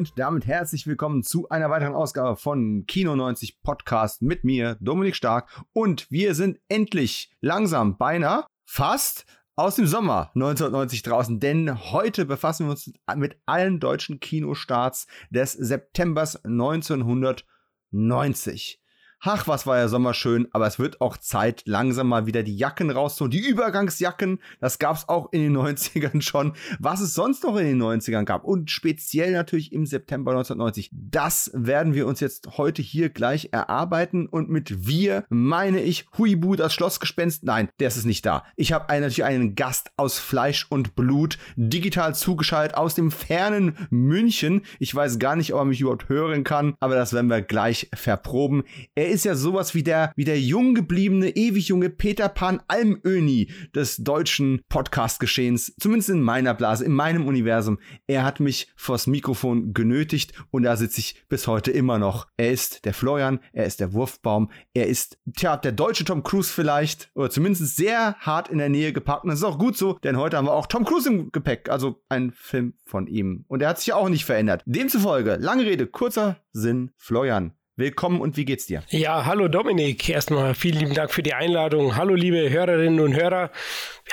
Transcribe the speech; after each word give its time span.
und 0.00 0.18
damit 0.18 0.46
herzlich 0.46 0.86
willkommen 0.86 1.22
zu 1.22 1.50
einer 1.50 1.68
weiteren 1.68 1.94
Ausgabe 1.94 2.36
von 2.36 2.86
Kino 2.86 3.14
90 3.16 3.60
Podcast 3.60 4.22
mit 4.22 4.44
mir, 4.44 4.78
Dominik 4.80 5.14
Stark. 5.14 5.50
Und 5.74 6.10
wir 6.10 6.34
sind 6.34 6.58
endlich 6.70 7.30
langsam 7.42 7.98
beinahe 7.98 8.46
fast 8.64 9.26
aus 9.56 9.76
dem 9.76 9.86
Sommer 9.86 10.30
1990 10.34 11.02
draußen, 11.02 11.38
denn 11.38 11.92
heute 11.92 12.24
befassen 12.24 12.64
wir 12.64 12.70
uns 12.70 12.90
mit 13.14 13.36
allen 13.44 13.78
deutschen 13.78 14.20
Kinostarts 14.20 15.06
des 15.28 15.52
Septembers 15.52 16.42
1990. 16.46 18.79
Ach, 19.22 19.46
was 19.46 19.66
war 19.66 19.76
ja 19.76 19.86
Sommer 19.86 20.14
schön, 20.14 20.48
aber 20.52 20.66
es 20.66 20.78
wird 20.78 21.02
auch 21.02 21.18
Zeit, 21.18 21.64
langsam 21.66 22.08
mal 22.08 22.24
wieder 22.24 22.42
die 22.42 22.56
Jacken 22.56 22.90
rauszuholen. 22.90 23.30
Die 23.30 23.46
Übergangsjacken, 23.46 24.40
das 24.60 24.78
gab's 24.78 25.10
auch 25.10 25.30
in 25.30 25.42
den 25.42 25.56
90ern 25.58 26.22
schon. 26.22 26.54
Was 26.78 27.02
es 27.02 27.12
sonst 27.12 27.44
noch 27.44 27.58
in 27.58 27.66
den 27.66 27.82
90ern 27.82 28.24
gab 28.24 28.44
und 28.44 28.70
speziell 28.70 29.32
natürlich 29.32 29.74
im 29.74 29.84
September 29.84 30.30
1990, 30.30 30.88
das 30.92 31.50
werden 31.52 31.92
wir 31.92 32.06
uns 32.06 32.20
jetzt 32.20 32.56
heute 32.56 32.80
hier 32.80 33.10
gleich 33.10 33.50
erarbeiten. 33.52 34.26
Und 34.26 34.48
mit 34.48 34.86
wir 34.86 35.24
meine 35.28 35.82
ich 35.82 36.06
Huibu, 36.16 36.56
das 36.56 36.72
Schlossgespenst. 36.72 37.44
Nein, 37.44 37.68
der 37.78 37.88
ist 37.88 37.98
es 37.98 38.06
nicht 38.06 38.24
da. 38.24 38.44
Ich 38.56 38.72
habe 38.72 38.86
natürlich 38.88 39.24
einen 39.24 39.54
Gast 39.54 39.90
aus 39.98 40.18
Fleisch 40.18 40.66
und 40.70 40.96
Blut, 40.96 41.36
digital 41.56 42.14
zugeschaltet 42.14 42.74
aus 42.74 42.94
dem 42.94 43.10
fernen 43.10 43.76
München. 43.90 44.62
Ich 44.78 44.94
weiß 44.94 45.18
gar 45.18 45.36
nicht, 45.36 45.52
ob 45.52 45.60
er 45.60 45.64
mich 45.66 45.82
überhaupt 45.82 46.08
hören 46.08 46.42
kann, 46.42 46.74
aber 46.80 46.94
das 46.94 47.12
werden 47.12 47.28
wir 47.28 47.42
gleich 47.42 47.90
verproben. 47.94 48.62
Er 48.94 49.09
ist 49.10 49.24
ja 49.24 49.34
sowas 49.34 49.74
wie 49.74 49.82
der, 49.82 50.12
wie 50.16 50.24
der 50.24 50.40
jung 50.40 50.74
gebliebene, 50.74 51.36
ewig 51.36 51.68
junge 51.68 51.90
Peter 51.90 52.28
Pan 52.28 52.62
Almöni 52.68 53.50
des 53.74 53.96
deutschen 53.96 54.60
Podcast-Geschehens. 54.68 55.74
Zumindest 55.78 56.10
in 56.10 56.22
meiner 56.22 56.54
Blase, 56.54 56.84
in 56.84 56.92
meinem 56.92 57.26
Universum. 57.26 57.78
Er 58.06 58.24
hat 58.24 58.40
mich 58.40 58.72
vors 58.76 59.06
Mikrofon 59.06 59.74
genötigt 59.74 60.32
und 60.50 60.62
da 60.62 60.76
sitze 60.76 61.00
ich 61.00 61.22
bis 61.28 61.46
heute 61.46 61.70
immer 61.70 61.98
noch. 61.98 62.26
Er 62.36 62.50
ist 62.50 62.84
der 62.84 62.94
Florian, 62.94 63.40
er 63.52 63.66
ist 63.66 63.80
der 63.80 63.92
Wurfbaum, 63.92 64.50
er 64.74 64.86
ist, 64.86 65.18
tja, 65.36 65.56
der 65.56 65.72
deutsche 65.72 66.04
Tom 66.04 66.22
Cruise 66.22 66.52
vielleicht, 66.52 67.10
oder 67.14 67.30
zumindest 67.30 67.76
sehr 67.76 68.16
hart 68.20 68.48
in 68.48 68.58
der 68.58 68.68
Nähe 68.68 68.92
gepackt. 68.92 69.24
Und 69.24 69.30
das 69.30 69.40
ist 69.40 69.44
auch 69.44 69.58
gut 69.58 69.76
so, 69.76 69.98
denn 70.04 70.16
heute 70.16 70.36
haben 70.36 70.46
wir 70.46 70.52
auch 70.52 70.66
Tom 70.66 70.84
Cruise 70.84 71.08
im 71.08 71.32
Gepäck, 71.32 71.68
also 71.68 72.02
ein 72.08 72.32
Film 72.32 72.74
von 72.84 73.06
ihm. 73.06 73.44
Und 73.48 73.62
er 73.62 73.68
hat 73.70 73.78
sich 73.78 73.88
ja 73.88 73.96
auch 73.96 74.08
nicht 74.08 74.24
verändert. 74.24 74.62
Demzufolge, 74.66 75.36
lange 75.40 75.64
Rede, 75.64 75.86
kurzer 75.86 76.36
Sinn, 76.52 76.90
Florian. 76.96 77.52
Willkommen 77.80 78.20
und 78.20 78.36
wie 78.36 78.44
geht's 78.44 78.66
dir? 78.66 78.82
Ja, 78.90 79.24
hallo 79.24 79.48
Dominik. 79.48 80.06
Erstmal 80.06 80.54
vielen 80.54 80.80
lieben 80.80 80.92
Dank 80.92 81.10
für 81.10 81.22
die 81.22 81.32
Einladung. 81.32 81.96
Hallo 81.96 82.14
liebe 82.14 82.50
Hörerinnen 82.50 83.00
und 83.00 83.16
Hörer. 83.16 83.50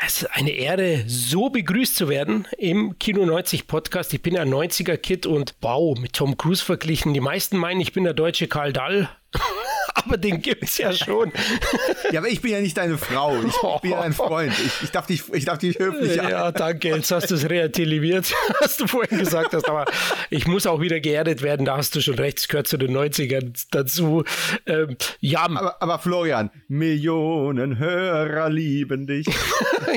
Es 0.06 0.22
ist 0.22 0.28
eine 0.28 0.52
Ehre, 0.52 1.04
so 1.06 1.50
begrüßt 1.50 1.98
zu 1.98 2.08
werden 2.08 2.48
im 2.58 2.98
Kino 2.98 3.26
90 3.26 3.68
Podcast. 3.68 4.14
Ich 4.14 4.22
bin 4.22 4.36
ja 4.36 4.44
90er 4.44 4.95
Kid 4.95 5.26
und 5.26 5.54
wow, 5.60 6.00
mit 6.00 6.14
Tom 6.14 6.38
Cruise 6.38 6.64
verglichen. 6.64 7.14
Die 7.14 7.20
meisten 7.20 7.58
meinen, 7.58 7.82
ich 7.82 7.92
bin 7.92 8.06
der 8.06 8.14
deutsche 8.14 8.48
Karl 8.48 8.72
Dall. 8.72 9.10
aber 9.94 10.17
den 10.17 10.42
gibt's 10.42 10.78
ja 10.78 10.94
schon. 10.94 11.31
ja, 12.11 12.20
aber 12.20 12.30
ich 12.30 12.42
bin 12.42 12.52
ja 12.52 12.61
nicht 12.61 12.78
deine 12.78 12.97
Frau. 12.97 13.36
Ich, 13.42 13.53
ich 13.53 13.81
bin 13.81 13.92
ja 13.92 14.02
dein 14.02 14.14
Freund. 14.14 14.53
Ich, 14.53 14.83
ich, 14.83 14.92
darf 14.92 15.06
dich, 15.06 15.23
ich 15.33 15.45
darf 15.45 15.58
dich 15.58 15.78
höflich 15.78 16.16
Ja, 16.16 16.52
danke. 16.52 16.89
Jetzt 16.89 17.11
hast 17.11 17.30
du 17.31 17.36
es 17.36 17.50
relativiert, 17.50 18.33
was 18.61 18.78
du 18.78 18.88
vorhin 18.88 19.20
gesagt 19.20 19.53
hast. 19.53 19.67
Aber 19.67 19.86
ich 20.30 20.48
muss 20.48 20.66
auch 20.66 20.81
wieder 20.81 21.00
geerdet 21.00 21.42
werden. 21.42 21.66
Da 21.66 21.78
hast 21.78 21.95
du 21.95 22.02
schon 22.02 22.16
recht. 22.16 22.39
Es 22.39 22.48
gehört 22.48 22.67
zu 22.67 22.78
den 22.78 22.95
90ern 22.95 23.66
dazu. 23.71 24.23
Ähm, 24.66 24.98
ja. 25.20 25.45
Aber, 25.45 25.82
aber 25.82 25.99
Florian, 25.99 26.49
Millionen 26.67 27.77
Hörer 27.77 28.49
lieben 28.49 29.08
dich. 29.08 29.27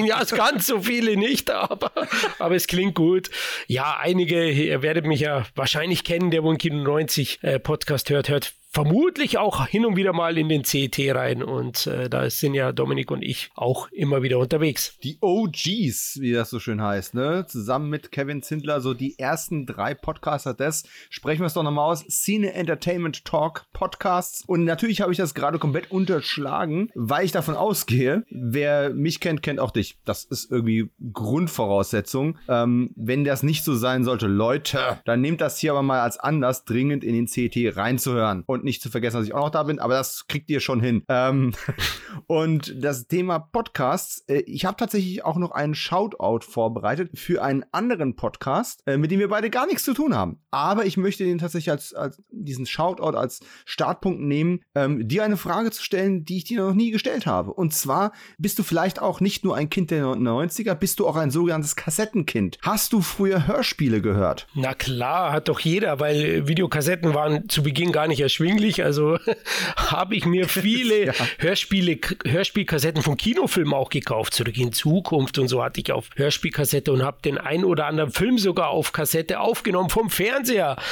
ja, 0.04 0.20
es 0.20 0.32
ganz 0.32 0.66
so 0.66 0.80
viele 0.82 1.16
nicht, 1.16 1.50
aber, 1.50 1.92
aber 2.38 2.54
es 2.54 2.66
klingt 2.66 2.94
gut. 2.94 3.30
Ja, 3.66 3.96
einige, 4.00 4.50
ihr 4.50 4.82
werdet 4.82 5.06
mich 5.06 5.20
ja 5.20 5.44
wahrscheinlich 5.54 6.04
kennen, 6.04 6.30
der 6.30 6.42
wohl 6.42 6.56
Kino 6.56 6.82
90 6.82 7.42
äh, 7.42 7.58
Podcast 7.58 8.10
hört, 8.10 8.28
hört 8.28 8.54
vermutlich 8.70 9.36
auch 9.36 9.66
hin 9.66 9.84
und 9.84 9.96
wieder 9.96 10.12
mal 10.12 10.38
in 10.38 10.48
den 10.48 10.64
CET 10.64 10.96
rein 11.12 11.42
und 11.42 11.88
äh, 11.88 12.08
da 12.08 12.30
sind 12.30 12.54
ja 12.54 12.70
Dominik 12.70 13.10
und 13.10 13.22
ich 13.22 13.50
auch 13.56 13.88
immer 13.90 14.22
wieder 14.22 14.38
unterwegs. 14.38 14.96
Die 15.02 15.18
OGs, 15.20 16.18
wie 16.20 16.32
das 16.32 16.50
so 16.50 16.60
schön 16.60 16.80
heißt, 16.80 17.14
ne? 17.14 17.46
Zusammen 17.48 17.90
mit 17.90 18.12
Kevin 18.12 18.42
Zindler, 18.42 18.80
so 18.80 18.94
die 18.94 19.18
ersten 19.18 19.66
drei 19.66 19.94
Podcaster 19.94 20.54
des, 20.54 20.84
sprechen 21.10 21.40
wir 21.40 21.46
es 21.46 21.54
doch 21.54 21.64
nochmal 21.64 21.90
aus, 21.90 22.06
Cine 22.08 22.52
Entertainment 22.52 23.24
Talk 23.24 23.66
Podcasts 23.72 24.44
und 24.46 24.64
natürlich 24.64 25.00
habe 25.00 25.10
ich 25.10 25.18
das 25.18 25.34
gerade 25.34 25.58
komplett 25.58 25.90
unterschlagen, 25.90 26.90
weil 26.94 27.24
ich 27.24 27.32
davon 27.32 27.56
ausgehe, 27.56 28.24
wer 28.30 28.90
mich 28.90 29.18
kennt, 29.18 29.42
kennt 29.42 29.58
auch 29.58 29.72
dich. 29.72 29.98
Das 30.04 30.22
ist 30.24 30.50
irgendwie 30.50 30.90
Grundvoraussetzung. 31.12 32.38
Ähm, 32.48 32.92
wenn 32.94 33.24
das 33.24 33.42
nicht 33.42 33.64
so 33.64 33.74
sein 33.74 34.04
sollte, 34.04 34.28
Leute, 34.28 35.00
dann 35.06 35.20
nehmt 35.20 35.40
das 35.40 35.58
hier 35.58 35.72
aber 35.72 35.82
mal 35.82 36.02
als 36.02 36.18
Anlass, 36.18 36.64
dringend 36.64 37.02
in 37.02 37.14
den 37.14 37.26
CET 37.26 37.76
reinzuhören 37.76 38.44
und 38.46 38.59
und 38.60 38.64
nicht 38.64 38.82
zu 38.82 38.90
vergessen, 38.90 39.16
dass 39.16 39.26
ich 39.26 39.34
auch 39.34 39.44
noch 39.44 39.50
da 39.50 39.62
bin, 39.64 39.78
aber 39.78 39.94
das 39.94 40.26
kriegt 40.28 40.48
ihr 40.50 40.60
schon 40.60 40.80
hin. 40.80 41.02
Ähm, 41.08 41.52
und 42.26 42.74
das 42.82 43.06
Thema 43.06 43.38
Podcasts, 43.38 44.24
äh, 44.28 44.40
ich 44.46 44.64
habe 44.64 44.76
tatsächlich 44.76 45.24
auch 45.24 45.36
noch 45.36 45.50
einen 45.50 45.74
Shoutout 45.74 46.44
vorbereitet 46.46 47.18
für 47.18 47.42
einen 47.42 47.64
anderen 47.72 48.16
Podcast, 48.16 48.82
äh, 48.86 48.96
mit 48.96 49.10
dem 49.10 49.18
wir 49.18 49.28
beide 49.28 49.50
gar 49.50 49.66
nichts 49.66 49.84
zu 49.84 49.94
tun 49.94 50.14
haben. 50.14 50.40
Aber 50.50 50.84
ich 50.86 50.96
möchte 50.96 51.24
den 51.24 51.38
tatsächlich 51.38 51.70
als, 51.70 51.94
als 51.94 52.22
diesen 52.30 52.66
Shoutout 52.66 53.16
als 53.16 53.40
Startpunkt 53.64 54.20
nehmen, 54.20 54.60
ähm, 54.74 55.08
dir 55.08 55.24
eine 55.24 55.36
Frage 55.36 55.70
zu 55.70 55.82
stellen, 55.82 56.24
die 56.24 56.36
ich 56.36 56.44
dir 56.44 56.60
noch 56.60 56.74
nie 56.74 56.90
gestellt 56.90 57.26
habe. 57.26 57.52
Und 57.52 57.72
zwar 57.72 58.12
bist 58.38 58.58
du 58.58 58.62
vielleicht 58.62 59.00
auch 59.00 59.20
nicht 59.20 59.44
nur 59.44 59.56
ein 59.56 59.70
Kind 59.70 59.90
der 59.90 60.04
90er, 60.04 60.74
bist 60.74 61.00
du 61.00 61.06
auch 61.06 61.16
ein 61.16 61.30
sogenanntes 61.30 61.76
Kassettenkind. 61.76 62.58
Hast 62.62 62.92
du 62.92 63.00
früher 63.00 63.46
Hörspiele 63.46 64.02
gehört? 64.02 64.46
Na 64.54 64.74
klar, 64.74 65.32
hat 65.32 65.48
doch 65.48 65.60
jeder, 65.60 65.98
weil 66.00 66.46
Videokassetten 66.46 67.14
waren 67.14 67.48
zu 67.48 67.62
Beginn 67.62 67.92
gar 67.92 68.06
nicht 68.06 68.20
erschwinglich 68.20 68.49
erschwinglich. 68.50 68.84
Also 68.84 69.18
habe 69.76 70.16
ich 70.16 70.24
mir 70.24 70.48
viele 70.48 71.06
ja. 71.06 71.12
Hörspiele, 71.38 71.98
Hörspielkassetten 72.26 73.02
von 73.02 73.16
Kinofilmen 73.16 73.74
auch 73.74 73.90
gekauft. 73.90 74.34
Zurück 74.34 74.56
in 74.58 74.72
Zukunft 74.72 75.38
und 75.38 75.48
so 75.48 75.62
hatte 75.62 75.80
ich 75.80 75.92
auf 75.92 76.08
Hörspielkassette 76.16 76.92
und 76.92 77.02
habe 77.02 77.18
den 77.24 77.38
ein 77.38 77.64
oder 77.64 77.86
anderen 77.86 78.10
Film 78.10 78.38
sogar 78.38 78.70
auf 78.70 78.92
Kassette 78.92 79.40
aufgenommen 79.40 79.90
vom 79.90 80.10
Fernseher. 80.10 80.76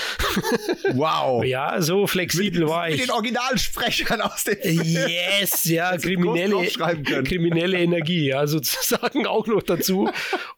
Wow. 0.94 1.44
ja, 1.44 1.80
so 1.80 2.06
flexibel 2.06 2.62
mit, 2.62 2.68
war 2.68 2.88
ich. 2.88 2.98
Mit 2.98 3.08
den 3.08 3.10
Originalsprechern 3.10 4.20
aus 4.20 4.44
dem 4.44 4.56
Film. 4.56 5.08
Yes, 5.08 5.64
ja, 5.64 5.96
kriminelle, 5.96 6.66
kriminelle 7.24 7.78
Energie, 7.78 8.28
ja, 8.28 8.46
sozusagen 8.46 9.26
auch 9.26 9.46
noch 9.46 9.62
dazu. 9.62 10.10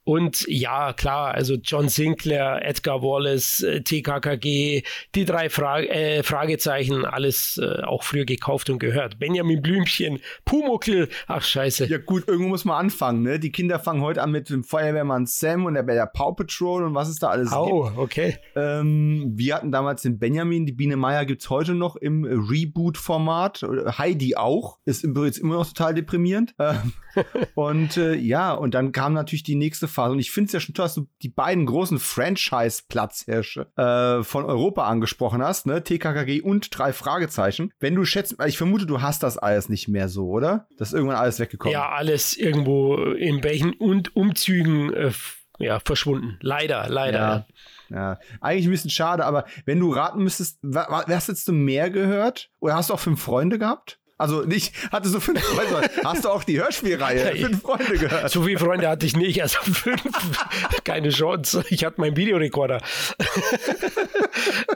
Und 0.04 0.44
ja, 0.48 0.92
klar, 0.92 1.34
also 1.34 1.54
John 1.54 1.88
Sinclair, 1.88 2.60
Edgar 2.62 3.02
Wallace, 3.02 3.62
äh, 3.62 3.80
TKKG, 3.82 4.82
die 5.14 5.24
drei 5.24 5.50
Fra 5.50 5.80
äh, 5.80 6.22
Fragezeichen 6.22 6.89
Anführungszeichen 6.90 7.04
alles 7.04 7.58
äh, 7.58 7.82
auch 7.82 8.02
früher 8.02 8.24
gekauft 8.24 8.70
und 8.70 8.78
gehört. 8.78 9.18
Benjamin 9.18 9.62
Blümchen, 9.62 10.20
Pumuckl, 10.44 11.08
ach 11.26 11.42
scheiße. 11.42 11.86
Ja 11.86 11.98
gut, 11.98 12.26
irgendwo 12.28 12.48
muss 12.48 12.64
man 12.64 12.76
anfangen, 12.76 13.22
ne? 13.22 13.38
Die 13.38 13.52
Kinder 13.52 13.78
fangen 13.78 14.00
heute 14.02 14.22
an 14.22 14.30
mit 14.30 14.50
dem 14.50 14.64
Feuerwehrmann 14.64 15.26
Sam 15.26 15.66
und 15.66 15.74
der, 15.74 15.82
der 15.82 16.06
Paw 16.06 16.34
Patrol 16.34 16.84
und 16.84 16.94
was 16.94 17.08
es 17.08 17.18
da 17.18 17.28
alles 17.28 17.52
oh, 17.52 17.84
gibt. 17.84 17.98
okay. 17.98 18.36
Ähm, 18.56 19.32
wir 19.34 19.54
hatten 19.54 19.72
damals 19.72 20.02
den 20.02 20.18
Benjamin, 20.18 20.66
die 20.66 20.72
Biene 20.72 20.96
Meier 20.96 21.24
gibt 21.24 21.42
es 21.42 21.50
heute 21.50 21.74
noch 21.74 21.96
im 21.96 22.24
Reboot-Format. 22.24 23.62
Heidi 23.98 24.36
auch, 24.36 24.78
ist 24.84 25.04
übrigens 25.04 25.38
immer 25.38 25.54
noch 25.54 25.66
total 25.66 25.94
deprimierend. 25.94 26.54
Ähm, 26.58 26.92
und 27.54 27.96
äh, 27.96 28.14
ja, 28.14 28.52
und 28.52 28.74
dann 28.74 28.92
kam 28.92 29.12
natürlich 29.14 29.42
die 29.42 29.56
nächste 29.56 29.88
Phase. 29.88 30.12
Und 30.12 30.18
ich 30.18 30.30
finde 30.30 30.46
es 30.46 30.52
ja 30.52 30.60
schon 30.60 30.74
toll, 30.74 30.84
dass 30.84 30.94
du 30.94 31.08
die 31.22 31.28
beiden 31.28 31.66
großen 31.66 31.98
Franchise-Platzhirsche 31.98 33.66
äh, 33.76 34.22
von 34.22 34.44
Europa 34.44 34.86
angesprochen 34.86 35.42
hast, 35.42 35.66
ne? 35.66 35.82
TKKG 35.82 36.40
und 36.42 36.70
drei 36.80 36.92
Fragezeichen. 36.92 37.72
Wenn 37.78 37.94
du 37.94 38.04
schätzt, 38.04 38.36
ich 38.46 38.56
vermute, 38.56 38.86
du 38.86 39.02
hast 39.02 39.22
das 39.22 39.38
alles 39.38 39.68
nicht 39.68 39.88
mehr 39.88 40.08
so, 40.08 40.28
oder? 40.28 40.66
Das 40.78 40.88
ist 40.88 40.94
irgendwann 40.94 41.18
alles 41.18 41.38
weggekommen. 41.38 41.72
Ja, 41.72 41.90
alles 41.90 42.36
irgendwo 42.36 42.96
in 42.96 43.44
welchen 43.44 43.74
und 43.74 44.16
Umzügen 44.16 44.92
äh, 44.92 45.12
ja, 45.58 45.80
verschwunden. 45.80 46.38
Leider, 46.40 46.88
leider. 46.88 47.18
Ja. 47.18 47.46
Ja, 47.92 48.20
eigentlich 48.40 48.66
ein 48.66 48.70
bisschen 48.70 48.90
schade, 48.90 49.24
aber 49.24 49.46
wenn 49.64 49.80
du 49.80 49.92
raten 49.92 50.22
müsstest, 50.22 50.60
was 50.62 51.26
hättest 51.26 51.48
du 51.48 51.52
mehr 51.52 51.90
gehört? 51.90 52.48
Oder 52.60 52.76
hast 52.76 52.88
du 52.88 52.94
auch 52.94 53.00
fünf 53.00 53.20
Freunde 53.20 53.58
gehabt? 53.58 53.98
Also 54.20 54.42
nicht, 54.42 54.74
hatte 54.92 55.08
so 55.08 55.18
fünf 55.18 55.40
Freunde. 55.42 55.90
Hast 56.04 56.26
du 56.26 56.28
auch 56.28 56.44
die 56.44 56.60
Hörspielreihe? 56.60 57.36
Fünf 57.36 57.62
Freunde 57.62 57.96
gehört. 57.96 58.30
So 58.30 58.42
viele 58.42 58.58
Freunde 58.58 58.86
hatte 58.86 59.06
ich 59.06 59.16
nicht. 59.16 59.40
Also 59.40 59.58
fünf. 59.62 60.02
Keine 60.84 61.08
Chance. 61.08 61.64
Ich 61.70 61.86
hatte 61.86 62.02
meinen 62.02 62.18
Videorekorder. 62.18 62.82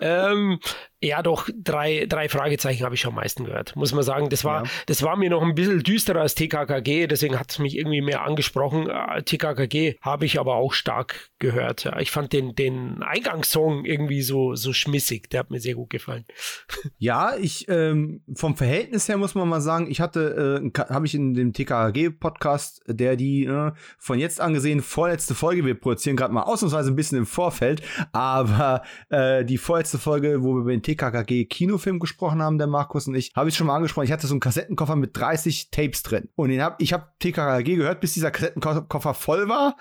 ähm, 0.01 0.61
Ja, 1.05 1.21
doch, 1.21 1.51
drei, 1.55 2.07
drei 2.09 2.31
Fragezeichen 2.31 2.83
habe 2.83 2.95
ich 2.95 3.03
schon 3.03 3.11
am 3.11 3.17
meisten 3.17 3.45
gehört, 3.45 3.77
muss 3.77 3.93
man 3.93 4.03
sagen. 4.03 4.31
Das 4.31 4.43
war, 4.43 4.65
ja. 4.65 4.71
das 4.87 5.03
war 5.03 5.17
mir 5.17 5.29
noch 5.29 5.43
ein 5.43 5.55
bisschen 5.55 5.83
düsterer 5.83 6.23
als 6.23 6.35
TKKG, 6.35 7.07
deswegen 7.09 7.39
hat 7.39 7.51
es 7.51 7.59
mich 7.59 7.77
irgendwie 7.77 8.01
mehr 8.01 8.23
angesprochen. 8.23 8.89
Äh, 8.89 9.23
TKKG 9.23 9.99
habe 10.01 10.25
ich 10.25 10.41
aber 10.41 10.55
auch 10.55 10.73
stark 10.73 11.29
gehört. 11.39 11.93
Ich 12.01 12.11
fand 12.11 12.33
den, 12.33 12.55
den 12.55 13.03
Eingangssong 13.03 13.85
irgendwie 13.85 14.23
so, 14.23 14.55
so 14.55 14.73
schmissig, 14.73 15.29
der 15.29 15.41
hat 15.41 15.51
mir 15.51 15.61
sehr 15.61 15.75
gut 15.75 15.91
gefallen. 15.91 16.25
Ja, 16.99 17.35
ich, 17.37 17.67
ähm, 17.69 18.23
vom 18.35 18.57
Verhältnis 18.57 19.09
her 19.09 19.17
muss 19.17 19.35
man 19.35 19.49
mal 19.49 19.61
sagen, 19.61 19.91
ich 19.91 20.01
hatte, 20.01 20.63
äh, 20.65 20.81
habe 20.89 21.07
ich 21.07 21.15
in 21.15 21.35
dem 21.35 21.53
TKKG-Podcast, 21.53 22.83
der 22.87 23.17
die 23.17 23.45
äh, 23.45 23.73
von 23.99 24.19
jetzt 24.19 24.41
an 24.41 24.55
gesehen 24.55 24.81
vorletzte 24.81 25.35
Folge, 25.35 25.65
wir 25.67 25.75
produzieren 25.75 26.17
gerade 26.17 26.33
mal 26.33 26.45
ausnahmsweise 26.45 26.93
ein 26.93 26.97
bisschen 26.97 27.19
im 27.19 27.27
Vorfeld, 27.27 27.83
aber 28.13 28.83
äh, 29.11 29.45
die 29.45 29.59
vorletzte 29.59 29.99
Folge, 29.99 30.43
wo 30.43 30.55
wir 30.55 30.61
über 30.61 30.71
den 30.71 30.83
TKKG 30.83 30.94
Kinofilm 30.97 31.99
gesprochen 31.99 32.43
haben, 32.43 32.59
der 32.59 32.67
Markus 32.67 33.07
und 33.07 33.15
ich, 33.15 33.33
habe 33.35 33.49
ich 33.49 33.57
schon 33.57 33.67
mal 33.67 33.77
angesprochen. 33.77 34.05
Ich 34.05 34.13
hatte 34.13 34.27
so 34.27 34.35
einen 34.35 34.41
Kassettenkoffer 34.41 34.97
mit 34.97 35.17
30 35.17 35.71
Tapes 35.71 36.03
drin. 36.03 36.29
Und 36.35 36.51
den 36.51 36.63
hab, 36.63 36.81
ich 36.81 36.93
habe 36.93 37.09
TKKG 37.19 37.77
gehört, 37.77 38.01
bis 38.01 38.15
dieser 38.15 38.31
Kassettenkoffer 38.31 39.15
voll 39.15 39.49
war. 39.49 39.77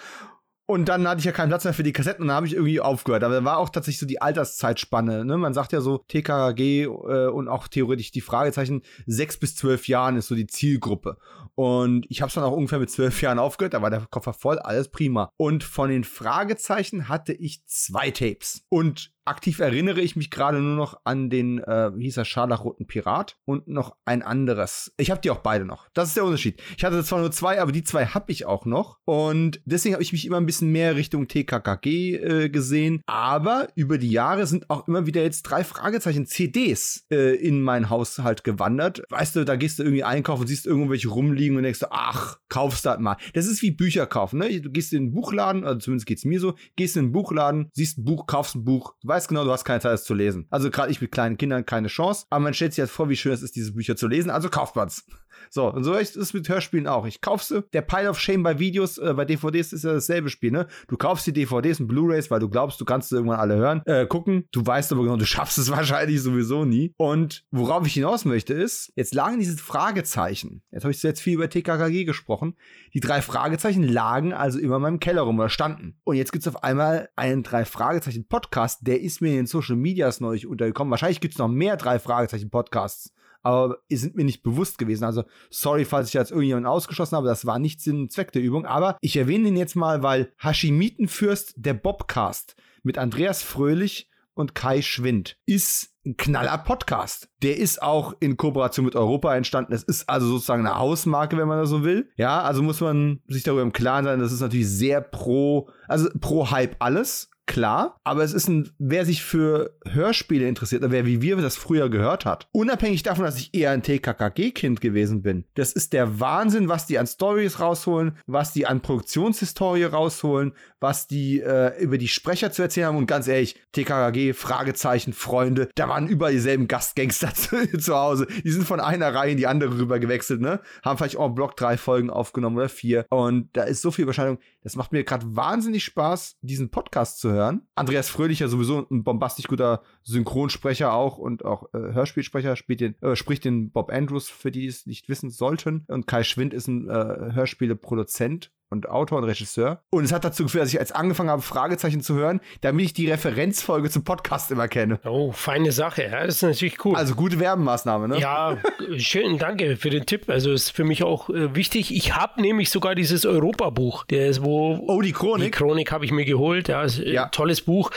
Und 0.66 0.88
dann 0.88 1.06
hatte 1.08 1.20
ich 1.20 1.26
ja 1.26 1.34
keinen 1.34 1.50
Platz 1.50 1.66
mehr 1.66 1.74
für 1.74 1.84
die 1.84 1.92
Kassetten 1.92 2.22
und 2.22 2.30
dann 2.30 2.38
habe 2.38 2.48
ich 2.48 2.54
irgendwie 2.54 2.80
aufgehört. 2.80 3.24
Aber 3.24 3.34
da 3.36 3.44
war 3.44 3.58
auch 3.58 3.70
tatsächlich 3.70 4.00
so 4.00 4.06
die 4.06 4.22
Alterszeitspanne. 4.22 5.26
Ne? 5.26 5.38
Man 5.38 5.54
sagt 5.54 5.74
ja 5.74 5.82
so, 5.82 6.00
TKKG 6.08 6.84
äh, 6.84 7.28
und 7.28 7.50
auch 7.50 7.68
theoretisch 7.68 8.12
die 8.12 8.22
Fragezeichen, 8.22 8.82
sechs 9.06 9.36
bis 9.38 9.56
zwölf 9.56 9.90
Jahren 9.90 10.16
ist 10.16 10.28
so 10.28 10.36
die 10.36 10.48
Zielgruppe. 10.48 11.18
Und 11.56 12.06
ich 12.10 12.22
habe 12.22 12.30
es 12.30 12.36
dann 12.36 12.46
auch 12.46 12.54
ungefähr 12.54 12.80
mit 12.80 12.90
zwölf 12.90 13.22
Jahren 13.22 13.40
aufgehört. 13.40 13.74
Da 13.74 13.82
war 13.82 13.90
der 13.90 14.08
Koffer 14.10 14.34
voll, 14.34 14.58
alles 14.58 14.90
prima. 14.90 15.30
Und 15.36 15.66
von 15.66 15.90
den 15.90 16.06
Fragezeichen 16.06 17.10
hatte 17.10 17.34
ich 17.34 17.66
zwei 17.66 18.12
Tapes. 18.12 18.66
Und 18.70 19.13
aktiv 19.26 19.60
erinnere 19.60 20.02
ich 20.02 20.16
mich 20.16 20.30
gerade 20.30 20.60
nur 20.60 20.76
noch 20.76 21.00
an 21.04 21.30
den, 21.30 21.60
äh, 21.60 21.92
wie 21.96 22.04
hieß 22.04 22.18
er, 22.18 22.26
scharlachroten 22.26 22.88
Pirat 22.88 23.38
und 23.46 23.68
noch 23.68 23.96
ein 24.06 24.22
anderes. 24.22 24.94
Ich 24.98 25.12
habe 25.12 25.22
die 25.22 25.32
auch 25.32 25.40
beide 25.40 25.66
noch. 25.66 25.88
Das 25.94 26.10
ist 26.10 26.18
der 26.18 26.26
Unterschied. 26.26 26.62
Ich 26.78 26.84
hatte 26.84 27.04
zwar 27.04 27.20
nur 27.20 27.32
zwei, 27.32 27.62
aber 27.62 27.72
die 27.72 27.84
zwei 27.84 28.06
habe 28.08 28.32
ich 28.32 28.46
auch 28.46 28.66
noch. 28.66 29.00
Und 29.06 29.62
deswegen 29.66 29.94
habe 29.94 30.04
ich 30.04 30.12
mich 30.12 30.26
immer 30.26 30.38
ein 30.38 30.46
bisschen 30.46 30.72
mehr 30.72 30.96
Richtung 30.96 31.28
TKKG 31.28 32.16
äh, 32.16 32.50
gesehen. 32.50 33.02
Aber 33.06 33.68
über 33.76 33.98
die 33.98 34.12
Jahre 34.12 34.48
sind 34.48 34.70
auch 34.70 34.88
immer 34.88 35.06
wieder 35.06 35.22
jetzt 35.22 35.44
drei 35.44 35.64
Fragezeichen 35.64 36.26
CDs 36.26 37.06
äh, 37.12 37.36
in 37.36 37.62
mein 37.62 37.90
Haushalt 37.90 38.44
gewandert. 38.44 39.04
Weißt 39.10 39.36
du, 39.36 39.46
da 39.46 39.56
gehst 39.56 39.80
du 39.80 39.84
irgendwie 39.84 40.04
einkaufen, 40.04 40.48
siehst 40.48 40.66
irgendwelche 40.66 41.10
rumliegen 41.10 41.58
und 41.58 41.64
denkst 41.64 41.82
ach, 41.90 42.40
kaufst 42.50 42.86
das 42.86 43.00
mal. 43.00 43.18
Das 43.34 43.48
ist 43.48 43.62
wie 43.62 43.72
Bücher 43.72 44.06
kaufen, 44.06 44.40
ne? 44.40 44.62
Du 44.62 44.70
gehst 44.70 44.94
in 44.94 45.06
den 45.06 45.14
Buchladen, 45.14 45.64
also 45.64 45.80
zumindest 45.80 46.06
geht's 46.06 46.26
mir 46.26 46.40
so, 46.40 46.56
gehst 46.76 46.98
in 46.98 47.08
den 47.08 47.12
Buchladen, 47.12 47.70
siehst 47.74 47.98
ein 47.98 48.06
Buch, 48.06 48.28
kaufst 48.28 48.56
ein 48.56 48.64
Buch, 48.64 48.94
weißt 49.14 49.28
genau, 49.28 49.44
du 49.44 49.52
hast 49.52 49.64
keine 49.64 49.80
Zeit, 49.80 49.94
es 49.94 50.04
zu 50.04 50.16
lesen. 50.16 50.48
Also 50.50 50.72
gerade 50.72 50.92
ich 50.92 51.00
mit 51.00 51.12
kleinen 51.12 51.38
Kindern 51.38 51.66
keine 51.66 51.88
Chance, 51.88 52.26
aber 52.32 52.42
man 52.42 52.54
stellt 52.54 52.74
sich 52.74 52.82
halt 52.82 52.90
vor, 52.90 53.10
wie 53.10 53.16
schön 53.16 53.32
es 53.32 53.44
ist, 53.44 53.56
diese 53.56 53.74
Bücher 53.74 53.96
zu 53.96 54.08
lesen, 54.08 54.32
also 54.32 54.50
kauft 54.50 54.76
man's. 54.76 55.06
So, 55.50 55.72
und 55.72 55.84
so 55.84 55.94
ist 55.94 56.16
es 56.16 56.34
mit 56.34 56.48
Hörspielen 56.50 56.88
auch. 56.88 57.06
Ich 57.06 57.22
kauf 57.22 57.44
sie. 57.44 57.64
Der 57.74 57.82
Pile 57.82 58.10
of 58.10 58.20
Shame 58.20 58.44
bei 58.44 58.60
Videos, 58.60 58.98
äh, 58.98 59.14
bei 59.14 59.26
DVDs 59.26 59.74
ist 59.74 59.84
ja 59.84 59.94
dasselbe 59.94 60.30
Spiel, 60.30 60.52
ne? 60.52 60.68
Du 60.88 60.98
kaufst 60.98 61.28
die 61.28 61.34
DVDs 61.34 61.80
und 61.80 61.88
Blu-Rays, 61.88 62.32
weil 62.32 62.40
du 62.40 62.50
glaubst, 62.50 62.80
du 62.82 62.86
kannst 62.86 63.10
sie 63.10 63.16
irgendwann 63.16 63.40
alle 63.40 63.56
hören, 63.56 63.82
äh, 63.86 64.06
gucken. 64.06 64.48
Du 64.52 64.66
weißt 64.66 64.92
aber 64.92 65.04
genau, 65.04 65.18
du 65.18 65.26
schaffst 65.26 65.58
es 65.58 65.72
wahrscheinlich 65.72 66.22
sowieso 66.22 66.66
nie. 66.66 66.94
Und 66.98 67.46
worauf 67.52 67.86
ich 67.86 67.94
hinaus 67.94 68.26
möchte 68.26 68.54
ist, 68.54 68.92
jetzt 68.96 69.14
lagen 69.14 69.40
diese 69.40 69.58
Fragezeichen. 69.58 70.64
Jetzt 70.72 70.84
habe 70.84 70.92
ich 70.92 71.02
jetzt 71.04 71.22
viel 71.22 71.36
über 71.36 71.50
TKKG 71.50 72.06
gesprochen. 72.06 72.56
Die 72.94 73.00
drei 73.00 73.22
Fragezeichen 73.22 73.84
lagen 73.84 74.34
also 74.34 74.60
immer 74.60 74.78
in 74.78 74.82
meinem 74.82 75.00
Keller 75.00 75.22
rum 75.22 75.40
oder 75.40 75.50
standen. 75.50 76.00
Und 76.04 76.16
jetzt 76.16 76.32
gibt 76.32 76.46
es 76.46 76.54
auf 76.54 76.64
einmal 76.64 77.10
einen 77.16 77.44
drei 77.44 77.66
Fragezeichen 77.66 78.28
Podcast, 78.28 78.80
der 78.88 79.02
ist 79.02 79.22
mir 79.22 79.30
in 79.30 79.38
den 79.38 79.46
Social 79.48 79.76
Medias 79.76 80.20
neulich 80.20 80.48
untergekommen. 80.48 80.92
Wahrscheinlich 80.92 81.22
gibt 81.22 81.36
es 81.36 81.40
noch 81.40 81.48
mehr 81.48 81.78
drei 81.78 82.00
Fragezeichen 82.00 82.50
Podcasts 82.50 83.14
aber 83.44 83.78
sind 83.90 84.16
mir 84.16 84.24
nicht 84.24 84.42
bewusst 84.42 84.78
gewesen. 84.78 85.04
Also 85.04 85.24
sorry, 85.50 85.86
falls 85.86 86.08
ich 86.08 86.14
jetzt 86.14 86.32
irgendjemanden 86.32 86.72
ausgeschlossen 86.72 87.18
habe, 87.18 87.28
das 87.28 87.46
war 87.46 87.60
nicht 87.60 87.82
Sinn 87.82 88.02
und 88.02 88.12
Zweck 88.12 88.32
der 88.32 88.42
Übung. 88.42 88.66
Aber 88.66 88.98
ich 89.02 89.16
erwähne 89.18 89.50
ihn 89.50 89.58
jetzt 89.58 89.76
mal, 89.76 90.02
weil 90.02 90.32
Hashimitenfürst, 90.40 91.54
der 91.58 91.74
Bobcast 91.74 92.56
mit 92.82 92.98
Andreas 92.98 93.44
Fröhlich 93.44 94.10
und 94.34 94.56
Kai 94.56 94.82
Schwind 94.82 95.38
ist 95.46 95.92
ein 96.06 96.18
knaller 96.18 96.58
Podcast. 96.58 97.30
Der 97.44 97.58
ist 97.58 97.82
auch 97.82 98.14
in 98.20 98.36
Kooperation 98.36 98.86
mit 98.86 98.96
Europa 98.96 99.36
entstanden. 99.36 99.74
Es 99.74 99.84
ist 99.84 100.10
also 100.10 100.28
sozusagen 100.28 100.66
eine 100.66 100.78
Hausmarke, 100.78 101.38
wenn 101.38 101.48
man 101.48 101.60
das 101.60 101.70
so 101.70 101.84
will. 101.84 102.10
Ja, 102.18 102.42
also 102.42 102.62
muss 102.62 102.82
man 102.82 103.22
sich 103.28 103.44
darüber 103.44 103.62
im 103.62 103.74
Klaren 103.74 104.06
sein, 104.06 104.20
das 104.20 104.34
ist 104.34 104.42
natürlich 104.42 104.70
sehr 104.70 105.02
pro, 105.02 105.70
also 105.88 106.10
pro 106.20 106.52
Hype 106.52 106.76
alles 106.80 107.30
klar, 107.46 108.00
aber 108.04 108.24
es 108.24 108.34
ist 108.34 108.48
ein, 108.48 108.70
wer 108.80 109.06
sich 109.06 109.24
für 109.24 109.78
Hörspiele 109.86 110.48
interessiert, 110.48 110.84
wer 110.88 111.06
wie 111.06 111.22
wir 111.22 111.38
das 111.38 111.56
früher 111.56 111.90
gehört 111.90 112.26
hat, 112.26 112.48
unabhängig 112.52 113.04
davon, 113.04 113.26
dass 113.26 113.38
ich 113.38 113.54
eher 113.54 113.72
ein 113.72 113.84
TKKG-Kind 113.84 114.82
gewesen 114.82 115.22
bin, 115.22 115.46
das 115.56 115.74
ist 115.74 115.94
der 115.94 116.20
Wahnsinn, 116.20 116.70
was 116.70 116.86
die 116.86 116.98
an 116.98 117.08
Stories 117.08 117.60
rausholen, 117.60 118.18
was 118.28 118.54
die 118.54 118.66
an 118.66 118.82
Produktionshistorie 118.82 119.84
rausholen, 119.84 120.54
was 120.80 121.08
die 121.08 121.40
äh, 121.42 121.82
über 121.82 121.98
die 121.98 122.08
Sprecher 122.08 122.52
zu 122.52 122.62
erzählen 122.62 122.88
haben 122.88 122.98
und 122.98 123.08
ganz 123.08 123.28
ehrlich, 123.28 123.56
TKKG, 123.72 124.34
Fragezeichen, 124.34 125.14
Freunde, 125.14 125.70
da 125.76 125.90
waren 125.90 126.08
überall 126.08 126.34
dieselben 126.34 126.68
Gastgangster 126.68 127.34
zu, 127.34 127.78
zu 127.78 127.96
Hause. 127.96 128.28
Die 128.44 128.52
sind 128.52 128.66
von 128.66 128.80
einer 128.80 129.14
Reihe 129.14 129.32
in 129.32 129.38
die 129.38 129.48
andere 129.48 129.78
rüber 129.78 130.00
gewechselt, 130.00 130.42
ne? 130.42 130.60
Haben 130.84 130.98
vielleicht 130.98 131.18
auch 131.18 131.30
Block 131.30 131.56
drei 131.56 131.78
Folgen 131.78 132.10
aufgenommen 132.10 132.58
oder 132.58 132.70
vier 132.70 133.06
und 133.10 133.50
da 133.54 133.64
ist 133.64 133.82
so 133.82 133.92
viel 133.92 134.04
Überschneidung. 134.04 134.40
Das 134.64 134.76
macht 134.76 134.94
mir 134.94 135.04
gerade 135.04 135.36
wahnsinnig 135.36 135.84
Spaß, 135.84 136.38
diesen 136.42 136.70
Podcast 136.70 137.20
zu 137.20 137.32
hören. 137.32 137.68
Andreas 137.76 138.10
Fröhlich 138.10 138.40
ja 138.40 138.48
sowieso 138.48 138.88
ein 138.90 139.04
bombastisch 139.04 139.48
guter 139.48 139.84
Synchronsprecher 140.04 140.94
auch 140.94 141.18
und 141.18 141.46
auch 141.46 141.74
äh, 141.74 141.78
Hörspielsprecher, 141.78 142.56
spielt 142.56 142.80
den, 142.80 143.02
äh, 143.02 143.16
spricht 143.16 143.44
den 143.44 143.72
Bob 143.72 143.92
Andrews, 143.92 144.30
für 144.30 144.52
die 144.52 144.66
es 144.66 144.86
nicht 144.86 145.10
wissen 145.10 145.30
sollten. 145.30 145.86
Und 145.88 146.08
Kai 146.08 146.24
Schwind 146.24 146.54
ist 146.54 146.68
ein 146.68 146.90
äh, 146.90 147.34
Hörspieleproduzent 147.34 148.52
und 148.74 148.90
Autor 148.90 149.20
und 149.20 149.24
Regisseur. 149.24 149.82
Und 149.92 150.04
es 150.04 150.12
hat 150.12 150.26
dazu 150.26 150.44
geführt, 150.44 150.64
dass 150.64 150.74
ich 150.74 150.80
als 150.80 150.92
angefangen 150.92 151.30
habe, 151.30 151.42
Fragezeichen 151.42 152.02
zu 152.02 152.16
hören, 152.16 152.42
damit 152.62 152.86
ich 152.86 152.94
die 152.94 153.10
Referenzfolge 153.10 153.90
zum 153.90 154.04
Podcast 154.04 154.52
immer 154.52 154.68
kenne. 154.68 155.00
Oh, 155.06 155.32
feine 155.32 155.72
Sache. 155.72 156.04
Ja, 156.04 156.26
das 156.26 156.36
ist 156.36 156.42
natürlich 156.42 156.84
cool. 156.84 156.96
Also 156.96 157.16
gute 157.16 157.40
Werbemaßnahme, 157.40 158.08
ne? 158.08 158.20
Ja, 158.20 158.58
schön, 158.98 159.38
danke 159.38 159.78
für 159.78 159.90
den 159.90 160.06
Tipp. 160.06 160.28
Also 160.28 160.52
ist 160.52 160.72
für 160.72 160.84
mich 160.84 161.04
auch 161.04 161.30
äh, 161.30 161.56
wichtig. 161.56 161.96
Ich 161.96 162.16
habe 162.16 162.42
nämlich 162.42 162.70
sogar 162.72 162.96
dieses 162.96 163.26
Europabuch, 163.26 164.06
der 164.06 164.28
ist 164.28 164.44
wo. 164.44 164.84
Oh, 164.88 165.02
die 165.02 165.14
Chronik. 165.14 165.46
Die 165.46 165.52
Chronik 165.52 165.92
habe 165.92 166.04
ich 166.04 166.12
mir 166.12 166.26
geholt. 166.26 166.68
Ja, 166.68 166.84
ist, 166.84 167.00
äh, 167.00 167.14
ja. 167.14 167.28
tolles 167.28 167.62
Buch 167.62 167.92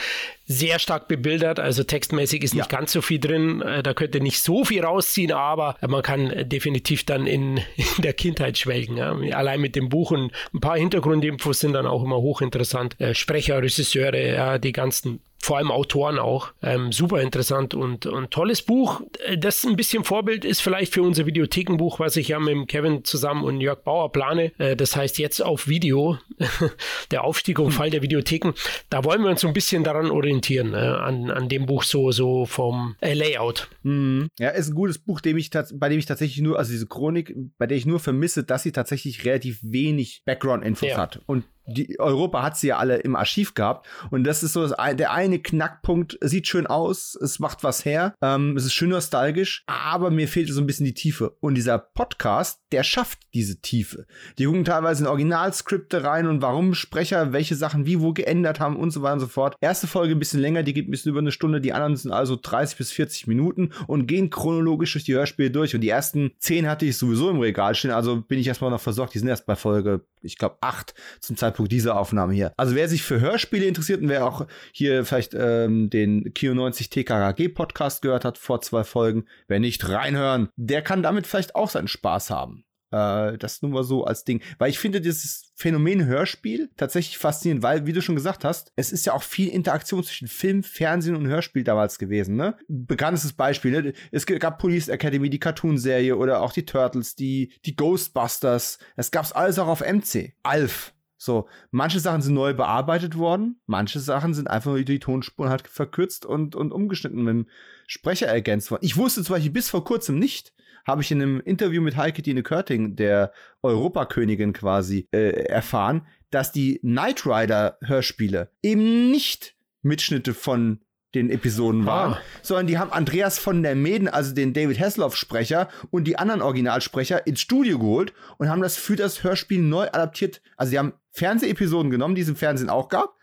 sehr 0.47 0.79
stark 0.79 1.09
bebildert, 1.09 1.59
also 1.59 1.83
textmäßig 1.83 2.43
ist 2.43 2.55
nicht 2.55 2.71
ja. 2.71 2.77
ganz 2.77 2.93
so 2.93 3.01
viel 3.01 3.19
drin. 3.19 3.61
Äh, 3.61 3.83
da 3.83 3.93
könnte 3.93 4.21
nicht 4.21 4.41
so 4.41 4.63
viel 4.63 4.83
rausziehen, 4.83 5.33
aber 5.33 5.75
man 5.85 6.01
kann 6.01 6.31
definitiv 6.47 7.03
dann 7.03 7.27
in, 7.27 7.57
in 7.75 8.01
der 8.01 8.13
Kindheit 8.13 8.57
schwelgen. 8.57 8.97
Ja. 8.97 9.11
Allein 9.37 9.59
mit 9.59 9.75
dem 9.75 9.89
Buch 9.89 10.11
und 10.11 10.31
ein 10.53 10.61
paar 10.61 10.77
Hintergrundinfos 10.77 11.59
sind 11.59 11.73
dann 11.73 11.85
auch 11.85 12.03
immer 12.03 12.17
hochinteressant. 12.17 12.99
Äh, 12.99 13.13
Sprecher, 13.13 13.61
Regisseure, 13.61 14.33
ja, 14.33 14.57
die 14.57 14.71
ganzen 14.71 15.19
vor 15.39 15.57
allem 15.57 15.71
Autoren 15.71 16.19
auch. 16.19 16.51
Ähm, 16.61 16.91
super 16.91 17.21
interessant 17.21 17.73
und, 17.73 18.05
und 18.05 18.31
tolles 18.31 18.61
Buch. 18.61 19.01
Äh, 19.25 19.37
das 19.37 19.63
ein 19.65 19.75
bisschen 19.75 20.03
Vorbild 20.03 20.45
ist 20.45 20.61
vielleicht 20.61 20.93
für 20.93 21.03
unser 21.03 21.25
Videothekenbuch, 21.25 21.99
was 21.99 22.17
ich 22.17 22.29
ja 22.29 22.39
mit 22.39 22.67
Kevin 22.67 23.03
zusammen 23.03 23.43
und 23.43 23.61
Jörg 23.61 23.83
Bauer 23.83 24.11
plane. 24.11 24.51
Äh, 24.57 24.75
das 24.75 24.95
heißt 24.95 25.17
jetzt 25.19 25.41
auf 25.41 25.67
Video, 25.67 26.17
der 27.11 27.23
Aufstieg 27.23 27.59
und 27.59 27.71
Fall 27.71 27.89
der 27.89 28.01
Videotheken. 28.01 28.53
Da 28.89 29.03
wollen 29.03 29.21
wir 29.23 29.29
uns 29.29 29.41
so 29.41 29.47
ein 29.47 29.53
bisschen 29.53 29.83
daran 29.83 30.11
orientieren, 30.11 30.73
äh, 30.73 30.77
an, 30.77 31.29
an 31.31 31.49
dem 31.49 31.65
Buch 31.65 31.83
so, 31.83 32.11
so 32.11 32.45
vom 32.45 32.95
äh, 33.01 33.13
Layout. 33.13 33.69
Mhm. 33.83 34.29
Ja, 34.39 34.49
ist 34.49 34.69
ein 34.69 34.75
gutes 34.75 34.97
Buch, 34.97 35.21
dem 35.21 35.37
ich 35.37 35.49
bei 35.73 35.89
dem 35.89 35.99
ich 35.99 36.05
tatsächlich 36.05 36.41
nur, 36.41 36.57
also 36.57 36.71
diese 36.71 36.87
Chronik, 36.87 37.33
bei 37.57 37.67
der 37.67 37.77
ich 37.77 37.85
nur 37.85 37.99
vermisse, 37.99 38.43
dass 38.43 38.63
sie 38.63 38.71
tatsächlich 38.71 39.25
relativ 39.25 39.59
wenig 39.61 40.23
Background-Infos 40.25 40.89
ja. 40.89 40.97
hat. 40.97 41.21
Und 41.25 41.45
die 41.67 41.99
Europa 41.99 42.43
hat 42.43 42.57
sie 42.57 42.67
ja 42.67 42.77
alle 42.77 42.97
im 42.97 43.15
Archiv 43.15 43.53
gehabt. 43.53 43.87
Und 44.09 44.23
das 44.23 44.41
ist 44.43 44.53
so 44.53 44.67
das, 44.67 44.75
der 44.95 45.11
eine 45.11 45.39
Knackpunkt. 45.39 46.17
Sieht 46.21 46.47
schön 46.47 46.65
aus, 46.65 47.17
es 47.21 47.39
macht 47.39 47.63
was 47.63 47.85
her, 47.85 48.15
ähm, 48.21 48.55
es 48.55 48.65
ist 48.65 48.73
schön 48.73 48.89
nostalgisch, 48.89 49.63
aber 49.67 50.09
mir 50.09 50.27
fehlt 50.27 50.49
so 50.49 50.61
ein 50.61 50.67
bisschen 50.67 50.85
die 50.85 50.93
Tiefe. 50.93 51.35
Und 51.41 51.55
dieser 51.55 51.77
Podcast, 51.77 52.61
der 52.71 52.83
schafft 52.83 53.19
diese 53.33 53.61
Tiefe. 53.61 54.05
Die 54.37 54.45
gucken 54.45 54.65
teilweise 54.65 55.03
in 55.03 55.07
Originalskripte 55.07 56.03
rein 56.03 56.27
und 56.27 56.41
warum 56.41 56.73
Sprecher 56.73 57.33
welche 57.33 57.55
Sachen 57.55 57.85
wie 57.85 57.99
wo 57.99 58.13
geändert 58.13 58.59
haben 58.59 58.77
und 58.77 58.91
so 58.91 59.01
weiter 59.01 59.13
und 59.13 59.19
so 59.19 59.27
fort. 59.27 59.55
Erste 59.61 59.87
Folge 59.87 60.15
ein 60.15 60.19
bisschen 60.19 60.39
länger, 60.39 60.63
die 60.63 60.73
geht 60.73 60.87
ein 60.87 60.91
bisschen 60.91 61.11
über 61.11 61.19
eine 61.19 61.31
Stunde, 61.31 61.61
die 61.61 61.73
anderen 61.73 61.95
sind 61.95 62.11
also 62.11 62.37
30 62.41 62.77
bis 62.77 62.91
40 62.91 63.27
Minuten 63.27 63.71
und 63.87 64.07
gehen 64.07 64.29
chronologisch 64.29 64.93
durch 64.93 65.03
die 65.03 65.15
Hörspiele 65.15 65.51
durch. 65.51 65.75
Und 65.75 65.81
die 65.81 65.89
ersten 65.89 66.31
10 66.39 66.67
hatte 66.67 66.85
ich 66.85 66.97
sowieso 66.97 67.29
im 67.29 67.39
Regal 67.39 67.75
stehen, 67.75 67.91
also 67.91 68.21
bin 68.21 68.39
ich 68.39 68.47
erstmal 68.47 68.71
noch 68.71 68.81
versorgt. 68.81 69.13
Die 69.13 69.19
sind 69.19 69.27
erst 69.27 69.45
bei 69.45 69.55
Folge, 69.55 70.01
ich 70.27 70.37
glaube, 70.37 70.57
8 70.61 70.93
zum 71.19 71.37
Zeitpunkt 71.37 71.71
dieser 71.71 71.97
Aufnahme 71.99 72.33
hier. 72.33 72.53
Also 72.57 72.75
wer 72.75 72.87
sich 72.87 73.03
für 73.03 73.19
Hörspiele 73.19 73.65
interessiert 73.65 74.01
und 74.01 74.09
wer 74.09 74.25
auch 74.25 74.45
hier 74.71 75.05
vielleicht 75.05 75.33
ähm, 75.33 75.89
den 75.89 76.33
Kio 76.33 76.53
90 76.53 76.89
TKKG 76.89 77.49
Podcast 77.49 78.01
gehört 78.01 78.25
hat 78.25 78.37
vor 78.37 78.61
zwei 78.61 78.83
Folgen, 78.83 79.25
wer 79.47 79.59
nicht 79.59 79.87
reinhören, 79.89 80.49
der 80.55 80.81
kann 80.81 81.01
damit 81.01 81.25
vielleicht 81.25 81.55
auch 81.55 81.69
seinen 81.69 81.87
Spaß 81.87 82.29
haben. 82.29 82.66
Äh, 82.91 83.37
das 83.37 83.61
nur 83.61 83.71
mal 83.71 83.83
so 83.83 84.05
als 84.05 84.23
Ding. 84.23 84.41
Weil 84.57 84.69
ich 84.69 84.79
finde 84.79 85.01
dieses 85.01 85.51
Phänomen 85.55 86.05
Hörspiel 86.05 86.69
tatsächlich 86.77 87.17
faszinierend, 87.17 87.63
weil, 87.63 87.85
wie 87.85 87.93
du 87.93 88.01
schon 88.01 88.15
gesagt 88.15 88.45
hast, 88.45 88.71
es 88.75 88.91
ist 88.91 89.05
ja 89.05 89.13
auch 89.13 89.23
viel 89.23 89.49
Interaktion 89.49 90.03
zwischen 90.03 90.27
Film, 90.27 90.63
Fernsehen 90.63 91.15
und 91.15 91.27
Hörspiel 91.27 91.63
damals 91.63 91.99
gewesen, 91.99 92.35
ne? 92.35 92.57
Bekanntes 92.67 93.33
Beispiel, 93.33 93.71
ne? 93.71 93.93
Es 94.11 94.25
gab 94.25 94.59
Police 94.59 94.87
Academy, 94.87 95.29
die 95.29 95.39
Cartoon-Serie 95.39 96.15
oder 96.15 96.41
auch 96.41 96.53
die 96.53 96.65
Turtles, 96.65 97.15
die, 97.15 97.53
die 97.65 97.75
Ghostbusters. 97.75 98.79
Das 98.95 99.11
gab's 99.11 99.33
alles 99.33 99.59
auch 99.59 99.67
auf 99.67 99.81
MC. 99.81 100.33
Alf. 100.43 100.93
So, 101.19 101.49
manche 101.71 101.99
Sachen 101.99 102.21
sind 102.21 102.35
neu 102.35 102.53
bearbeitet 102.53 103.17
worden, 103.17 103.59
manche 103.65 103.99
Sachen 103.99 104.35
sind 104.35 104.47
einfach 104.49 104.71
nur 104.71 104.83
die 104.83 104.99
Tonspuren 104.99 105.49
halt 105.49 105.67
verkürzt 105.67 106.27
und, 106.27 106.55
und 106.55 106.71
umgeschnitten 106.71 107.23
mit 107.23 107.33
dem 107.33 107.47
Sprecher 107.87 108.27
ergänzt 108.27 108.69
worden. 108.69 108.85
Ich 108.85 108.97
wusste 108.97 109.23
zum 109.23 109.33
Beispiel 109.33 109.51
bis 109.51 109.69
vor 109.69 109.83
kurzem 109.83 110.19
nicht, 110.19 110.53
habe 110.87 111.01
ich 111.01 111.11
in 111.11 111.21
einem 111.21 111.41
Interview 111.41 111.81
mit 111.81 111.97
Heike 111.97 112.21
Dine 112.21 112.41
Körting, 112.41 112.95
der 112.95 113.33
Europakönigin 113.61 114.53
quasi, 114.53 115.07
äh, 115.11 115.43
erfahren, 115.43 116.07
dass 116.31 116.51
die 116.51 116.79
Knight 116.79 117.25
Rider 117.25 117.77
Hörspiele 117.83 118.51
eben 118.63 119.11
nicht 119.11 119.55
Mitschnitte 119.81 120.33
von 120.33 120.79
den 121.13 121.29
Episoden 121.29 121.85
waren, 121.85 122.13
ah. 122.13 122.21
sondern 122.41 122.67
die 122.67 122.77
haben 122.77 122.91
Andreas 122.91 123.39
von 123.39 123.63
der 123.63 123.75
Meden, 123.75 124.07
also 124.07 124.33
den 124.33 124.53
David 124.53 124.79
Hasselhoff-Sprecher 124.79 125.69
und 125.89 126.05
die 126.05 126.17
anderen 126.17 126.41
Originalsprecher 126.41 127.25
ins 127.25 127.41
Studio 127.41 127.79
geholt 127.79 128.13
und 128.37 128.49
haben 128.49 128.61
das 128.61 128.75
für 128.75 128.95
das 128.95 129.23
Hörspiel 129.23 129.61
neu 129.61 129.87
adaptiert. 129.87 130.41
Also 130.57 130.71
die 130.71 130.79
haben 130.79 130.93
Fernsehepisoden 131.11 131.91
genommen, 131.91 132.15
die 132.15 132.21
es 132.21 132.29
im 132.29 132.35
Fernsehen 132.35 132.69
auch 132.69 132.89
gab, 132.89 133.16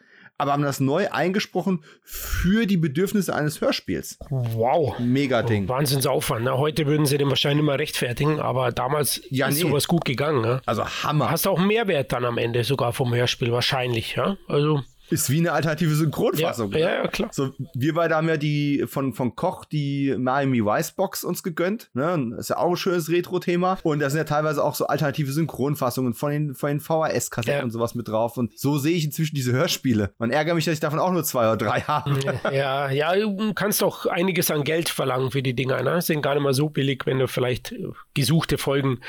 aber 0.45 0.53
haben 0.53 0.63
das 0.63 0.79
neu 0.79 1.09
eingesprochen 1.11 1.83
für 2.03 2.67
die 2.67 2.77
Bedürfnisse 2.77 3.35
eines 3.35 3.63
Hörspiels. 3.63 4.19
Wow. 4.29 4.99
Mega 4.99 5.43
Ding. 5.43 5.65
Oh, 5.65 5.69
Wahnsinnsaufwand. 5.71 6.45
Ne? 6.45 6.59
Heute 6.59 6.87
würden 6.87 7.07
sie 7.07 7.17
den 7.17 7.31
wahrscheinlich 7.31 7.65
mal 7.65 7.77
rechtfertigen, 7.77 8.41
aber 8.41 8.71
damals 8.71 9.23
ja, 9.31 9.49
ist 9.49 9.55
nee. 9.55 9.63
sowas 9.63 9.89
gut 9.89 10.05
gegangen. 10.05 10.43
Ne? 10.43 10.61
Also 10.67 10.85
Hammer. 10.85 11.31
Hast 11.31 11.47
du 11.47 11.51
auch 11.51 11.59
einen 11.59 11.69
Mehrwert 11.69 12.13
dann 12.13 12.27
am 12.27 12.37
Ende 12.37 12.63
sogar 12.63 12.93
vom 12.93 13.15
Hörspiel 13.15 13.53
wahrscheinlich. 13.53 14.17
Ja? 14.17 14.37
Also 14.47 14.83
ist 15.11 15.31
wie 15.31 15.39
eine 15.39 15.53
alternative 15.53 15.95
Synchronfassung. 15.95 16.73
Ja, 16.73 16.79
ja, 16.79 16.95
ja, 17.03 17.09
klar. 17.09 17.29
So, 17.33 17.53
wir 17.75 17.95
beide 17.95 18.17
haben 18.17 18.29
ja 18.29 18.37
die 18.37 18.85
von, 18.87 19.13
von 19.13 19.37
Koch 19.37 19.65
die 19.65 20.15
Miami 20.19 20.65
Vice 20.65 20.93
Box 20.93 21.25
uns 21.25 21.43
gegönnt. 21.43 21.91
Ne? 21.93 22.31
Das 22.31 22.41
ist 22.41 22.49
ja 22.51 22.57
auch 22.57 22.71
ein 22.71 22.77
schönes 22.77 23.11
Retro-Thema. 23.11 23.79
Und 23.83 24.01
da 24.01 24.09
sind 24.09 24.19
ja 24.19 24.25
teilweise 24.25 24.65
auch 24.65 24.75
so 24.75 24.87
alternative 24.87 25.31
Synchronfassungen 25.33 26.15
von 26.15 26.31
den, 26.31 26.55
von 26.55 26.71
den 26.71 26.81
VHS-Kassetten 26.81 27.59
ja. 27.59 27.63
und 27.63 27.71
sowas 27.71 27.95
mit 27.95 28.09
drauf. 28.09 28.37
Und 28.39 28.59
so 28.59 28.79
sehe 28.79 28.97
ich 28.97 29.05
inzwischen 29.05 29.35
diese 29.35 29.53
Hörspiele. 29.53 30.15
Man 30.19 30.31
ärgert 30.31 30.55
mich, 30.55 30.65
dass 30.65 30.75
ich 30.75 30.81
davon 30.81 30.99
auch 30.99 31.13
nur 31.13 31.25
zwei 31.25 31.47
oder 31.53 31.57
drei 31.57 31.81
habe. 31.87 32.19
Ja, 32.53 32.91
ja, 32.91 33.15
du 33.15 33.53
kannst 33.55 33.83
doch 33.83 34.07
einiges 34.07 34.51
an 34.51 34.65
Geld 34.65 34.89
verlangen 34.89 35.31
für 35.31 35.43
die 35.43 35.55
Dinger. 35.55 35.83
Ne? 35.83 36.01
Sind 36.01 36.23
gar 36.23 36.35
nicht 36.35 36.43
mal 36.43 36.55
so 36.55 36.71
billig, 36.71 37.03
wenn 37.05 37.19
du 37.19 37.29
vielleicht 37.29 37.75
gesuchte 38.15 38.57
Folgen 38.57 39.01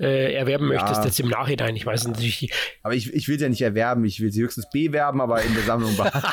äh, 0.00 0.34
erwerben 0.34 0.66
möchtest, 0.66 1.04
jetzt 1.04 1.20
im 1.20 1.28
Nachhinein. 1.28 1.76
Ich 1.76 1.86
weiß 1.86 2.08
natürlich. 2.08 2.52
Aber 2.82 2.94
ich, 2.94 3.12
ich 3.12 3.28
will 3.28 3.38
sie 3.38 3.44
ja 3.44 3.48
nicht 3.48 3.62
erwerben. 3.62 4.04
Ich 4.04 4.20
will 4.20 4.32
sie 4.32 4.42
höchstens 4.42 4.68
bewerben, 4.70 5.20
aber 5.20 5.43
in 5.46 5.54
der 5.54 5.64
Sammlung 5.64 5.96
behalten. 5.96 6.26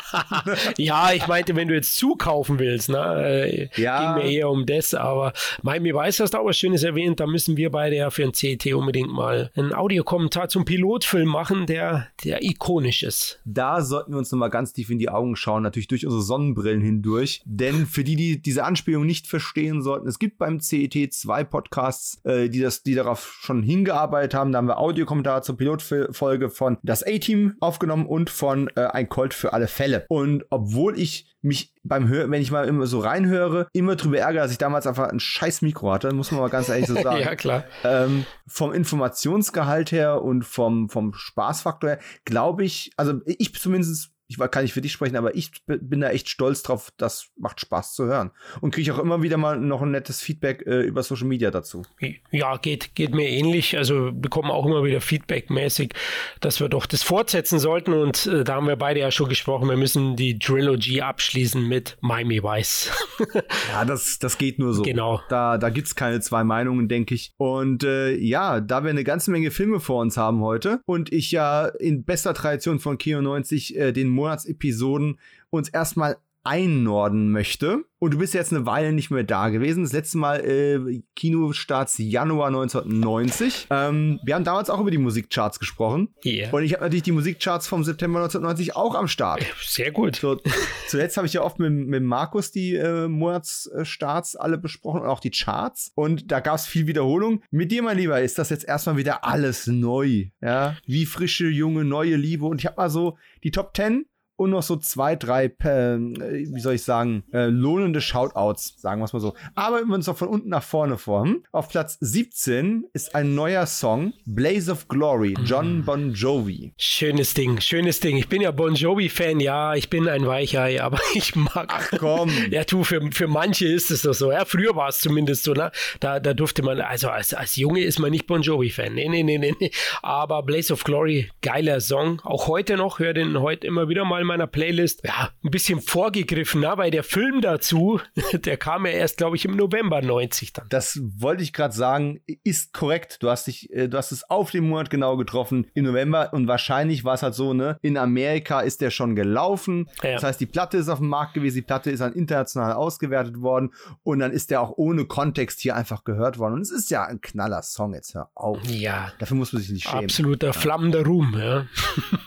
ja, 0.78 1.12
ich 1.12 1.26
meinte, 1.26 1.56
wenn 1.56 1.68
du 1.68 1.74
jetzt 1.74 1.96
zukaufen 1.96 2.58
willst, 2.58 2.88
ne, 2.88 2.98
äh, 3.24 3.68
ja. 3.80 4.14
ging 4.14 4.24
mir 4.24 4.30
eher 4.30 4.50
um 4.50 4.66
das, 4.66 4.94
aber 4.94 5.32
Miami 5.62 5.94
Weiß 5.94 6.20
hast 6.20 6.34
du 6.34 6.38
auch 6.38 6.46
was 6.46 6.56
Schönes 6.56 6.82
erwähnt, 6.82 7.20
da 7.20 7.26
müssen 7.26 7.56
wir 7.56 7.70
beide 7.70 7.96
ja 7.96 8.10
für 8.10 8.24
ein 8.24 8.34
CET 8.34 8.66
unbedingt 8.74 9.12
mal 9.12 9.50
einen 9.54 9.74
Audiokommentar 9.74 10.48
zum 10.48 10.64
Pilotfilm 10.64 11.28
machen, 11.28 11.66
der, 11.66 12.08
der 12.24 12.42
ikonisch 12.42 13.02
ist. 13.02 13.40
Da 13.44 13.82
sollten 13.82 14.12
wir 14.12 14.18
uns 14.18 14.32
nochmal 14.32 14.50
ganz 14.50 14.72
tief 14.72 14.90
in 14.90 14.98
die 14.98 15.08
Augen 15.08 15.36
schauen, 15.36 15.62
natürlich 15.62 15.88
durch 15.88 16.04
unsere 16.04 16.22
Sonnenbrillen 16.22 16.80
hindurch, 16.80 17.42
denn 17.44 17.86
für 17.86 18.04
die, 18.04 18.16
die 18.16 18.42
diese 18.42 18.64
Anspielung 18.64 19.06
nicht 19.06 19.26
verstehen 19.26 19.82
sollten, 19.82 20.08
es 20.08 20.18
gibt 20.18 20.38
beim 20.38 20.60
CET 20.60 21.12
zwei 21.12 21.44
Podcasts, 21.44 22.20
äh, 22.24 22.48
die, 22.48 22.60
das, 22.60 22.82
die 22.82 22.94
darauf 22.94 23.38
schon 23.40 23.62
hingearbeitet 23.62 24.34
haben, 24.34 24.52
da 24.52 24.58
haben 24.58 24.68
wir 24.68 24.78
Audiokommentar 24.78 25.42
zur 25.42 25.56
Pilotfolge 25.56 26.50
von 26.50 26.78
Das 26.82 27.02
A-Team 27.02 27.54
aufgenommen 27.60 28.06
und 28.06 28.30
von 28.30 28.68
äh, 28.76 28.80
ein 29.02 29.08
Colt 29.08 29.34
für 29.34 29.52
alle 29.52 29.68
Fälle. 29.68 30.06
Und 30.08 30.44
obwohl 30.50 30.98
ich 30.98 31.36
mich 31.42 31.74
beim 31.82 32.08
Hören, 32.08 32.30
wenn 32.30 32.40
ich 32.40 32.52
mal 32.52 32.68
immer 32.68 32.86
so 32.86 33.00
reinhöre, 33.00 33.66
immer 33.72 33.96
drüber 33.96 34.18
ärgere, 34.18 34.42
dass 34.42 34.52
ich 34.52 34.58
damals 34.58 34.86
einfach 34.86 35.08
ein 35.08 35.18
scheiß 35.18 35.62
Mikro 35.62 35.92
hatte, 35.92 36.14
muss 36.14 36.30
man 36.30 36.40
mal 36.40 36.50
ganz 36.50 36.68
ehrlich 36.68 36.86
so 36.86 36.94
sagen. 37.02 37.20
ja, 37.20 37.34
klar. 37.34 37.64
Ähm, 37.84 38.24
vom 38.46 38.72
Informationsgehalt 38.72 39.90
her 39.90 40.22
und 40.22 40.44
vom, 40.44 40.88
vom 40.88 41.12
Spaßfaktor 41.14 41.90
her, 41.90 41.98
glaube 42.24 42.64
ich, 42.64 42.92
also 42.96 43.20
ich 43.26 43.52
zumindest 43.54 44.11
ich 44.32 44.50
kann 44.50 44.62
nicht 44.62 44.72
für 44.72 44.80
dich 44.80 44.92
sprechen, 44.92 45.16
aber 45.16 45.34
ich 45.34 45.50
bin 45.66 46.00
da 46.00 46.10
echt 46.10 46.28
stolz 46.28 46.62
drauf. 46.62 46.92
Das 46.96 47.28
macht 47.36 47.60
Spaß 47.60 47.94
zu 47.94 48.06
hören. 48.06 48.30
Und 48.60 48.72
kriege 48.72 48.82
ich 48.82 48.92
auch 48.92 48.98
immer 48.98 49.22
wieder 49.22 49.36
mal 49.36 49.58
noch 49.58 49.82
ein 49.82 49.90
nettes 49.90 50.20
Feedback 50.20 50.64
äh, 50.66 50.80
über 50.82 51.02
Social 51.02 51.26
Media 51.26 51.50
dazu. 51.50 51.82
Ja, 52.30 52.56
geht, 52.56 52.94
geht 52.94 53.14
mir 53.14 53.28
ähnlich. 53.28 53.76
Also 53.76 54.10
bekommen 54.12 54.50
auch 54.50 54.66
immer 54.66 54.84
wieder 54.84 55.00
Feedback-mäßig, 55.00 55.94
dass 56.40 56.60
wir 56.60 56.68
doch 56.68 56.86
das 56.86 57.02
fortsetzen 57.02 57.58
sollten. 57.58 57.92
Und 57.92 58.26
äh, 58.26 58.44
da 58.44 58.54
haben 58.54 58.66
wir 58.66 58.76
beide 58.76 59.00
ja 59.00 59.10
schon 59.10 59.28
gesprochen. 59.28 59.68
Wir 59.68 59.76
müssen 59.76 60.16
die 60.16 60.38
Trilogy 60.38 61.02
abschließen 61.02 61.66
mit 61.66 61.98
Miami 62.00 62.42
Vice. 62.42 62.90
ja, 63.72 63.84
das, 63.84 64.18
das 64.18 64.38
geht 64.38 64.58
nur 64.58 64.72
so. 64.74 64.82
Genau. 64.82 65.20
Da, 65.28 65.58
da 65.58 65.70
gibt 65.70 65.88
es 65.88 65.94
keine 65.94 66.20
zwei 66.20 66.44
Meinungen, 66.44 66.88
denke 66.88 67.14
ich. 67.14 67.32
Und 67.36 67.84
äh, 67.84 68.14
ja, 68.14 68.60
da 68.60 68.84
wir 68.84 68.90
eine 68.90 69.04
ganze 69.04 69.30
Menge 69.30 69.50
Filme 69.50 69.80
vor 69.80 70.00
uns 70.00 70.16
haben 70.16 70.40
heute 70.40 70.80
und 70.86 71.12
ich 71.12 71.30
ja 71.30 71.66
in 71.66 72.04
bester 72.04 72.34
Tradition 72.34 72.78
von 72.78 72.98
Kino 72.98 73.20
90 73.20 73.76
äh, 73.76 73.92
den 73.92 74.08
Monatsepisoden 74.22 75.18
uns 75.50 75.68
erstmal 75.68 76.16
einnorden 76.44 77.30
möchte. 77.30 77.84
Und 77.98 78.14
du 78.14 78.18
bist 78.18 78.34
jetzt 78.34 78.52
eine 78.52 78.66
Weile 78.66 78.92
nicht 78.92 79.12
mehr 79.12 79.22
da 79.22 79.48
gewesen. 79.50 79.84
Das 79.84 79.92
letzte 79.92 80.18
Mal 80.18 80.40
äh, 80.40 81.02
Kinostarts 81.14 81.98
Januar 81.98 82.48
1990. 82.48 83.68
Ähm, 83.70 84.18
wir 84.24 84.34
haben 84.34 84.42
damals 84.42 84.70
auch 84.70 84.80
über 84.80 84.90
die 84.90 84.98
Musikcharts 84.98 85.60
gesprochen. 85.60 86.08
Yeah. 86.24 86.52
Und 86.52 86.64
ich 86.64 86.72
habe 86.72 86.82
natürlich 86.82 87.04
die 87.04 87.12
Musikcharts 87.12 87.68
vom 87.68 87.84
September 87.84 88.18
1990 88.18 88.74
auch 88.74 88.96
am 88.96 89.06
Start. 89.06 89.46
Sehr 89.64 89.92
gut. 89.92 90.16
So, 90.16 90.40
zuletzt 90.88 91.16
habe 91.16 91.28
ich 91.28 91.34
ja 91.34 91.42
oft 91.42 91.60
mit, 91.60 91.72
mit 91.72 92.02
Markus 92.02 92.50
die 92.50 92.74
äh, 92.74 93.06
Monatsstarts 93.06 94.34
alle 94.34 94.58
besprochen 94.58 95.02
und 95.02 95.06
auch 95.06 95.20
die 95.20 95.30
Charts. 95.30 95.92
Und 95.94 96.32
da 96.32 96.40
gab 96.40 96.56
es 96.56 96.66
viel 96.66 96.88
Wiederholung. 96.88 97.44
Mit 97.52 97.70
dir, 97.70 97.84
mein 97.84 97.98
Lieber, 97.98 98.20
ist 98.20 98.36
das 98.36 98.50
jetzt 98.50 98.64
erstmal 98.64 98.96
wieder 98.96 99.24
alles 99.24 99.68
neu. 99.68 100.26
Ja, 100.40 100.76
wie 100.86 101.06
frische, 101.06 101.46
junge, 101.46 101.84
neue 101.84 102.16
Liebe. 102.16 102.46
Und 102.46 102.58
ich 102.58 102.66
habe 102.66 102.78
mal 102.78 102.90
so 102.90 103.16
die 103.44 103.52
Top 103.52 103.76
10 103.76 104.06
und 104.36 104.50
noch 104.50 104.62
so 104.62 104.76
zwei, 104.76 105.16
drei, 105.16 105.44
äh, 105.44 105.98
wie 105.98 106.60
soll 106.60 106.74
ich 106.74 106.82
sagen, 106.82 107.24
äh, 107.32 107.46
lohnende 107.46 108.00
Shoutouts, 108.00 108.80
sagen 108.80 109.00
wir 109.00 109.04
es 109.04 109.12
mal 109.12 109.20
so. 109.20 109.34
Arbeiten 109.54 109.88
wir 109.88 109.94
uns 109.94 110.06
doch 110.06 110.16
von 110.16 110.28
unten 110.28 110.48
nach 110.48 110.62
vorne 110.62 110.98
vor. 110.98 111.24
Hm? 111.24 111.44
Auf 111.52 111.68
Platz 111.68 111.98
17 112.00 112.84
ist 112.92 113.14
ein 113.14 113.34
neuer 113.34 113.66
Song, 113.66 114.12
Blaze 114.26 114.70
of 114.72 114.88
Glory, 114.88 115.34
John 115.44 115.78
mhm. 115.78 115.84
Bon 115.84 116.12
Jovi. 116.12 116.72
Schönes 116.76 117.34
Ding, 117.34 117.60
schönes 117.60 118.00
Ding. 118.00 118.16
Ich 118.16 118.28
bin 118.28 118.42
ja 118.42 118.50
Bon 118.50 118.74
Jovi-Fan, 118.74 119.40
ja, 119.40 119.74
ich 119.74 119.90
bin 119.90 120.08
ein 120.08 120.26
Weichei, 120.26 120.82
aber 120.82 120.98
ich 121.14 121.36
mag. 121.36 121.66
Ach 121.68 121.90
komm. 121.98 122.30
ja, 122.50 122.64
du, 122.64 122.84
für, 122.84 123.00
für 123.12 123.28
manche 123.28 123.66
ist 123.66 123.90
es 123.90 124.02
doch 124.02 124.14
so. 124.14 124.32
Ja, 124.32 124.44
früher 124.44 124.74
war 124.74 124.88
es 124.88 125.00
zumindest 125.00 125.44
so, 125.44 125.52
ne? 125.52 125.70
Da, 126.00 126.20
da 126.20 126.34
durfte 126.34 126.62
man, 126.62 126.80
also 126.80 127.08
als, 127.08 127.34
als 127.34 127.56
Junge 127.56 127.82
ist 127.82 127.98
man 127.98 128.10
nicht 128.10 128.26
Bon 128.26 128.42
Jovi-Fan. 128.42 128.94
Nee, 128.94 129.08
nee, 129.08 129.22
nee, 129.22 129.38
nee, 129.38 129.54
nee. 129.60 129.70
Aber 130.02 130.42
Blaze 130.42 130.72
of 130.72 130.84
Glory, 130.84 131.30
geiler 131.42 131.80
Song. 131.80 132.20
Auch 132.24 132.48
heute 132.48 132.76
noch, 132.76 132.98
höre 132.98 133.14
den 133.14 133.38
heute 133.40 133.66
immer 133.66 133.88
wieder 133.88 134.04
mal 134.04 134.21
meiner 134.26 134.46
Playlist. 134.46 135.02
Ja, 135.04 135.30
ein 135.44 135.50
bisschen 135.50 135.80
vorgegriffen, 135.80 136.60
ne? 136.60 136.72
weil 136.76 136.90
der 136.90 137.04
Film 137.04 137.40
dazu, 137.40 138.00
der 138.32 138.56
kam 138.56 138.86
ja 138.86 138.92
erst, 138.92 139.16
glaube 139.16 139.36
ich, 139.36 139.44
im 139.44 139.56
November 139.56 140.02
90 140.02 140.52
dann. 140.52 140.66
Das 140.68 141.00
wollte 141.16 141.42
ich 141.42 141.52
gerade 141.52 141.74
sagen, 141.74 142.20
ist 142.44 142.72
korrekt. 142.72 143.22
Du 143.22 143.28
hast 143.28 143.46
dich, 143.46 143.72
äh, 143.72 143.88
du 143.88 143.96
hast 143.96 144.12
es 144.12 144.28
auf 144.30 144.50
den 144.50 144.68
Monat 144.68 144.90
genau 144.90 145.16
getroffen 145.16 145.66
im 145.74 145.84
November 145.84 146.32
und 146.32 146.46
wahrscheinlich 146.46 147.04
war 147.04 147.14
es 147.14 147.22
halt 147.22 147.34
so, 147.34 147.54
ne? 147.54 147.78
In 147.82 147.96
Amerika 147.96 148.60
ist 148.60 148.80
der 148.80 148.90
schon 148.90 149.16
gelaufen. 149.16 149.88
Ja. 150.02 150.12
Das 150.12 150.22
heißt, 150.22 150.40
die 150.40 150.46
Platte 150.46 150.76
ist 150.76 150.88
auf 150.88 150.98
dem 150.98 151.08
Markt 151.08 151.34
gewesen, 151.34 151.56
die 151.56 151.62
Platte 151.62 151.90
ist 151.90 152.00
dann 152.00 152.12
international 152.12 152.72
ausgewertet 152.72 153.40
worden 153.40 153.72
und 154.02 154.18
dann 154.20 154.32
ist 154.32 154.50
der 154.50 154.60
auch 154.60 154.72
ohne 154.76 155.04
Kontext 155.04 155.60
hier 155.60 155.76
einfach 155.76 156.04
gehört 156.04 156.38
worden. 156.38 156.54
Und 156.54 156.62
es 156.62 156.70
ist 156.70 156.90
ja 156.90 157.04
ein 157.04 157.20
knaller 157.20 157.62
Song, 157.62 157.94
jetzt 157.94 158.14
hör 158.14 158.30
auf. 158.34 158.58
Ja. 158.66 159.12
Dafür 159.18 159.36
muss 159.36 159.52
man 159.52 159.62
sich 159.62 159.70
nicht 159.70 159.88
schämen. 159.88 160.04
Absoluter 160.04 160.52
flammender 160.52 161.04
Ruhm, 161.04 161.34
ja. 161.38 161.66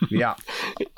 ja. 0.10 0.36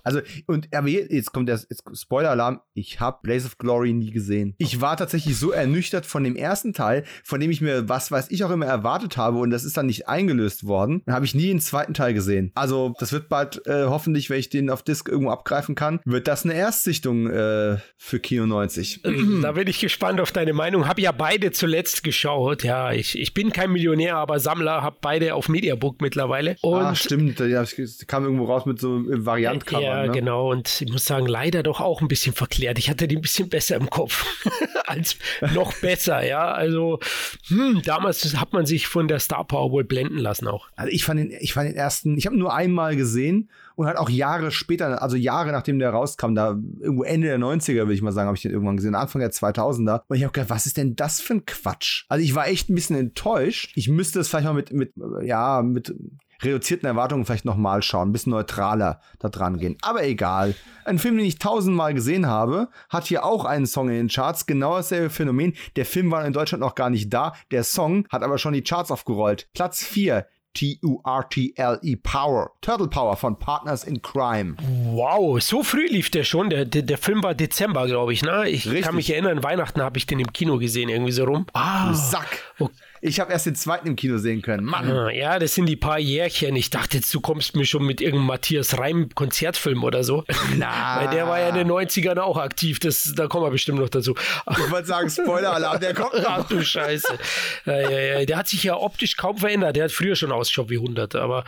Also, 0.04 0.22
und 0.46 0.74
aber 0.74 0.87
jetzt 0.94 1.34
kommt 1.34 1.50
der 1.50 1.60
Spoiler-Alarm. 1.94 2.62
Ich 2.74 3.00
habe 3.00 3.20
Blaze 3.24 3.48
of 3.48 3.58
Glory 3.58 3.94
nie 3.94 4.12
gesehen. 4.12 4.56
Ich 4.58 4.82
war 4.82 4.98
tatsächlich 4.98 5.38
so 5.38 5.52
ernüchtert 5.52 6.06
von 6.06 6.24
dem 6.24 6.36
ersten 6.36 6.74
Teil, 6.74 7.04
von 7.24 7.40
dem 7.40 7.52
ich 7.52 7.62
mir, 7.62 7.90
was 7.90 8.12
weiß 8.12 8.32
ich, 8.32 8.44
auch 8.44 8.52
immer 8.52 8.66
erwartet 8.66 9.18
habe 9.18 9.38
und 9.40 9.50
das 9.50 9.64
ist 9.64 9.78
dann 9.78 9.88
nicht 9.88 10.08
eingelöst 10.08 10.66
worden. 10.66 11.02
Dann 11.06 11.16
habe 11.16 11.26
ich 11.26 11.36
nie 11.36 11.48
den 11.48 11.60
zweiten 11.60 11.94
Teil 11.94 12.14
gesehen. 12.14 12.52
Also, 12.56 12.94
das 13.00 13.12
wird 13.12 13.30
bald 13.30 13.66
äh, 13.68 13.86
hoffentlich, 13.86 14.30
wenn 14.30 14.40
ich 14.40 14.50
den 14.50 14.70
auf 14.70 14.84
Disc 14.84 15.08
irgendwo 15.08 15.32
abgreifen 15.32 15.76
kann, 15.76 16.00
wird 16.06 16.28
das 16.28 16.44
eine 16.44 16.54
Erstsichtung 16.54 17.30
äh, 17.30 17.78
für 17.98 18.20
Kino 18.20 18.46
90. 18.46 19.02
Da 19.42 19.52
bin 19.52 19.68
ich 19.68 19.80
gespannt 19.80 20.20
auf 20.20 20.32
deine 20.32 20.54
Meinung. 20.54 20.88
Habe 20.88 21.02
ja 21.02 21.12
beide 21.12 21.52
zuletzt 21.52 22.04
geschaut. 22.04 22.64
Ja, 22.64 22.92
ich, 22.92 23.18
ich 23.18 23.34
bin 23.34 23.52
kein 23.52 23.72
Millionär, 23.72 24.16
aber 24.16 24.40
Sammler, 24.40 24.82
habe 24.82 24.98
beide 25.02 25.36
auf 25.36 25.50
Mediabook 25.50 26.02
mittlerweile. 26.02 26.56
Und 26.62 26.82
ah, 26.82 26.96
stimmt. 26.96 27.40
Da 27.40 27.66
kam 28.08 28.24
irgendwo 28.24 28.46
raus 28.46 28.66
mit 28.66 28.80
so 28.80 29.04
Variant 29.06 29.66
Cover. 29.66 29.82
Ja, 29.82 30.06
ne? 30.06 30.12
genau. 30.12 30.52
Und 30.52 30.77
ich 30.82 30.92
muss 30.92 31.06
sagen, 31.06 31.28
leider 31.28 31.64
doch 31.64 31.82
auch 31.82 32.02
ein 32.02 32.08
bisschen 32.08 32.34
verklärt. 32.34 32.80
Ich 32.80 32.90
hatte 32.90 33.08
die 33.08 33.16
ein 33.16 33.22
bisschen 33.22 33.50
besser 33.50 33.76
im 33.76 33.90
Kopf 33.90 34.26
als 34.86 35.18
noch 35.54 35.74
besser, 35.80 36.26
ja. 36.26 36.52
Also 36.52 37.00
hm, 37.48 37.82
damals 37.84 38.36
hat 38.38 38.54
man 38.54 38.66
sich 38.66 38.88
von 38.88 39.08
der 39.08 39.20
Star 39.20 39.46
Power 39.46 39.72
wohl 39.72 39.84
blenden 39.84 40.18
lassen 40.18 40.48
auch. 40.48 40.68
Also 40.76 40.92
ich 40.92 41.04
fand 41.04 41.20
den, 41.20 41.32
ich 41.40 41.54
fand 41.54 41.70
den 41.70 41.76
ersten, 41.76 42.18
ich 42.18 42.26
habe 42.26 42.38
nur 42.38 42.54
einmal 42.54 42.96
gesehen 42.96 43.50
und 43.76 43.86
halt 43.86 43.98
auch 43.98 44.10
Jahre 44.10 44.52
später, 44.52 45.02
also 45.02 45.16
Jahre 45.16 45.52
nachdem 45.52 45.78
der 45.80 45.92
rauskam, 45.92 46.34
da 46.34 46.58
irgendwo 46.80 47.04
Ende 47.04 47.28
der 47.28 47.38
90er, 47.38 47.76
würde 47.76 47.94
ich 47.94 48.02
mal 48.02 48.12
sagen, 48.12 48.28
habe 48.28 48.36
ich 48.36 48.42
den 48.42 48.52
irgendwann 48.52 48.78
gesehen, 48.78 48.96
Anfang 48.96 49.20
der 49.20 49.32
2000er. 49.32 50.02
Und 50.08 50.18
ich 50.18 50.24
habe 50.24 50.34
gedacht, 50.34 50.50
was 50.50 50.66
ist 50.66 50.78
denn 50.78 50.96
das 50.96 51.22
für 51.22 51.36
ein 51.36 51.46
Quatsch? 51.46 52.06
Also 52.10 52.24
ich 52.24 52.34
war 52.34 52.48
echt 52.48 52.70
ein 52.70 52.76
bisschen 52.76 52.96
enttäuscht. 52.96 53.72
Ich 53.76 53.88
müsste 53.88 54.20
es 54.20 54.30
vielleicht 54.30 54.46
mal 54.46 54.54
mit, 54.54 54.74
mit, 54.74 54.94
ja, 55.22 55.62
mit 55.62 55.94
reduzierten 56.42 56.88
Erwartungen 56.88 57.26
vielleicht 57.26 57.46
nochmal 57.46 57.82
schauen, 57.82 58.10
ein 58.10 58.12
bisschen 58.14 58.32
neutraler 58.32 59.02
da 59.20 59.30
dran 59.30 59.58
gehen. 59.58 59.78
Aber 59.82 60.04
egal. 60.04 60.56
Ein 60.86 61.00
Film, 61.00 61.18
den 61.18 61.26
ich 61.26 61.40
tausendmal 61.40 61.94
gesehen 61.94 62.28
habe, 62.28 62.70
hat 62.90 63.06
hier 63.06 63.26
auch 63.26 63.46
einen 63.46 63.66
Song 63.68 63.90
in 63.90 63.96
den 63.96 64.08
Charts. 64.08 64.46
Genau 64.46 64.76
dasselbe 64.78 65.10
Phänomen. 65.10 65.54
Der 65.76 65.86
Film 65.86 66.12
war 66.12 66.26
in 66.26 66.34
Deutschland 66.34 66.62
noch 66.62 66.76
gar 66.76 66.90
nicht 66.90 67.14
da. 67.14 67.34
Der 67.52 67.64
Song 67.64 68.06
hat 68.10 68.24
aber 68.24 68.38
schon 68.38 68.54
die 68.54 68.64
Charts 68.64 68.92
aufgerollt. 68.92 69.50
Platz 69.54 69.84
4. 69.84 70.26
T-U-R-T-L-E 70.58 71.96
Power. 71.98 72.52
Turtle 72.62 72.88
Power 72.88 73.16
von 73.16 73.38
Partners 73.38 73.84
in 73.84 74.02
Crime. 74.02 74.56
Wow, 74.92 75.40
so 75.40 75.62
früh 75.62 75.86
lief 75.86 76.10
der 76.10 76.24
schon. 76.24 76.50
Der, 76.50 76.66
der, 76.66 76.82
der 76.82 76.98
Film 76.98 77.22
war 77.22 77.36
Dezember, 77.36 77.86
glaube 77.86 78.14
ich. 78.14 78.24
Ne? 78.24 78.50
Ich 78.50 78.66
Richtig. 78.66 78.82
kann 78.82 78.96
mich 78.96 79.12
erinnern, 79.12 79.44
Weihnachten 79.44 79.82
habe 79.82 80.00
ich 80.00 80.08
den 80.08 80.20
im 80.20 80.34
Kino 80.34 80.58
gesehen, 80.58 80.90
irgendwie 80.90 81.12
so 81.12 81.26
rum. 81.26 81.46
Ah, 81.54 81.94
Sack. 81.94 82.40
Okay. 82.58 82.74
Ich 83.02 83.20
habe 83.20 83.32
erst 83.32 83.46
den 83.46 83.56
zweiten 83.56 83.88
im 83.88 83.96
Kino 83.96 84.18
sehen 84.18 84.42
können. 84.42 84.64
Mann. 84.64 84.90
Ah, 84.90 85.12
ja, 85.12 85.40
das 85.40 85.54
sind 85.54 85.68
die 85.68 85.76
paar 85.76 86.00
Jährchen. 86.00 86.56
Ich 86.56 86.70
dachte 86.70 86.98
jetzt, 86.98 87.14
du 87.14 87.22
kommst 87.22 87.56
mir 87.56 87.66
schon 87.66 87.86
mit 87.86 88.02
irgendeinem 88.02 88.28
Matthias 88.28 88.78
Reim 88.78 89.10
Konzertfilm 89.14 89.84
oder 89.84 90.04
so. 90.04 90.24
Na. 90.58 91.02
Weil 91.02 91.10
der 91.10 91.28
war 91.28 91.40
ja 91.40 91.50
in 91.50 91.56
den 91.56 91.70
90ern 91.70 92.18
auch 92.20 92.38
aktiv. 92.38 92.80
Das, 92.80 93.14
da 93.16 93.28
kommen 93.28 93.46
wir 93.46 93.52
bestimmt 93.52 93.80
noch 93.80 93.90
dazu. 93.90 94.16
Ich 94.50 94.72
wollte 94.72 94.88
sagen, 94.88 95.10
Spoiler-Alarm, 95.10 95.80
der 95.80 95.94
kommt 95.94 96.14
noch. 96.14 96.26
Ach 96.28 96.48
du 96.48 96.64
Scheiße. 96.64 97.18
Ja, 97.66 97.80
ja, 97.80 98.00
ja. 98.00 98.26
Der 98.26 98.38
hat 98.38 98.48
sich 98.48 98.64
ja 98.64 98.76
optisch 98.76 99.16
kaum 99.16 99.38
verändert. 99.38 99.76
Der 99.76 99.86
hat 99.86 99.92
früher 99.92 100.16
schon 100.16 100.32
ausgeschaut 100.32 100.70
wie 100.70 100.78
100, 100.78 101.16
aber 101.16 101.44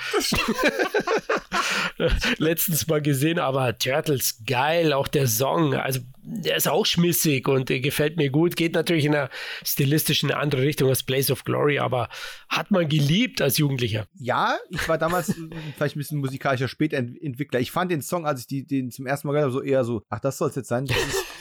letztens 2.38 2.88
mal 2.88 3.02
gesehen. 3.02 3.40
Aber 3.40 3.78
Turtles, 3.78 4.42
geil. 4.46 4.94
Auch 4.94 5.08
der 5.08 5.28
Song. 5.28 5.74
Also 5.74 6.00
der 6.32 6.56
ist 6.56 6.68
auch 6.68 6.86
schmissig 6.86 7.48
und 7.48 7.70
der 7.70 7.80
gefällt 7.80 8.18
mir 8.18 8.30
gut. 8.30 8.56
Geht 8.56 8.74
natürlich 8.74 9.06
in 9.06 9.16
einer 9.16 9.30
stilistischen 9.64 10.32
andere 10.32 10.62
Richtung 10.62 10.90
als 10.90 11.04
Blaze 11.04 11.32
of 11.32 11.44
Glory, 11.44 11.80
aber 11.80 12.10
hat 12.48 12.72
man 12.72 12.88
geliebt 12.88 13.42
als 13.42 13.58
Jugendlicher. 13.58 14.08
Ja, 14.16 14.58
ich 14.70 14.88
war 14.88 14.98
damals 14.98 15.34
vielleicht 15.76 15.96
ein 15.96 16.00
bisschen 16.00 16.20
musikalischer 16.20 16.68
Spätentwickler. 16.68 17.60
Ich 17.60 17.72
fand 17.72 17.92
den 17.92 18.02
Song, 18.02 18.26
als 18.26 18.42
ich 18.42 18.48
die, 18.48 18.66
den 18.66 18.92
zum 18.92 19.06
ersten 19.08 19.28
Mal 19.28 19.34
gehört 19.34 19.52
habe, 19.52 19.54
so 19.54 19.62
eher 19.62 19.84
so, 19.84 20.04
ach, 20.10 20.20
das 20.20 20.38
soll 20.38 20.50
es 20.50 20.56
jetzt 20.56 20.70
sein. 20.70 20.88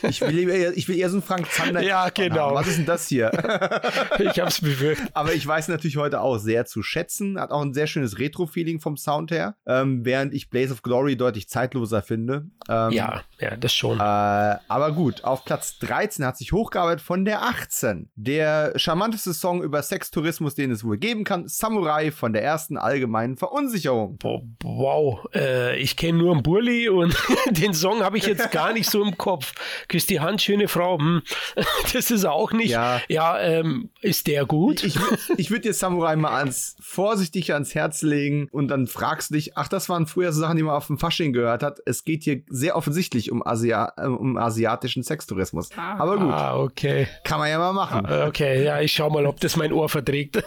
Ich 0.02 0.20
will, 0.20 0.48
eher, 0.48 0.76
ich 0.76 0.88
will 0.88 0.96
eher 0.96 1.10
so 1.10 1.16
einen 1.16 1.22
Frank 1.22 1.50
Zander. 1.50 1.82
Ja, 1.82 2.08
genau. 2.10 2.54
Was 2.54 2.66
ist 2.66 2.78
denn 2.78 2.86
das 2.86 3.08
hier? 3.08 3.30
ich 4.18 4.40
hab's 4.40 4.60
befürchtet. 4.60 5.10
Aber 5.14 5.34
ich 5.34 5.46
weiß 5.46 5.68
natürlich 5.68 5.96
heute 5.96 6.20
auch 6.20 6.38
sehr 6.38 6.66
zu 6.66 6.82
schätzen. 6.82 7.38
Hat 7.40 7.50
auch 7.50 7.62
ein 7.62 7.74
sehr 7.74 7.86
schönes 7.86 8.18
Retro-Feeling 8.18 8.80
vom 8.80 8.96
Sound 8.96 9.30
her. 9.30 9.56
Ähm, 9.66 10.04
während 10.04 10.34
ich 10.34 10.50
Blaze 10.50 10.72
of 10.72 10.82
Glory 10.82 11.16
deutlich 11.16 11.48
zeitloser 11.48 12.02
finde. 12.02 12.46
Ähm, 12.68 12.92
ja, 12.92 13.22
ja, 13.40 13.56
das 13.56 13.74
schon. 13.74 13.98
Äh, 13.98 14.02
aber 14.02 14.92
gut, 14.92 15.24
auf 15.24 15.44
Platz 15.44 15.78
13 15.78 16.24
hat 16.24 16.36
sich 16.36 16.52
hochgearbeitet 16.52 17.00
von 17.00 17.24
der 17.24 17.42
18. 17.42 18.10
Der 18.14 18.72
charmanteste 18.76 19.32
Song 19.34 19.62
über 19.62 19.82
Sextourismus, 19.82 20.54
den 20.54 20.70
es 20.70 20.84
wohl 20.84 20.98
geben 20.98 21.24
kann, 21.24 21.48
Samurai 21.48 22.10
von 22.10 22.32
der 22.32 22.42
ersten 22.42 22.76
allgemeinen 22.76 23.36
Verunsicherung. 23.36 24.18
Wow, 24.62 25.26
äh, 25.34 25.76
ich 25.78 25.96
kenne 25.96 26.18
nur 26.18 26.32
einen 26.32 26.42
Burli 26.42 26.88
und 26.88 27.16
den 27.50 27.74
Song 27.74 28.02
habe 28.02 28.18
ich 28.18 28.26
jetzt 28.26 28.50
gar 28.50 28.72
nicht 28.72 28.90
so 28.90 29.02
im 29.02 29.16
Kopf. 29.16 29.52
Küss 29.88 30.06
die 30.06 30.20
Hand, 30.20 30.42
schöne 30.42 30.68
Frau. 30.68 30.98
Hm. 30.98 31.22
Das 31.92 32.10
ist 32.10 32.24
auch 32.24 32.52
nicht. 32.52 32.70
Ja, 32.70 33.00
ja 33.08 33.38
ähm, 33.40 33.90
ist 34.02 34.26
der 34.26 34.44
gut? 34.44 34.84
Ich, 34.84 34.98
ich 35.36 35.50
würde 35.50 35.62
dir 35.62 35.74
Samurai 35.74 36.16
mal 36.16 36.36
ans, 36.36 36.76
vorsichtig 36.80 37.52
ans 37.54 37.74
Herz 37.74 38.02
legen 38.02 38.48
und 38.50 38.68
dann 38.68 38.86
fragst 38.86 39.30
du 39.30 39.34
dich, 39.34 39.56
ach, 39.56 39.68
das 39.68 39.88
waren 39.88 40.06
früher 40.06 40.32
so 40.32 40.40
Sachen, 40.40 40.56
die 40.56 40.62
man 40.62 40.74
auf 40.74 40.86
dem 40.86 40.98
Fasching 40.98 41.32
gehört 41.32 41.62
hat. 41.62 41.78
Es 41.86 42.04
geht 42.04 42.24
hier 42.24 42.42
sehr 42.48 42.76
offensichtlich 42.76 43.32
um, 43.32 43.44
Asia 43.44 43.92
um 44.04 44.36
asiatischen 44.36 45.02
Sextourismus. 45.02 45.70
Aber 45.76 46.18
gut. 46.18 46.32
Ah, 46.32 46.58
okay. 46.58 47.08
Kann 47.24 47.38
man 47.38 47.48
ja 47.48 47.58
mal 47.58 47.72
machen. 47.72 48.06
Okay, 48.06 48.64
ja, 48.64 48.80
ich 48.80 48.92
schau 48.92 49.10
mal, 49.10 49.26
ob 49.26 49.40
das 49.40 49.56
mein 49.56 49.72
Ohr 49.72 49.88
verträgt. 49.88 50.42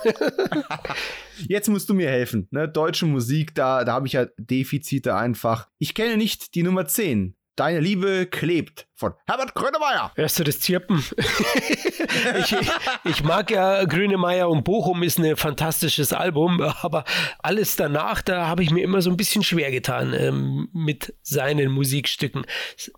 Jetzt 1.47 1.69
musst 1.69 1.89
du 1.89 1.93
mir 1.93 2.09
helfen. 2.09 2.47
Ne? 2.51 2.67
Deutsche 2.69 3.05
Musik, 3.05 3.55
da, 3.55 3.83
da 3.83 3.93
habe 3.93 4.07
ich 4.07 4.13
ja 4.13 4.27
Defizite 4.37 5.15
einfach. 5.15 5.67
Ich 5.79 5.93
kenne 5.93 6.17
nicht 6.17 6.55
die 6.55 6.63
Nummer 6.63 6.85
10. 6.85 7.35
Deine 7.57 7.81
Liebe 7.81 8.27
klebt 8.27 8.87
von 8.95 9.13
Herbert 9.27 9.53
Grönemeyer. 9.55 10.11
Hörst 10.15 10.39
du 10.39 10.43
das 10.45 10.61
Zirpen? 10.61 11.03
ich, 12.39 12.55
ich, 13.03 13.23
mag 13.23 13.51
ja 13.51 13.83
Grönemeyer 13.83 14.49
und 14.49 14.63
Bochum 14.63 15.03
ist 15.03 15.19
ein 15.19 15.35
fantastisches 15.35 16.13
Album, 16.13 16.61
aber 16.61 17.03
alles 17.39 17.75
danach, 17.75 18.21
da 18.21 18.47
habe 18.47 18.63
ich 18.63 18.71
mir 18.71 18.83
immer 18.83 19.01
so 19.01 19.09
ein 19.09 19.17
bisschen 19.17 19.43
schwer 19.43 19.69
getan 19.69 20.13
ähm, 20.13 20.69
mit 20.71 21.13
seinen 21.23 21.71
Musikstücken. 21.71 22.45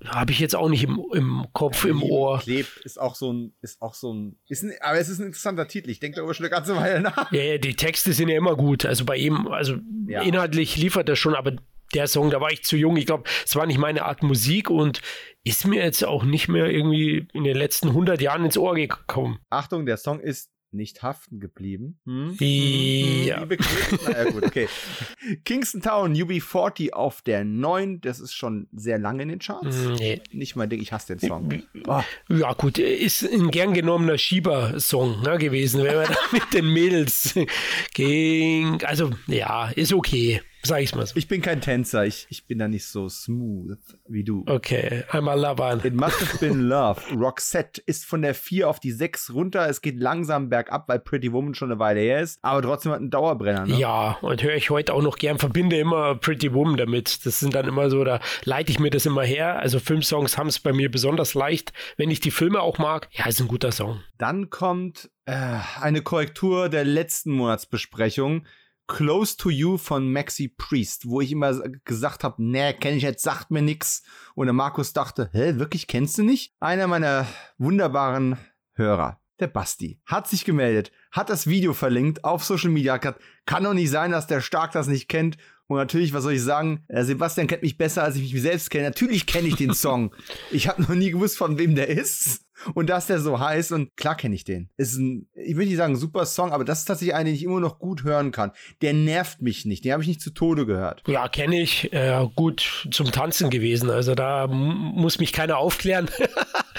Habe 0.05 0.31
ich 0.31 0.39
jetzt 0.39 0.55
auch 0.55 0.69
nicht 0.69 0.83
im, 0.83 1.03
im 1.13 1.47
Kopf, 1.53 1.85
im 1.85 1.99
Liebe 1.99 2.11
Ohr. 2.11 2.39
Klebt 2.39 2.77
ist 2.83 3.01
auch 3.01 3.15
so 3.15 3.33
ein, 3.33 3.53
ist 3.61 3.81
auch 3.81 3.95
so 3.95 4.13
ein, 4.13 4.37
ist 4.47 4.63
ein, 4.63 4.73
aber 4.81 4.99
es 4.99 5.09
ist 5.09 5.19
ein 5.19 5.27
interessanter 5.27 5.67
Titel. 5.67 5.89
Ich 5.89 5.99
denke 5.99 6.17
darüber 6.17 6.35
schon 6.35 6.45
eine 6.45 6.51
ganze 6.51 6.75
Weile 6.75 7.01
nach. 7.01 7.31
Ja, 7.31 7.41
ja, 7.41 7.57
die 7.57 7.75
Texte 7.75 8.13
sind 8.13 8.29
ja 8.29 8.37
immer 8.37 8.55
gut. 8.55 8.85
Also 8.85 9.03
bei 9.03 9.17
ihm, 9.17 9.47
also 9.47 9.77
Ja. 10.07 10.21
inhaltlich 10.21 10.77
liefert 10.77 11.09
er 11.09 11.15
schon, 11.15 11.33
aber 11.33 11.53
der 11.93 12.07
Song, 12.07 12.29
da 12.29 12.41
war 12.41 12.51
ich 12.51 12.63
zu 12.63 12.77
jung. 12.77 12.97
Ich 12.97 13.05
glaube, 13.05 13.23
es 13.45 13.55
war 13.55 13.65
nicht 13.65 13.77
meine 13.77 14.05
Art 14.05 14.23
Musik 14.23 14.69
und 14.69 15.01
ist 15.43 15.65
mir 15.65 15.83
jetzt 15.83 16.03
auch 16.05 16.23
nicht 16.23 16.47
mehr 16.47 16.69
irgendwie 16.69 17.27
in 17.33 17.43
den 17.43 17.57
letzten 17.57 17.89
100 17.89 18.21
Jahren 18.21 18.45
ins 18.45 18.57
Ohr 18.57 18.75
gekommen. 18.75 19.39
Achtung, 19.49 19.85
der 19.85 19.97
Song 19.97 20.19
ist 20.19 20.53
nicht 20.73 21.03
haften 21.03 21.39
geblieben. 21.39 21.99
Hm? 22.05 22.35
Ja. 22.39 23.39
Liebe 23.41 23.57
Klebt. 23.57 24.03
Naja, 24.03 24.31
gut, 24.31 24.43
okay. 24.43 24.67
Kingston 25.45 25.81
Town, 25.81 26.13
UB40 26.13 26.91
auf 26.93 27.21
der 27.21 27.43
9. 27.43 28.01
Das 28.01 28.19
ist 28.19 28.33
schon 28.33 28.67
sehr 28.71 28.97
lange 28.97 29.23
in 29.23 29.29
den 29.29 29.39
Charts. 29.39 29.75
Nee. 29.99 30.21
Nicht 30.31 30.55
mal 30.55 30.67
Ding, 30.67 30.81
ich 30.81 30.91
hasse 30.91 31.15
den 31.15 31.27
Song. 31.27 31.63
Oh, 31.87 32.01
Ja, 32.29 32.53
gut, 32.53 32.79
ist 32.79 33.23
ein 33.23 33.51
gern 33.51 33.73
genommener 33.73 34.17
Schieber-Song 34.17 35.21
ne, 35.21 35.37
gewesen, 35.37 35.83
wenn 35.83 35.95
man 35.95 36.07
da 36.07 36.19
mit 36.31 36.53
den 36.53 36.65
Mädels 36.71 37.35
ging. 37.93 38.83
Also, 38.83 39.11
ja, 39.27 39.69
ist 39.69 39.93
okay, 39.93 40.41
sag 40.65 40.81
ich's 40.81 40.95
mal 40.95 41.05
so. 41.05 41.15
ich 41.15 41.27
bin 41.27 41.41
kein 41.41 41.61
Tänzer. 41.61 42.05
Ich, 42.05 42.27
ich 42.29 42.47
bin 42.47 42.59
da 42.59 42.67
nicht 42.67 42.85
so 42.85 43.09
smooth 43.09 43.77
wie 44.07 44.23
du. 44.23 44.43
Okay, 44.47 45.03
einmal 45.09 45.39
labern. 45.39 45.81
It 45.83 45.93
must 45.93 46.21
have 46.21 46.37
been 46.39 46.61
love. 46.61 47.01
Roxette 47.13 47.81
ist 47.85 48.05
von 48.05 48.21
der 48.21 48.33
4 48.33 48.69
auf 48.69 48.79
die 48.79 48.91
6 48.91 49.33
runter. 49.33 49.67
Es 49.69 49.81
geht 49.81 49.99
langsam 49.99 50.49
bergab, 50.49 50.87
weil 50.87 50.99
Pretty 50.99 51.31
Woman 51.31 51.53
schon 51.53 51.71
eine 51.71 51.79
Weile 51.79 51.99
her 51.99 52.21
ist. 52.21 52.39
Aber 52.41 52.61
trotzdem 52.61 52.91
hat 52.91 52.99
einen 52.99 53.09
Dauerbrenner. 53.09 53.65
Ne? 53.65 53.77
Ja, 53.77 54.17
und 54.21 54.41
höre 54.41 54.55
ich 54.55 54.69
heute 54.69 54.93
auch 54.93 55.01
noch 55.01 55.17
gern, 55.17 55.37
verbinde 55.37 55.77
immer 55.77 56.15
Pretty 56.15 56.53
Woman 56.53 56.77
damit. 56.77 57.25
Das 57.25 57.39
sind 57.39 57.55
dann 57.55 57.67
immer 57.67 57.89
so, 57.89 58.03
da 58.03 58.19
leite 58.45 58.71
ich 58.71 58.79
mir 58.79 58.89
das 58.89 59.05
immer 59.05 59.23
her. 59.23 59.59
Also 59.59 59.79
Filmsongs 59.79 60.37
haben 60.37 60.47
es 60.47 60.59
bei 60.59 60.73
mir 60.73 60.89
besonders 60.89 61.33
leicht, 61.33 61.73
wenn 61.97 62.09
ich 62.09 62.19
die 62.19 62.31
Filme 62.31 62.61
auch 62.61 62.77
mag. 62.77 63.09
Ja, 63.11 63.25
ist 63.27 63.41
ein 63.41 63.47
guter 63.47 63.71
Song. 63.71 64.01
Dann 64.17 64.49
kommt 64.49 65.09
äh, 65.25 65.57
eine 65.81 66.01
Korrektur 66.01 66.69
der 66.69 66.85
letzten 66.85 67.31
Monatsbesprechung. 67.31 68.45
Close 68.87 69.37
to 69.37 69.49
You 69.49 69.77
von 69.77 70.11
Maxi 70.11 70.49
Priest, 70.49 71.07
wo 71.07 71.21
ich 71.21 71.31
immer 71.31 71.53
gesagt 71.85 72.23
habe, 72.23 72.43
nee, 72.43 72.73
kenne 72.73 72.97
ich 72.97 73.03
jetzt, 73.03 73.23
sagt 73.23 73.49
mir 73.49 73.61
nix. 73.61 74.03
Und 74.35 74.47
der 74.47 74.53
Markus 74.53 74.93
dachte, 74.93 75.29
hä, 75.33 75.53
wirklich 75.55 75.87
kennst 75.87 76.17
du 76.17 76.23
nicht? 76.23 76.53
Einer 76.59 76.87
meiner 76.87 77.25
wunderbaren 77.57 78.37
Hörer, 78.73 79.21
der 79.39 79.47
Basti, 79.47 80.01
hat 80.05 80.27
sich 80.27 80.45
gemeldet, 80.45 80.91
hat 81.11 81.29
das 81.29 81.47
Video 81.47 81.73
verlinkt 81.73 82.23
auf 82.23 82.43
Social 82.43 82.71
Media, 82.71 82.93
hat 82.93 83.19
kann 83.45 83.63
doch 83.63 83.73
nicht 83.73 83.89
sein, 83.89 84.11
dass 84.11 84.27
der 84.27 84.41
Stark 84.41 84.71
das 84.73 84.87
nicht 84.87 85.07
kennt. 85.07 85.37
Und 85.67 85.77
natürlich, 85.77 86.13
was 86.13 86.23
soll 86.23 86.33
ich 86.33 86.43
sagen? 86.43 86.83
Äh, 86.87 87.03
Sebastian 87.03 87.47
kennt 87.47 87.63
mich 87.63 87.77
besser, 87.77 88.03
als 88.03 88.15
ich 88.15 88.33
mich 88.33 88.41
selbst 88.41 88.69
kenne. 88.69 88.83
Natürlich 88.85 89.25
kenne 89.25 89.47
ich 89.47 89.55
den 89.55 89.73
Song. 89.73 90.13
ich 90.51 90.67
habe 90.67 90.81
noch 90.81 90.89
nie 90.89 91.11
gewusst, 91.11 91.37
von 91.37 91.57
wem 91.57 91.75
der 91.75 91.87
ist. 91.87 92.41
Und 92.73 92.89
dass 92.89 93.07
der 93.07 93.19
so 93.19 93.39
heißt 93.39 93.71
und 93.71 93.95
klar 93.97 94.15
kenne 94.15 94.35
ich 94.35 94.43
den. 94.43 94.69
Ist 94.77 94.97
ein, 94.97 95.27
ich 95.33 95.55
will 95.55 95.65
nicht 95.65 95.77
sagen 95.77 95.95
super 95.95 96.25
Song, 96.25 96.51
aber 96.51 96.63
das 96.63 96.79
ist 96.79 96.85
tatsächlich 96.85 97.15
einer, 97.15 97.25
den 97.25 97.35
ich 97.35 97.43
immer 97.43 97.59
noch 97.59 97.79
gut 97.79 98.03
hören 98.03 98.31
kann. 98.31 98.51
Der 98.81 98.93
nervt 98.93 99.41
mich 99.41 99.65
nicht. 99.65 99.85
Den 99.85 99.93
habe 99.93 100.03
ich 100.03 100.07
nicht 100.07 100.21
zu 100.21 100.31
Tode 100.31 100.65
gehört. 100.65 101.03
Ja, 101.07 101.27
kenne 101.27 101.61
ich. 101.61 101.91
Äh, 101.93 102.27
gut 102.35 102.87
zum 102.91 103.11
Tanzen 103.11 103.49
gewesen. 103.49 103.89
Also 103.89 104.15
da 104.15 104.47
muss 104.47 105.19
mich 105.19 105.33
keiner 105.33 105.57
aufklären. 105.57 106.09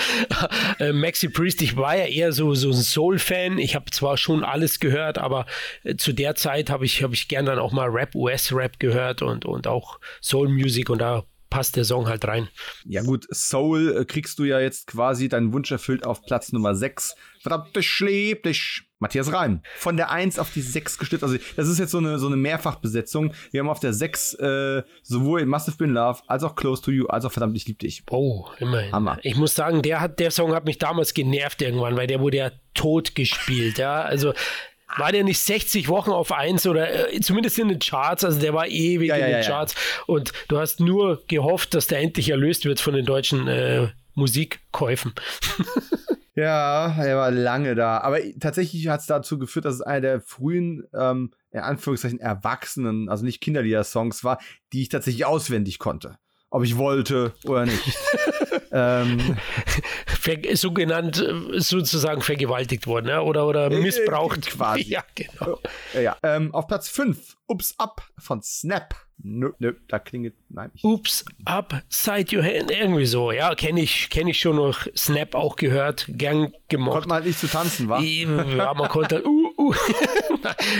äh, 0.78 0.92
Maxi 0.92 1.28
Priest, 1.28 1.62
ich 1.62 1.76
war 1.76 1.96
ja 1.96 2.06
eher 2.06 2.32
so, 2.32 2.54
so 2.54 2.70
ein 2.70 2.74
Soul-Fan. 2.74 3.58
Ich 3.58 3.74
habe 3.74 3.90
zwar 3.90 4.16
schon 4.16 4.44
alles 4.44 4.80
gehört, 4.80 5.18
aber 5.18 5.46
äh, 5.82 5.96
zu 5.96 6.12
der 6.12 6.34
Zeit 6.34 6.70
habe 6.70 6.84
ich, 6.84 7.02
hab 7.02 7.12
ich 7.12 7.28
gern 7.28 7.46
dann 7.46 7.58
auch 7.58 7.72
mal 7.72 7.88
Rap, 7.88 8.14
US-Rap 8.14 8.78
gehört 8.78 9.22
und, 9.22 9.44
und 9.44 9.66
auch 9.66 9.98
Soul-Music 10.22 10.90
und 10.90 10.98
da 10.98 11.24
passt 11.54 11.76
der 11.76 11.84
Song 11.84 12.08
halt 12.08 12.26
rein. 12.26 12.48
Ja 12.84 13.02
gut, 13.02 13.28
Soul 13.32 13.96
äh, 13.96 14.04
kriegst 14.04 14.40
du 14.40 14.44
ja 14.44 14.58
jetzt 14.58 14.88
quasi 14.88 15.28
deinen 15.28 15.52
Wunsch 15.52 15.70
erfüllt 15.70 16.04
auf 16.04 16.20
Platz 16.22 16.52
Nummer 16.52 16.74
6. 16.74 17.14
Verdammt, 17.40 17.76
ich 17.76 18.00
lieb 18.00 18.42
dich. 18.42 18.82
Matthias 18.98 19.32
Reim. 19.32 19.60
Von 19.76 19.96
der 19.96 20.10
1 20.10 20.40
auf 20.40 20.50
die 20.52 20.62
6 20.62 20.98
gestützt. 20.98 21.22
Also, 21.22 21.36
das 21.54 21.68
ist 21.68 21.78
jetzt 21.78 21.92
so 21.92 21.98
eine, 21.98 22.18
so 22.18 22.26
eine 22.26 22.36
Mehrfachbesetzung. 22.36 23.34
Wir 23.52 23.60
haben 23.60 23.68
auf 23.68 23.78
der 23.78 23.92
6 23.92 24.34
äh, 24.34 24.82
sowohl 25.04 25.46
Massive 25.46 25.76
Been 25.76 25.90
Love 25.90 26.22
als 26.26 26.42
auch 26.42 26.56
Close 26.56 26.82
to 26.82 26.90
You 26.90 27.06
als 27.06 27.24
auch 27.24 27.30
Verdammt, 27.30 27.56
ich 27.56 27.68
lieb 27.68 27.78
dich. 27.78 28.02
Oh, 28.10 28.48
immerhin. 28.58 28.90
Hammer. 28.90 29.18
Ich 29.22 29.36
muss 29.36 29.54
sagen, 29.54 29.82
der, 29.82 30.00
hat, 30.00 30.18
der 30.18 30.32
Song 30.32 30.54
hat 30.54 30.64
mich 30.64 30.78
damals 30.78 31.14
genervt 31.14 31.62
irgendwann, 31.62 31.96
weil 31.96 32.08
der 32.08 32.18
wurde 32.18 32.38
ja 32.38 32.50
tot 32.74 33.14
gespielt. 33.14 33.78
ja, 33.78 34.02
also 34.02 34.32
war 34.96 35.12
der 35.12 35.24
nicht 35.24 35.40
60 35.40 35.88
Wochen 35.88 36.10
auf 36.10 36.32
1 36.32 36.66
oder 36.66 37.12
äh, 37.12 37.20
zumindest 37.20 37.58
in 37.58 37.68
den 37.68 37.78
Charts, 37.78 38.24
also 38.24 38.40
der 38.40 38.54
war 38.54 38.66
ewig 38.66 39.08
ja, 39.08 39.16
in 39.16 39.30
ja, 39.30 39.38
den 39.38 39.44
Charts 39.44 39.74
und 40.06 40.32
du 40.48 40.58
hast 40.58 40.80
nur 40.80 41.22
gehofft, 41.26 41.74
dass 41.74 41.86
der 41.86 42.00
endlich 42.00 42.30
erlöst 42.30 42.64
wird 42.64 42.80
von 42.80 42.94
den 42.94 43.04
deutschen 43.04 43.48
äh, 43.48 43.88
Musikkäufen. 44.14 45.12
ja, 46.34 46.94
er 46.96 47.16
war 47.16 47.30
lange 47.30 47.74
da. 47.74 47.98
Aber 47.98 48.18
tatsächlich 48.38 48.86
hat 48.88 49.00
es 49.00 49.06
dazu 49.06 49.38
geführt, 49.38 49.64
dass 49.64 49.74
es 49.74 49.82
einer 49.82 50.00
der 50.00 50.20
frühen, 50.20 50.84
ähm, 50.94 51.32
in 51.50 51.60
Anführungszeichen, 51.60 52.20
Erwachsenen, 52.20 53.08
also 53.08 53.24
nicht 53.24 53.40
Kinderlieder-Songs 53.40 54.22
war, 54.22 54.40
die 54.72 54.82
ich 54.82 54.88
tatsächlich 54.88 55.24
auswendig 55.24 55.78
konnte 55.78 56.16
ob 56.54 56.62
ich 56.62 56.78
wollte 56.78 57.32
oder 57.46 57.66
nicht. 57.66 57.98
ähm, 58.70 59.36
so 60.54 60.70
genannt, 60.70 61.20
äh, 61.20 61.58
sozusagen 61.58 62.22
vergewaltigt 62.22 62.86
worden, 62.86 63.08
ja? 63.08 63.22
oder, 63.22 63.48
oder 63.48 63.72
äh, 63.72 63.80
missbraucht. 63.80 64.46
quasi. 64.50 64.82
Ja, 64.82 65.02
genau. 65.16 65.58
Ja, 65.94 66.00
ja. 66.00 66.16
Ähm, 66.22 66.54
auf 66.54 66.68
Platz 66.68 66.88
5, 66.88 67.36
Ups 67.48 67.74
Up 67.78 68.02
von 68.18 68.40
Snap. 68.40 68.94
Nö, 69.18 69.50
nö, 69.58 69.74
da 69.88 69.98
klingelt, 69.98 70.34
nein. 70.48 70.70
Oops, 70.84 71.24
up, 71.44 71.82
side 71.88 72.36
your 72.36 72.44
hand, 72.44 72.70
irgendwie 72.70 73.06
so. 73.06 73.32
Ja, 73.32 73.56
kenne 73.56 73.80
ich, 73.80 74.08
kenn 74.10 74.28
ich 74.28 74.38
schon 74.38 74.54
noch. 74.54 74.86
Snap 74.96 75.34
auch 75.34 75.56
gehört, 75.56 76.06
gern 76.08 76.52
gemocht. 76.68 76.92
Konnte 76.94 77.08
man 77.08 77.16
halt 77.16 77.26
nicht 77.26 77.40
zu 77.40 77.48
tanzen, 77.48 77.88
wa? 77.88 77.98
Ja, 78.00 78.74
man 78.74 78.88
konnte, 78.88 79.14
halt, 79.16 79.26
uh. 79.26 79.43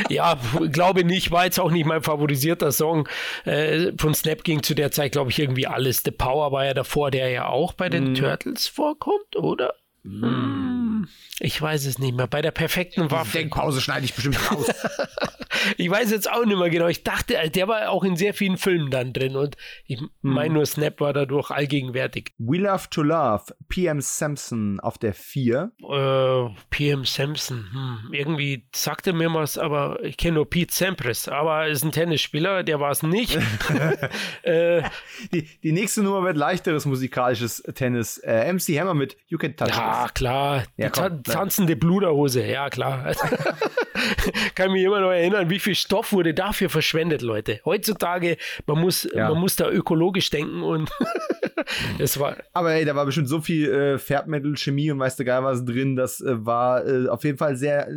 Ja, 0.08 0.38
glaube 0.70 1.04
nicht, 1.04 1.30
war 1.30 1.44
jetzt 1.44 1.60
auch 1.60 1.70
nicht 1.70 1.86
mein 1.86 2.02
favorisierter 2.02 2.72
Song. 2.72 3.08
Äh, 3.44 3.92
von 3.98 4.14
Snap 4.14 4.44
ging 4.44 4.62
zu 4.62 4.74
der 4.74 4.90
Zeit, 4.90 5.12
glaube 5.12 5.30
ich, 5.30 5.38
irgendwie 5.38 5.66
alles. 5.66 6.02
The 6.04 6.10
Power 6.10 6.52
war 6.52 6.64
ja 6.64 6.74
davor, 6.74 7.10
der 7.10 7.30
ja 7.30 7.46
auch 7.46 7.72
bei 7.72 7.88
den 7.88 8.12
mm. 8.12 8.14
Turtles 8.14 8.68
vorkommt, 8.68 9.36
oder? 9.36 9.74
Mm. 10.02 10.73
Ich 11.40 11.60
weiß 11.60 11.86
es 11.86 11.98
nicht 11.98 12.14
mehr. 12.14 12.26
Bei 12.26 12.42
der 12.42 12.50
perfekten 12.50 13.10
Waffe. 13.10 13.38
Denkpause 13.38 13.80
schneide 13.80 14.04
ich 14.04 14.14
bestimmt 14.14 14.38
raus. 14.50 14.66
ich 15.76 15.90
weiß 15.90 16.10
jetzt 16.10 16.30
auch 16.30 16.44
nicht 16.44 16.58
mehr 16.58 16.70
genau. 16.70 16.88
Ich 16.88 17.04
dachte, 17.04 17.50
der 17.50 17.68
war 17.68 17.90
auch 17.90 18.04
in 18.04 18.16
sehr 18.16 18.34
vielen 18.34 18.56
Filmen 18.56 18.90
dann 18.90 19.12
drin 19.12 19.36
und 19.36 19.56
ich 19.86 20.00
hm. 20.00 20.10
meine 20.22 20.54
nur 20.54 20.66
Snap 20.66 21.00
war 21.00 21.12
dadurch 21.12 21.50
allgegenwärtig. 21.50 22.32
We 22.38 22.58
Love 22.58 22.84
to 22.90 23.02
Love, 23.02 23.44
PM 23.68 24.00
Sampson 24.00 24.80
auf 24.80 24.98
der 24.98 25.14
4. 25.14 25.72
Äh, 25.80 26.54
PM 26.70 27.04
Sampson, 27.04 27.66
hm. 27.72 28.12
irgendwie 28.12 28.68
sagte 28.74 29.12
mir 29.12 29.32
was, 29.34 29.58
aber 29.58 30.02
ich 30.02 30.16
kenne 30.16 30.34
nur 30.34 30.48
Pete 30.48 30.72
Sampras, 30.72 31.28
aber 31.28 31.64
er 31.64 31.68
ist 31.68 31.84
ein 31.84 31.92
Tennisspieler, 31.92 32.62
der 32.62 32.80
war 32.80 32.90
es 32.90 33.02
nicht. 33.02 33.36
äh, 34.42 34.82
die, 35.32 35.48
die 35.62 35.72
nächste 35.72 36.02
Nummer 36.02 36.22
wird 36.22 36.36
leichteres 36.36 36.86
musikalisches 36.86 37.62
Tennis. 37.74 38.18
Äh, 38.18 38.52
MC 38.52 38.78
Hammer 38.78 38.94
mit 38.94 39.16
You 39.26 39.38
Can 39.38 39.56
Touch 39.56 39.68
Ja, 39.68 40.08
klar. 40.12 40.64
Ja, 40.76 40.90
komm, 40.94 41.22
tanzende 41.22 41.76
Bluderhose, 41.76 42.44
ja 42.44 42.70
klar. 42.70 43.12
Kann 44.54 44.72
mich 44.72 44.82
immer 44.82 45.00
noch 45.00 45.10
erinnern, 45.10 45.50
wie 45.50 45.58
viel 45.58 45.74
Stoff 45.74 46.12
wurde 46.12 46.34
dafür 46.34 46.68
verschwendet, 46.70 47.22
Leute. 47.22 47.60
Heutzutage, 47.64 48.36
man 48.66 48.80
muss, 48.80 49.08
ja. 49.12 49.28
man 49.28 49.38
muss 49.38 49.56
da 49.56 49.68
ökologisch 49.68 50.30
denken 50.30 50.62
und 50.62 50.90
es 51.98 52.18
war. 52.18 52.36
Aber 52.52 52.72
ey, 52.72 52.84
da 52.84 52.94
war 52.94 53.06
bestimmt 53.06 53.28
so 53.28 53.40
viel 53.40 53.70
äh, 53.70 53.98
Färbmittel, 53.98 54.56
Chemie 54.56 54.90
und 54.90 54.98
weißt 54.98 55.18
du 55.18 55.24
gar 55.24 55.42
was 55.42 55.64
drin, 55.64 55.96
das 55.96 56.20
äh, 56.20 56.44
war 56.44 56.86
äh, 56.86 57.08
auf 57.08 57.24
jeden 57.24 57.38
Fall 57.38 57.56
sehr 57.56 57.88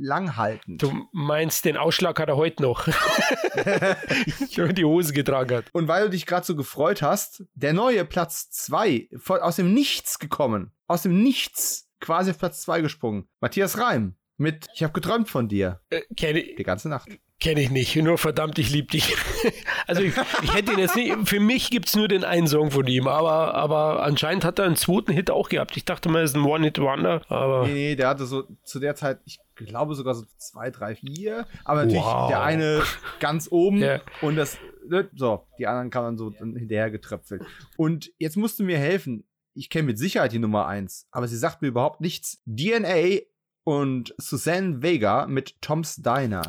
langhaltend. 0.00 0.82
Du 0.82 0.92
meinst, 1.12 1.64
den 1.64 1.76
Ausschlag 1.76 2.18
hat 2.18 2.28
er 2.28 2.36
heute 2.36 2.62
noch. 2.62 2.86
Wenn 4.56 4.74
die 4.74 4.84
Hose 4.84 5.12
getragen 5.12 5.56
hat. 5.56 5.64
Und 5.72 5.88
weil 5.88 6.04
du 6.04 6.10
dich 6.10 6.26
gerade 6.26 6.46
so 6.46 6.56
gefreut 6.56 7.02
hast, 7.02 7.44
der 7.54 7.72
neue 7.72 8.04
Platz 8.04 8.50
2 8.50 9.08
aus 9.40 9.56
dem 9.56 9.74
Nichts 9.74 10.18
gekommen. 10.18 10.72
Aus 10.86 11.02
dem 11.02 11.22
Nichts 11.22 11.85
quasi 12.06 12.30
auf 12.30 12.38
Platz 12.38 12.62
2 12.62 12.82
gesprungen. 12.82 13.26
Matthias 13.40 13.78
Reim 13.78 14.14
mit 14.38 14.68
Ich 14.74 14.82
habe 14.82 14.92
geträumt 14.92 15.28
von 15.28 15.48
dir. 15.48 15.80
Äh, 15.90 16.02
kenne 16.16 16.42
Die 16.42 16.62
ganze 16.62 16.88
Nacht. 16.88 17.08
Kenne 17.38 17.60
ich 17.60 17.70
nicht, 17.70 17.96
nur 17.96 18.16
verdammt, 18.16 18.58
ich 18.58 18.70
liebe 18.70 18.88
dich. 18.88 19.14
also 19.86 20.00
ich, 20.00 20.14
ich, 20.42 20.54
hätte 20.54 20.72
ihn 20.72 20.78
jetzt 20.78 20.96
nicht, 20.96 21.28
für 21.28 21.40
mich 21.40 21.70
gibt 21.70 21.88
es 21.88 21.96
nur 21.96 22.08
den 22.08 22.24
einen 22.24 22.46
Song 22.46 22.70
von 22.70 22.86
ihm, 22.86 23.08
aber, 23.08 23.54
aber 23.54 24.02
anscheinend 24.04 24.44
hat 24.44 24.58
er 24.58 24.64
einen 24.64 24.76
zweiten 24.76 25.12
Hit 25.12 25.30
auch 25.30 25.50
gehabt. 25.50 25.76
Ich 25.76 25.84
dachte 25.84 26.08
mal, 26.08 26.20
er 26.20 26.24
ist 26.24 26.34
ein 26.34 26.44
One-Hit-Wonder, 26.44 27.22
aber... 27.28 27.66
Nee, 27.66 27.72
nee, 27.72 27.96
der 27.96 28.08
hatte 28.08 28.24
so 28.24 28.44
zu 28.62 28.78
der 28.78 28.94
Zeit, 28.94 29.18
ich 29.26 29.38
glaube 29.54 29.94
sogar 29.94 30.14
so 30.14 30.24
zwei, 30.38 30.70
drei, 30.70 30.94
vier, 30.94 31.46
aber 31.64 31.84
natürlich 31.84 32.04
wow. 32.04 32.28
der 32.28 32.42
eine 32.42 32.82
ganz 33.20 33.48
oben 33.50 33.82
yeah. 33.82 34.00
und 34.22 34.36
das, 34.36 34.56
ne, 34.88 35.10
so, 35.14 35.46
die 35.58 35.66
anderen 35.66 35.90
kann 35.90 36.04
man 36.04 36.16
so 36.16 36.30
dann 36.30 36.56
hinterher 36.56 36.90
getröpfelt. 36.90 37.42
Und 37.76 38.12
jetzt 38.16 38.38
musst 38.38 38.58
du 38.58 38.64
mir 38.64 38.78
helfen, 38.78 39.24
ich 39.56 39.70
kenne 39.70 39.86
mit 39.86 39.98
Sicherheit 39.98 40.32
die 40.32 40.38
Nummer 40.38 40.66
1, 40.66 41.08
aber 41.10 41.26
sie 41.28 41.36
sagt 41.36 41.62
mir 41.62 41.68
überhaupt 41.68 42.00
nichts. 42.00 42.42
DNA 42.46 43.20
und 43.64 44.14
Suzanne 44.18 44.82
Vega 44.82 45.26
mit 45.26 45.60
Tom's 45.60 45.96
Diner. 45.96 46.42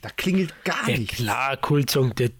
Da 0.00 0.08
klingelt 0.16 0.54
gar 0.64 0.88
ja, 0.88 0.96
nichts. 0.96 1.16
Klar, 1.16 1.56
Kultsong. 1.58 2.12
Ach, 2.12 2.14
das 2.16 2.30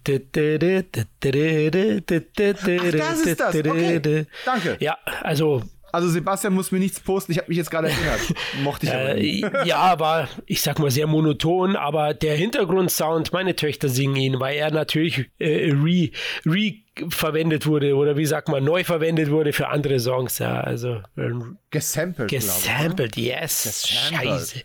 ist 3.20 3.40
das. 3.40 3.54
Okay. 3.54 4.26
Danke. 4.44 4.76
Ja, 4.80 4.96
also 5.22 5.62
also 5.92 6.08
Sebastian 6.08 6.52
muss 6.52 6.72
mir 6.72 6.78
nichts 6.78 7.00
posten, 7.00 7.32
ich 7.32 7.38
habe 7.38 7.48
mich 7.48 7.56
jetzt 7.56 7.70
gerade 7.70 7.88
erinnert. 7.88 8.20
Mochte 8.62 8.86
ich 8.86 8.92
aber 8.92 9.16
äh, 9.16 9.66
Ja, 9.66 9.98
war, 9.98 10.28
ich 10.44 10.60
sag 10.60 10.78
mal, 10.78 10.90
sehr 10.90 11.06
monoton, 11.06 11.74
aber 11.74 12.12
der 12.12 12.36
Hintergrundsound, 12.36 13.32
meine 13.32 13.56
Töchter 13.56 13.88
singen 13.88 14.16
ihn, 14.16 14.40
weil 14.40 14.56
er 14.56 14.70
natürlich 14.70 15.30
äh, 15.38 15.70
re, 15.72 16.10
re 16.44 16.74
verwendet 17.08 17.66
wurde 17.66 17.94
oder 17.94 18.16
wie 18.16 18.26
sagt 18.26 18.48
man, 18.48 18.64
neu 18.64 18.84
verwendet 18.84 19.30
wurde 19.30 19.52
für 19.52 19.68
andere 19.68 20.00
Songs. 20.00 20.38
Ja, 20.38 20.60
also 20.60 21.02
ähm, 21.16 21.58
gesampelt. 21.70 22.30
Gesampelt, 22.30 23.16
ich, 23.16 23.26
yes. 23.26 23.86
Gesampelt. 23.88 24.30
Scheiße. 24.30 24.62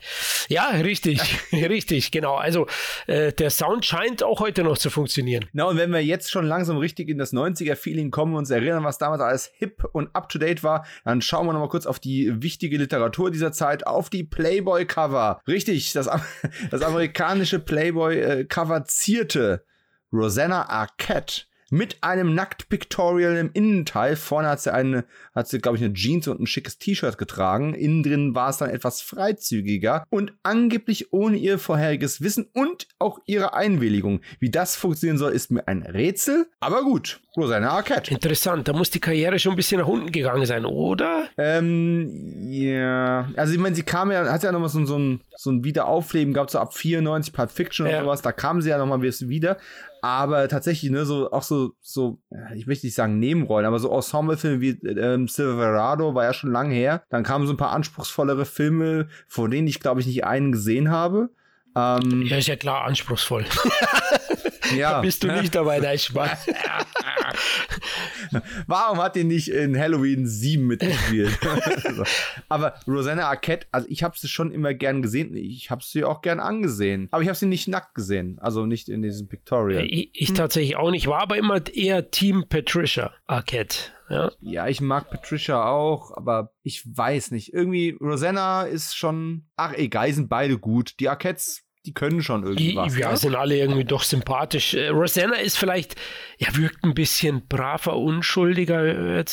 Ja, 0.50 0.70
richtig, 0.70 1.22
richtig, 1.52 2.12
genau. 2.12 2.36
Also 2.36 2.68
äh, 3.08 3.34
der 3.34 3.50
Sound 3.50 3.86
scheint 3.86 4.24
auch 4.24 4.40
heute 4.40 4.64
noch 4.64 4.78
zu 4.78 4.90
funktionieren. 4.90 5.46
Na, 5.54 5.66
und 5.66 5.78
wenn 5.78 5.92
wir 5.92 6.04
jetzt 6.04 6.32
schon 6.32 6.46
langsam 6.46 6.78
richtig 6.78 7.10
in 7.10 7.18
das 7.18 7.34
90er-Feeling 7.34 8.12
kommen 8.12 8.34
und 8.34 8.40
uns 8.40 8.50
erinnern, 8.50 8.84
was 8.84 8.98
damals 8.98 9.22
alles 9.22 9.52
hip 9.56 9.84
und 9.92 10.16
up 10.16 10.30
to 10.30 10.40
date 10.40 10.64
war, 10.64 10.86
dann 11.04 11.22
schauen 11.22 11.46
wir 11.48 11.54
nochmal 11.54 11.70
kurz 11.70 11.86
auf 11.86 12.00
die 12.00 12.42
wichtige 12.42 12.78
Literatur 12.78 13.32
dieser 13.32 13.52
Zeit, 13.52 13.86
auf 13.86 14.10
die 14.10 14.24
Playboy-Cover. 14.24 15.42
Richtig, 15.48 15.94
das, 15.94 16.10
das 16.72 16.82
amerikanische 16.82 17.60
Playboy-Cover 17.60 18.86
zierte 18.86 19.66
Rosanna 20.14 20.68
Arquette 20.70 21.44
mit 21.72 22.04
einem 22.04 22.36
Nackt-Pictorial 22.36 23.38
im 23.38 23.50
Innenteil. 23.54 24.16
Vorne 24.18 24.50
hat 24.50 24.62
sie 24.62 24.74
eine, 24.74 25.06
hat 25.34 25.48
sie, 25.48 25.60
glaube 25.60 25.78
ich, 25.78 25.84
eine 25.84 25.94
Jeans 25.94 26.28
und 26.28 26.40
ein 26.40 26.46
schickes 26.46 26.78
T-Shirt 26.78 27.18
getragen. 27.18 27.74
Innen 27.74 28.04
drin 28.04 28.36
war 28.36 28.50
es 28.50 28.58
dann 28.58 28.70
etwas 28.70 29.02
freizügiger 29.02 30.06
und 30.10 30.34
angeblich 30.44 31.14
ohne 31.14 31.38
ihr 31.38 31.58
vorheriges 31.58 32.22
Wissen 32.22 32.48
und 32.54 32.88
auch 33.00 33.20
ihre 33.26 33.54
Einwilligung. 33.54 34.20
Wie 34.40 34.52
das 34.52 34.76
funktionieren 34.76 35.18
soll, 35.18 35.32
ist 35.32 35.50
mir 35.50 35.68
ein 35.68 35.84
Rätsel, 35.84 36.48
aber 36.60 36.84
gut. 36.84 37.22
Rosanna 37.38 37.70
Arquette. 37.70 38.12
Interessant, 38.12 38.68
da 38.68 38.74
muss 38.74 38.90
die 38.90 39.00
Karriere 39.00 39.40
schon 39.40 39.54
ein 39.54 39.56
bisschen 39.56 39.80
nach 39.80 39.88
unten 39.88 40.12
gegangen 40.12 40.46
sein, 40.46 40.66
oder? 40.66 41.30
Ähm, 41.38 42.52
ja. 42.52 43.30
Also, 43.38 43.54
ich 43.54 43.60
meine, 43.60 43.74
sie 43.74 43.84
kam 43.84 44.12
ja, 44.12 44.30
hat 44.30 44.44
ja 44.44 44.52
nochmal 44.52 44.68
so, 44.68 44.84
so, 44.86 45.00
ein, 45.00 45.22
so 45.38 45.50
ein 45.50 45.64
Wiederaufleben 45.64 46.34
gehabt, 46.34 46.52
so 46.52 46.60
ab 46.60 46.74
94, 46.74 47.32
Pulp 47.32 47.52
Fiction 47.52 47.88
ja. 47.88 48.00
und 48.00 48.04
sowas. 48.04 48.22
Da 48.22 48.34
kam 48.34 48.62
sie 48.62 48.70
ja 48.70 48.78
nochmal 48.78 49.02
wieder 49.02 49.58
aber 50.02 50.48
tatsächlich, 50.48 50.92
ne, 50.92 51.06
so 51.06 51.32
auch 51.32 51.44
so, 51.44 51.74
so, 51.80 52.20
ich 52.56 52.66
möchte 52.66 52.88
nicht 52.88 52.96
sagen 52.96 53.20
Nebenrollen, 53.20 53.68
aber 53.68 53.80
so 53.80 53.92
Ensemblefilme 53.94 54.60
wie 54.60 54.70
ähm, 54.88 55.28
Silverado 55.28 56.16
war 56.16 56.24
ja 56.24 56.34
schon 56.34 56.52
lange 56.52 56.74
her. 56.74 57.04
Dann 57.10 57.24
kamen 57.24 57.46
so 57.46 57.54
ein 57.54 57.58
paar 57.58 57.72
anspruchsvollere 57.72 58.46
Filme, 58.46 59.08
von 59.28 59.52
denen 59.52 59.68
ich, 59.68 59.80
glaube 59.80 60.02
ich, 60.02 60.08
nicht 60.08 60.26
einen 60.26 60.52
gesehen 60.52 60.90
habe. 60.90 61.30
Ähm, 61.76 62.24
ja, 62.24 62.38
ist 62.38 62.48
ja 62.48 62.56
klar 62.56 62.86
anspruchsvoll. 62.86 63.46
ja. 64.76 64.92
da 64.96 65.02
bist 65.02 65.24
du 65.24 65.28
nicht 65.28 65.54
dabei, 65.54 65.80
dein 65.80 66.00
Spaß. 66.00 66.48
Warum 68.68 69.00
hat 69.00 69.16
die 69.16 69.24
nicht 69.24 69.50
in 69.50 69.78
Halloween 69.78 70.28
7 70.28 70.66
mitgespielt? 70.66 71.38
Aber 72.50 72.76
Rosanna 72.88 73.28
Arquette, 73.28 73.68
also 73.72 73.88
ich 73.90 74.04
habe 74.04 74.18
sie 74.18 74.28
schon 74.28 74.52
immer 74.52 74.74
gern 74.74 75.02
gesehen. 75.02 75.36
Ich 75.36 75.70
habe 75.70 75.84
sie 75.84 76.04
auch 76.04 76.22
gern 76.22 76.40
angesehen. 76.40 77.08
Aber 77.12 77.22
ich 77.24 77.30
habe 77.30 77.38
sie 77.38 77.46
nicht 77.46 77.68
nackt 77.68 77.96
gesehen. 77.96 78.40
Also 78.40 78.66
nicht 78.66 78.90
in 78.90 79.02
diesem 79.02 79.28
Pictorial. 79.28 79.86
Ich, 79.86 80.10
ich 80.14 80.30
hm. 80.30 80.36
tatsächlich 80.36 80.76
auch 80.76 80.92
nicht. 80.92 81.08
War 81.08 81.22
aber 81.22 81.38
immer 81.38 81.62
eher 81.74 82.12
Team 82.12 82.46
Patricia 82.48 83.14
Arquette. 83.28 83.92
Ja. 84.10 84.30
ja, 84.42 84.68
ich 84.68 84.82
mag 84.82 85.10
Patricia 85.10 85.70
auch, 85.70 86.12
aber 86.18 86.52
ich 86.64 86.84
weiß 86.86 87.32
nicht. 87.32 87.54
Irgendwie, 87.54 87.98
Rosanna 88.02 88.64
ist 88.64 88.98
schon. 88.98 89.46
Ach, 89.56 89.74
egal, 89.74 90.12
sind 90.12 90.28
beide 90.28 90.60
gut. 90.60 91.00
Die 91.00 91.08
Arquettes 91.08 91.64
die 91.86 91.94
können 91.94 92.22
schon 92.22 92.44
irgendwas. 92.44 92.96
Ja, 92.96 93.12
ne? 93.12 93.18
sind 93.18 93.36
alle 93.36 93.58
irgendwie 93.58 93.86
doch 93.86 94.04
sympathisch. 94.04 94.76
Äh, 94.76 94.90
Rosanna 94.90 95.36
ist 95.36 95.58
vielleicht, 95.58 95.96
ja, 96.38 96.56
wirkt 96.56 96.84
ein 96.84 96.94
bisschen 96.94 97.48
braver, 97.48 97.98
unschuldiger. 97.98 99.24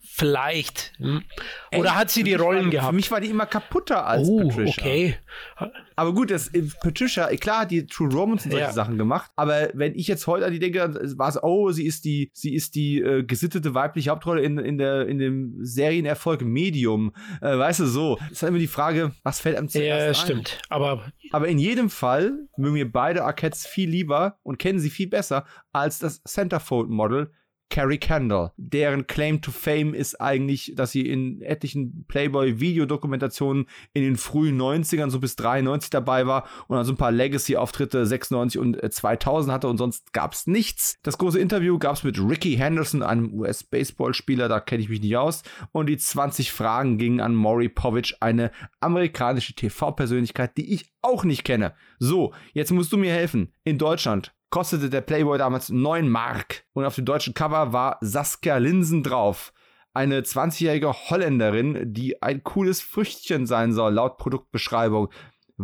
Vielleicht. 0.00 0.92
Hm? 0.98 1.22
Oder 1.72 1.90
Ey, 1.90 1.94
hat 1.94 2.10
sie 2.10 2.24
die 2.24 2.34
Rollen 2.34 2.64
war, 2.64 2.70
gehabt? 2.70 2.88
Für 2.90 2.96
mich 2.96 3.10
war 3.12 3.20
die 3.20 3.30
immer 3.30 3.46
kaputter 3.46 4.04
als 4.04 4.28
oh, 4.28 4.48
Patricia. 4.48 4.82
okay. 4.82 5.16
Aber 5.96 6.12
gut, 6.14 6.30
das, 6.30 6.48
äh, 6.54 6.62
Patricia, 6.80 7.28
klar 7.36 7.60
hat 7.60 7.70
die 7.70 7.86
True 7.86 8.12
Romance 8.12 8.44
und 8.44 8.52
solche 8.52 8.66
ja. 8.66 8.72
Sachen 8.72 8.98
gemacht, 8.98 9.30
aber 9.36 9.70
wenn 9.74 9.94
ich 9.94 10.08
jetzt 10.08 10.26
heute 10.26 10.46
an 10.46 10.52
die 10.52 10.58
denke, 10.58 10.80
war 11.16 11.28
es, 11.28 11.42
oh, 11.42 11.70
sie 11.70 11.86
ist 11.86 12.04
die, 12.04 12.30
sie 12.32 12.54
ist 12.54 12.74
die 12.74 13.00
äh, 13.00 13.22
gesittete 13.24 13.74
weibliche 13.74 14.10
Hauptrolle 14.10 14.42
in, 14.42 14.58
in, 14.58 14.78
der, 14.78 15.06
in 15.06 15.18
dem 15.18 15.56
Serienerfolg 15.60 16.42
Medium. 16.42 17.12
Äh, 17.40 17.58
weißt 17.58 17.80
du, 17.80 17.86
so. 17.86 18.16
Das 18.16 18.32
ist 18.32 18.42
halt 18.42 18.50
immer 18.50 18.58
die 18.58 18.66
Frage, 18.66 19.12
was 19.22 19.40
fällt 19.40 19.56
am 19.56 19.68
zuerst 19.68 20.00
Ja, 20.00 20.08
ein? 20.08 20.14
stimmt. 20.14 20.58
Aber, 20.68 21.12
aber 21.30 21.48
in 21.48 21.58
jedem 21.58 21.90
Fall 21.90 22.32
mögen 22.56 22.74
wir 22.74 22.90
beide 22.90 23.24
Arquettes 23.24 23.66
viel 23.66 23.88
lieber 23.88 24.38
und 24.42 24.58
kennen 24.58 24.78
sie 24.78 24.90
viel 24.90 25.08
besser 25.08 25.44
als 25.72 25.98
das 25.98 26.22
Centerfold-Model, 26.24 27.32
Carrie 27.72 27.96
Kendall. 27.96 28.52
Deren 28.58 29.06
Claim 29.06 29.40
to 29.40 29.50
Fame 29.50 29.94
ist 29.94 30.20
eigentlich, 30.20 30.74
dass 30.76 30.92
sie 30.92 31.08
in 31.08 31.40
etlichen 31.40 32.04
Playboy-Videodokumentationen 32.06 33.64
in 33.94 34.02
den 34.02 34.16
frühen 34.16 34.60
90ern, 34.60 35.08
so 35.08 35.18
bis 35.18 35.36
93 35.36 35.88
dabei 35.88 36.26
war 36.26 36.46
und 36.68 36.76
dann 36.76 36.84
so 36.84 36.92
ein 36.92 36.98
paar 36.98 37.12
Legacy-Auftritte 37.12 38.04
96 38.04 38.60
und 38.60 38.92
2000 38.92 39.50
äh, 39.50 39.54
hatte 39.54 39.68
und 39.68 39.78
sonst 39.78 40.12
gab 40.12 40.34
es 40.34 40.46
nichts. 40.46 40.98
Das 41.02 41.16
große 41.16 41.40
Interview 41.40 41.78
gab 41.78 41.96
es 41.96 42.04
mit 42.04 42.20
Ricky 42.20 42.56
Henderson, 42.56 43.02
einem 43.02 43.32
US-Baseballspieler, 43.32 44.50
da 44.50 44.60
kenne 44.60 44.82
ich 44.82 44.90
mich 44.90 45.00
nicht 45.00 45.16
aus. 45.16 45.42
Und 45.72 45.86
die 45.86 45.96
20 45.96 46.52
Fragen 46.52 46.98
gingen 46.98 47.20
an 47.20 47.34
Maury 47.34 47.70
Povich, 47.70 48.18
eine 48.20 48.50
amerikanische 48.80 49.54
TV-Persönlichkeit, 49.54 50.58
die 50.58 50.74
ich 50.74 50.92
auch 51.00 51.24
nicht 51.24 51.44
kenne. 51.44 51.72
So, 51.98 52.34
jetzt 52.52 52.70
musst 52.70 52.92
du 52.92 52.98
mir 52.98 53.14
helfen. 53.14 53.54
In 53.64 53.78
Deutschland, 53.78 54.34
kostete 54.52 54.90
der 54.90 55.00
Playboy 55.00 55.38
damals 55.38 55.70
9 55.70 56.08
Mark. 56.08 56.64
Und 56.74 56.84
auf 56.84 56.94
dem 56.94 57.06
deutschen 57.06 57.34
Cover 57.34 57.72
war 57.72 57.96
Saskia 58.02 58.58
Linsen 58.58 59.02
drauf. 59.02 59.52
Eine 59.94 60.20
20-jährige 60.20 60.92
Holländerin, 60.92 61.92
die 61.92 62.22
ein 62.22 62.44
cooles 62.44 62.80
Früchtchen 62.80 63.46
sein 63.46 63.72
soll, 63.72 63.94
laut 63.94 64.18
Produktbeschreibung. 64.18 65.08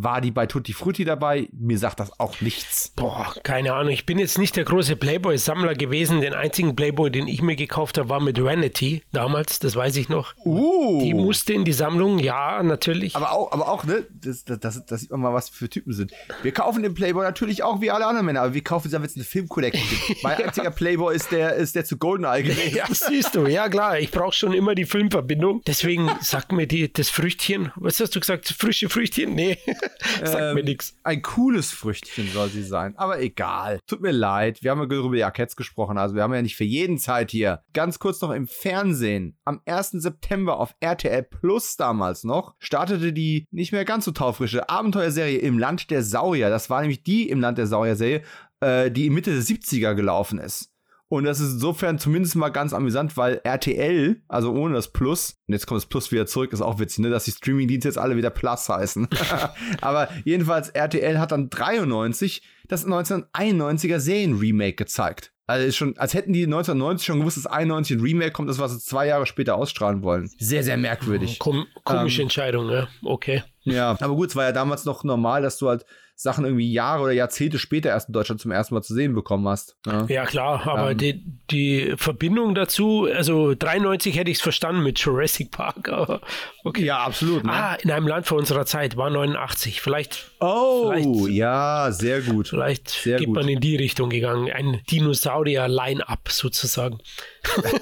War 0.02 0.20
die 0.20 0.30
bei 0.30 0.46
Tutti 0.46 0.72
Frutti 0.72 1.04
dabei? 1.04 1.48
Mir 1.52 1.76
sagt 1.76 1.98
das 1.98 2.18
auch 2.20 2.40
nichts. 2.40 2.92
Boah, 2.94 3.34
keine 3.42 3.74
Ahnung. 3.74 3.92
Ich 3.92 4.06
bin 4.06 4.18
jetzt 4.18 4.38
nicht 4.38 4.56
der 4.56 4.64
große 4.64 4.94
Playboy-Sammler 4.94 5.74
gewesen. 5.74 6.20
Den 6.20 6.34
einzigen 6.34 6.76
Playboy, 6.76 7.10
den 7.10 7.26
ich 7.26 7.42
mir 7.42 7.56
gekauft 7.56 7.98
habe, 7.98 8.08
war 8.08 8.20
mit 8.20 8.42
Vanity 8.42 9.02
damals. 9.12 9.58
Das 9.58 9.74
weiß 9.74 9.96
ich 9.96 10.08
noch. 10.08 10.34
Uh. 10.44 11.00
Die 11.02 11.14
musste 11.14 11.52
in 11.52 11.64
die 11.64 11.72
Sammlung, 11.72 12.20
ja, 12.20 12.62
natürlich. 12.62 13.16
Aber 13.16 13.32
auch, 13.32 13.50
aber 13.50 13.68
auch 13.68 13.84
ne? 13.84 14.06
Das, 14.22 14.44
das, 14.44 14.60
das, 14.60 14.86
das 14.86 15.00
sieht 15.00 15.10
man 15.10 15.20
mal, 15.20 15.34
was 15.34 15.48
für 15.48 15.68
Typen 15.68 15.92
sind. 15.92 16.12
Wir 16.42 16.52
kaufen 16.52 16.82
den 16.84 16.94
Playboy 16.94 17.24
natürlich 17.24 17.64
auch 17.64 17.80
wie 17.80 17.90
alle 17.90 18.06
anderen 18.06 18.26
Männer, 18.26 18.42
aber 18.42 18.54
wir 18.54 18.62
kaufen 18.62 18.90
jetzt 18.90 19.16
eine 19.16 19.24
Filmkollektion. 19.24 20.16
mein 20.22 20.40
einziger 20.40 20.70
Playboy 20.70 21.14
ist 21.14 21.32
der, 21.32 21.54
ist 21.54 21.74
der 21.74 21.84
zu 21.84 21.96
Goldeneye 21.96 22.44
gewesen. 22.44 22.76
Ja, 22.76 22.86
siehst 22.88 23.34
du. 23.34 23.46
Ja, 23.46 23.68
klar. 23.68 23.98
Ich 23.98 24.12
brauche 24.12 24.32
schon 24.32 24.52
immer 24.52 24.76
die 24.76 24.84
Filmverbindung. 24.84 25.62
Deswegen 25.66 26.10
sagt 26.20 26.52
mir 26.52 26.66
die, 26.68 26.92
das 26.92 27.10
Früchtchen. 27.10 27.72
Was 27.76 27.98
hast 28.00 28.14
du 28.14 28.20
gesagt? 28.20 28.48
Frische 28.48 28.88
Früchtchen? 28.88 29.34
Nee. 29.34 29.58
Sagt 30.24 30.40
ähm, 30.40 30.54
mir 30.54 30.64
nichts. 30.64 30.96
Ein 31.02 31.22
cooles 31.22 31.70
Früchtchen 31.70 32.28
soll 32.28 32.48
sie 32.48 32.62
sein. 32.62 32.96
Aber 32.96 33.20
egal. 33.20 33.80
Tut 33.86 34.00
mir 34.00 34.12
leid. 34.12 34.62
Wir 34.62 34.70
haben 34.70 34.78
ja 34.78 34.84
über 34.84 35.16
die 35.16 35.24
Arquettes 35.24 35.56
gesprochen. 35.56 35.98
Also 35.98 36.14
wir 36.14 36.22
haben 36.22 36.34
ja 36.34 36.42
nicht 36.42 36.56
für 36.56 36.64
jeden 36.64 36.98
Zeit 36.98 37.30
hier. 37.30 37.62
Ganz 37.72 37.98
kurz 37.98 38.20
noch 38.20 38.30
im 38.30 38.46
Fernsehen. 38.46 39.36
Am 39.44 39.60
1. 39.66 39.90
September 39.92 40.58
auf 40.58 40.74
RTL 40.80 41.22
Plus 41.22 41.76
damals 41.76 42.24
noch 42.24 42.54
startete 42.58 43.12
die 43.12 43.46
nicht 43.50 43.72
mehr 43.72 43.84
ganz 43.84 44.04
so 44.04 44.12
taufrische 44.12 44.68
Abenteuerserie 44.68 45.38
im 45.38 45.58
Land 45.58 45.90
der 45.90 46.02
Saurier. 46.02 46.50
Das 46.50 46.70
war 46.70 46.80
nämlich 46.80 47.02
die 47.02 47.28
im 47.28 47.40
Land 47.40 47.58
der 47.58 47.66
Saurier-Serie, 47.66 48.22
äh, 48.60 48.90
die 48.90 49.06
in 49.06 49.14
Mitte 49.14 49.32
der 49.32 49.42
70er 49.42 49.94
gelaufen 49.94 50.38
ist. 50.38 50.72
Und 51.10 51.24
das 51.24 51.40
ist 51.40 51.54
insofern 51.54 51.98
zumindest 51.98 52.36
mal 52.36 52.50
ganz 52.50 52.74
amüsant, 52.74 53.16
weil 53.16 53.40
RTL, 53.42 54.20
also 54.28 54.52
ohne 54.52 54.74
das 54.74 54.88
Plus, 54.88 55.38
und 55.46 55.54
jetzt 55.54 55.66
kommt 55.66 55.80
das 55.80 55.86
Plus 55.86 56.12
wieder 56.12 56.26
zurück, 56.26 56.52
ist 56.52 56.60
auch 56.60 56.78
witzig, 56.78 56.98
ne, 57.00 57.10
dass 57.10 57.24
die 57.24 57.30
Streamingdienste 57.30 57.88
jetzt 57.88 57.98
alle 57.98 58.16
wieder 58.16 58.30
Plus 58.30 58.68
heißen. 58.68 59.08
Aber 59.80 60.08
jedenfalls, 60.24 60.68
RTL 60.68 61.18
hat 61.18 61.32
dann 61.32 61.48
93 61.48 62.42
das 62.68 62.86
1991er 62.86 63.98
Serien-Remake 63.98 64.74
gezeigt. 64.74 65.32
Also 65.46 65.66
ist 65.66 65.76
schon, 65.76 65.96
als 65.96 66.12
hätten 66.12 66.34
die 66.34 66.44
1990 66.44 67.06
schon 67.06 67.20
gewusst, 67.20 67.38
dass 67.38 67.46
91 67.46 67.96
ein 67.96 68.02
Remake 68.02 68.32
kommt, 68.32 68.50
das 68.50 68.58
was 68.58 68.72
sie 68.72 68.80
zwei 68.80 69.06
Jahre 69.06 69.24
später 69.24 69.56
ausstrahlen 69.56 70.02
wollen. 70.02 70.30
Sehr, 70.38 70.62
sehr 70.62 70.76
merkwürdig. 70.76 71.38
Kom 71.38 71.66
komische 71.84 72.20
ähm, 72.20 72.26
Entscheidung, 72.26 72.66
ne? 72.66 72.86
Okay. 73.02 73.42
Ja, 73.62 73.96
aber 73.98 74.14
gut, 74.14 74.28
es 74.28 74.36
war 74.36 74.44
ja 74.44 74.52
damals 74.52 74.84
noch 74.84 75.04
normal, 75.04 75.40
dass 75.40 75.56
du 75.56 75.70
halt 75.70 75.86
Sachen 76.20 76.44
irgendwie 76.44 76.72
Jahre 76.72 77.04
oder 77.04 77.12
Jahrzehnte 77.12 77.60
später 77.60 77.90
erst 77.90 78.08
in 78.08 78.12
Deutschland 78.12 78.40
zum 78.40 78.50
ersten 78.50 78.74
Mal 78.74 78.82
zu 78.82 78.92
sehen 78.92 79.14
bekommen 79.14 79.46
hast. 79.46 79.76
Ja, 79.86 80.04
ja 80.08 80.26
klar, 80.26 80.66
aber 80.66 80.90
ähm. 80.90 80.98
die, 80.98 81.24
die 81.48 81.94
Verbindung 81.96 82.56
dazu, 82.56 83.06
also 83.14 83.54
93 83.54 84.16
hätte 84.16 84.28
ich 84.28 84.38
es 84.38 84.42
verstanden 84.42 84.82
mit 84.82 84.98
Jurassic 84.98 85.52
Park, 85.52 85.88
aber 85.92 86.20
okay. 86.64 86.86
Ja, 86.86 87.04
absolut. 87.04 87.44
Ne? 87.44 87.52
Ah, 87.52 87.74
in 87.74 87.92
einem 87.92 88.08
Land 88.08 88.26
vor 88.26 88.36
unserer 88.36 88.66
Zeit 88.66 88.96
war 88.96 89.10
89. 89.10 89.80
Vielleicht. 89.80 90.32
Oh, 90.40 90.90
vielleicht, 90.90 91.36
ja, 91.36 91.92
sehr 91.92 92.20
gut. 92.22 92.48
Vielleicht 92.48 92.88
sehr 92.88 93.18
geht 93.18 93.28
gut. 93.28 93.36
man 93.36 93.46
in 93.46 93.60
die 93.60 93.76
Richtung 93.76 94.10
gegangen. 94.10 94.50
Ein 94.50 94.80
Dinosaurier-Line-Up 94.90 96.30
sozusagen. 96.32 96.98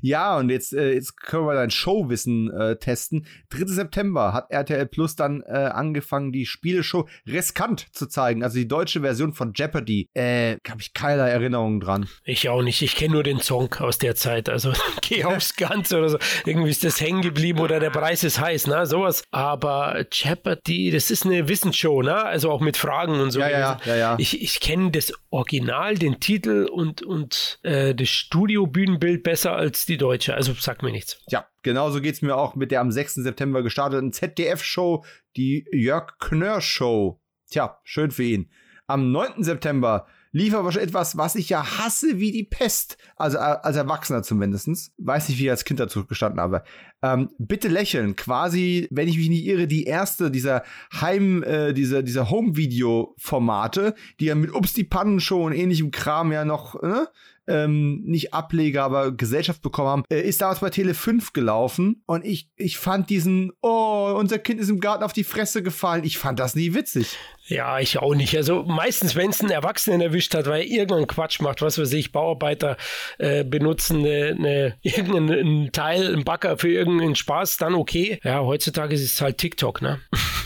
ja, 0.00 0.38
und 0.38 0.48
jetzt, 0.48 0.72
äh, 0.72 0.94
jetzt 0.94 1.20
können 1.20 1.46
wir 1.46 1.54
dein 1.54 1.70
Showwissen 1.70 2.50
äh, 2.50 2.76
testen. 2.76 3.26
3. 3.50 3.66
September 3.66 4.32
hat 4.32 4.50
RTL 4.50 4.86
Plus 4.86 5.14
dann 5.14 5.42
äh, 5.42 5.52
angefangen, 5.52 6.32
die 6.32 6.46
Spieleshow 6.46 7.06
riskant 7.34 7.86
zu 7.92 8.06
zeigen. 8.06 8.42
Also 8.42 8.58
die 8.58 8.68
deutsche 8.68 9.00
Version 9.00 9.32
von 9.32 9.52
Jeopardy. 9.54 10.08
Äh, 10.14 10.56
habe 10.68 10.80
ich 10.80 10.94
keinerlei 10.94 11.30
Erinnerungen 11.30 11.80
dran. 11.80 12.08
Ich 12.24 12.48
auch 12.48 12.62
nicht. 12.62 12.82
Ich 12.82 12.96
kenne 12.96 13.14
nur 13.14 13.22
den 13.22 13.40
Song 13.40 13.72
aus 13.74 13.98
der 13.98 14.14
Zeit. 14.14 14.48
Also 14.48 14.72
geh 15.02 15.24
aufs 15.24 15.56
Ganze 15.56 15.98
oder 15.98 16.08
so. 16.08 16.18
Irgendwie 16.46 16.70
ist 16.70 16.84
das 16.84 17.00
hängen 17.00 17.22
geblieben 17.22 17.60
oder 17.60 17.80
der 17.80 17.90
Preis 17.90 18.24
ist 18.24 18.40
heiß, 18.40 18.66
ne? 18.66 18.86
Sowas. 18.86 19.24
Aber 19.30 20.04
Jeopardy, 20.10 20.90
das 20.90 21.10
ist 21.10 21.26
eine 21.26 21.48
Wissensshow, 21.48 22.02
ne? 22.02 22.24
Also 22.24 22.50
auch 22.50 22.60
mit 22.60 22.76
Fragen 22.76 23.20
und 23.20 23.30
so. 23.30 23.40
Ja, 23.40 23.50
ja, 23.50 23.80
ja, 23.84 23.96
ja. 23.96 24.16
Ich, 24.18 24.40
ich 24.40 24.60
kenne 24.60 24.90
das 24.90 25.12
Original, 25.30 25.96
den 25.96 26.20
Titel 26.20 26.68
und, 26.70 27.02
und 27.02 27.58
äh, 27.62 27.94
das 27.94 28.08
Studio-Bühnenbild 28.08 29.22
besser 29.22 29.52
als 29.52 29.86
die 29.86 29.96
deutsche. 29.96 30.34
Also 30.34 30.54
sag 30.58 30.82
mir 30.82 30.92
nichts. 30.92 31.18
Ja, 31.28 31.46
Genauso 31.64 32.02
geht 32.02 32.16
es 32.16 32.22
mir 32.22 32.36
auch 32.36 32.54
mit 32.54 32.70
der 32.70 32.82
am 32.82 32.92
6. 32.92 33.14
September 33.14 33.62
gestarteten 33.62 34.12
ZDF-Show, 34.12 35.02
die 35.34 35.66
Jörg 35.72 36.18
Knör 36.18 36.60
Show. 36.60 37.18
Tja, 37.54 37.78
schön 37.84 38.10
für 38.10 38.24
ihn. 38.24 38.50
Am 38.88 39.12
9. 39.12 39.44
September 39.44 40.08
lief 40.32 40.56
aber 40.56 40.72
schon 40.72 40.82
etwas, 40.82 41.16
was 41.16 41.36
ich 41.36 41.50
ja 41.50 41.78
hasse 41.78 42.18
wie 42.18 42.32
die 42.32 42.42
Pest. 42.42 42.98
Also 43.14 43.38
äh, 43.38 43.42
als 43.42 43.76
Erwachsener 43.76 44.24
zumindest. 44.24 44.90
Weiß 44.98 45.28
nicht, 45.28 45.38
wie 45.38 45.44
ich 45.44 45.50
als 45.50 45.64
Kind 45.64 45.78
dazu 45.78 46.04
gestanden 46.04 46.40
habe. 46.40 46.64
Ähm, 47.00 47.28
bitte 47.38 47.68
lächeln. 47.68 48.16
Quasi, 48.16 48.88
wenn 48.90 49.06
ich 49.06 49.18
mich 49.18 49.28
nicht 49.28 49.46
irre, 49.46 49.68
die 49.68 49.84
erste 49.84 50.32
dieser 50.32 50.64
Heim, 51.00 51.44
äh, 51.44 51.72
dieser, 51.72 52.02
dieser 52.02 52.28
Home-Video-Formate, 52.28 53.94
die 54.18 54.24
ja 54.24 54.34
mit 54.34 54.52
Ups 54.52 54.72
die 54.72 54.82
Pannenshow 54.82 55.46
und 55.46 55.52
ähnlichem 55.52 55.92
Kram 55.92 56.32
ja 56.32 56.44
noch, 56.44 56.82
äh, 56.82 57.04
ähm, 57.46 58.02
nicht 58.04 58.34
Ableger, 58.34 58.84
aber 58.84 59.12
Gesellschaft 59.12 59.62
bekommen 59.62 59.88
haben, 59.88 60.04
äh, 60.10 60.20
ist 60.20 60.40
damals 60.40 60.60
bei 60.60 60.70
Tele 60.70 60.94
5 60.94 61.32
gelaufen 61.32 62.02
und 62.06 62.24
ich, 62.24 62.50
ich 62.56 62.78
fand 62.78 63.10
diesen, 63.10 63.52
oh, 63.60 64.14
unser 64.18 64.38
Kind 64.38 64.60
ist 64.60 64.68
im 64.68 64.80
Garten 64.80 65.04
auf 65.04 65.12
die 65.12 65.24
Fresse 65.24 65.62
gefallen. 65.62 66.04
Ich 66.04 66.18
fand 66.18 66.38
das 66.38 66.54
nie 66.54 66.74
witzig. 66.74 67.16
Ja, 67.46 67.78
ich 67.78 67.98
auch 67.98 68.14
nicht. 68.14 68.34
Also 68.36 68.62
meistens, 68.62 69.16
wenn 69.16 69.30
es 69.30 69.40
einen 69.40 69.50
Erwachsenen 69.50 70.00
erwischt 70.00 70.34
hat, 70.34 70.46
weil 70.46 70.62
er 70.62 70.66
irgendeinen 70.66 71.06
Quatsch 71.06 71.40
macht, 71.40 71.60
was 71.60 71.78
weiß 71.78 71.92
ich, 71.92 72.10
Bauarbeiter 72.10 72.78
äh, 73.18 73.44
benutzen 73.44 73.98
eine, 73.98 74.34
eine, 74.38 74.76
irgendeinen 74.82 75.70
Teil, 75.72 76.14
einen 76.14 76.24
Bagger 76.24 76.56
für 76.56 76.70
irgendeinen 76.70 77.16
Spaß, 77.16 77.58
dann 77.58 77.74
okay. 77.74 78.18
Ja, 78.24 78.40
heutzutage 78.40 78.94
ist 78.94 79.04
es 79.04 79.20
halt 79.20 79.38
TikTok, 79.38 79.82
ne? 79.82 80.00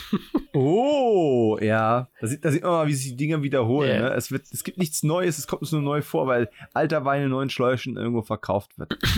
oh, 0.55 1.59
ja. 1.61 2.09
Da 2.21 2.27
sieht, 2.27 2.45
da 2.45 2.51
sieht 2.51 2.63
man 2.63 2.73
mal, 2.73 2.87
wie 2.87 2.95
sich 2.95 3.11
die 3.11 3.17
Dinge 3.17 3.43
wiederholen. 3.43 3.91
Yeah. 3.91 4.09
Ne? 4.11 4.15
Es, 4.15 4.31
wird, 4.31 4.45
es 4.53 4.65
gibt 4.65 4.79
nichts 4.79 5.03
Neues, 5.03 5.39
es 5.39 5.47
kommt 5.47 5.63
uns 5.63 5.73
nur 5.73 5.83
neu 5.83 6.03
vor, 6.03 6.27
weil 6.27 6.51
alter 6.75 7.05
Wein 7.05 7.23
in 7.23 7.31
neuen 7.31 7.51
Schläuchen 7.51 7.97
irgendwo 7.97 8.23
verkauft 8.23 8.79
wird. 8.79 8.97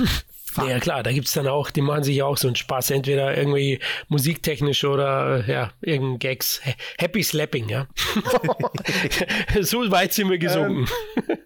Ja 0.56 0.80
klar, 0.80 1.04
da 1.04 1.12
gibt 1.12 1.28
es 1.28 1.32
dann 1.32 1.46
auch, 1.46 1.70
die 1.70 1.80
machen 1.80 2.02
sich 2.02 2.16
ja 2.16 2.24
auch 2.24 2.36
so 2.36 2.48
einen 2.48 2.56
Spaß, 2.56 2.90
entweder 2.90 3.36
irgendwie 3.36 3.78
musiktechnisch 4.08 4.84
oder 4.84 5.46
ja, 5.46 5.70
irgendein 5.80 6.18
Gags. 6.18 6.60
Happy 6.98 7.22
Slapping, 7.22 7.68
ja. 7.68 7.86
so 9.60 9.88
weit 9.92 10.12
sind 10.12 10.28
wir 10.28 10.38
gesungen. 10.38 10.88
Ähm, 11.16 11.38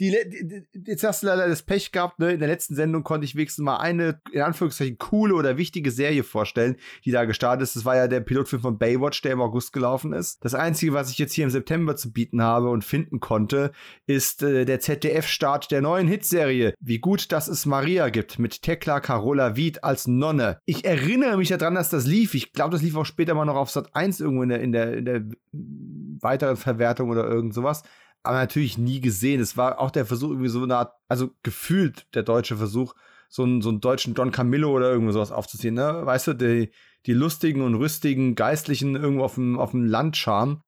Die, 0.00 0.10
die, 0.10 0.66
jetzt 0.86 1.04
hast 1.04 1.22
du 1.22 1.28
leider 1.28 1.46
das 1.46 1.62
Pech 1.62 1.92
gehabt, 1.92 2.18
ne? 2.18 2.32
In 2.32 2.40
der 2.40 2.48
letzten 2.48 2.74
Sendung 2.74 3.04
konnte 3.04 3.24
ich 3.24 3.36
wenigstens 3.36 3.64
mal 3.64 3.76
eine, 3.76 4.20
in 4.32 4.42
Anführungszeichen, 4.42 4.98
coole 4.98 5.34
oder 5.34 5.56
wichtige 5.56 5.92
Serie 5.92 6.24
vorstellen, 6.24 6.76
die 7.04 7.12
da 7.12 7.24
gestartet 7.24 7.62
ist. 7.62 7.76
Das 7.76 7.84
war 7.84 7.94
ja 7.94 8.08
der 8.08 8.20
Pilotfilm 8.20 8.60
von 8.60 8.78
Baywatch, 8.78 9.22
der 9.22 9.32
im 9.32 9.40
August 9.40 9.72
gelaufen 9.72 10.12
ist. 10.12 10.44
Das 10.44 10.54
Einzige, 10.54 10.94
was 10.94 11.10
ich 11.10 11.18
jetzt 11.18 11.32
hier 11.32 11.44
im 11.44 11.50
September 11.50 11.94
zu 11.94 12.12
bieten 12.12 12.42
habe 12.42 12.70
und 12.70 12.84
finden 12.84 13.20
konnte, 13.20 13.70
ist 14.06 14.42
äh, 14.42 14.64
der 14.64 14.80
ZDF-Start 14.80 15.70
der 15.70 15.80
neuen 15.80 16.08
Hitserie. 16.08 16.74
Wie 16.80 16.98
gut, 16.98 17.30
dass 17.30 17.46
es 17.46 17.64
Maria 17.64 18.08
gibt, 18.08 18.40
mit 18.40 18.62
Tekla 18.62 18.98
Carola 18.98 19.54
Wied 19.54 19.84
als 19.84 20.08
Nonne. 20.08 20.58
Ich 20.64 20.84
erinnere 20.84 21.36
mich 21.36 21.50
daran, 21.50 21.76
dass 21.76 21.90
das 21.90 22.04
lief. 22.04 22.34
Ich 22.34 22.52
glaube, 22.52 22.72
das 22.72 22.82
lief 22.82 22.96
auch 22.96 23.06
später 23.06 23.34
mal 23.34 23.44
noch 23.44 23.54
auf 23.54 23.70
Sat 23.70 23.94
1 23.94 24.18
irgendwo 24.18 24.42
in 24.42 24.48
der, 24.48 24.60
in 24.60 24.72
der, 24.72 24.94
in 24.94 25.04
der 25.04 25.22
weiteren 26.20 26.56
Verwertung 26.56 27.10
oder 27.10 27.28
irgend 27.28 27.54
sowas 27.54 27.84
aber 28.24 28.38
natürlich 28.38 28.78
nie 28.78 29.00
gesehen. 29.00 29.40
Es 29.40 29.56
war 29.56 29.78
auch 29.78 29.90
der 29.90 30.06
Versuch, 30.06 30.30
irgendwie 30.30 30.48
so 30.48 30.62
eine 30.62 30.76
Art, 30.76 30.94
also 31.08 31.30
gefühlt 31.42 32.06
der 32.14 32.22
deutsche 32.22 32.56
Versuch, 32.56 32.94
so 33.28 33.42
einen, 33.42 33.62
so 33.62 33.68
einen 33.68 33.80
deutschen 33.80 34.14
Don 34.14 34.32
Camillo 34.32 34.70
oder 34.72 34.90
irgendwo 34.90 35.12
sowas 35.12 35.32
aufzuziehen, 35.32 35.74
ne? 35.74 36.00
Weißt 36.04 36.28
du, 36.28 36.34
die, 36.34 36.70
die 37.06 37.12
lustigen 37.12 37.62
und 37.62 37.74
rüstigen 37.74 38.34
Geistlichen 38.34 38.96
irgendwo 38.96 39.24
auf 39.24 39.34
dem, 39.34 39.58
auf 39.58 39.72
dem 39.72 39.84
Land. 39.84 40.16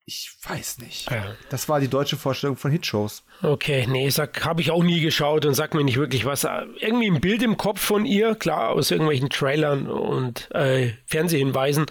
Ich 0.09 0.31
weiß 0.49 0.79
nicht. 0.79 1.11
Ja. 1.11 1.35
Das 1.51 1.69
war 1.69 1.81
die 1.81 1.88
deutsche 1.88 2.16
Vorstellung 2.16 2.57
von 2.57 2.71
Hitshows. 2.71 3.25
Okay, 3.42 3.88
nee, 3.88 4.09
sag, 4.09 4.45
habe 4.45 4.61
ich 4.61 4.71
auch 4.71 4.85
nie 4.85 5.01
geschaut 5.01 5.45
und 5.45 5.55
sag 5.55 5.75
mir 5.75 5.83
nicht 5.83 5.97
wirklich 5.97 6.25
was. 6.25 6.45
Irgendwie 6.79 7.11
ein 7.11 7.21
Bild 7.21 7.42
im 7.42 7.57
Kopf 7.57 7.81
von 7.81 8.07
ihr, 8.07 8.37
klar, 8.37 8.71
aus 8.71 8.92
irgendwelchen 8.92 9.31
Trailern 9.31 9.88
und 9.88 10.49
äh, 10.55 10.92
Fernsehhinweisen. 11.07 11.87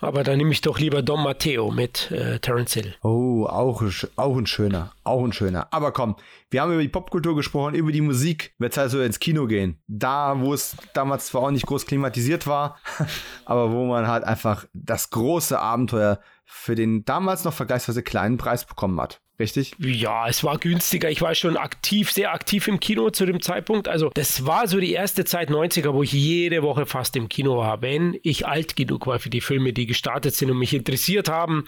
Aber 0.00 0.24
da 0.24 0.34
nehme 0.34 0.52
ich 0.52 0.62
doch 0.62 0.78
lieber 0.78 1.02
Don 1.02 1.22
Matteo 1.22 1.70
mit 1.70 2.10
äh, 2.10 2.38
Terence 2.38 2.72
Hill. 2.72 2.94
Oh, 3.02 3.44
auch, 3.44 3.82
auch 4.16 4.36
ein 4.38 4.46
schöner, 4.46 4.94
auch 5.04 5.22
ein 5.22 5.34
schöner. 5.34 5.68
Aber 5.70 5.92
komm, 5.92 6.16
wir 6.48 6.62
haben 6.62 6.72
über 6.72 6.80
die 6.80 6.88
Popkultur 6.88 7.36
gesprochen, 7.36 7.74
über 7.74 7.92
die 7.92 8.00
Musik. 8.00 8.54
Wird 8.58 8.78
halt 8.78 8.90
so 8.90 9.02
ins 9.02 9.20
Kino 9.20 9.46
gehen. 9.46 9.78
Da, 9.86 10.40
wo 10.40 10.54
es 10.54 10.78
damals 10.94 11.26
zwar 11.26 11.42
auch 11.42 11.50
nicht 11.50 11.66
groß 11.66 11.84
klimatisiert 11.84 12.46
war, 12.46 12.78
aber 13.44 13.70
wo 13.70 13.84
man 13.84 14.08
halt 14.08 14.24
einfach 14.24 14.64
das 14.72 15.10
große 15.10 15.58
Abenteuer 15.58 16.20
für 16.52 16.74
den 16.74 17.04
damals 17.04 17.44
noch 17.44 17.54
vergleichsweise 17.54 18.02
kleinen 18.02 18.36
Preis 18.36 18.64
bekommen 18.66 19.00
hat. 19.00 19.20
Richtig? 19.38 19.76
Ja, 19.78 20.26
es 20.28 20.42
war 20.44 20.58
günstiger. 20.58 21.08
Ich 21.08 21.22
war 21.22 21.34
schon 21.34 21.56
aktiv, 21.56 22.12
sehr 22.12 22.34
aktiv 22.34 22.68
im 22.68 22.78
Kino 22.78 23.08
zu 23.08 23.24
dem 23.24 23.40
Zeitpunkt. 23.40 23.88
Also, 23.88 24.10
das 24.12 24.44
war 24.44 24.68
so 24.68 24.78
die 24.78 24.92
erste 24.92 25.24
Zeit 25.24 25.48
90er, 25.48 25.94
wo 25.94 26.02
ich 26.02 26.12
jede 26.12 26.62
Woche 26.62 26.84
fast 26.84 27.16
im 27.16 27.30
Kino 27.30 27.56
war, 27.56 27.80
wenn 27.80 28.18
ich 28.22 28.46
alt 28.46 28.76
genug 28.76 29.06
war 29.06 29.18
für 29.18 29.30
die 29.30 29.40
Filme, 29.40 29.72
die 29.72 29.86
gestartet 29.86 30.34
sind 30.34 30.50
und 30.50 30.58
mich 30.58 30.74
interessiert 30.74 31.30
haben. 31.30 31.64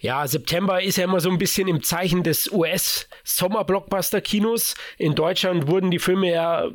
Ja, 0.00 0.26
September 0.26 0.82
ist 0.82 0.96
ja 0.96 1.04
immer 1.04 1.20
so 1.20 1.30
ein 1.30 1.38
bisschen 1.38 1.68
im 1.68 1.84
Zeichen 1.84 2.24
des 2.24 2.50
US-Sommer-Blockbuster-Kinos. 2.50 4.74
In 4.98 5.14
Deutschland 5.14 5.68
wurden 5.68 5.92
die 5.92 6.00
Filme 6.00 6.32
ja 6.32 6.68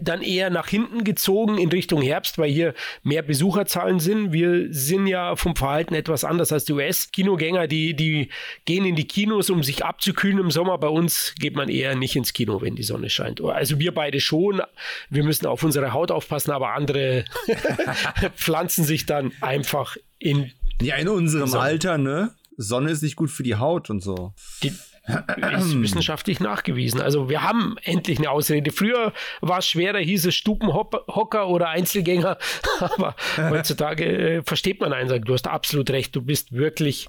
dann 0.00 0.22
eher 0.22 0.50
nach 0.50 0.68
hinten 0.68 1.04
gezogen 1.04 1.58
in 1.58 1.70
Richtung 1.70 2.02
Herbst, 2.02 2.38
weil 2.38 2.50
hier 2.50 2.74
mehr 3.02 3.22
Besucherzahlen 3.22 4.00
sind. 4.00 4.32
Wir 4.32 4.72
sind 4.72 5.06
ja 5.06 5.36
vom 5.36 5.56
Verhalten 5.56 5.94
etwas 5.94 6.24
anders 6.24 6.52
als 6.52 6.64
die 6.64 6.72
US-Kinogänger, 6.72 7.66
die, 7.66 7.94
die 7.94 8.28
gehen 8.64 8.84
in 8.84 8.96
die 8.96 9.06
Kinos, 9.06 9.50
um 9.50 9.62
sich 9.62 9.84
abzukühlen 9.84 10.38
im 10.38 10.50
Sommer. 10.50 10.78
Bei 10.78 10.88
uns 10.88 11.34
geht 11.38 11.56
man 11.56 11.68
eher 11.68 11.94
nicht 11.94 12.16
ins 12.16 12.32
Kino, 12.32 12.60
wenn 12.60 12.76
die 12.76 12.82
Sonne 12.82 13.10
scheint. 13.10 13.40
Also 13.40 13.78
wir 13.78 13.92
beide 13.92 14.20
schon. 14.20 14.62
Wir 15.10 15.24
müssen 15.24 15.46
auf 15.46 15.62
unsere 15.62 15.92
Haut 15.92 16.10
aufpassen, 16.10 16.50
aber 16.50 16.74
andere 16.74 17.24
pflanzen 18.36 18.84
sich 18.84 19.06
dann 19.06 19.32
einfach 19.40 19.96
in. 20.18 20.52
Ja, 20.80 20.96
in 20.96 21.08
unserem 21.08 21.48
Sonne. 21.48 21.62
Alter, 21.62 21.98
ne? 21.98 22.34
Sonne 22.58 22.90
ist 22.90 23.02
nicht 23.02 23.16
gut 23.16 23.30
für 23.30 23.42
die 23.42 23.56
Haut 23.56 23.90
und 23.90 24.02
so. 24.02 24.32
Die, 24.62 24.72
ist 25.06 25.80
wissenschaftlich 25.80 26.40
nachgewiesen. 26.40 27.00
Also 27.00 27.28
wir 27.28 27.42
haben 27.42 27.76
endlich 27.82 28.18
eine 28.18 28.30
Ausrede. 28.30 28.72
Früher 28.72 29.12
war 29.40 29.58
es 29.58 29.68
schwerer, 29.68 29.98
hieß 29.98 30.26
es 30.26 30.34
Stubenhocker 30.34 31.48
oder 31.48 31.68
Einzelgänger, 31.68 32.38
aber 32.80 33.14
heutzutage 33.36 34.04
äh, 34.04 34.42
versteht 34.42 34.80
man 34.80 34.92
einen, 34.92 35.22
du 35.22 35.32
hast 35.32 35.46
absolut 35.46 35.90
recht, 35.90 36.14
du 36.16 36.22
bist 36.22 36.52
wirklich 36.52 37.08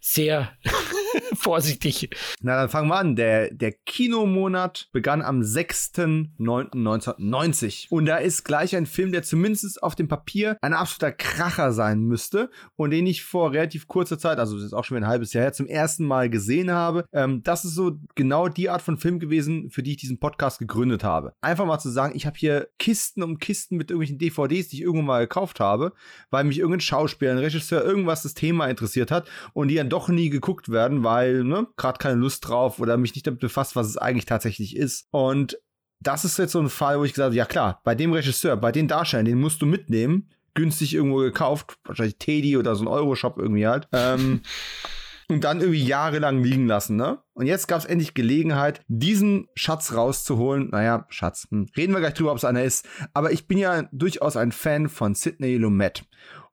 sehr 0.00 0.52
vorsichtig. 1.34 2.10
Na, 2.40 2.60
dann 2.60 2.68
fangen 2.68 2.88
wir 2.88 2.96
an. 2.96 3.14
Der, 3.16 3.52
der 3.52 3.72
Kinomonat 3.72 4.88
begann 4.92 5.22
am 5.22 5.40
6.9.1990. 5.40 7.86
Und 7.90 8.06
da 8.06 8.16
ist 8.16 8.44
gleich 8.44 8.76
ein 8.76 8.86
Film, 8.86 9.12
der 9.12 9.22
zumindest 9.22 9.82
auf 9.82 9.94
dem 9.94 10.08
Papier 10.08 10.56
ein 10.62 10.74
absoluter 10.74 11.12
Kracher 11.12 11.72
sein 11.72 12.00
müsste 12.00 12.50
und 12.76 12.90
den 12.90 13.06
ich 13.06 13.24
vor 13.24 13.52
relativ 13.52 13.88
kurzer 13.88 14.18
Zeit, 14.18 14.38
also 14.38 14.56
das 14.56 14.64
ist 14.64 14.74
auch 14.74 14.84
schon 14.84 14.96
ein 14.96 15.06
halbes 15.06 15.32
Jahr 15.32 15.44
her, 15.44 15.52
zum 15.52 15.66
ersten 15.66 16.04
Mal 16.04 16.28
gesehen 16.30 16.70
habe. 16.70 17.04
Ähm, 17.12 17.42
das 17.42 17.64
ist 17.64 17.74
so 17.74 17.98
genau 18.14 18.48
die 18.48 18.70
Art 18.70 18.82
von 18.82 18.98
Film 18.98 19.20
gewesen, 19.20 19.70
für 19.70 19.82
die 19.82 19.92
ich 19.92 19.98
diesen 19.98 20.18
Podcast 20.18 20.58
gegründet 20.58 21.04
habe. 21.04 21.34
Einfach 21.40 21.66
mal 21.66 21.78
zu 21.78 21.90
sagen, 21.90 22.16
ich 22.16 22.26
habe 22.26 22.38
hier 22.38 22.68
Kisten 22.78 23.22
um 23.22 23.38
Kisten 23.38 23.76
mit 23.76 23.90
irgendwelchen 23.90 24.18
DVDs, 24.18 24.68
die 24.68 24.76
ich 24.76 24.82
irgendwann 24.82 25.06
mal 25.06 25.20
gekauft 25.20 25.60
habe, 25.60 25.92
weil 26.30 26.44
mich 26.44 26.58
irgendein 26.58 26.80
Schauspieler, 26.80 27.32
ein 27.32 27.38
Regisseur, 27.38 27.84
irgendwas 27.84 28.22
das 28.22 28.34
Thema 28.34 28.66
interessiert 28.66 29.10
hat 29.10 29.28
und 29.52 29.68
die 29.68 29.76
dann 29.76 29.88
doch 29.88 30.08
nie 30.08 30.30
geguckt 30.30 30.70
werden, 30.70 31.03
weil, 31.04 31.44
ne, 31.44 31.66
gerade 31.76 31.98
keine 31.98 32.16
Lust 32.16 32.48
drauf 32.48 32.80
oder 32.80 32.96
mich 32.96 33.14
nicht 33.14 33.26
damit 33.26 33.40
befasst, 33.40 33.76
was 33.76 33.88
es 33.88 33.96
eigentlich 33.96 34.26
tatsächlich 34.26 34.76
ist. 34.76 35.06
Und 35.10 35.58
das 36.00 36.24
ist 36.24 36.38
jetzt 36.38 36.52
so 36.52 36.60
ein 36.60 36.68
Fall, 36.68 36.98
wo 36.98 37.04
ich 37.04 37.12
gesagt 37.12 37.26
habe, 37.26 37.36
ja 37.36 37.46
klar, 37.46 37.80
bei 37.84 37.94
dem 37.94 38.12
Regisseur, 38.12 38.56
bei 38.56 38.72
den 38.72 38.88
Darstellern, 38.88 39.26
den 39.26 39.40
musst 39.40 39.62
du 39.62 39.66
mitnehmen, 39.66 40.28
günstig 40.54 40.94
irgendwo 40.94 41.18
gekauft, 41.18 41.78
wahrscheinlich 41.84 42.18
Teddy 42.18 42.56
oder 42.56 42.74
so 42.74 42.84
ein 42.84 42.88
Euroshop 42.88 43.38
irgendwie 43.38 43.66
halt. 43.66 43.88
Ähm, 43.92 44.42
und 45.28 45.42
dann 45.44 45.60
irgendwie 45.60 45.84
jahrelang 45.84 46.42
liegen 46.42 46.66
lassen, 46.66 46.96
ne? 46.96 47.18
Und 47.32 47.46
jetzt 47.46 47.66
gab 47.66 47.78
es 47.78 47.86
endlich 47.86 48.14
Gelegenheit, 48.14 48.82
diesen 48.88 49.48
Schatz 49.54 49.94
rauszuholen. 49.94 50.68
Naja, 50.70 51.06
Schatz, 51.08 51.46
hm. 51.50 51.66
reden 51.76 51.92
wir 51.92 52.00
gleich 52.00 52.14
drüber, 52.14 52.32
ob 52.32 52.38
es 52.38 52.44
einer 52.44 52.62
ist. 52.62 52.86
Aber 53.14 53.32
ich 53.32 53.46
bin 53.46 53.58
ja 53.58 53.88
durchaus 53.92 54.36
ein 54.36 54.52
Fan 54.52 54.88
von 54.88 55.14
Sidney 55.14 55.56
Lumet. 55.56 56.04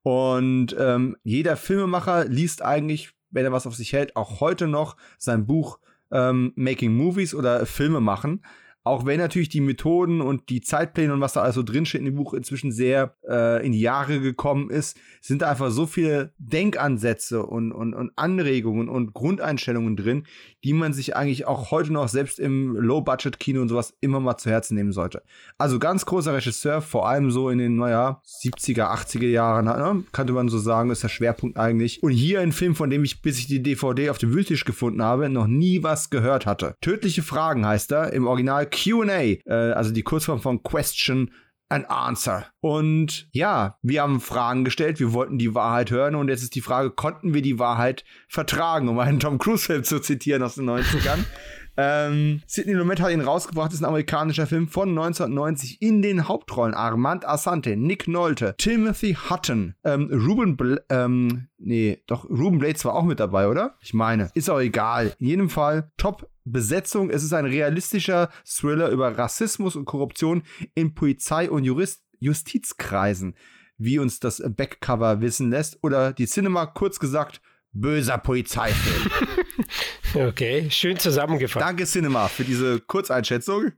Und 0.03 0.75
ähm, 0.79 1.17
jeder 1.23 1.57
Filmemacher 1.57 2.25
liest 2.25 2.63
eigentlich 2.63 3.13
wenn 3.31 3.45
er 3.45 3.51
was 3.51 3.67
auf 3.67 3.75
sich 3.75 3.93
hält, 3.93 4.15
auch 4.15 4.39
heute 4.39 4.67
noch 4.67 4.97
sein 5.17 5.45
Buch 5.45 5.79
ähm, 6.11 6.53
Making 6.55 6.95
Movies 6.95 7.33
oder 7.33 7.65
Filme 7.65 8.01
machen. 8.01 8.43
Auch 8.83 9.05
wenn 9.05 9.19
natürlich 9.19 9.49
die 9.49 9.61
Methoden 9.61 10.21
und 10.21 10.49
die 10.49 10.61
Zeitpläne 10.61 11.13
und 11.13 11.21
was 11.21 11.33
da 11.33 11.41
also 11.41 11.61
drinsteht 11.61 11.99
in 11.99 12.05
dem 12.05 12.15
Buch 12.15 12.33
inzwischen 12.33 12.71
sehr 12.71 13.15
äh, 13.29 13.63
in 13.63 13.73
die 13.73 13.81
Jahre 13.81 14.19
gekommen 14.19 14.71
ist, 14.71 14.97
sind 15.21 15.43
da 15.43 15.51
einfach 15.51 15.69
so 15.69 15.85
viele 15.85 16.33
Denkansätze 16.39 17.45
und, 17.45 17.71
und, 17.71 17.93
und 17.93 18.11
Anregungen 18.15 18.89
und 18.89 19.13
Grundeinstellungen 19.13 19.95
drin, 19.95 20.25
die 20.63 20.73
man 20.73 20.93
sich 20.93 21.15
eigentlich 21.15 21.45
auch 21.45 21.69
heute 21.69 21.93
noch 21.93 22.07
selbst 22.07 22.39
im 22.39 22.75
Low-Budget-Kino 22.75 23.61
und 23.61 23.69
sowas 23.69 23.93
immer 24.01 24.19
mal 24.19 24.37
zu 24.37 24.49
Herzen 24.49 24.75
nehmen 24.75 24.93
sollte. 24.93 25.21
Also 25.59 25.77
ganz 25.77 26.07
großer 26.07 26.33
Regisseur, 26.33 26.81
vor 26.81 27.07
allem 27.07 27.29
so 27.29 27.51
in 27.51 27.59
den, 27.59 27.75
naja, 27.75 28.19
70er, 28.25 28.91
80er 28.91 29.27
Jahren, 29.27 29.65
ne, 29.65 30.03
könnte 30.11 30.33
man 30.33 30.49
so 30.49 30.57
sagen, 30.57 30.89
ist 30.89 31.03
der 31.03 31.09
Schwerpunkt 31.09 31.57
eigentlich. 31.57 32.01
Und 32.01 32.13
hier 32.13 32.41
ein 32.41 32.51
Film, 32.51 32.73
von 32.73 32.89
dem 32.89 33.03
ich, 33.03 33.21
bis 33.21 33.37
ich 33.37 33.45
die 33.45 33.61
DVD 33.61 34.09
auf 34.09 34.17
dem 34.17 34.33
Wühltisch 34.33 34.65
gefunden 34.65 35.03
habe, 35.03 35.29
noch 35.29 35.45
nie 35.45 35.83
was 35.83 36.09
gehört 36.09 36.47
hatte. 36.47 36.75
Tödliche 36.81 37.21
Fragen 37.21 37.63
heißt 37.63 37.91
er, 37.91 38.13
im 38.13 38.25
Original 38.25 38.70
QA, 38.71 39.21
äh, 39.21 39.39
also 39.47 39.91
die 39.91 40.03
Kurzform 40.03 40.41
von 40.41 40.63
Question 40.63 41.31
and 41.69 41.89
Answer. 41.89 42.47
Und 42.59 43.29
ja, 43.31 43.77
wir 43.81 44.01
haben 44.01 44.19
Fragen 44.19 44.65
gestellt, 44.65 44.99
wir 44.99 45.13
wollten 45.13 45.37
die 45.37 45.55
Wahrheit 45.55 45.89
hören 45.89 46.15
und 46.15 46.27
jetzt 46.27 46.43
ist 46.43 46.55
die 46.55 46.61
Frage, 46.61 46.91
konnten 46.91 47.33
wir 47.33 47.41
die 47.41 47.59
Wahrheit 47.59 48.03
vertragen, 48.27 48.89
um 48.89 48.99
einen 48.99 49.19
Tom 49.19 49.37
Cruise-Film 49.37 49.83
zu 49.83 49.99
zitieren 49.99 50.43
aus 50.43 50.55
den 50.55 50.69
90ern? 50.69 51.19
Ähm, 51.77 52.41
Sidney 52.47 52.73
Lumet 52.73 52.99
hat 52.99 53.11
ihn 53.11 53.21
rausgebracht, 53.21 53.73
ist 53.73 53.81
ein 53.81 53.85
amerikanischer 53.85 54.47
Film 54.47 54.67
von 54.67 54.89
1990 54.89 55.81
in 55.81 56.01
den 56.01 56.27
Hauptrollen 56.27 56.73
Armand 56.73 57.27
Asante, 57.27 57.75
Nick 57.77 58.07
Nolte, 58.07 58.55
Timothy 58.57 59.17
Hutton, 59.29 59.75
ähm, 59.83 60.09
Ruben, 60.11 60.57
Bl 60.57 60.81
ähm, 60.89 61.47
nee, 61.57 62.03
doch, 62.07 62.29
Ruben 62.29 62.59
Blades 62.59 62.83
war 62.85 62.95
auch 62.95 63.05
mit 63.05 63.19
dabei, 63.19 63.47
oder? 63.47 63.77
Ich 63.81 63.93
meine, 63.93 64.29
ist 64.33 64.49
auch 64.49 64.59
egal. 64.59 65.13
In 65.19 65.27
jedem 65.27 65.49
Fall 65.49 65.91
top 65.97 66.29
Besetzung. 66.43 67.09
Es 67.09 67.23
ist 67.23 67.33
ein 67.33 67.45
realistischer 67.45 68.29
Thriller 68.45 68.89
über 68.89 69.17
Rassismus 69.17 69.75
und 69.75 69.85
Korruption 69.85 70.43
in 70.73 70.93
Polizei- 70.93 71.49
und 71.49 71.63
Jurist 71.63 72.03
Justizkreisen, 72.19 73.35
wie 73.77 73.97
uns 73.97 74.19
das 74.19 74.43
Backcover 74.45 75.21
wissen 75.21 75.49
lässt. 75.49 75.79
Oder 75.81 76.13
die 76.13 76.27
Cinema, 76.27 76.67
kurz 76.67 76.99
gesagt, 76.99 77.41
böser 77.73 78.17
Polizeifilm. 78.17 79.11
Okay, 80.13 80.69
schön 80.69 80.97
zusammengefasst. 80.97 81.65
Danke 81.65 81.85
Cinema 81.85 82.27
für 82.27 82.43
diese 82.43 82.81
Kurzeinschätzung. 82.81 83.71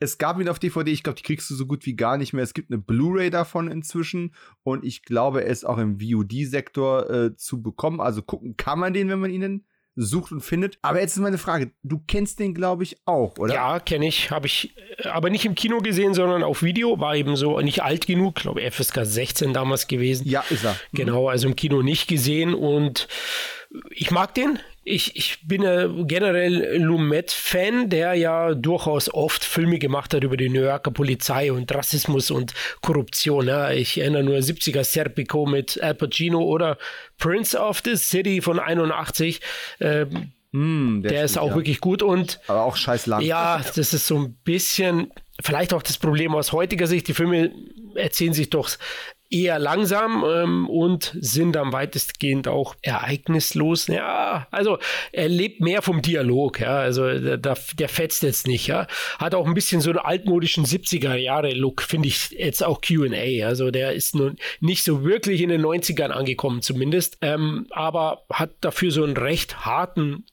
Es 0.00 0.18
gab 0.18 0.40
ihn 0.40 0.48
auf 0.48 0.58
DVD, 0.58 0.90
ich 0.90 1.04
glaube, 1.04 1.16
die 1.16 1.22
kriegst 1.22 1.48
du 1.48 1.54
so 1.54 1.66
gut 1.66 1.86
wie 1.86 1.94
gar 1.94 2.16
nicht 2.16 2.32
mehr. 2.32 2.42
Es 2.42 2.54
gibt 2.54 2.72
eine 2.72 2.78
Blu-ray 2.78 3.30
davon 3.30 3.70
inzwischen 3.70 4.34
und 4.64 4.84
ich 4.84 5.04
glaube, 5.04 5.44
er 5.44 5.50
ist 5.50 5.64
auch 5.64 5.78
im 5.78 6.00
VOD-Sektor 6.00 7.10
äh, 7.10 7.36
zu 7.36 7.62
bekommen. 7.62 8.00
Also 8.00 8.22
gucken 8.22 8.56
kann 8.56 8.80
man 8.80 8.92
den, 8.92 9.08
wenn 9.08 9.20
man 9.20 9.30
ihn 9.30 9.64
sucht 9.96 10.32
und 10.32 10.40
findet. 10.40 10.78
Aber 10.82 11.00
jetzt 11.00 11.16
ist 11.16 11.22
meine 11.22 11.38
Frage, 11.38 11.70
du 11.82 12.02
kennst 12.06 12.40
den, 12.40 12.54
glaube 12.54 12.82
ich, 12.82 12.96
auch, 13.04 13.38
oder? 13.38 13.54
Ja, 13.54 13.78
kenne 13.78 14.08
ich. 14.08 14.30
Habe 14.30 14.46
ich 14.46 14.76
äh, 14.98 15.08
aber 15.08 15.30
nicht 15.30 15.44
im 15.44 15.54
Kino 15.54 15.78
gesehen, 15.78 16.14
sondern 16.14 16.42
auf 16.42 16.62
Video. 16.62 16.98
War 16.98 17.16
eben 17.16 17.36
so 17.36 17.60
nicht 17.60 17.82
alt 17.82 18.06
genug, 18.06 18.36
glaube 18.36 18.68
FSK 18.68 19.04
16 19.04 19.52
damals 19.52 19.86
gewesen. 19.86 20.26
Ja, 20.26 20.44
ist 20.50 20.64
er. 20.64 20.76
Genau, 20.92 21.28
also 21.28 21.48
im 21.48 21.56
Kino 21.56 21.82
nicht 21.82 22.08
gesehen 22.08 22.54
und 22.54 23.08
ich 23.90 24.10
mag 24.10 24.34
den. 24.34 24.58
Ich, 24.84 25.16
ich 25.16 25.38
bin 25.46 25.62
ja 25.62 25.86
generell 25.86 26.76
Lumet-Fan, 26.76 27.88
der 27.88 28.14
ja 28.14 28.54
durchaus 28.54 29.12
oft 29.12 29.42
Filme 29.42 29.78
gemacht 29.78 30.12
hat 30.12 30.24
über 30.24 30.36
die 30.36 30.50
New 30.50 30.62
Yorker 30.62 30.90
Polizei 30.90 31.50
und 31.50 31.74
Rassismus 31.74 32.30
und 32.30 32.52
Korruption. 32.82 33.48
Ja. 33.48 33.70
Ich 33.70 33.98
erinnere 33.98 34.22
nur 34.22 34.36
70er 34.36 34.84
Serpico 34.84 35.46
mit 35.46 35.82
Al 35.82 35.94
Pacino 35.94 36.40
oder 36.42 36.76
Prince 37.18 37.58
of 37.58 37.80
the 37.84 37.96
City 37.96 38.42
von 38.42 38.58
81. 38.58 39.40
Ähm, 39.80 40.32
mm, 40.52 41.02
der, 41.02 41.12
der 41.12 41.24
ist 41.24 41.38
auch 41.38 41.50
ja. 41.50 41.54
wirklich 41.54 41.80
gut 41.80 42.02
und. 42.02 42.40
Aber 42.46 42.64
auch 42.64 42.76
scheiß 42.76 43.06
lang. 43.06 43.22
Ja, 43.22 43.62
das 43.74 43.94
ist 43.94 44.06
so 44.06 44.18
ein 44.18 44.34
bisschen, 44.44 45.10
vielleicht 45.40 45.72
auch 45.72 45.82
das 45.82 45.96
Problem 45.96 46.34
aus 46.34 46.52
heutiger 46.52 46.86
Sicht. 46.86 47.08
Die 47.08 47.14
Filme 47.14 47.52
erzählen 47.94 48.34
sich 48.34 48.50
doch 48.50 48.68
eher 49.34 49.58
langsam 49.58 50.24
ähm, 50.24 50.68
und 50.68 51.16
sind 51.20 51.52
dann 51.52 51.72
weitestgehend 51.72 52.46
auch 52.46 52.76
ereignislos. 52.82 53.88
Ja, 53.88 54.46
also 54.50 54.78
er 55.12 55.28
lebt 55.28 55.60
mehr 55.60 55.82
vom 55.82 56.00
Dialog, 56.00 56.60
ja, 56.60 56.78
also 56.78 57.06
der, 57.18 57.36
der 57.36 57.88
fetzt 57.88 58.22
jetzt 58.22 58.46
nicht, 58.46 58.68
ja. 58.68 58.86
Hat 59.18 59.34
auch 59.34 59.46
ein 59.46 59.54
bisschen 59.54 59.80
so 59.80 59.90
einen 59.90 59.98
altmodischen 59.98 60.64
70er 60.64 61.16
Jahre 61.16 61.50
Look, 61.52 61.82
finde 61.82 62.08
ich 62.08 62.30
jetzt 62.30 62.62
auch 62.62 62.80
Q&A, 62.80 63.46
also 63.46 63.70
der 63.70 63.92
ist 63.92 64.14
nun 64.14 64.36
nicht 64.60 64.84
so 64.84 65.04
wirklich 65.04 65.40
in 65.40 65.48
den 65.48 65.62
90ern 65.62 66.10
angekommen 66.10 66.62
zumindest, 66.62 67.18
ähm, 67.20 67.66
aber 67.70 68.22
hat 68.32 68.52
dafür 68.60 68.92
so 68.92 69.02
einen 69.02 69.16
recht 69.16 69.66
harten 69.66 70.24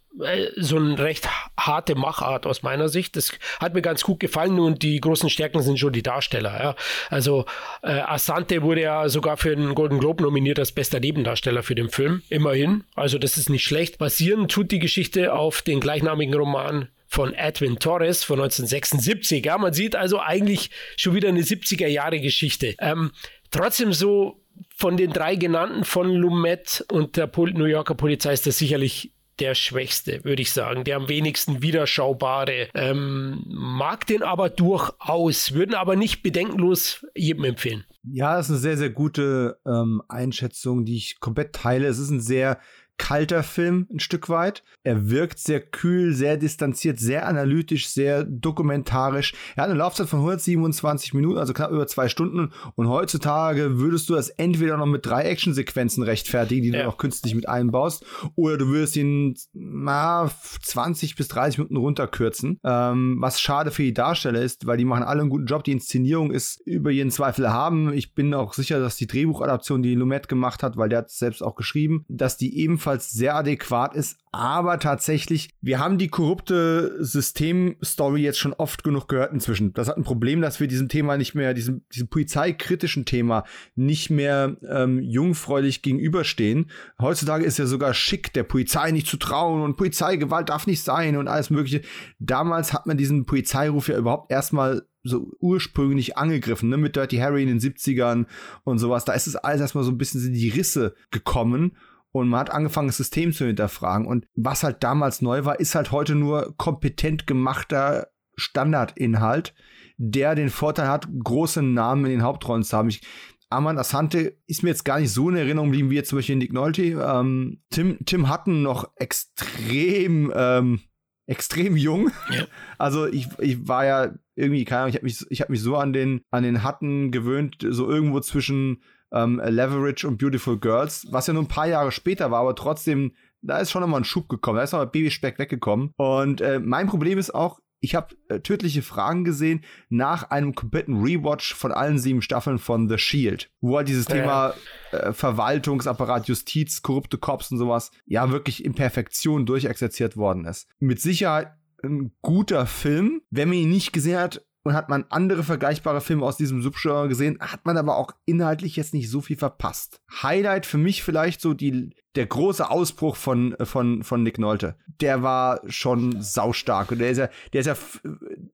so 0.57 0.75
eine 0.75 0.99
recht 0.99 1.27
harte 1.57 1.95
Machart 1.95 2.45
aus 2.45 2.63
meiner 2.63 2.89
Sicht. 2.89 3.15
Das 3.15 3.31
hat 3.59 3.73
mir 3.73 3.81
ganz 3.81 4.03
gut 4.03 4.19
gefallen 4.19 4.59
und 4.59 4.83
die 4.83 4.99
großen 4.99 5.29
Stärken 5.29 5.61
sind 5.61 5.79
schon 5.79 5.93
die 5.93 6.03
Darsteller. 6.03 6.61
Ja. 6.61 6.75
Also 7.09 7.45
äh, 7.81 7.91
Asante 7.91 8.61
wurde 8.61 8.81
ja 8.81 9.07
sogar 9.09 9.37
für 9.37 9.55
den 9.55 9.73
Golden 9.73 9.99
Globe 9.99 10.23
nominiert 10.23 10.59
als 10.59 10.71
bester 10.71 10.99
Nebendarsteller 10.99 11.63
für 11.63 11.75
den 11.75 11.89
Film. 11.89 12.23
Immerhin. 12.29 12.83
Also 12.95 13.17
das 13.17 13.37
ist 13.37 13.49
nicht 13.49 13.63
schlecht. 13.63 13.97
Basieren 13.97 14.47
tut 14.47 14.71
die 14.71 14.79
Geschichte 14.79 15.33
auf 15.33 15.61
den 15.61 15.79
gleichnamigen 15.79 16.33
Roman 16.33 16.89
von 17.07 17.33
Edwin 17.33 17.77
Torres 17.79 18.23
von 18.23 18.39
1976. 18.39 19.45
Ja, 19.45 19.57
man 19.57 19.73
sieht 19.73 19.95
also 19.95 20.19
eigentlich 20.19 20.71
schon 20.97 21.13
wieder 21.13 21.29
eine 21.29 21.41
70er 21.41 21.87
Jahre 21.87 22.19
Geschichte. 22.19 22.75
Ähm, 22.79 23.11
trotzdem 23.49 23.93
so 23.93 24.41
von 24.75 24.97
den 24.97 25.11
drei 25.11 25.35
genannten 25.35 25.83
von 25.83 26.09
Lumet 26.09 26.85
und 26.91 27.17
der 27.17 27.29
New 27.35 27.65
Yorker 27.65 27.95
Polizei 27.95 28.33
ist 28.33 28.47
das 28.47 28.57
sicherlich 28.57 29.11
der 29.41 29.55
Schwächste, 29.55 30.23
würde 30.23 30.41
ich 30.41 30.51
sagen, 30.51 30.83
der 30.83 30.97
am 30.97 31.09
wenigsten 31.09 31.61
wiederschaubare. 31.61 32.69
Ähm, 32.75 33.43
mag 33.47 34.05
den 34.05 34.21
aber 34.21 34.49
durchaus, 34.49 35.53
würden 35.53 35.73
aber 35.73 35.95
nicht 35.95 36.21
bedenkenlos 36.21 37.05
jedem 37.15 37.43
empfehlen. 37.45 37.83
Ja, 38.03 38.37
das 38.37 38.47
ist 38.47 38.51
eine 38.51 38.59
sehr, 38.59 38.77
sehr 38.77 38.89
gute 38.91 39.59
ähm, 39.65 40.01
Einschätzung, 40.07 40.85
die 40.85 40.97
ich 40.97 41.19
komplett 41.19 41.53
teile. 41.53 41.87
Es 41.87 41.97
ist 41.97 42.09
ein 42.09 42.21
sehr 42.21 42.59
kalter 43.01 43.41
Film 43.41 43.87
ein 43.91 43.99
Stück 43.99 44.29
weit. 44.29 44.63
Er 44.83 45.09
wirkt 45.09 45.39
sehr 45.39 45.59
kühl, 45.59 46.13
sehr 46.13 46.37
distanziert, 46.37 46.99
sehr 46.99 47.27
analytisch, 47.27 47.89
sehr 47.89 48.23
dokumentarisch. 48.23 49.33
Er 49.55 49.63
hat 49.63 49.71
eine 49.71 49.79
Laufzeit 49.79 50.07
von 50.07 50.19
127 50.19 51.15
Minuten, 51.15 51.39
also 51.39 51.51
knapp 51.51 51.71
über 51.71 51.87
zwei 51.87 52.09
Stunden. 52.09 52.51
Und 52.75 52.89
heutzutage 52.89 53.79
würdest 53.79 54.07
du 54.07 54.13
das 54.13 54.29
entweder 54.29 54.77
noch 54.77 54.85
mit 54.85 55.03
drei 55.03 55.23
Actionsequenzen 55.23 56.03
rechtfertigen, 56.03 56.61
die 56.61 56.69
ja. 56.69 56.81
du 56.81 56.85
noch 56.85 56.97
künstlich 56.99 57.33
mit 57.33 57.49
einbaust, 57.49 58.05
oder 58.35 58.59
du 58.59 58.67
würdest 58.67 58.95
ihn 58.95 59.35
na, 59.51 60.29
20 60.61 61.15
bis 61.15 61.27
30 61.27 61.57
Minuten 61.57 61.77
runterkürzen. 61.77 62.59
Ähm, 62.63 63.17
was 63.19 63.41
schade 63.41 63.71
für 63.71 63.81
die 63.81 63.95
Darsteller 63.95 64.43
ist, 64.43 64.67
weil 64.67 64.77
die 64.77 64.85
machen 64.85 65.03
alle 65.03 65.21
einen 65.21 65.31
guten 65.31 65.47
Job. 65.47 65.63
Die 65.63 65.71
Inszenierung 65.71 66.31
ist 66.31 66.61
über 66.67 66.91
jeden 66.91 67.09
Zweifel 67.09 67.51
haben. 67.51 67.93
Ich 67.93 68.13
bin 68.13 68.35
auch 68.35 68.53
sicher, 68.53 68.79
dass 68.79 68.95
die 68.95 69.07
Drehbuchadaption, 69.07 69.81
die 69.81 69.95
Lumet 69.95 70.27
gemacht 70.27 70.61
hat, 70.61 70.77
weil 70.77 70.89
der 70.89 70.99
hat 70.99 71.07
es 71.07 71.17
selbst 71.17 71.41
auch 71.41 71.55
geschrieben, 71.55 72.05
dass 72.07 72.37
die 72.37 72.59
ebenfalls 72.59 72.90
jedenfalls 72.91 73.11
sehr 73.11 73.35
adäquat 73.35 73.95
ist. 73.95 74.17
Aber 74.33 74.79
tatsächlich, 74.79 75.49
wir 75.61 75.79
haben 75.79 75.97
die 75.97 76.07
korrupte 76.07 76.95
Systemstory 77.03 78.21
jetzt 78.21 78.39
schon 78.39 78.53
oft 78.53 78.81
genug 78.81 79.09
gehört 79.09 79.33
inzwischen. 79.33 79.73
Das 79.73 79.89
hat 79.89 79.97
ein 79.97 80.05
Problem, 80.05 80.41
dass 80.41 80.61
wir 80.61 80.67
diesem 80.67 80.87
Thema 80.87 81.17
nicht 81.17 81.35
mehr, 81.35 81.53
diesem, 81.53 81.81
diesem 81.93 82.07
polizeikritischen 82.07 83.03
Thema 83.03 83.43
nicht 83.75 84.09
mehr 84.09 84.55
ähm, 84.69 84.99
jungfräulich 84.99 85.81
gegenüberstehen. 85.81 86.71
Heutzutage 87.01 87.43
ist 87.43 87.59
ja 87.59 87.65
sogar 87.65 87.93
schick, 87.93 88.31
der 88.31 88.43
Polizei 88.43 88.91
nicht 88.91 89.07
zu 89.07 89.17
trauen 89.17 89.61
und 89.61 89.75
Polizeigewalt 89.75 90.47
darf 90.47 90.65
nicht 90.65 90.81
sein 90.81 91.17
und 91.17 91.27
alles 91.27 91.49
Mögliche. 91.49 91.81
Damals 92.19 92.71
hat 92.71 92.85
man 92.85 92.97
diesen 92.97 93.25
Polizeiruf 93.25 93.89
ja 93.89 93.97
überhaupt 93.97 94.31
erstmal 94.31 94.83
so 95.03 95.31
ursprünglich 95.39 96.15
angegriffen, 96.15 96.69
ne, 96.69 96.77
mit 96.77 96.95
Dirty 96.95 97.17
Harry 97.17 97.41
in 97.41 97.49
den 97.49 97.59
70ern 97.59 98.27
und 98.63 98.77
sowas. 98.77 99.03
Da 99.03 99.13
ist 99.13 99.27
es 99.27 99.35
alles 99.35 99.59
erstmal 99.59 99.83
so 99.83 99.91
ein 99.91 99.97
bisschen 99.97 100.23
in 100.25 100.33
die 100.33 100.49
Risse 100.49 100.95
gekommen 101.09 101.75
und 102.11 102.27
man 102.27 102.41
hat 102.41 102.51
angefangen, 102.51 102.87
das 102.87 102.97
System 102.97 103.31
zu 103.31 103.45
hinterfragen. 103.45 104.05
Und 104.05 104.25
was 104.35 104.63
halt 104.63 104.83
damals 104.83 105.21
neu 105.21 105.45
war, 105.45 105.59
ist 105.59 105.75
halt 105.75 105.91
heute 105.91 106.15
nur 106.15 106.55
kompetent 106.57 107.27
gemachter 107.27 108.07
Standardinhalt, 108.35 109.53
der 109.97 110.35
den 110.35 110.49
Vorteil 110.49 110.87
hat, 110.87 111.07
große 111.23 111.61
Namen 111.61 112.05
in 112.05 112.11
den 112.11 112.23
Hauptrollen 112.23 112.63
zu 112.63 112.77
haben. 112.77 112.89
Ich, 112.89 113.01
Armand 113.49 113.79
Asante 113.79 114.37
ist 114.47 114.63
mir 114.63 114.69
jetzt 114.69 114.85
gar 114.85 114.99
nicht 114.99 115.11
so 115.11 115.29
in 115.29 115.35
Erinnerung 115.35 115.69
geblieben 115.69 115.89
wie 115.89 115.95
jetzt 115.95 116.09
zum 116.09 116.17
Beispiel 116.17 116.37
Nick 116.37 116.53
Nolte. 116.53 116.83
Ähm, 116.83 117.61
Tim, 117.69 117.97
Tim 118.05 118.31
Hutton 118.31 118.61
noch 118.61 118.91
extrem, 118.95 120.31
ähm, 120.35 120.81
extrem 121.27 121.77
jung. 121.77 122.11
Ja. 122.33 122.45
Also 122.77 123.05
ich, 123.05 123.27
ich 123.37 123.67
war 123.67 123.85
ja 123.85 124.15
irgendwie, 124.35 124.65
keine 124.65 124.81
Ahnung, 124.81 124.89
ich 124.89 124.95
habe 124.95 125.05
mich, 125.05 125.23
ich 125.29 125.41
hab 125.41 125.49
mich 125.49 125.61
so 125.61 125.75
an 125.75 125.93
den, 125.93 126.21
an 126.31 126.41
den 126.41 126.63
Hutton 126.65 127.11
gewöhnt, 127.11 127.57
so 127.69 127.87
irgendwo 127.87 128.19
zwischen 128.21 128.81
ähm, 129.13 129.41
Leverage 129.43 130.07
und 130.07 130.17
Beautiful 130.17 130.57
Girls, 130.57 131.07
was 131.11 131.27
ja 131.27 131.33
nur 131.33 131.43
ein 131.43 131.47
paar 131.47 131.67
Jahre 131.67 131.91
später 131.91 132.31
war, 132.31 132.41
aber 132.41 132.55
trotzdem, 132.55 133.13
da 133.41 133.57
ist 133.57 133.71
schon 133.71 133.81
nochmal 133.81 134.01
ein 134.01 134.05
Schub 134.05 134.29
gekommen, 134.29 134.57
da 134.57 134.63
ist 134.63 134.71
nochmal 134.71 134.87
Babyspeck 134.87 135.39
weggekommen. 135.39 135.91
Und 135.97 136.41
äh, 136.41 136.59
mein 136.59 136.87
Problem 136.87 137.17
ist 137.17 137.33
auch, 137.33 137.59
ich 137.83 137.95
habe 137.95 138.15
äh, 138.29 138.39
tödliche 138.39 138.83
Fragen 138.83 139.23
gesehen 139.23 139.63
nach 139.89 140.29
einem 140.29 140.53
kompletten 140.53 141.01
Rewatch 141.01 141.55
von 141.55 141.71
allen 141.71 141.97
sieben 141.97 142.21
Staffeln 142.21 142.59
von 142.59 142.87
The 142.87 142.99
Shield, 142.99 143.49
wo 143.59 143.75
halt 143.77 143.87
dieses 143.87 144.07
ja. 144.07 144.15
Thema 144.15 144.53
äh, 144.91 145.11
Verwaltungsapparat, 145.11 146.27
Justiz, 146.27 146.83
korrupte 146.83 147.17
Cops 147.17 147.51
und 147.51 147.57
sowas 147.57 147.91
ja 148.05 148.29
wirklich 148.29 148.63
in 148.63 148.75
Perfektion 148.75 149.47
durchexerziert 149.47 150.15
worden 150.15 150.45
ist. 150.45 150.69
Mit 150.79 151.01
Sicherheit 151.01 151.53
ein 151.83 152.11
guter 152.21 152.67
Film. 152.67 153.21
Wer 153.31 153.47
mir 153.47 153.55
ihn 153.59 153.71
nicht 153.71 153.91
gesehen 153.93 154.19
hat, 154.19 154.45
und 154.63 154.73
hat 154.73 154.89
man 154.89 155.05
andere 155.09 155.43
vergleichbare 155.43 156.01
Filme 156.01 156.25
aus 156.25 156.37
diesem 156.37 156.61
Subgenre 156.61 157.07
gesehen, 157.07 157.37
hat 157.39 157.65
man 157.65 157.77
aber 157.77 157.97
auch 157.97 158.11
inhaltlich 158.25 158.75
jetzt 158.75 158.93
nicht 158.93 159.09
so 159.09 159.21
viel 159.21 159.37
verpasst. 159.37 160.01
Highlight 160.21 160.65
für 160.65 160.77
mich 160.77 161.03
vielleicht 161.03 161.41
so 161.41 161.53
die, 161.53 161.95
der 162.15 162.27
große 162.27 162.69
Ausbruch 162.69 163.15
von, 163.15 163.55
von, 163.63 164.03
von 164.03 164.21
Nick 164.21 164.37
Nolte. 164.37 164.75
Der 164.99 165.23
war 165.23 165.61
schon 165.67 166.21
saustark. 166.21 166.91
Und 166.91 166.99
der 166.99 167.09
ist 167.09 167.17
ja, 167.17 167.29
der 167.53 167.61
ist 167.61 167.67
ja, 167.67 167.75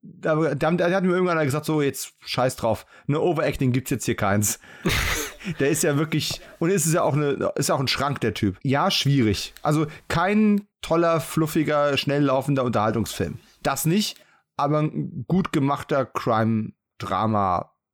da, 0.01 0.55
da, 0.55 0.72
da 0.72 0.91
hat 0.91 1.03
mir 1.03 1.14
irgendwann 1.14 1.43
gesagt, 1.43 1.66
so 1.66 1.82
jetzt 1.82 2.14
scheiß 2.22 2.55
drauf. 2.55 2.86
Ne 3.08 3.20
Overacting 3.20 3.74
gibt's 3.74 3.91
jetzt 3.91 4.05
hier 4.05 4.16
keins. 4.16 4.60
der 5.60 5.70
ist 5.70 5.84
ja 5.84 5.97
wirklich, 5.97 6.39
und 6.60 6.70
ist 6.70 6.86
es 6.86 6.93
ja 6.93 7.01
auch 7.01 7.16
eine, 7.16 7.51
ist 7.55 7.70
ja 7.70 7.76
auch 7.76 7.80
ein 7.80 7.88
Schrank, 7.88 8.22
der 8.22 8.34
Typ. 8.34 8.58
Ja, 8.64 8.91
schwierig. 8.91 9.53
Also 9.62 9.88
kein 10.08 10.68
toller, 10.82 11.20
fluffiger, 11.20 11.97
schnell 11.97 12.24
laufender 12.24 12.64
Unterhaltungsfilm. 12.64 13.39
Das 13.64 13.86
nicht, 13.86 14.18
aber 14.58 14.80
ein 14.80 15.26
gut 15.28 15.51
gemachter 15.53 16.05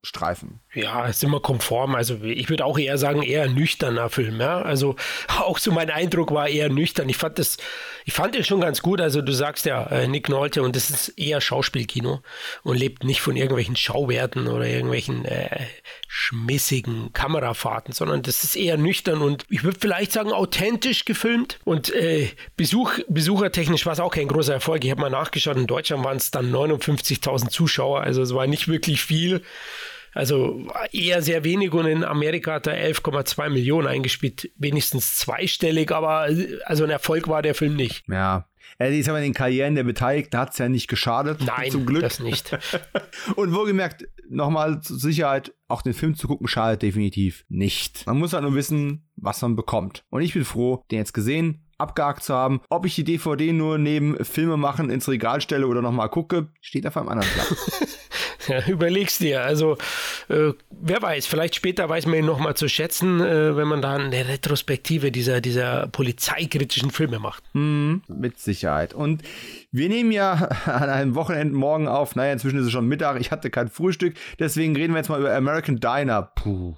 Crime-Drama-Streifen. 0.04 0.60
Ja, 0.74 1.06
ist 1.06 1.24
immer 1.24 1.40
konform. 1.40 1.96
Also 1.96 2.22
ich 2.24 2.50
würde 2.50 2.66
auch 2.66 2.78
eher 2.78 2.98
sagen, 2.98 3.22
eher 3.22 3.48
nüchterner 3.48 4.10
Film. 4.10 4.40
Ja? 4.40 4.62
Also 4.62 4.96
auch 5.40 5.58
so 5.58 5.72
mein 5.72 5.90
Eindruck 5.90 6.32
war 6.32 6.48
eher 6.48 6.70
nüchtern. 6.70 7.10
Ich 7.10 7.18
fand 7.18 7.40
das, 7.40 7.58
ich 8.06 8.14
fand 8.14 8.36
den 8.36 8.44
schon 8.44 8.62
ganz 8.62 8.82
gut. 8.82 9.00
Also 9.02 9.22
du 9.22 9.32
sagst 9.32 9.66
ja, 9.66 9.86
äh, 9.88 10.08
Nick 10.08 10.30
Nolte 10.30 10.62
und 10.64 10.76
das 10.76 10.90
ist 10.90 11.10
eher 11.10 11.42
Schauspielkino 11.42 12.22
und 12.64 12.78
lebt 12.78 13.04
nicht 13.04 13.22
von 13.22 13.36
irgendwelchen 13.36 13.76
Schauwerten 13.76 14.48
oder 14.48 14.66
irgendwelchen 14.66 15.26
äh, 15.26 15.66
schmissigen 16.08 17.12
Kamerafahrten, 17.14 17.94
sondern 17.94 18.22
das 18.22 18.44
ist 18.44 18.56
eher 18.56 18.78
nüchtern 18.78 19.22
und 19.22 19.46
ich 19.50 19.64
würde 19.64 19.80
vielleicht 19.80 20.12
sagen 20.12 20.32
authentisch 20.32 21.06
gefilmt 21.06 21.60
und 21.64 21.94
äh, 21.94 22.30
Besuch, 22.56 23.00
besuchertechnisch 23.08 23.86
war 23.86 23.94
es 23.94 24.00
auch 24.00 24.14
kein 24.14 24.28
großer 24.28 24.54
Erfolg. 24.54 24.84
Ich 24.86 24.92
habe 24.92 25.02
mal 25.02 25.10
nachgeschaut, 25.10 25.58
in 25.58 25.68
Deutschland 25.68 26.04
waren 26.04 26.18
es 26.18 26.32
dann 26.32 26.52
59.000 26.52 27.50
Zuschauer, 27.50 28.02
also 28.02 28.22
es 28.22 28.34
war 28.34 28.48
nicht 28.48 28.68
wirklich 28.68 29.02
viel. 29.02 29.42
Also 30.14 30.68
eher 30.92 31.22
sehr 31.22 31.44
wenig 31.44 31.74
und 31.74 31.86
in 31.86 32.04
Amerika 32.04 32.54
hat 32.54 32.68
er 32.68 32.76
11,2 32.76 33.50
Millionen 33.50 33.88
eingespielt, 33.88 34.52
wenigstens 34.58 35.18
zweistellig, 35.18 35.92
aber 35.92 36.28
also 36.66 36.84
ein 36.84 36.90
Erfolg 36.90 37.28
war 37.28 37.42
der 37.42 37.56
Film 37.56 37.76
nicht. 37.76 38.04
Ja. 38.08 38.48
Er 38.78 38.92
ist 38.92 39.08
aber 39.08 39.20
in 39.20 39.26
den 39.26 39.34
Karrieren 39.34 39.76
der 39.76 39.84
Beteiligten 39.84 40.38
hat 40.38 40.52
es 40.52 40.58
ja 40.58 40.68
nicht 40.68 40.88
geschadet. 40.88 41.42
Nein, 41.46 41.72
zum 41.72 41.86
Glück. 41.86 42.02
das 42.02 42.20
nicht. 42.20 42.58
und 43.36 43.54
wohlgemerkt, 43.54 44.08
nochmal 44.30 44.82
zur 44.82 44.98
Sicherheit, 44.98 45.54
auch 45.68 45.82
den 45.82 45.94
Film 45.94 46.16
zu 46.16 46.28
gucken 46.28 46.48
schadet 46.48 46.82
definitiv 46.82 47.46
nicht. 47.50 48.06
Man 48.08 48.18
muss 48.18 48.34
halt 48.34 48.44
nur 48.44 48.56
wissen, 48.56 49.08
was 49.16 49.42
man 49.42 49.56
bekommt. 49.56 50.04
Und 50.10 50.22
ich 50.22 50.34
bin 50.34 50.46
froh, 50.46 50.84
den 50.92 51.00
jetzt 51.00 51.14
gesehen, 51.14 51.66
abgehakt 51.84 52.24
zu 52.24 52.34
haben. 52.34 52.62
Ob 52.70 52.86
ich 52.86 52.96
die 52.96 53.04
DVD 53.04 53.54
nur 53.54 53.78
neben 53.78 54.24
Filme 54.24 54.58
machen 54.58 54.90
ins 54.90 55.08
Regal 55.08 55.42
stelle 55.42 55.68
oder 55.68 55.82
nochmal 55.82 56.10
gucke, 56.10 56.48
steht 56.62 56.88
auf 56.88 56.98
einem 56.98 57.10
anderen 57.10 57.30
Platz. 57.34 58.00
Ja, 58.48 58.66
überleg's 58.68 59.18
dir. 59.18 59.42
Also, 59.42 59.78
äh, 60.28 60.52
wer 60.70 61.02
weiß, 61.02 61.26
vielleicht 61.28 61.56
später 61.56 61.88
weiß 61.88 62.06
man 62.08 62.16
ihn 62.16 62.26
nochmal 62.26 62.56
zu 62.56 62.68
schätzen, 62.68 63.22
äh, 63.22 63.56
wenn 63.56 63.68
man 63.68 63.82
da 63.82 63.96
eine 63.96 64.28
Retrospektive 64.28 65.12
dieser, 65.12 65.42
dieser 65.42 65.88
polizeikritischen 65.88 66.92
Filme 66.92 67.20
macht. 67.20 67.44
Hm, 67.54 68.02
mit 68.08 68.40
Sicherheit. 68.40 68.94
Und 68.94 69.24
wir 69.72 69.90
nehmen 69.90 70.12
ja 70.12 70.34
an 70.66 70.90
einem 70.90 71.16
Wochenendmorgen 71.16 71.88
auf. 71.88 72.16
Naja, 72.16 72.34
inzwischen 72.34 72.60
ist 72.60 72.66
es 72.66 72.72
schon 72.72 72.88
Mittag. 72.88 73.20
Ich 73.20 73.32
hatte 73.32 73.50
kein 73.50 73.70
Frühstück. 73.70 74.16
Deswegen 74.40 74.76
reden 74.76 74.94
wir 74.94 74.98
jetzt 74.98 75.10
mal 75.10 75.20
über 75.20 75.34
American 75.34 75.78
Diner. 75.78 76.22
Puh. 76.22 76.76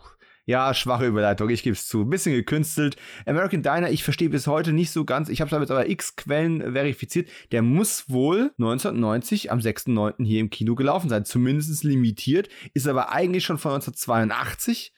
Ja, 0.47 0.75
schwache 0.75 1.07
Überleitung, 1.07 1.49
ich 1.49 1.63
gebe 1.63 1.73
es 1.73 1.87
zu. 1.87 2.05
Bisschen 2.05 2.33
gekünstelt. 2.33 2.97
American 3.25 3.63
Diner, 3.63 3.89
ich 3.89 4.03
verstehe 4.03 4.29
bis 4.29 4.45
heute 4.45 4.73
nicht 4.73 4.91
so 4.91 5.03
ganz. 5.03 5.27
Ich 5.29 5.41
habe 5.41 5.55
es 5.55 5.71
aber 5.71 5.89
x 5.89 6.15
Quellen 6.15 6.73
verifiziert. 6.73 7.29
Der 7.51 7.63
muss 7.63 8.09
wohl 8.09 8.51
1990 8.59 9.51
am 9.51 9.57
6.9. 9.57 10.23
hier 10.23 10.39
im 10.39 10.51
Kino 10.51 10.75
gelaufen 10.75 11.09
sein. 11.09 11.25
Zumindest 11.25 11.83
limitiert. 11.83 12.49
Ist 12.75 12.87
aber 12.87 13.11
eigentlich 13.11 13.43
schon 13.43 13.57
von 13.57 13.71
1982. 13.73 14.93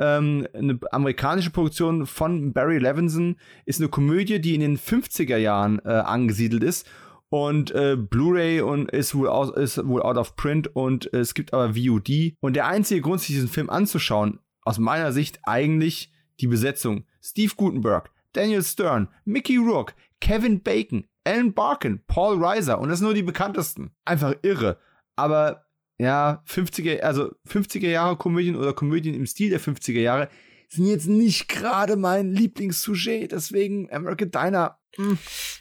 Ähm, 0.00 0.46
eine 0.52 0.78
amerikanische 0.90 1.50
Produktion 1.50 2.04
von 2.04 2.52
Barry 2.52 2.76
Levinson. 2.76 3.36
Ist 3.64 3.80
eine 3.80 3.88
Komödie, 3.88 4.38
die 4.38 4.54
in 4.54 4.60
den 4.60 4.78
50er 4.78 5.38
Jahren 5.38 5.78
äh, 5.86 5.92
angesiedelt 5.92 6.62
ist 6.62 6.86
und 7.30 7.70
äh, 7.70 7.96
Blu-ray 7.96 8.60
und 8.60 8.90
ist 8.90 9.14
wohl, 9.14 9.28
aus, 9.28 9.50
ist 9.56 9.84
wohl 9.88 10.02
out 10.02 10.18
of 10.18 10.36
print 10.36 10.76
und 10.76 11.12
äh, 11.14 11.20
es 11.20 11.32
gibt 11.32 11.54
aber 11.54 11.74
VOD. 11.74 12.34
Und 12.40 12.54
der 12.54 12.66
einzige 12.66 13.00
Grund, 13.00 13.20
sich 13.20 13.34
diesen 13.34 13.48
Film 13.48 13.70
anzuschauen, 13.70 14.40
aus 14.64 14.78
meiner 14.78 15.12
Sicht 15.12 15.40
eigentlich 15.44 16.12
die 16.40 16.46
Besetzung. 16.46 17.04
Steve 17.22 17.52
Gutenberg, 17.56 18.10
Daniel 18.32 18.62
Stern, 18.62 19.08
Mickey 19.24 19.56
Rourke, 19.56 19.94
Kevin 20.20 20.62
Bacon, 20.62 21.06
Alan 21.24 21.54
Barkin, 21.54 22.02
Paul 22.06 22.42
Reiser 22.42 22.80
und 22.80 22.88
das 22.88 23.00
nur 23.00 23.14
die 23.14 23.22
bekanntesten. 23.22 23.92
Einfach 24.04 24.34
irre. 24.42 24.78
Aber 25.16 25.64
ja, 25.98 26.42
50er, 26.48 27.00
also 27.00 27.32
50er 27.48 27.88
Jahre 27.88 28.16
Komödien 28.16 28.56
oder 28.56 28.72
Komödien 28.72 29.14
im 29.14 29.26
Stil 29.26 29.50
der 29.50 29.60
50er 29.60 30.00
Jahre 30.00 30.28
sind 30.68 30.86
jetzt 30.86 31.06
nicht 31.06 31.48
gerade 31.48 31.96
mein 31.96 32.32
Lieblingssujet. 32.32 33.32
Deswegen 33.32 33.90
American 33.92 34.30
Diner 34.30 34.78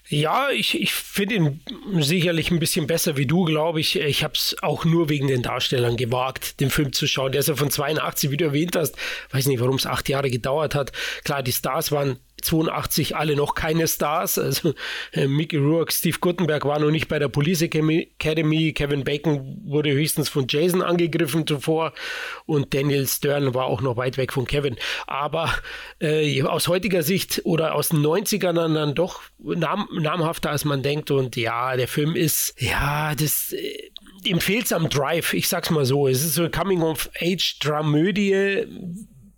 ja, 0.10 0.50
ich, 0.52 0.80
ich 0.80 0.94
finde 0.94 1.36
ihn 1.36 1.62
sicherlich 2.00 2.52
ein 2.52 2.60
bisschen 2.60 2.88
besser 2.88 3.18
wie 3.18 3.26
du, 3.26 3.46
glaube 3.46 3.80
ich. 3.80 4.00
Ich 4.00 4.24
habe 4.24 4.34
es 4.36 4.56
auch 4.62 4.86
nur 4.86 5.10
wegen 5.10 5.28
den 5.28 5.42
Darstellern 5.42 5.98
gewagt, 5.98 6.60
den 6.60 6.70
Film 6.70 6.94
zu 6.94 7.08
schauen. 7.08 7.32
Der 7.32 7.40
ist 7.40 7.48
ja 7.48 7.56
von 7.56 7.72
82, 7.72 8.30
wie 8.30 8.38
du 8.38 8.46
erwähnt 8.46 8.76
hast. 8.76 8.96
Weiß 9.32 9.48
nicht, 9.48 9.60
warum 9.60 9.76
es 9.76 9.86
acht 9.86 10.08
Jahre 10.10 10.30
gedauert 10.30 10.76
hat. 10.76 10.92
Klar, 11.24 11.42
die 11.42 11.52
Stars 11.52 11.92
waren 11.92 12.20
82 12.44 13.16
alle 13.16 13.36
noch 13.36 13.56
keine 13.56 13.88
Stars. 13.88 14.38
Also 14.38 14.74
äh, 15.12 15.28
Mickey 15.28 15.58
Rourke, 15.58 15.92
Steve 15.92 16.18
Guttenberg 16.20 16.66
war 16.66 16.80
noch 16.80 16.92
nicht 16.92 17.08
bei 17.08 17.20
der 17.20 17.30
Police 17.30 17.62
Academy. 17.62 18.14
Kevin 18.20 19.04
Bacon 19.04 19.62
wurde 19.66 19.92
höchstens 19.92 20.30
von 20.30 20.46
Jason 20.48 20.82
angegriffen 20.82 21.48
zuvor 21.48 21.94
und 22.46 22.74
Daniel 22.74 23.08
Stern 23.08 23.54
war 23.54 23.66
auch 23.66 23.82
noch 23.82 23.98
weit 23.98 24.18
weg 24.18 24.34
von 24.34 24.46
Kevin. 24.46 24.76
Aber 25.08 25.54
äh, 26.00 26.42
aus 26.44 26.68
heutiger 26.68 27.04
Sicht 27.04 27.42
oder 27.46 27.76
aus 27.76 27.90
den 27.90 28.00
90ern 28.00 28.54
dann, 28.54 28.96
doch 28.96 29.22
nam 29.40 29.88
namhafter 29.94 30.52
als 30.52 30.66
man 30.66 30.84
denkt. 30.84 31.12
Und 31.12 31.36
ja, 31.36 31.76
der 31.76 31.88
Film 31.88 32.16
ist, 32.16 32.56
ja, 32.60 33.16
das. 33.16 33.54
Äh, 33.54 33.92
ihm 34.26 34.40
fehlt 34.40 34.72
am 34.72 34.90
Drive, 34.90 35.34
ich 35.34 35.48
sag's 35.48 35.70
mal 35.70 35.86
so. 35.86 36.08
Es 36.08 36.24
ist 36.24 36.36
so 36.36 36.44
eine 36.44 36.52
Coming-of-Age-Dramödie, 36.52 38.66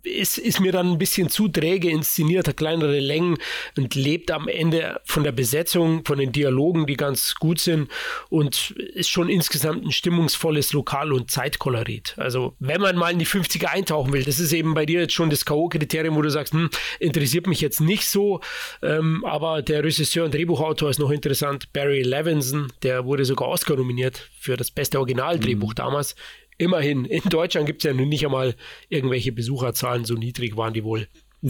ist, 0.06 0.38
ist 0.38 0.60
mir 0.60 0.72
dann 0.72 0.92
ein 0.92 0.98
bisschen 0.98 1.28
zu 1.28 1.48
träge 1.48 1.90
inszeniert, 1.90 2.48
hat 2.48 2.56
kleinere 2.56 3.00
Längen 3.00 3.36
und 3.76 3.94
lebt 3.94 4.30
am 4.30 4.48
Ende 4.48 5.00
von 5.04 5.24
der 5.24 5.32
Besetzung, 5.32 6.04
von 6.04 6.18
den 6.18 6.32
Dialogen, 6.32 6.86
die 6.86 6.96
ganz 6.96 7.34
gut 7.34 7.58
sind 7.58 7.90
und 8.28 8.70
ist 8.70 9.10
schon 9.10 9.28
insgesamt 9.28 9.84
ein 9.84 9.92
stimmungsvolles 9.92 10.72
Lokal- 10.72 11.12
und 11.12 11.30
Zeitkolorit. 11.30 12.14
Also 12.16 12.54
wenn 12.58 12.80
man 12.80 12.96
mal 12.96 13.12
in 13.12 13.18
die 13.18 13.26
50er 13.26 13.66
eintauchen 13.66 14.12
will, 14.12 14.24
das 14.24 14.38
ist 14.38 14.52
eben 14.52 14.74
bei 14.74 14.86
dir 14.86 15.00
jetzt 15.00 15.14
schon 15.14 15.30
das 15.30 15.44
K.O.-Kriterium, 15.44 16.14
wo 16.14 16.22
du 16.22 16.30
sagst, 16.30 16.52
hm, 16.52 16.70
interessiert 17.00 17.46
mich 17.46 17.60
jetzt 17.60 17.80
nicht 17.80 18.06
so, 18.06 18.40
ähm, 18.82 19.24
aber 19.24 19.62
der 19.62 19.84
Regisseur 19.84 20.24
und 20.24 20.34
Drehbuchautor 20.34 20.90
ist 20.90 20.98
noch 20.98 21.10
interessant, 21.10 21.72
Barry 21.72 22.02
Levinson, 22.02 22.72
der 22.82 23.04
wurde 23.04 23.24
sogar 23.24 23.48
Oscar 23.48 23.76
nominiert 23.76 24.28
für 24.38 24.56
das 24.56 24.70
beste 24.70 24.98
Originaldrehbuch 24.98 25.70
mhm. 25.70 25.74
damals. 25.74 26.14
Immerhin, 26.58 27.04
in 27.04 27.22
Deutschland 27.28 27.66
gibt 27.66 27.84
es 27.84 27.88
ja 27.88 27.94
nun 27.94 28.08
nicht 28.08 28.24
einmal 28.24 28.54
irgendwelche 28.88 29.32
Besucherzahlen, 29.32 30.04
so 30.04 30.14
niedrig 30.14 30.56
waren 30.56 30.72
die 30.72 30.84
wohl. 30.84 31.06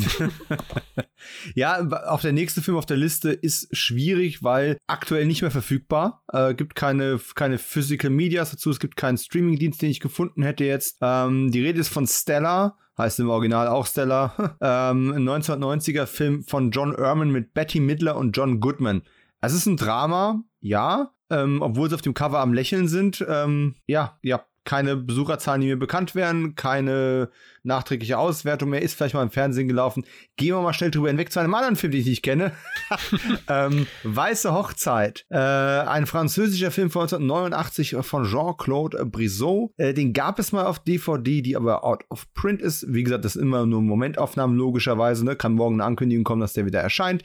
ja, 1.55 1.87
auch 2.09 2.21
der 2.21 2.33
nächste 2.33 2.61
Film 2.61 2.77
auf 2.77 2.87
der 2.87 2.97
Liste 2.97 3.31
ist 3.31 3.75
schwierig, 3.75 4.43
weil 4.43 4.79
aktuell 4.87 5.27
nicht 5.27 5.43
mehr 5.43 5.51
verfügbar. 5.51 6.23
Äh, 6.33 6.55
gibt 6.55 6.75
keine, 6.75 7.21
keine 7.35 7.59
Physical 7.59 8.11
Medias 8.11 8.51
dazu, 8.51 8.71
es 8.71 8.81
gibt 8.81 8.97
keinen 8.97 9.17
Streamingdienst, 9.17 9.81
den 9.81 9.91
ich 9.91 10.01
gefunden 10.01 10.43
hätte 10.43 10.65
jetzt. 10.65 10.99
Ähm, 11.01 11.51
die 11.51 11.63
Rede 11.63 11.81
ist 11.81 11.89
von 11.89 12.07
Stella, 12.07 12.77
heißt 12.99 13.21
im 13.21 13.31
Original 13.31 13.69
auch 13.69 13.87
Stella. 13.87 14.57
ähm, 14.61 15.13
ein 15.13 15.29
1990er 15.29 16.07
Film 16.07 16.43
von 16.43 16.71
John 16.71 16.95
Erman 16.95 17.31
mit 17.31 17.55
Betty 17.55 17.81
Midler 17.81 18.17
und 18.17 18.37
John 18.37 18.61
Goodman. 18.61 19.03
Es 19.41 19.53
ist 19.53 19.67
ein 19.67 19.77
Drama, 19.77 20.43
ja, 20.61 21.13
ähm, 21.31 21.63
obwohl 21.63 21.89
sie 21.89 21.95
auf 21.95 22.03
dem 22.03 22.15
Cover 22.15 22.41
am 22.41 22.53
Lächeln 22.53 22.89
sind. 22.89 23.25
Ähm, 23.29 23.77
ja, 23.87 24.19
ja, 24.23 24.45
keine 24.67 24.97
Besucherzahlen, 24.97 25.63
die 25.63 25.69
mir 25.69 25.79
bekannt 25.79 26.15
wären, 26.15 26.55
keine 26.55 27.31
nachträgliche 27.63 28.19
Auswertung 28.19 28.71
mehr, 28.71 28.83
ist 28.83 28.95
vielleicht 28.95 29.15
mal 29.15 29.23
im 29.23 29.31
Fernsehen 29.31 29.69
gelaufen. 29.69 30.05
Gehen 30.37 30.55
wir 30.55 30.61
mal 30.61 30.73
schnell 30.73 30.91
drüber 30.91 31.09
hinweg 31.09 31.33
zu 31.33 31.41
einem 31.41 31.55
anderen 31.55 31.77
Film, 31.77 31.93
den 31.93 32.01
ich 32.03 32.07
nicht 32.07 32.23
kenne. 32.23 32.53
ähm, 33.49 33.87
Weiße 34.05 34.53
Hochzeit. 34.53 35.25
Äh, 35.31 35.39
ein 35.39 36.07
französischer 36.07 36.71
Film 36.71 36.91
von 36.91 37.03
1989 37.03 37.97
von 38.03 38.25
Jean-Claude 38.25 39.07
Brissot. 39.07 39.71
Äh, 39.79 39.95
den 39.95 40.13
gab 40.13 40.39
es 40.39 40.53
mal 40.53 40.67
auf 40.67 40.81
DVD, 40.81 41.43
die 41.43 41.57
aber 41.57 41.85
out 41.85 42.05
of 42.11 42.33
print 42.35 42.61
ist. 42.61 42.93
Wie 42.93 43.03
gesagt, 43.03 43.25
das 43.25 43.37
ist 43.37 43.43
immer 43.43 43.67
nur 43.67 43.83
Momentaufnahmen, 43.83 44.57
logischerweise. 44.57 45.25
Ne? 45.25 45.37
Kann 45.37 45.55
morgen 45.55 45.77
eine 45.77 45.85
Ankündigung 45.85 46.25
kommen, 46.25 46.41
dass 46.41 46.53
der 46.53 46.67
wieder 46.67 46.81
erscheint 46.81 47.23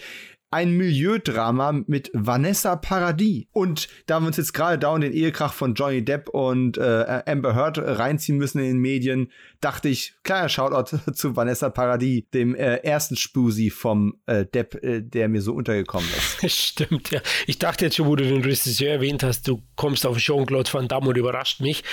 ein 0.52 0.72
Milieudrama 0.72 1.72
mit 1.72 2.12
Vanessa 2.14 2.76
Paradis. 2.76 3.45
Und 3.54 3.88
da 4.06 4.20
wir 4.20 4.28
uns 4.28 4.38
jetzt 4.38 4.54
gerade 4.54 4.78
dauernd 4.78 5.04
den 5.04 5.14
Ehekrach 5.14 5.54
von 5.54 5.74
Johnny 5.74 6.04
Depp 6.04 6.28
und 6.30 6.78
äh, 6.78 7.24
Amber 7.26 7.56
Heard 7.56 7.78
reinziehen 7.80 8.38
müssen 8.38 8.60
in 8.60 8.66
den 8.66 8.78
Medien, 8.80 9.32
dachte 9.62 9.88
ich, 9.88 10.14
kleiner 10.24 10.49
Shoutout 10.49 10.97
zu 11.14 11.36
Vanessa 11.38 11.70
Paradis, 11.70 12.24
dem 12.34 12.54
äh, 12.54 12.78
ersten 12.78 13.16
Spusi 13.16 13.70
vom 13.70 14.16
äh, 14.26 14.45
Depp, 14.45 14.84
äh, 14.84 15.02
der 15.02 15.30
mir 15.30 15.41
so 15.41 15.54
untergekommen 15.54 16.10
ist. 16.18 16.52
Stimmt, 16.72 17.12
ja. 17.12 17.22
Ich 17.47 17.58
dachte 17.58 17.86
jetzt 17.86 17.95
schon, 17.95 18.08
wo 18.08 18.18
du 18.18 18.26
den 18.26 18.43
Regisseur 18.43 18.91
erwähnt 18.91 19.24
hast, 19.24 19.47
du 19.47 19.64
kommst 19.76 20.06
auf 20.06 20.18
Jean-Claude 20.18 20.72
Van 20.74 20.89
Damme 20.89 21.08
und 21.10 21.18
überrascht 21.18 21.62
mich. 21.62 21.84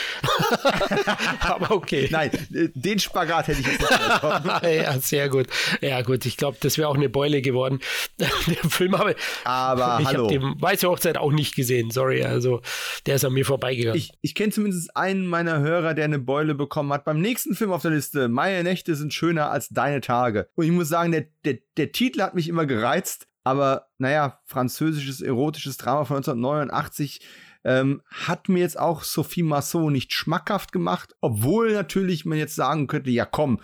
Aber 1.41 1.71
okay. 1.71 2.09
Nein, 2.11 2.31
äh, 2.53 2.69
den 2.75 2.99
Spagat 2.99 3.47
hätte 3.49 3.61
ich 3.61 3.67
jetzt 3.67 3.81
nicht 3.83 4.83
Ja, 4.83 4.99
sehr 4.99 5.29
gut. 5.29 5.47
Ja, 5.81 6.03
gut, 6.03 6.27
ich 6.27 6.37
glaube, 6.37 6.57
das 6.61 6.77
wäre 6.77 6.89
auch 6.89 6.97
eine 6.97 7.09
Beule 7.09 7.41
geworden. 7.41 7.79
der 8.63 8.71
Film 8.71 8.99
habe 8.99 9.15
aber 9.45 9.99
ich 10.01 10.09
habe 10.09 10.29
die 10.29 10.41
Weiße 10.41 10.89
Hochzeit 10.89 11.19
auch 11.19 11.33
nicht 11.33 11.55
gesehen, 11.55 11.91
sorry, 11.91 12.25
also 12.25 12.61
der 13.07 13.17
ist 13.17 13.25
an 13.25 13.33
mir 13.33 13.45
vorbeigegangen. 13.45 13.99
Ich, 13.99 14.13
ich 14.21 14.35
kenne 14.35 14.53
zumindest 14.53 14.97
einen 14.97 15.27
meiner 15.27 15.61
Hörer, 15.61 15.95
der 15.95 16.05
eine 16.05 16.19
Beule 16.19 16.55
bekommen 16.55 16.93
hat. 16.93 17.05
Beim 17.05 17.21
nächsten 17.21 17.55
Film 17.55 17.73
auf 17.73 17.83
der 17.83 17.93
Liste, 17.93 18.29
Meine 18.29 18.63
Nächte 18.63 18.95
sind 18.95 19.13
schöner 19.13 19.51
als 19.51 19.69
deine 19.69 20.01
Tage. 20.01 20.49
Und 20.55 20.65
ich 20.65 20.73
muss 20.73 20.89
sagen, 20.89 21.13
der, 21.13 21.27
der, 21.45 21.59
der 21.77 21.93
Titel 21.93 22.23
hat 22.23 22.35
mich 22.35 22.49
immer 22.49 22.67
gereizt, 22.67 23.29
aber 23.45 23.87
naja, 23.99 24.41
französisches 24.45 25.21
erotisches 25.21 25.77
Drama 25.77 26.05
von 26.05 26.19
1989 26.19 27.21
ähm, 27.65 28.03
hat 28.11 28.49
mir 28.49 28.61
jetzt 28.61 28.79
auch 28.79 29.03
Sophie 29.03 29.43
Masson 29.43 29.93
nicht 29.93 30.13
schmackhaft 30.13 30.73
gemacht, 30.73 31.15
obwohl 31.21 31.73
natürlich 31.73 32.25
man 32.25 32.39
jetzt 32.39 32.55
sagen 32.55 32.87
könnte, 32.87 33.11
ja 33.11 33.25
komm, 33.25 33.61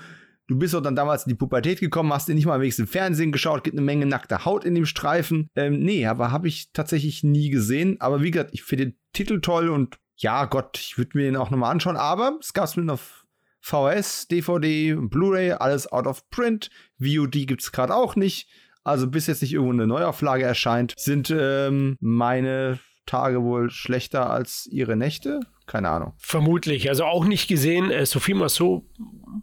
Du 0.55 0.61
bist 0.61 0.72
doch 0.72 0.80
dann 0.80 0.94
damals 0.94 1.26
in 1.26 1.30
die 1.30 1.34
Pubertät 1.34 1.80
gekommen, 1.80 2.12
hast 2.12 2.28
dir 2.28 2.34
nicht 2.36 2.46
mal 2.46 2.61
wenigstens 2.61 2.86
im 2.86 2.92
Fernsehen 2.92 3.32
geschaut, 3.32 3.64
gibt 3.64 3.76
eine 3.76 3.84
Menge 3.84 4.07
nackte 4.07 4.44
Haut 4.44 4.64
in 4.64 4.76
dem 4.76 4.86
Streifen. 4.86 5.50
Ähm, 5.57 5.80
nee, 5.80 6.07
aber 6.07 6.30
habe 6.30 6.46
ich 6.46 6.70
tatsächlich 6.72 7.24
nie 7.24 7.50
gesehen. 7.50 8.00
Aber 8.00 8.22
wie 8.22 8.30
gesagt, 8.30 8.50
ich 8.52 8.62
finde 8.62 8.86
den 8.86 8.96
Titel 9.12 9.40
toll 9.40 9.68
und 9.68 9.98
ja, 10.14 10.44
Gott, 10.44 10.78
ich 10.78 10.96
würde 10.96 11.18
mir 11.18 11.24
den 11.24 11.34
auch 11.34 11.50
nochmal 11.50 11.72
anschauen. 11.72 11.96
Aber 11.96 12.38
es 12.40 12.52
gab 12.52 12.66
es 12.66 12.76
mit 12.76 12.88
auf 12.88 13.26
VHS, 13.62 14.28
DVD, 14.28 14.94
Blu-ray, 14.94 15.50
alles 15.55 15.90
out 15.90 16.07
of 16.07 16.30
print. 16.30 16.70
VOD 17.00 17.48
gibt 17.48 17.62
es 17.62 17.72
gerade 17.72 17.92
auch 17.92 18.14
nicht. 18.14 18.48
Also 18.84 19.09
bis 19.09 19.26
jetzt 19.26 19.42
nicht 19.42 19.55
irgendwo 19.55 19.72
eine 19.72 19.88
Neuauflage 19.88 20.44
erscheint, 20.44 20.94
sind 20.96 21.34
ähm, 21.36 21.96
meine 21.98 22.78
Tage 23.07 23.42
wohl 23.42 23.70
schlechter 23.70 24.30
als 24.30 24.68
ihre 24.70 24.94
Nächte? 24.94 25.40
Keine 25.66 25.88
Ahnung. 25.88 26.12
Vermutlich. 26.18 26.88
Also 26.88 27.04
auch 27.04 27.24
nicht 27.24 27.48
gesehen. 27.48 27.90
Äh, 27.90 28.04
Sophie 28.06 28.34
Massot 28.34 28.82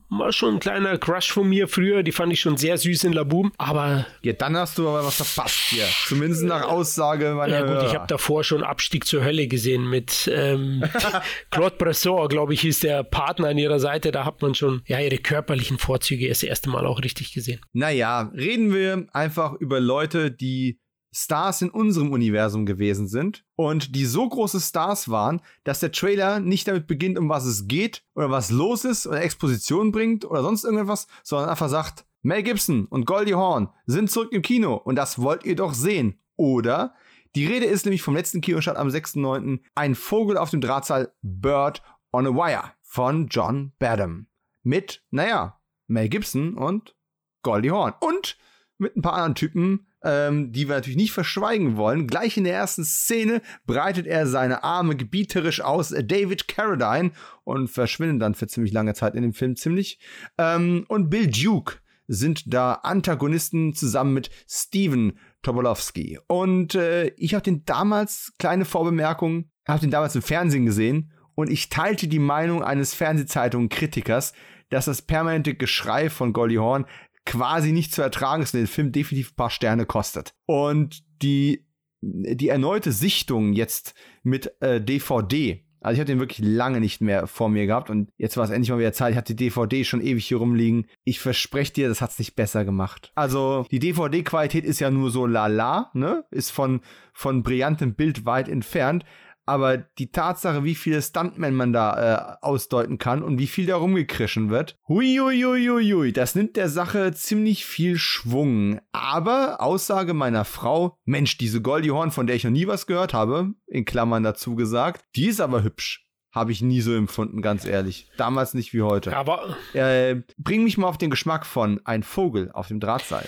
war 0.10 0.32
schon 0.32 0.56
ein 0.56 0.60
kleiner 0.60 0.98
Crush 0.98 1.32
von 1.32 1.50
mir 1.50 1.68
früher. 1.68 2.04
Die 2.04 2.12
fand 2.12 2.32
ich 2.32 2.40
schon 2.40 2.58
sehr 2.58 2.78
süß 2.78 3.06
in 3.06 3.14
Laboom. 3.14 3.52
Aber. 3.58 4.06
Ja, 4.22 4.34
dann 4.34 4.56
hast 4.56 4.78
du 4.78 4.88
aber 4.88 5.06
was 5.06 5.16
verpasst 5.16 5.58
hier. 5.70 5.86
Zumindest 6.08 6.44
nach 6.44 6.68
Aussage 6.68 7.34
meiner. 7.34 7.54
Ja, 7.54 7.62
gut, 7.62 7.70
Hörer. 7.70 7.88
ich 7.88 7.96
habe 7.96 8.08
davor 8.08 8.44
schon 8.44 8.64
Abstieg 8.64 9.06
zur 9.06 9.24
Hölle 9.24 9.48
gesehen 9.48 9.90
mit 9.90 10.30
ähm, 10.34 10.84
Claude 11.50 11.76
Bresson, 11.78 12.28
glaube 12.28 12.54
ich, 12.54 12.62
hieß 12.62 12.82
der 12.82 13.04
Partner 13.04 13.50
an 13.50 13.58
ihrer 13.58 13.80
Seite. 13.80 14.12
Da 14.12 14.26
hat 14.26 14.42
man 14.42 14.54
schon 14.54 14.82
ja 14.86 15.00
ihre 15.00 15.18
körperlichen 15.18 15.78
Vorzüge 15.80 16.30
das 16.30 16.44
erste 16.44 16.70
Mal 16.70 16.86
auch 16.86 17.02
richtig 17.02 17.34
gesehen. 17.34 17.62
Naja, 17.74 18.32
reden 18.36 18.74
wir 18.74 19.08
einfach 19.14 19.54
über 19.54 19.80
Leute, 19.80 20.30
die 20.30 20.81
Stars 21.14 21.62
in 21.62 21.70
unserem 21.70 22.12
Universum 22.12 22.66
gewesen 22.66 23.08
sind 23.08 23.44
und 23.56 23.96
die 23.96 24.06
so 24.06 24.28
große 24.28 24.62
Stars 24.62 25.10
waren, 25.10 25.42
dass 25.64 25.82
der 25.82 25.92
Trailer 25.92 26.40
nicht 26.40 26.68
damit 26.68 26.88
beginnt, 26.88 27.20
um 27.20 27.28
was 27.28 27.46
es 27.46 27.68
geht 27.68 28.04
oder 28.16 28.32
was 28.32 28.50
los 28.50 28.86
ist 28.86 29.08
oder 29.08 29.22
Exposition 29.22 29.92
bringt 29.92 30.24
oder 30.24 30.42
sonst 30.42 30.64
irgendwas, 30.64 31.08
sondern 31.24 31.50
einfach 31.50 31.70
sagt, 31.70 32.06
Mel 32.22 32.44
Gibson 32.44 32.86
und 32.86 33.06
Goldie 33.06 33.34
Horn 33.34 33.70
sind 33.86 34.10
zurück 34.10 34.32
im 34.32 34.42
Kino 34.42 34.76
und 34.76 34.96
das 34.96 35.20
wollt 35.20 35.44
ihr 35.44 35.56
doch 35.56 35.74
sehen. 35.74 36.20
Oder 36.38 36.94
die 37.36 37.46
Rede 37.46 37.66
ist 37.66 37.86
nämlich 37.86 38.02
vom 38.02 38.16
letzten 38.16 38.42
Kinostart 38.42 38.78
am 38.78 38.90
6.9. 38.90 39.60
Ein 39.76 39.96
Vogel 39.96 40.38
auf 40.38 40.50
dem 40.50 40.62
Drahtseil 40.62 41.12
Bird 41.22 41.82
on 42.12 42.28
a 42.28 42.30
Wire 42.30 42.74
von 42.82 43.28
John 43.28 43.74
Badham. 43.80 44.28
Mit, 44.64 45.04
naja, 45.12 45.60
Mel 45.88 46.10
Gibson 46.10 46.56
und 46.56 46.96
Goldie 47.42 47.72
Horn. 47.72 47.94
Und 48.00 48.38
mit 48.78 48.96
ein 48.96 49.02
paar 49.02 49.14
anderen 49.14 49.36
Typen, 49.36 49.88
ähm, 50.04 50.52
die 50.52 50.68
wir 50.68 50.76
natürlich 50.76 50.98
nicht 50.98 51.12
verschweigen 51.12 51.78
wollen. 51.78 52.08
Gleich 52.08 52.38
in 52.38 52.44
der 52.44 52.56
ersten 52.56 52.84
Szene 52.84 53.42
breitet 53.66 54.08
er 54.08 54.28
seine 54.28 54.64
Arme 54.64 54.96
gebieterisch 54.96 55.62
aus, 55.62 55.92
äh, 55.92 56.04
David 56.04 56.48
Carradine, 56.48 57.12
und 57.44 57.70
verschwindet 57.70 58.22
dann 58.22 58.36
für 58.36 58.48
ziemlich 58.48 58.74
lange 58.74 58.94
Zeit 58.94 59.16
in 59.16 59.24
dem 59.24 59.34
Film 59.34 59.56
ziemlich. 59.56 60.00
Ähm, 60.38 60.86
und 60.88 61.10
Bill 61.10 61.28
Duke 61.28 61.76
sind 62.08 62.54
da 62.54 62.74
Antagonisten 62.74 63.74
zusammen 63.74 64.14
mit 64.14 64.30
Steven 64.48 65.18
Tobolowski. 65.44 66.20
Und 66.28 66.76
äh, 66.76 67.08
ich 67.18 67.34
habe 67.34 67.44
den 67.44 67.64
damals, 67.66 68.34
kleine 68.38 68.66
Vorbemerkung, 68.66 69.50
habe 69.68 69.82
den 69.82 69.92
damals 69.92 70.16
im 70.16 70.22
Fernsehen 70.22 70.66
gesehen 70.66 71.12
und 71.36 71.50
ich 71.50 71.70
teilte 71.70 72.08
die 72.08 72.20
Meinung 72.20 72.64
eines 72.64 72.94
Fernsehzeitungen-Kritikers, 72.94 74.34
dass 74.70 74.86
das 74.86 75.02
permanente 75.02 75.56
Geschrei 75.56 76.10
von 76.10 76.34
Goldie 76.34 76.60
Horn 76.60 76.86
quasi 77.26 77.72
nicht 77.72 77.94
zu 77.94 78.02
ertragen 78.02 78.44
ist 78.44 78.54
und 78.54 78.62
den 78.62 78.68
Film 78.68 78.92
definitiv 78.92 79.32
ein 79.32 79.36
paar 79.36 79.50
Sterne 79.50 79.86
kostet. 79.86 80.34
Und 80.46 81.04
die, 81.22 81.66
die 82.02 82.50
erneute 82.50 82.92
Sichtung 82.92 83.54
jetzt 83.54 83.94
mit 84.24 84.52
äh, 84.62 84.82
DVD, 84.82 85.64
also 85.82 85.94
ich 85.94 86.00
habe 86.00 86.12
den 86.12 86.20
wirklich 86.20 86.48
lange 86.48 86.80
nicht 86.80 87.02
mehr 87.02 87.26
vor 87.26 87.50
mir 87.50 87.66
gehabt 87.66 87.90
und 87.90 88.12
jetzt 88.18 88.38
war 88.38 88.44
es 88.44 88.52
endlich 88.52 88.70
mal 88.70 88.78
wieder 88.78 88.94
Zeit. 88.94 89.12
Ich 89.12 89.18
hatte 89.18 89.34
die 89.34 89.46
DVD 89.46 89.84
schon 89.84 90.02
ewig 90.02 90.28
hier 90.28 90.38
rumliegen. 90.38 90.86
Ich 91.04 91.20
verspreche 91.20 91.74
dir, 91.74 91.90
das 91.90 92.02
hat 92.02 92.12
es 92.12 92.20
nicht 92.20 92.36
besser 92.36 92.66
gemacht. 92.66 93.12
Also 93.16 93.66
die 93.72 93.80
DVD-Qualität 93.80 94.64
ist 94.64 94.80
ja 94.80 94.92
nur 94.92 95.10
so 95.10 95.26
lala, 95.26 95.90
ne? 95.96 96.24
Ist 96.30 96.52
von, 96.52 96.82
von 97.14 97.42
brillantem 97.42 97.96
Bild 97.96 98.26
weit 98.26 98.48
entfernt 98.48 99.06
aber 99.46 99.78
die 99.78 100.12
Tatsache, 100.12 100.64
wie 100.64 100.76
viele 100.76 101.02
Stuntmen 101.02 101.54
man 101.54 101.74
da 101.74 102.38
äh, 102.42 102.46
ausdeuten 102.46 102.98
kann 102.98 103.24
und 103.24 103.38
wie 103.40 103.48
viel 103.48 103.66
da 103.66 103.76
rumgekrischen 103.76 104.50
wird, 104.50 104.78
huiuiuiui, 104.88 106.14
das 106.14 106.36
nimmt 106.36 106.56
der 106.56 106.70
Sache 106.70 107.14
ziemlich 107.14 107.66
viel 107.66 107.98
Schwung. 107.98 108.80
Aber 108.92 109.62
Aussage 109.62 110.14
meiner 110.14 110.46
Frau, 110.46 110.98
Mensch, 111.06 111.38
diese 111.38 111.62
Goldie 111.62 111.92
Horn, 111.92 112.12
von 112.12 112.28
der 112.28 112.36
ich 112.36 112.44
noch 112.44 112.52
nie 112.52 112.68
was 112.68 112.88
gehört 112.88 113.14
habe, 113.14 113.54
in 113.68 113.86
Klammern 113.86 114.24
dazu 114.24 114.56
gesagt, 114.56 115.06
die 115.16 115.28
ist 115.28 115.42
aber 115.42 115.64
hübsch. 115.64 116.08
Habe 116.34 116.54
ich 116.54 116.62
nie 116.62 116.80
so 116.80 116.96
empfunden, 116.96 117.42
ganz 117.42 117.66
ehrlich. 117.66 118.10
Damals 118.16 118.54
nicht 118.54 118.74
wie 118.74 118.84
heute. 118.84 119.16
Aber. 119.18 119.58
Äh, 119.74 120.22
bring 120.38 120.64
mich 120.64 120.78
mal 120.78 120.88
auf 120.88 120.98
den 120.98 121.10
Geschmack 121.10 121.46
von 121.46 121.82
Ein 121.84 122.04
Vogel 122.04 122.52
auf 122.54 122.70
dem 122.70 122.80
Drahtseil. 122.80 123.28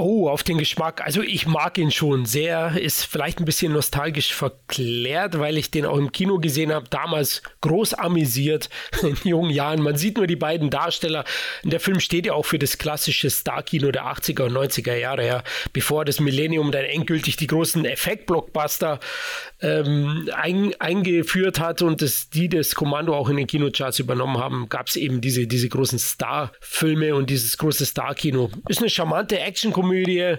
Oh, 0.00 0.28
auf 0.28 0.44
den 0.44 0.58
Geschmack. 0.58 1.04
Also 1.04 1.22
ich 1.22 1.48
mag 1.48 1.76
ihn 1.76 1.90
schon 1.90 2.24
sehr. 2.24 2.80
Ist 2.80 3.04
vielleicht 3.04 3.40
ein 3.40 3.44
bisschen 3.44 3.72
nostalgisch 3.72 4.32
verklärt, 4.32 5.40
weil 5.40 5.58
ich 5.58 5.72
den 5.72 5.84
auch 5.86 5.96
im 5.96 6.12
Kino 6.12 6.38
gesehen 6.38 6.72
habe. 6.72 6.86
Damals 6.88 7.42
groß 7.62 7.94
amüsiert 7.94 8.70
in 9.02 9.16
jungen 9.24 9.50
Jahren. 9.50 9.82
Man 9.82 9.96
sieht 9.96 10.16
nur 10.16 10.28
die 10.28 10.36
beiden 10.36 10.70
Darsteller. 10.70 11.24
Der 11.64 11.80
Film 11.80 11.98
steht 11.98 12.26
ja 12.26 12.34
auch 12.34 12.46
für 12.46 12.60
das 12.60 12.78
klassische 12.78 13.28
Star-Kino 13.28 13.90
der 13.90 14.04
80er 14.04 14.44
und 14.44 14.52
90er 14.52 14.94
Jahre, 14.94 15.26
ja. 15.26 15.42
Bevor 15.72 16.04
das 16.04 16.20
Millennium 16.20 16.70
dann 16.70 16.84
endgültig 16.84 17.36
die 17.36 17.48
großen 17.48 17.84
Effekt-Blockbuster 17.84 19.00
ähm, 19.60 20.30
ein, 20.32 20.74
eingeführt 20.78 21.58
hat 21.58 21.82
und 21.82 22.02
das, 22.02 22.30
die 22.30 22.48
das 22.48 22.76
Kommando 22.76 23.16
auch 23.16 23.28
in 23.28 23.36
den 23.36 23.48
Kinocharts 23.48 23.98
übernommen 23.98 24.38
haben, 24.38 24.68
gab 24.68 24.86
es 24.86 24.94
eben 24.94 25.20
diese, 25.20 25.48
diese 25.48 25.68
großen 25.68 25.98
Star-Filme 25.98 27.16
und 27.16 27.30
dieses 27.30 27.58
große 27.58 27.84
Star-Kino. 27.84 28.52
Ist 28.68 28.78
eine 28.78 28.90
charmante 28.90 29.40
Action-Komödie 29.40 29.87
Komödie 29.88 30.36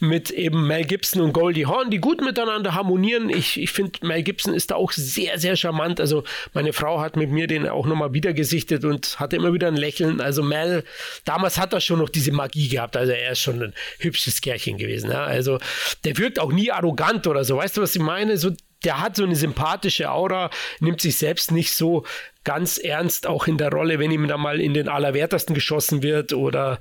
mit 0.00 0.30
eben 0.30 0.66
Mel 0.66 0.84
Gibson 0.84 1.22
und 1.22 1.32
Goldie 1.32 1.66
Hawn, 1.66 1.90
die 1.90 1.98
gut 1.98 2.20
miteinander 2.20 2.74
harmonieren. 2.74 3.30
Ich, 3.30 3.60
ich 3.60 3.70
finde, 3.70 3.92
Mel 4.02 4.22
Gibson 4.22 4.54
ist 4.54 4.70
da 4.70 4.76
auch 4.76 4.92
sehr, 4.92 5.38
sehr 5.38 5.56
charmant. 5.56 6.00
Also 6.00 6.24
meine 6.52 6.72
Frau 6.72 7.00
hat 7.00 7.16
mit 7.16 7.30
mir 7.30 7.46
den 7.46 7.68
auch 7.68 7.86
nochmal 7.86 8.12
wieder 8.12 8.32
gesichtet 8.32 8.84
und 8.84 9.18
hatte 9.18 9.36
immer 9.36 9.52
wieder 9.52 9.68
ein 9.68 9.76
Lächeln. 9.76 10.20
Also 10.20 10.42
Mel, 10.42 10.84
damals 11.24 11.58
hat 11.58 11.72
er 11.72 11.80
schon 11.80 11.98
noch 11.98 12.08
diese 12.08 12.32
Magie 12.32 12.68
gehabt. 12.68 12.96
Also 12.96 13.12
er 13.12 13.32
ist 13.32 13.40
schon 13.40 13.62
ein 13.62 13.74
hübsches 13.98 14.40
Kerlchen 14.40 14.78
gewesen. 14.78 15.10
Ja? 15.10 15.24
Also 15.24 15.58
der 16.04 16.16
wirkt 16.18 16.38
auch 16.38 16.52
nie 16.52 16.70
arrogant 16.70 17.26
oder 17.26 17.44
so. 17.44 17.56
Weißt 17.56 17.76
du, 17.76 17.82
was 17.82 17.94
ich 17.94 18.02
meine? 18.02 18.36
So 18.36 18.50
der 18.84 19.00
hat 19.00 19.16
so 19.16 19.24
eine 19.24 19.36
sympathische 19.36 20.10
Aura, 20.10 20.50
nimmt 20.80 21.00
sich 21.00 21.16
selbst 21.16 21.50
nicht 21.50 21.72
so 21.72 22.04
ganz 22.42 22.78
ernst 22.78 23.26
auch 23.26 23.46
in 23.46 23.58
der 23.58 23.70
Rolle, 23.70 23.98
wenn 23.98 24.10
ihm 24.10 24.26
da 24.26 24.38
mal 24.38 24.60
in 24.60 24.72
den 24.72 24.88
Allerwertesten 24.88 25.54
geschossen 25.54 26.02
wird 26.02 26.32
oder, 26.32 26.78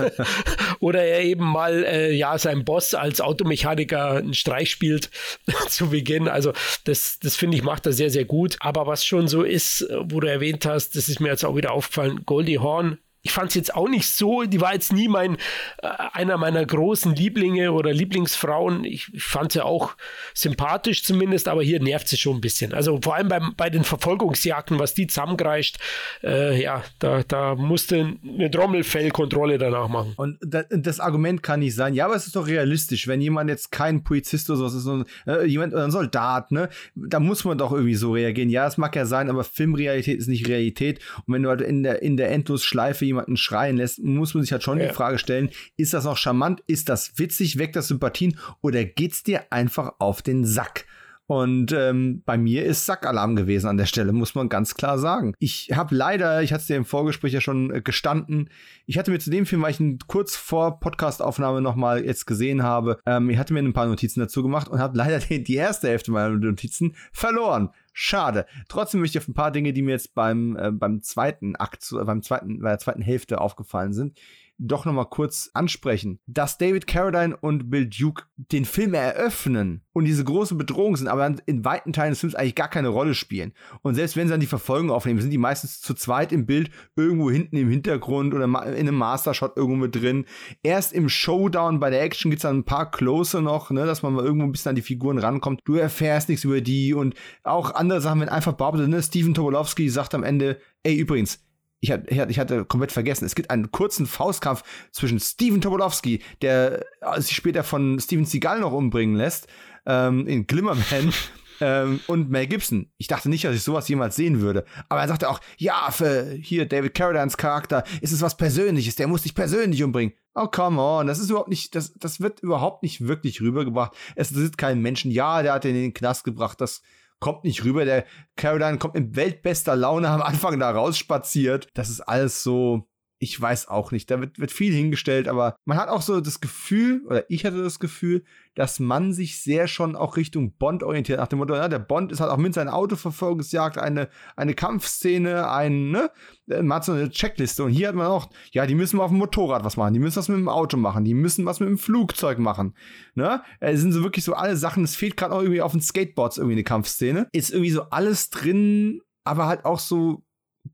oder 0.80 1.04
er 1.04 1.22
eben 1.22 1.44
mal 1.44 1.84
äh, 1.84 2.12
ja 2.12 2.36
sein 2.38 2.64
Boss 2.64 2.94
als 2.94 3.20
Automechaniker 3.20 4.16
einen 4.16 4.34
Streich 4.34 4.70
spielt 4.70 5.10
zu 5.68 5.90
Beginn. 5.90 6.26
Also 6.28 6.52
das, 6.84 7.18
das 7.20 7.36
finde 7.36 7.56
ich 7.56 7.62
macht 7.62 7.86
er 7.86 7.92
sehr, 7.92 8.10
sehr 8.10 8.24
gut. 8.24 8.56
Aber 8.60 8.86
was 8.86 9.04
schon 9.04 9.28
so 9.28 9.42
ist, 9.42 9.86
wo 10.00 10.18
du 10.18 10.26
erwähnt 10.26 10.66
hast, 10.66 10.96
das 10.96 11.08
ist 11.08 11.20
mir 11.20 11.28
jetzt 11.28 11.44
auch 11.44 11.56
wieder 11.56 11.72
aufgefallen, 11.72 12.22
Goldie 12.26 12.58
Horn 12.58 12.98
ich 13.22 13.32
fand 13.32 13.50
es 13.50 13.54
jetzt 13.54 13.74
auch 13.74 13.88
nicht 13.88 14.08
so, 14.08 14.44
die 14.44 14.60
war 14.60 14.72
jetzt 14.72 14.92
nie 14.92 15.08
mein, 15.08 15.36
äh, 15.82 15.88
einer 16.12 16.38
meiner 16.38 16.64
großen 16.64 17.14
Lieblinge 17.14 17.72
oder 17.72 17.92
Lieblingsfrauen. 17.92 18.84
Ich, 18.84 19.12
ich 19.12 19.22
fand 19.22 19.52
sie 19.52 19.64
auch 19.64 19.94
sympathisch 20.32 21.04
zumindest, 21.04 21.46
aber 21.46 21.62
hier 21.62 21.82
nervt 21.82 22.08
sie 22.08 22.16
schon 22.16 22.36
ein 22.36 22.40
bisschen. 22.40 22.72
Also 22.72 22.98
vor 23.02 23.16
allem 23.16 23.28
beim, 23.28 23.54
bei 23.56 23.68
den 23.68 23.84
Verfolgungsjagden, 23.84 24.78
was 24.78 24.94
die 24.94 25.06
zusammengreischt, 25.06 25.78
äh, 26.22 26.62
ja, 26.62 26.82
da, 26.98 27.22
da 27.22 27.56
musste 27.56 28.16
eine 28.26 28.50
Trommelfellkontrolle 28.50 29.58
danach 29.58 29.88
machen. 29.88 30.14
Und 30.16 30.38
das 30.40 30.98
Argument 30.98 31.42
kann 31.42 31.60
nicht 31.60 31.74
sein, 31.74 31.92
ja, 31.92 32.06
aber 32.06 32.16
es 32.16 32.26
ist 32.26 32.36
doch 32.36 32.46
realistisch, 32.46 33.06
wenn 33.06 33.20
jemand 33.20 33.50
jetzt 33.50 33.70
kein 33.70 34.02
Polizist 34.02 34.48
oder 34.48 34.60
sowas 34.60 34.74
ist, 34.74 34.84
sondern 34.84 35.08
äh, 35.26 35.44
jemand 35.44 35.74
ein 35.74 35.90
Soldat, 35.90 36.52
ne, 36.52 36.70
da 36.94 37.20
muss 37.20 37.44
man 37.44 37.58
doch 37.58 37.72
irgendwie 37.72 37.94
so 37.94 38.12
reagieren. 38.12 38.48
Ja, 38.48 38.66
es 38.66 38.78
mag 38.78 38.96
ja 38.96 39.04
sein, 39.04 39.28
aber 39.28 39.44
Filmrealität 39.44 40.18
ist 40.18 40.28
nicht 40.28 40.48
Realität. 40.48 41.00
Und 41.26 41.34
wenn 41.34 41.42
du 41.42 41.50
halt 41.50 41.60
in 41.60 41.82
der, 41.82 42.00
in 42.02 42.16
der 42.16 42.30
Endlosschleife 42.30 43.09
jemanden 43.10 43.36
schreien 43.36 43.76
lässt, 43.76 44.02
muss 44.02 44.34
man 44.34 44.42
sich 44.42 44.52
halt 44.52 44.62
schon 44.62 44.78
ja. 44.78 44.88
die 44.88 44.94
Frage 44.94 45.18
stellen, 45.18 45.50
ist 45.76 45.92
das 45.92 46.04
noch 46.04 46.16
charmant, 46.16 46.62
ist 46.66 46.88
das 46.88 47.18
witzig, 47.18 47.58
weckt 47.58 47.76
das 47.76 47.88
Sympathien 47.88 48.38
oder 48.62 48.84
geht's 48.84 49.22
dir 49.22 49.44
einfach 49.50 49.94
auf 49.98 50.22
den 50.22 50.44
Sack? 50.44 50.86
Und 51.30 51.70
ähm, 51.70 52.24
bei 52.26 52.36
mir 52.36 52.64
ist 52.64 52.86
Sackalarm 52.86 53.36
gewesen 53.36 53.68
an 53.68 53.76
der 53.76 53.86
Stelle, 53.86 54.12
muss 54.12 54.34
man 54.34 54.48
ganz 54.48 54.74
klar 54.74 54.98
sagen. 54.98 55.32
Ich 55.38 55.68
habe 55.72 55.94
leider, 55.94 56.42
ich 56.42 56.52
hatte 56.52 56.62
es 56.62 56.66
dir 56.66 56.74
im 56.74 56.84
Vorgespräch 56.84 57.32
ja 57.32 57.40
schon 57.40 57.72
äh, 57.72 57.80
gestanden, 57.80 58.50
ich 58.86 58.98
hatte 58.98 59.12
mir 59.12 59.20
zu 59.20 59.30
dem 59.30 59.46
Film, 59.46 59.62
weil 59.62 59.70
ich 59.70 59.78
ihn 59.78 60.00
kurz 60.08 60.34
vor 60.34 60.80
Podcastaufnahme 60.80 61.60
nochmal 61.60 62.04
jetzt 62.04 62.26
gesehen 62.26 62.64
habe, 62.64 62.98
ähm, 63.06 63.30
ich 63.30 63.38
hatte 63.38 63.52
mir 63.54 63.60
ein 63.60 63.72
paar 63.72 63.86
Notizen 63.86 64.18
dazu 64.18 64.42
gemacht 64.42 64.66
und 64.66 64.80
habe 64.80 64.98
leider 64.98 65.20
die, 65.20 65.44
die 65.44 65.54
erste 65.54 65.86
Hälfte 65.86 66.10
meiner 66.10 66.30
Notizen 66.30 66.96
verloren. 67.12 67.70
Schade. 67.92 68.46
Trotzdem 68.68 68.98
möchte 68.98 69.18
ich 69.18 69.22
auf 69.22 69.28
ein 69.28 69.34
paar 69.34 69.52
Dinge, 69.52 69.72
die 69.72 69.82
mir 69.82 69.92
jetzt 69.92 70.16
beim, 70.16 70.56
äh, 70.56 70.72
beim 70.72 71.00
zweiten 71.00 71.54
Akt, 71.54 71.86
beim 71.92 72.22
zweiten, 72.22 72.58
bei 72.58 72.70
der 72.70 72.78
zweiten 72.80 73.02
Hälfte 73.02 73.40
aufgefallen 73.40 73.92
sind, 73.92 74.18
doch 74.60 74.84
noch 74.84 74.92
mal 74.92 75.06
kurz 75.06 75.50
ansprechen, 75.54 76.20
dass 76.26 76.58
David 76.58 76.86
Carradine 76.86 77.36
und 77.36 77.70
Bill 77.70 77.88
Duke 77.88 78.24
den 78.36 78.66
Film 78.66 78.92
eröffnen 78.92 79.82
und 79.92 80.04
diese 80.04 80.22
große 80.22 80.54
Bedrohung 80.54 80.96
sind, 80.96 81.08
aber 81.08 81.34
in 81.46 81.64
weiten 81.64 81.92
Teilen 81.92 82.10
des 82.10 82.20
Films 82.20 82.34
eigentlich 82.34 82.54
gar 82.54 82.68
keine 82.68 82.88
Rolle 82.88 83.14
spielen. 83.14 83.52
Und 83.82 83.94
selbst 83.94 84.16
wenn 84.16 84.28
sie 84.28 84.32
dann 84.32 84.40
die 84.40 84.46
Verfolgung 84.46 84.90
aufnehmen, 84.90 85.20
sind 85.20 85.30
die 85.30 85.38
meistens 85.38 85.80
zu 85.80 85.94
zweit 85.94 86.30
im 86.30 86.44
Bild, 86.44 86.70
irgendwo 86.94 87.30
hinten 87.30 87.56
im 87.56 87.70
Hintergrund 87.70 88.34
oder 88.34 88.44
in 88.44 88.54
einem 88.54 88.94
Mastershot 88.94 89.56
irgendwo 89.56 89.86
mit 89.86 89.96
drin. 89.96 90.26
Erst 90.62 90.92
im 90.92 91.08
Showdown 91.08 91.80
bei 91.80 91.88
der 91.88 92.02
Action 92.02 92.30
gibt 92.30 92.40
es 92.40 92.42
dann 92.42 92.58
ein 92.58 92.64
paar 92.64 92.90
Close 92.90 93.40
noch, 93.40 93.70
ne, 93.70 93.86
dass 93.86 94.02
man 94.02 94.12
mal 94.12 94.24
irgendwo 94.24 94.46
ein 94.46 94.52
bisschen 94.52 94.70
an 94.70 94.76
die 94.76 94.82
Figuren 94.82 95.18
rankommt. 95.18 95.60
Du 95.64 95.74
erfährst 95.74 96.28
nichts 96.28 96.44
über 96.44 96.60
die 96.60 96.92
und 96.92 97.14
auch 97.44 97.74
andere 97.74 98.02
Sachen, 98.02 98.20
wenn 98.20 98.28
einfach 98.28 98.52
behauptet, 98.52 98.88
ne, 98.88 99.02
Steven 99.02 99.32
Tobolowski 99.32 99.88
sagt 99.88 100.14
am 100.14 100.22
Ende, 100.22 100.60
ey, 100.82 100.96
übrigens, 100.96 101.40
ich 101.80 101.90
hatte, 101.90 102.30
ich 102.30 102.38
hatte 102.38 102.64
komplett 102.64 102.92
vergessen, 102.92 103.24
es 103.24 103.34
gibt 103.34 103.50
einen 103.50 103.70
kurzen 103.70 104.06
Faustkampf 104.06 104.62
zwischen 104.92 105.18
Steven 105.18 105.60
Tobolowski, 105.60 106.22
der 106.42 106.84
sich 107.16 107.34
später 107.34 107.64
von 107.64 107.98
Steven 107.98 108.26
Seagal 108.26 108.60
noch 108.60 108.72
umbringen 108.72 109.16
lässt, 109.16 109.48
ähm, 109.86 110.26
in 110.26 110.46
Glimmerman. 110.46 111.12
ähm, 111.60 112.00
und 112.06 112.30
Mel 112.30 112.46
Gibson. 112.46 112.90
Ich 112.96 113.06
dachte 113.06 113.28
nicht, 113.28 113.44
dass 113.44 113.54
ich 113.54 113.62
sowas 113.62 113.88
jemals 113.88 114.16
sehen 114.16 114.40
würde. 114.40 114.64
Aber 114.88 115.00
er 115.00 115.08
sagte 115.08 115.28
auch, 115.28 115.40
ja, 115.58 115.90
für 115.90 116.36
hier 116.40 116.66
David 116.66 116.94
Carradines 116.94 117.36
Charakter 117.36 117.84
ist 118.00 118.12
es 118.12 118.22
was 118.22 118.36
Persönliches, 118.36 118.96
der 118.96 119.08
muss 119.08 119.22
dich 119.22 119.34
persönlich 119.34 119.82
umbringen. 119.82 120.14
Oh, 120.34 120.46
come 120.46 120.80
on, 120.80 121.06
das 121.06 121.18
ist 121.18 121.30
überhaupt 121.30 121.48
nicht, 121.48 121.74
das, 121.74 121.92
das 121.94 122.20
wird 122.20 122.40
überhaupt 122.40 122.82
nicht 122.82 123.06
wirklich 123.06 123.40
rübergebracht. 123.40 123.92
Es 124.16 124.32
ist 124.32 124.58
kein 124.58 124.80
Menschen, 124.80 125.10
ja, 125.10 125.42
der 125.42 125.54
hat 125.54 125.64
ihn 125.64 125.74
in 125.74 125.82
den 125.82 125.94
Knast 125.94 126.24
gebracht, 126.24 126.60
das 126.60 126.82
kommt 127.20 127.44
nicht 127.44 127.64
rüber. 127.64 127.84
Der 127.84 128.04
Caroline 128.36 128.78
kommt 128.78 128.96
in 128.96 129.14
weltbester 129.14 129.76
Laune 129.76 130.08
am 130.08 130.22
Anfang 130.22 130.58
da 130.58 130.70
rausspaziert. 130.70 131.68
Das 131.74 131.90
ist 131.90 132.00
alles 132.00 132.42
so, 132.42 132.88
ich 133.22 133.38
weiß 133.38 133.68
auch 133.68 133.92
nicht. 133.92 134.10
Da 134.10 134.18
wird, 134.18 134.38
wird 134.38 134.50
viel 134.50 134.72
hingestellt, 134.72 135.28
aber 135.28 135.54
man 135.66 135.76
hat 135.76 135.90
auch 135.90 136.00
so 136.00 136.22
das 136.22 136.40
Gefühl, 136.40 137.02
oder 137.06 137.28
ich 137.28 137.44
hatte 137.44 137.62
das 137.62 137.78
Gefühl, 137.78 138.24
dass 138.54 138.80
man 138.80 139.12
sich 139.12 139.42
sehr 139.42 139.68
schon 139.68 139.94
auch 139.94 140.16
Richtung 140.16 140.56
Bond 140.56 140.82
orientiert. 140.82 141.18
Nach 141.18 141.28
dem 141.28 141.38
Motto, 141.38 141.54
ja, 141.54 141.68
der 141.68 141.80
Bond 141.80 142.12
ist 142.12 142.20
halt 142.20 142.30
auch 142.30 142.38
mit 142.38 142.54
seiner 142.54 142.74
Autoverfolgungsjagd 142.74 143.76
eine, 143.76 144.08
eine 144.36 144.54
Kampfszene, 144.54 145.50
ein, 145.50 145.90
ne? 145.90 146.10
Man 146.46 146.72
hat 146.72 146.86
so 146.86 146.92
eine 146.92 147.10
Checkliste. 147.10 147.62
Und 147.62 147.72
hier 147.72 147.88
hat 147.88 147.94
man 147.94 148.06
auch, 148.06 148.30
ja, 148.52 148.64
die 148.64 148.74
müssen 148.74 148.98
auf 148.98 149.10
dem 149.10 149.18
Motorrad 149.18 149.64
was 149.64 149.76
machen, 149.76 149.92
die 149.92 150.00
müssen 150.00 150.16
was 150.16 150.28
mit 150.28 150.38
dem 150.38 150.48
Auto 150.48 150.78
machen, 150.78 151.04
die 151.04 151.14
müssen 151.14 151.44
was 151.44 151.60
mit 151.60 151.68
dem 151.68 151.78
Flugzeug 151.78 152.38
machen. 152.38 152.74
Ne? 153.14 153.42
Es 153.60 153.80
sind 153.80 153.92
so 153.92 154.02
wirklich 154.02 154.24
so 154.24 154.32
alle 154.32 154.56
Sachen, 154.56 154.82
es 154.82 154.96
fehlt 154.96 155.18
gerade 155.18 155.34
auch 155.34 155.42
irgendwie 155.42 155.60
auf 155.60 155.72
den 155.72 155.82
Skateboards 155.82 156.38
irgendwie 156.38 156.54
eine 156.54 156.64
Kampfszene. 156.64 157.28
Ist 157.32 157.50
irgendwie 157.50 157.70
so 157.70 157.82
alles 157.90 158.30
drin, 158.30 159.02
aber 159.24 159.46
halt 159.46 159.66
auch 159.66 159.78
so 159.78 160.24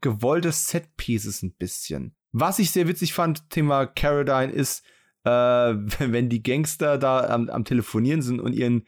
gewollte 0.01 0.53
Set-Pieces 0.53 1.43
ein 1.43 1.55
bisschen. 1.55 2.16
Was 2.39 2.59
ich 2.59 2.71
sehr 2.71 2.87
witzig 2.87 3.15
fand, 3.15 3.49
Thema 3.49 3.87
Caradine, 3.87 4.53
ist, 4.53 4.85
äh, 5.25 5.31
wenn 5.31 6.29
die 6.29 6.43
Gangster 6.43 6.99
da 6.99 7.27
am, 7.31 7.49
am 7.49 7.65
Telefonieren 7.65 8.21
sind 8.21 8.41
und 8.41 8.53
ihren 8.53 8.85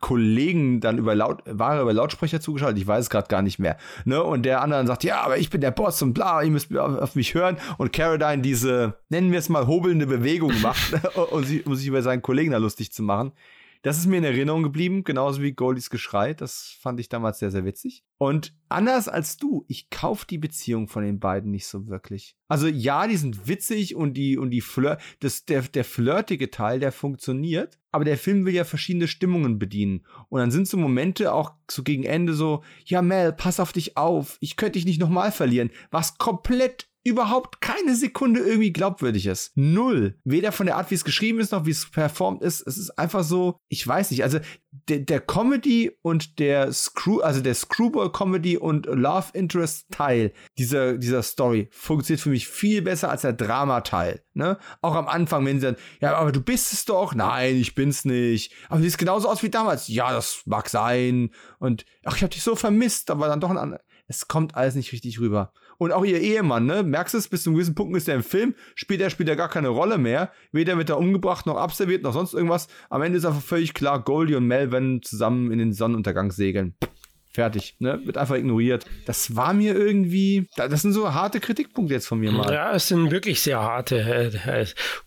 Kollegen 0.00 0.80
dann 0.80 0.96
über 0.96 1.16
Laut, 1.16 1.42
war 1.46 1.82
über 1.82 1.92
Lautsprecher 1.92 2.40
zugeschaltet, 2.40 2.78
ich 2.78 2.86
weiß 2.86 3.06
es 3.06 3.10
gerade 3.10 3.26
gar 3.26 3.42
nicht 3.42 3.58
mehr. 3.58 3.76
Ne? 4.04 4.22
Und 4.22 4.44
der 4.44 4.62
andere 4.62 4.86
sagt, 4.86 5.02
ja, 5.02 5.20
aber 5.22 5.36
ich 5.38 5.50
bin 5.50 5.60
der 5.60 5.72
Boss 5.72 6.00
und 6.00 6.14
bla, 6.14 6.44
ihr 6.44 6.50
müsst 6.50 6.76
auf, 6.76 6.96
auf 6.96 7.16
mich 7.16 7.34
hören. 7.34 7.56
Und 7.76 7.92
Caradine 7.92 8.42
diese, 8.42 8.94
nennen 9.08 9.32
wir 9.32 9.40
es 9.40 9.48
mal, 9.48 9.66
hobelnde 9.66 10.06
Bewegung 10.06 10.52
macht, 10.60 10.94
um, 11.32 11.42
sich, 11.42 11.66
um 11.66 11.74
sich 11.74 11.88
über 11.88 12.02
seinen 12.02 12.22
Kollegen 12.22 12.52
da 12.52 12.58
lustig 12.58 12.92
zu 12.92 13.02
machen. 13.02 13.32
Das 13.86 13.98
ist 13.98 14.06
mir 14.06 14.16
in 14.16 14.24
Erinnerung 14.24 14.64
geblieben, 14.64 15.04
genauso 15.04 15.42
wie 15.42 15.52
Goldies 15.52 15.90
Geschrei. 15.90 16.34
Das 16.34 16.76
fand 16.80 16.98
ich 16.98 17.08
damals 17.08 17.38
sehr, 17.38 17.52
sehr 17.52 17.64
witzig. 17.64 18.02
Und 18.18 18.52
anders 18.68 19.06
als 19.06 19.36
du, 19.36 19.64
ich 19.68 19.90
kauf 19.90 20.24
die 20.24 20.38
Beziehung 20.38 20.88
von 20.88 21.04
den 21.04 21.20
beiden 21.20 21.52
nicht 21.52 21.68
so 21.68 21.86
wirklich. 21.86 22.34
Also 22.48 22.66
ja, 22.66 23.06
die 23.06 23.16
sind 23.16 23.46
witzig 23.46 23.94
und 23.94 24.14
die 24.14 24.38
und 24.38 24.50
die 24.50 24.60
Flirt, 24.60 25.00
das 25.20 25.44
der 25.44 25.62
der 25.62 25.84
flirtige 25.84 26.50
Teil, 26.50 26.80
der 26.80 26.90
funktioniert, 26.90 27.78
aber 27.92 28.04
der 28.04 28.18
Film 28.18 28.44
will 28.44 28.54
ja 28.54 28.64
verschiedene 28.64 29.06
Stimmungen 29.06 29.60
bedienen 29.60 30.04
und 30.30 30.40
dann 30.40 30.50
sind 30.50 30.66
so 30.66 30.76
Momente 30.76 31.32
auch 31.32 31.52
so 31.70 31.84
gegen 31.84 32.02
Ende 32.02 32.34
so, 32.34 32.64
ja 32.86 33.02
Mel, 33.02 33.32
pass 33.32 33.60
auf 33.60 33.72
dich 33.72 33.96
auf, 33.96 34.36
ich 34.40 34.56
könnte 34.56 34.80
dich 34.80 34.86
nicht 34.86 35.00
nochmal 35.00 35.30
verlieren, 35.30 35.70
was 35.92 36.18
komplett 36.18 36.88
überhaupt 37.06 37.60
keine 37.60 37.94
Sekunde 37.94 38.40
irgendwie 38.40 38.72
glaubwürdig 38.72 39.26
ist. 39.26 39.52
Null. 39.54 40.18
Weder 40.24 40.50
von 40.50 40.66
der 40.66 40.76
Art, 40.76 40.90
wie 40.90 40.96
es 40.96 41.04
geschrieben 41.04 41.38
ist, 41.38 41.52
noch 41.52 41.64
wie 41.64 41.70
es 41.70 41.88
performt 41.88 42.42
ist. 42.42 42.66
Es 42.66 42.76
ist 42.76 42.98
einfach 42.98 43.22
so, 43.22 43.58
ich 43.68 43.86
weiß 43.86 44.10
nicht. 44.10 44.24
Also 44.24 44.40
der, 44.88 44.98
der 44.98 45.20
Comedy 45.20 45.96
und 46.02 46.40
der 46.40 46.72
Screw, 46.72 47.20
also 47.20 47.40
der 47.40 47.54
Screwball 47.54 48.10
Comedy 48.10 48.56
und 48.56 48.86
Love 48.86 49.26
Interest 49.34 49.86
Teil 49.92 50.32
dieser, 50.58 50.98
dieser 50.98 51.22
Story 51.22 51.68
funktioniert 51.70 52.20
für 52.20 52.30
mich 52.30 52.48
viel 52.48 52.82
besser 52.82 53.08
als 53.08 53.22
der 53.22 53.34
Drama 53.34 53.82
Teil. 53.82 54.24
Ne? 54.34 54.58
Auch 54.82 54.96
am 54.96 55.06
Anfang, 55.06 55.46
wenn 55.46 55.60
sie 55.60 55.66
dann, 55.66 55.76
ja, 56.00 56.16
aber 56.16 56.32
du 56.32 56.40
bist 56.40 56.72
es 56.72 56.86
doch. 56.86 57.14
Nein, 57.14 57.54
ich 57.54 57.76
bin's 57.76 58.04
nicht. 58.04 58.52
Aber 58.68 58.78
du 58.78 58.82
siehst 58.82 58.98
genauso 58.98 59.28
aus 59.28 59.44
wie 59.44 59.48
damals. 59.48 59.86
Ja, 59.86 60.12
das 60.12 60.42
mag 60.44 60.68
sein. 60.68 61.30
Und 61.60 61.84
ach, 62.04 62.16
ich 62.16 62.24
hab 62.24 62.30
dich 62.30 62.42
so 62.42 62.56
vermisst, 62.56 63.12
aber 63.12 63.28
dann 63.28 63.40
doch 63.40 63.50
ein 63.50 63.58
anderer. 63.58 63.80
Es 64.08 64.28
kommt 64.28 64.54
alles 64.54 64.74
nicht 64.74 64.92
richtig 64.92 65.18
rüber. 65.20 65.52
Und 65.78 65.92
auch 65.92 66.04
ihr 66.04 66.20
Ehemann, 66.20 66.66
ne? 66.66 66.82
Merkst 66.82 67.14
du 67.14 67.18
es, 67.18 67.28
bis 67.28 67.42
zu 67.42 67.50
einem 67.50 67.56
gewissen 67.56 67.74
Punkt 67.74 67.96
ist 67.96 68.08
er 68.08 68.14
im 68.14 68.22
Film, 68.22 68.54
spielt 68.74 69.00
er, 69.00 69.10
spielt 69.10 69.28
er 69.28 69.36
gar 69.36 69.48
keine 69.48 69.68
Rolle 69.68 69.98
mehr. 69.98 70.32
Weder 70.52 70.76
wird 70.78 70.90
er 70.90 70.98
umgebracht, 70.98 71.46
noch 71.46 71.56
abserviert, 71.56 72.02
noch 72.02 72.12
sonst 72.12 72.34
irgendwas. 72.34 72.68
Am 72.90 73.02
Ende 73.02 73.18
ist 73.18 73.24
einfach 73.24 73.42
völlig 73.42 73.74
klar, 73.74 74.02
Goldie 74.02 74.34
und 74.34 74.46
Mel 74.46 74.72
werden 74.72 75.02
zusammen 75.02 75.50
in 75.52 75.58
den 75.58 75.72
Sonnenuntergang 75.72 76.32
segeln. 76.32 76.74
Fertig, 77.36 77.76
ne? 77.80 78.00
Wird 78.04 78.16
einfach 78.16 78.36
ignoriert. 78.36 78.86
Das 79.04 79.36
war 79.36 79.52
mir 79.52 79.76
irgendwie, 79.76 80.48
das 80.56 80.80
sind 80.80 80.92
so 80.92 81.12
harte 81.12 81.38
Kritikpunkte 81.38 81.92
jetzt 81.92 82.06
von 82.06 82.18
mir 82.18 82.32
mal. 82.32 82.50
Ja, 82.50 82.72
es 82.72 82.88
sind 82.88 83.10
wirklich 83.10 83.42
sehr 83.42 83.60
harte. 83.60 84.66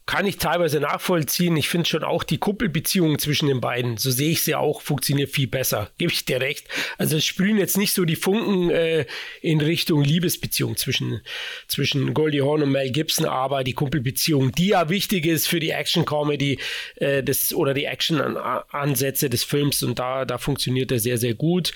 Kann 0.10 0.26
ich 0.26 0.38
teilweise 0.38 0.80
nachvollziehen. 0.80 1.56
Ich 1.56 1.70
finde 1.70 1.88
schon 1.88 2.04
auch 2.04 2.24
die 2.24 2.40
Kuppelbeziehung 2.40 3.20
zwischen 3.20 3.48
den 3.48 3.62
beiden, 3.62 3.98
so 3.98 4.10
sehe 4.10 4.32
ich 4.32 4.42
sie 4.42 4.56
auch, 4.56 4.82
funktioniert 4.82 5.30
viel 5.30 5.46
besser. 5.46 5.92
Gebe 6.00 6.12
ich 6.12 6.26
dir 6.26 6.42
recht. 6.42 6.68
Also 6.98 7.18
es 7.18 7.26
sprühen 7.26 7.60
jetzt 7.60 7.78
nicht 7.78 7.94
so 7.94 8.06
die 8.06 8.16
Funken 8.16 8.72
äh, 8.72 9.06
in 9.44 9.62
Richtung 9.62 10.04
Liebesbeziehung 10.04 10.78
zwischen, 10.78 11.22
zwischen 11.68 12.16
Goldie 12.16 12.42
Hawn 12.42 12.64
und 12.64 12.72
Mel 12.72 12.90
Gibson, 12.90 13.28
aber 13.28 13.64
die 13.64 13.74
Kuppelbeziehung, 13.74 14.52
die 14.52 14.70
ja 14.70 14.90
wichtig 14.90 15.28
ist 15.28 15.48
für 15.48 15.60
die 15.60 15.70
Action-Comedy 15.70 16.58
äh, 16.96 17.24
oder 17.54 17.76
die 17.76 17.86
Action-Ansätze 17.86 19.30
des 19.30 19.44
Films 19.44 19.84
und 19.84 20.00
da, 20.00 20.26
da 20.26 20.40
funktioniert 20.40 20.92
er 20.92 20.98
sehr, 20.98 21.20
sehr 21.20 21.36
gut. 21.36 21.72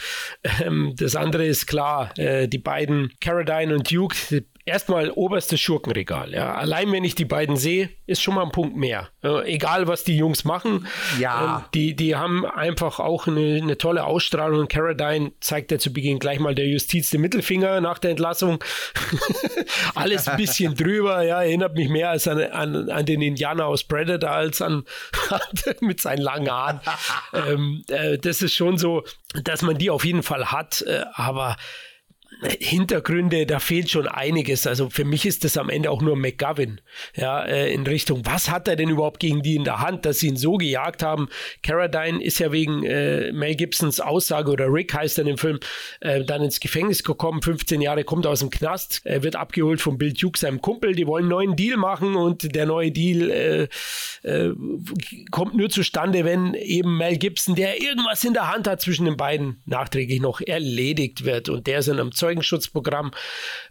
Ähm, 0.59 0.95
das 0.97 1.15
andere 1.15 1.45
ist 1.45 1.67
klar, 1.67 2.11
äh, 2.17 2.47
die 2.47 2.57
beiden 2.57 3.13
Caradine 3.19 3.75
und 3.75 3.91
Duke, 3.91 4.43
erstmal 4.65 5.11
oberstes 5.11 5.59
Schurkenregal. 5.59 6.33
Ja. 6.33 6.55
Allein 6.55 6.91
wenn 6.91 7.03
ich 7.03 7.15
die 7.15 7.25
beiden 7.25 7.57
sehe, 7.57 7.89
ist 8.05 8.21
schon 8.21 8.35
mal 8.35 8.43
ein 8.43 8.51
Punkt 8.51 8.77
mehr. 8.77 9.09
Äh, 9.23 9.53
egal, 9.53 9.87
was 9.87 10.03
die 10.03 10.17
Jungs 10.17 10.45
machen. 10.45 10.87
Ja. 11.19 11.57
Ähm, 11.57 11.65
die, 11.73 11.95
die 11.95 12.15
haben 12.15 12.45
einfach 12.45 12.99
auch 12.99 13.27
eine, 13.27 13.59
eine 13.61 13.77
tolle 13.77 14.05
Ausstrahlung. 14.05 14.61
Und 14.61 14.69
Caradine 14.69 15.33
zeigt 15.41 15.71
ja 15.71 15.79
zu 15.79 15.91
Beginn 15.91 16.19
gleich 16.19 16.39
mal 16.39 16.55
der 16.55 16.67
Justiz 16.67 17.09
den 17.09 17.21
Mittelfinger 17.21 17.81
nach 17.81 17.99
der 17.99 18.11
Entlassung. 18.11 18.63
Alles 19.95 20.27
ein 20.27 20.37
bisschen 20.37 20.75
drüber. 20.77 21.23
Ja, 21.23 21.43
erinnert 21.43 21.75
mich 21.75 21.89
mehr 21.89 22.09
als 22.09 22.27
an, 22.27 22.39
an, 22.39 22.89
an 22.89 23.05
den 23.05 23.21
Indianer 23.21 23.65
aus 23.65 23.83
Predator 23.83 24.31
als 24.31 24.61
an 24.61 24.85
mit 25.81 25.99
seinen 25.99 26.21
langen 26.21 26.49
Haaren. 26.49 26.79
ähm, 27.33 27.83
äh, 27.89 28.17
das 28.17 28.41
ist 28.41 28.53
schon 28.53 28.77
so, 28.77 29.03
dass 29.43 29.61
man 29.61 29.77
die 29.77 29.89
auf 29.89 30.05
jeden 30.05 30.23
Fall 30.23 30.51
hat. 30.51 30.81
Äh, 30.83 31.03
aber 31.13 31.57
Hintergründe, 32.59 33.45
da 33.45 33.59
fehlt 33.59 33.89
schon 33.89 34.07
einiges. 34.07 34.67
Also 34.67 34.89
für 34.89 35.05
mich 35.05 35.25
ist 35.25 35.43
das 35.43 35.57
am 35.57 35.69
Ende 35.69 35.91
auch 35.91 36.01
nur 36.01 36.15
McGovern, 36.15 36.81
ja, 37.15 37.43
äh, 37.43 37.73
in 37.73 37.85
Richtung, 37.85 38.25
was 38.25 38.49
hat 38.49 38.67
er 38.67 38.75
denn 38.75 38.89
überhaupt 38.89 39.19
gegen 39.19 39.41
die 39.41 39.55
in 39.55 39.63
der 39.63 39.79
Hand, 39.79 40.05
dass 40.05 40.19
sie 40.19 40.27
ihn 40.27 40.37
so 40.37 40.57
gejagt 40.57 41.03
haben. 41.03 41.29
Caradine 41.61 42.23
ist 42.23 42.39
ja 42.39 42.51
wegen 42.51 42.83
äh, 42.83 43.31
Mel 43.31 43.55
Gibsons 43.55 43.99
Aussage, 43.99 44.51
oder 44.51 44.67
Rick 44.67 44.93
heißt 44.93 45.19
er 45.19 45.27
im 45.27 45.37
Film, 45.37 45.59
äh, 46.01 46.23
dann 46.23 46.43
ins 46.43 46.59
Gefängnis 46.59 47.03
gekommen, 47.03 47.41
15 47.41 47.81
Jahre, 47.81 48.03
kommt 48.03 48.27
aus 48.27 48.39
dem 48.39 48.49
Knast, 48.49 49.01
wird 49.05 49.35
abgeholt 49.35 49.81
von 49.81 49.97
Bill 49.97 50.13
Duke, 50.13 50.37
seinem 50.37 50.61
Kumpel, 50.61 50.93
die 50.93 51.07
wollen 51.07 51.23
einen 51.23 51.29
neuen 51.29 51.55
Deal 51.55 51.77
machen 51.77 52.15
und 52.15 52.55
der 52.55 52.65
neue 52.65 52.91
Deal 52.91 53.29
äh, 53.29 53.67
äh, 54.23 54.53
kommt 55.31 55.55
nur 55.55 55.69
zustande, 55.69 56.25
wenn 56.25 56.53
eben 56.53 56.97
Mel 56.97 57.17
Gibson, 57.17 57.55
der 57.55 57.81
irgendwas 57.81 58.23
in 58.23 58.33
der 58.33 58.51
Hand 58.51 58.67
hat 58.67 58.81
zwischen 58.81 59.05
den 59.05 59.17
beiden, 59.17 59.61
nachträglich 59.65 60.21
noch 60.21 60.41
erledigt 60.41 61.25
wird 61.25 61.49
und 61.49 61.67
der 61.67 61.79
ist 61.79 61.87
in 61.87 61.99
einem 61.99 62.11
Zeugenschutzprogramm 62.23 63.11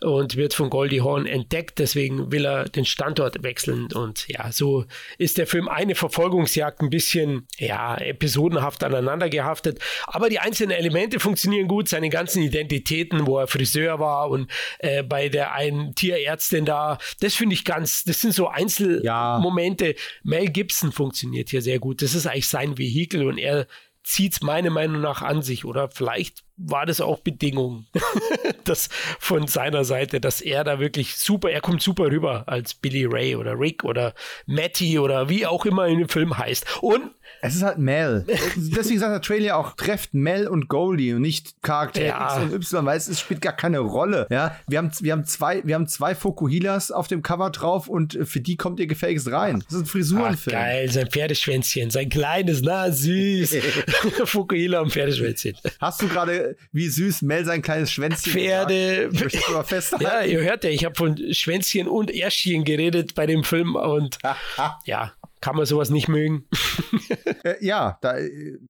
und 0.03 0.37
wird 0.37 0.53
von 0.53 0.69
Goldie 0.69 1.01
Hawn 1.01 1.25
entdeckt. 1.25 1.79
Deswegen 1.79 2.31
will 2.31 2.45
er 2.45 2.65
den 2.65 2.85
Standort 2.85 3.43
wechseln. 3.43 3.89
Und 3.95 4.29
ja, 4.29 4.53
so 4.53 4.85
ist 5.17 5.39
der 5.39 5.47
Film 5.47 5.69
eine 5.69 5.95
Verfolgungsjagd 5.95 6.83
ein 6.83 6.91
bisschen, 6.91 7.47
ja, 7.57 7.97
episodenhaft 7.97 8.85
aneinander 8.85 9.31
gehaftet. 9.31 9.79
Aber 10.07 10.29
die 10.29 10.39
einzelnen 10.39 10.77
Elemente 10.77 11.19
funktionieren 11.19 11.67
gut. 11.67 11.89
Seine 11.89 12.11
ganzen 12.11 12.43
Identitäten, 12.43 13.27
wo 13.27 13.39
er 13.39 13.47
Friseur 13.47 13.99
war 13.99 14.29
und 14.29 14.51
äh, 14.81 15.03
bei 15.03 15.31
der 15.31 15.55
einen 15.55 15.95
Tierärztin 15.95 16.67
da, 16.67 16.99
das 17.21 17.35
finde 17.35 17.55
ich 17.55 17.65
ganz, 17.65 18.05
das 18.05 18.21
sind 18.21 18.35
so 18.35 18.49
Einzelmomente. 18.49 19.87
Ja. 19.87 19.95
Mel 20.25 20.51
Gibson 20.51 20.93
funktioniert 20.93 21.49
hier 21.49 21.63
sehr 21.63 21.79
gut. 21.79 22.03
Das 22.03 22.15
ist 22.15 22.27
eigentlich 22.27 22.49
sein 22.49 22.77
Vehikel 22.77 23.27
und 23.27 23.39
er 23.39 23.67
zieht 24.05 24.33
es 24.33 24.43
meiner 24.43 24.71
Meinung 24.71 25.01
nach 25.01 25.23
an 25.23 25.43
sich. 25.43 25.65
Oder 25.65 25.89
vielleicht 25.89 26.45
war 26.57 26.87
das 26.87 27.01
auch 27.01 27.21
Bedingung, 27.21 27.87
das 28.65 28.89
von 29.19 29.47
seiner 29.47 29.85
Seite, 29.85 30.21
dass 30.21 30.41
er 30.41 30.65
da 30.65 30.79
wirklich 30.79 31.17
super, 31.17 31.51
er 31.51 31.61
kommt 31.61 31.83
super 31.83 32.05
rüber 32.05 32.45
als 32.47 32.75
Billy 32.75 33.05
Ray 33.05 33.37
oder 33.37 33.59
Rick 33.59 33.85
oder 33.85 34.15
Matty 34.47 34.99
oder 34.99 35.29
wie 35.29 35.47
auch 35.47 35.65
immer 35.65 35.87
in 35.87 35.99
dem 35.99 36.09
Film 36.09 36.37
heißt. 36.37 36.83
Und 36.83 37.11
es 37.45 37.57
ist 37.57 37.63
halt 37.63 37.79
Mel. 37.79 38.25
Deswegen 38.57 39.01
sagt 39.01 39.13
der 39.13 39.21
Trailer 39.21 39.57
auch, 39.57 39.75
trefft 39.75 40.15
Mel 40.15 40.47
und 40.47 40.69
Goldie 40.69 41.13
und 41.13 41.23
nicht 41.23 41.61
Charakter 41.61 42.05
ja. 42.05 42.25
X 42.25 42.43
und 42.45 42.53
Y, 42.53 42.87
weil 42.87 42.97
es 42.97 43.21
spielt 43.21 43.41
gar 43.41 43.53
keine 43.53 43.81
Rolle. 43.81 44.29
Ja, 44.31 44.57
wir 44.69 44.79
haben, 44.79 44.93
wir 45.01 45.11
haben 45.11 45.25
zwei, 45.25 45.61
wir 45.65 45.75
haben 45.75 45.89
zwei 45.89 46.15
Fokuhilas 46.15 46.93
auf 46.93 47.09
dem 47.09 47.23
Cover 47.23 47.51
drauf 47.51 47.89
und 47.89 48.17
für 48.23 48.41
die 48.41 48.57
kommt 48.57 48.79
ihr 48.79 48.87
gefälligst 48.87 49.31
rein. 49.33 49.65
Das 49.65 49.75
ist 49.75 49.81
ein 49.81 49.87
Frisurenfilm. 49.87 50.57
Ach, 50.57 50.63
geil, 50.63 50.89
sein 50.89 51.11
Pferdeschwänzchen, 51.11 51.91
sein 51.91 52.09
kleines, 52.11 52.63
na 52.63 52.93
süß. 52.93 53.57
Fokuhila 54.25 54.79
und 54.79 54.93
Pferdeschwänzchen. 54.93 55.57
Hast 55.81 56.01
du 56.01 56.07
gerade, 56.07 56.57
wie 56.71 56.89
süß 56.89 57.23
Mel 57.23 57.45
sein 57.45 57.61
kleines 57.61 57.91
Schwänzchen 57.91 58.33
Pferde. 58.35 59.09
Möchtest 59.11 59.49
du 59.49 59.53
mal 59.53 59.65
festhalten? 59.65 60.05
Ja, 60.05 60.23
ihr 60.23 60.43
hört 60.43 60.63
ja, 60.63 60.71
ich 60.71 60.85
habe 60.85 60.95
von 60.95 61.19
Schwänzchen 61.33 61.89
und 61.89 62.15
Ärschchen 62.15 62.63
geredet 62.63 63.17
bei 63.17 63.27
dem 63.27 63.43
Film 63.43 63.75
und 63.75 64.19
ja, 64.85 65.13
kann 65.43 65.57
man 65.57 65.67
sowas 65.67 65.91
nicht 65.91 66.09
mögen? 66.09 66.47
äh, 67.45 67.55
ja, 67.61 67.99
da, 68.01 68.15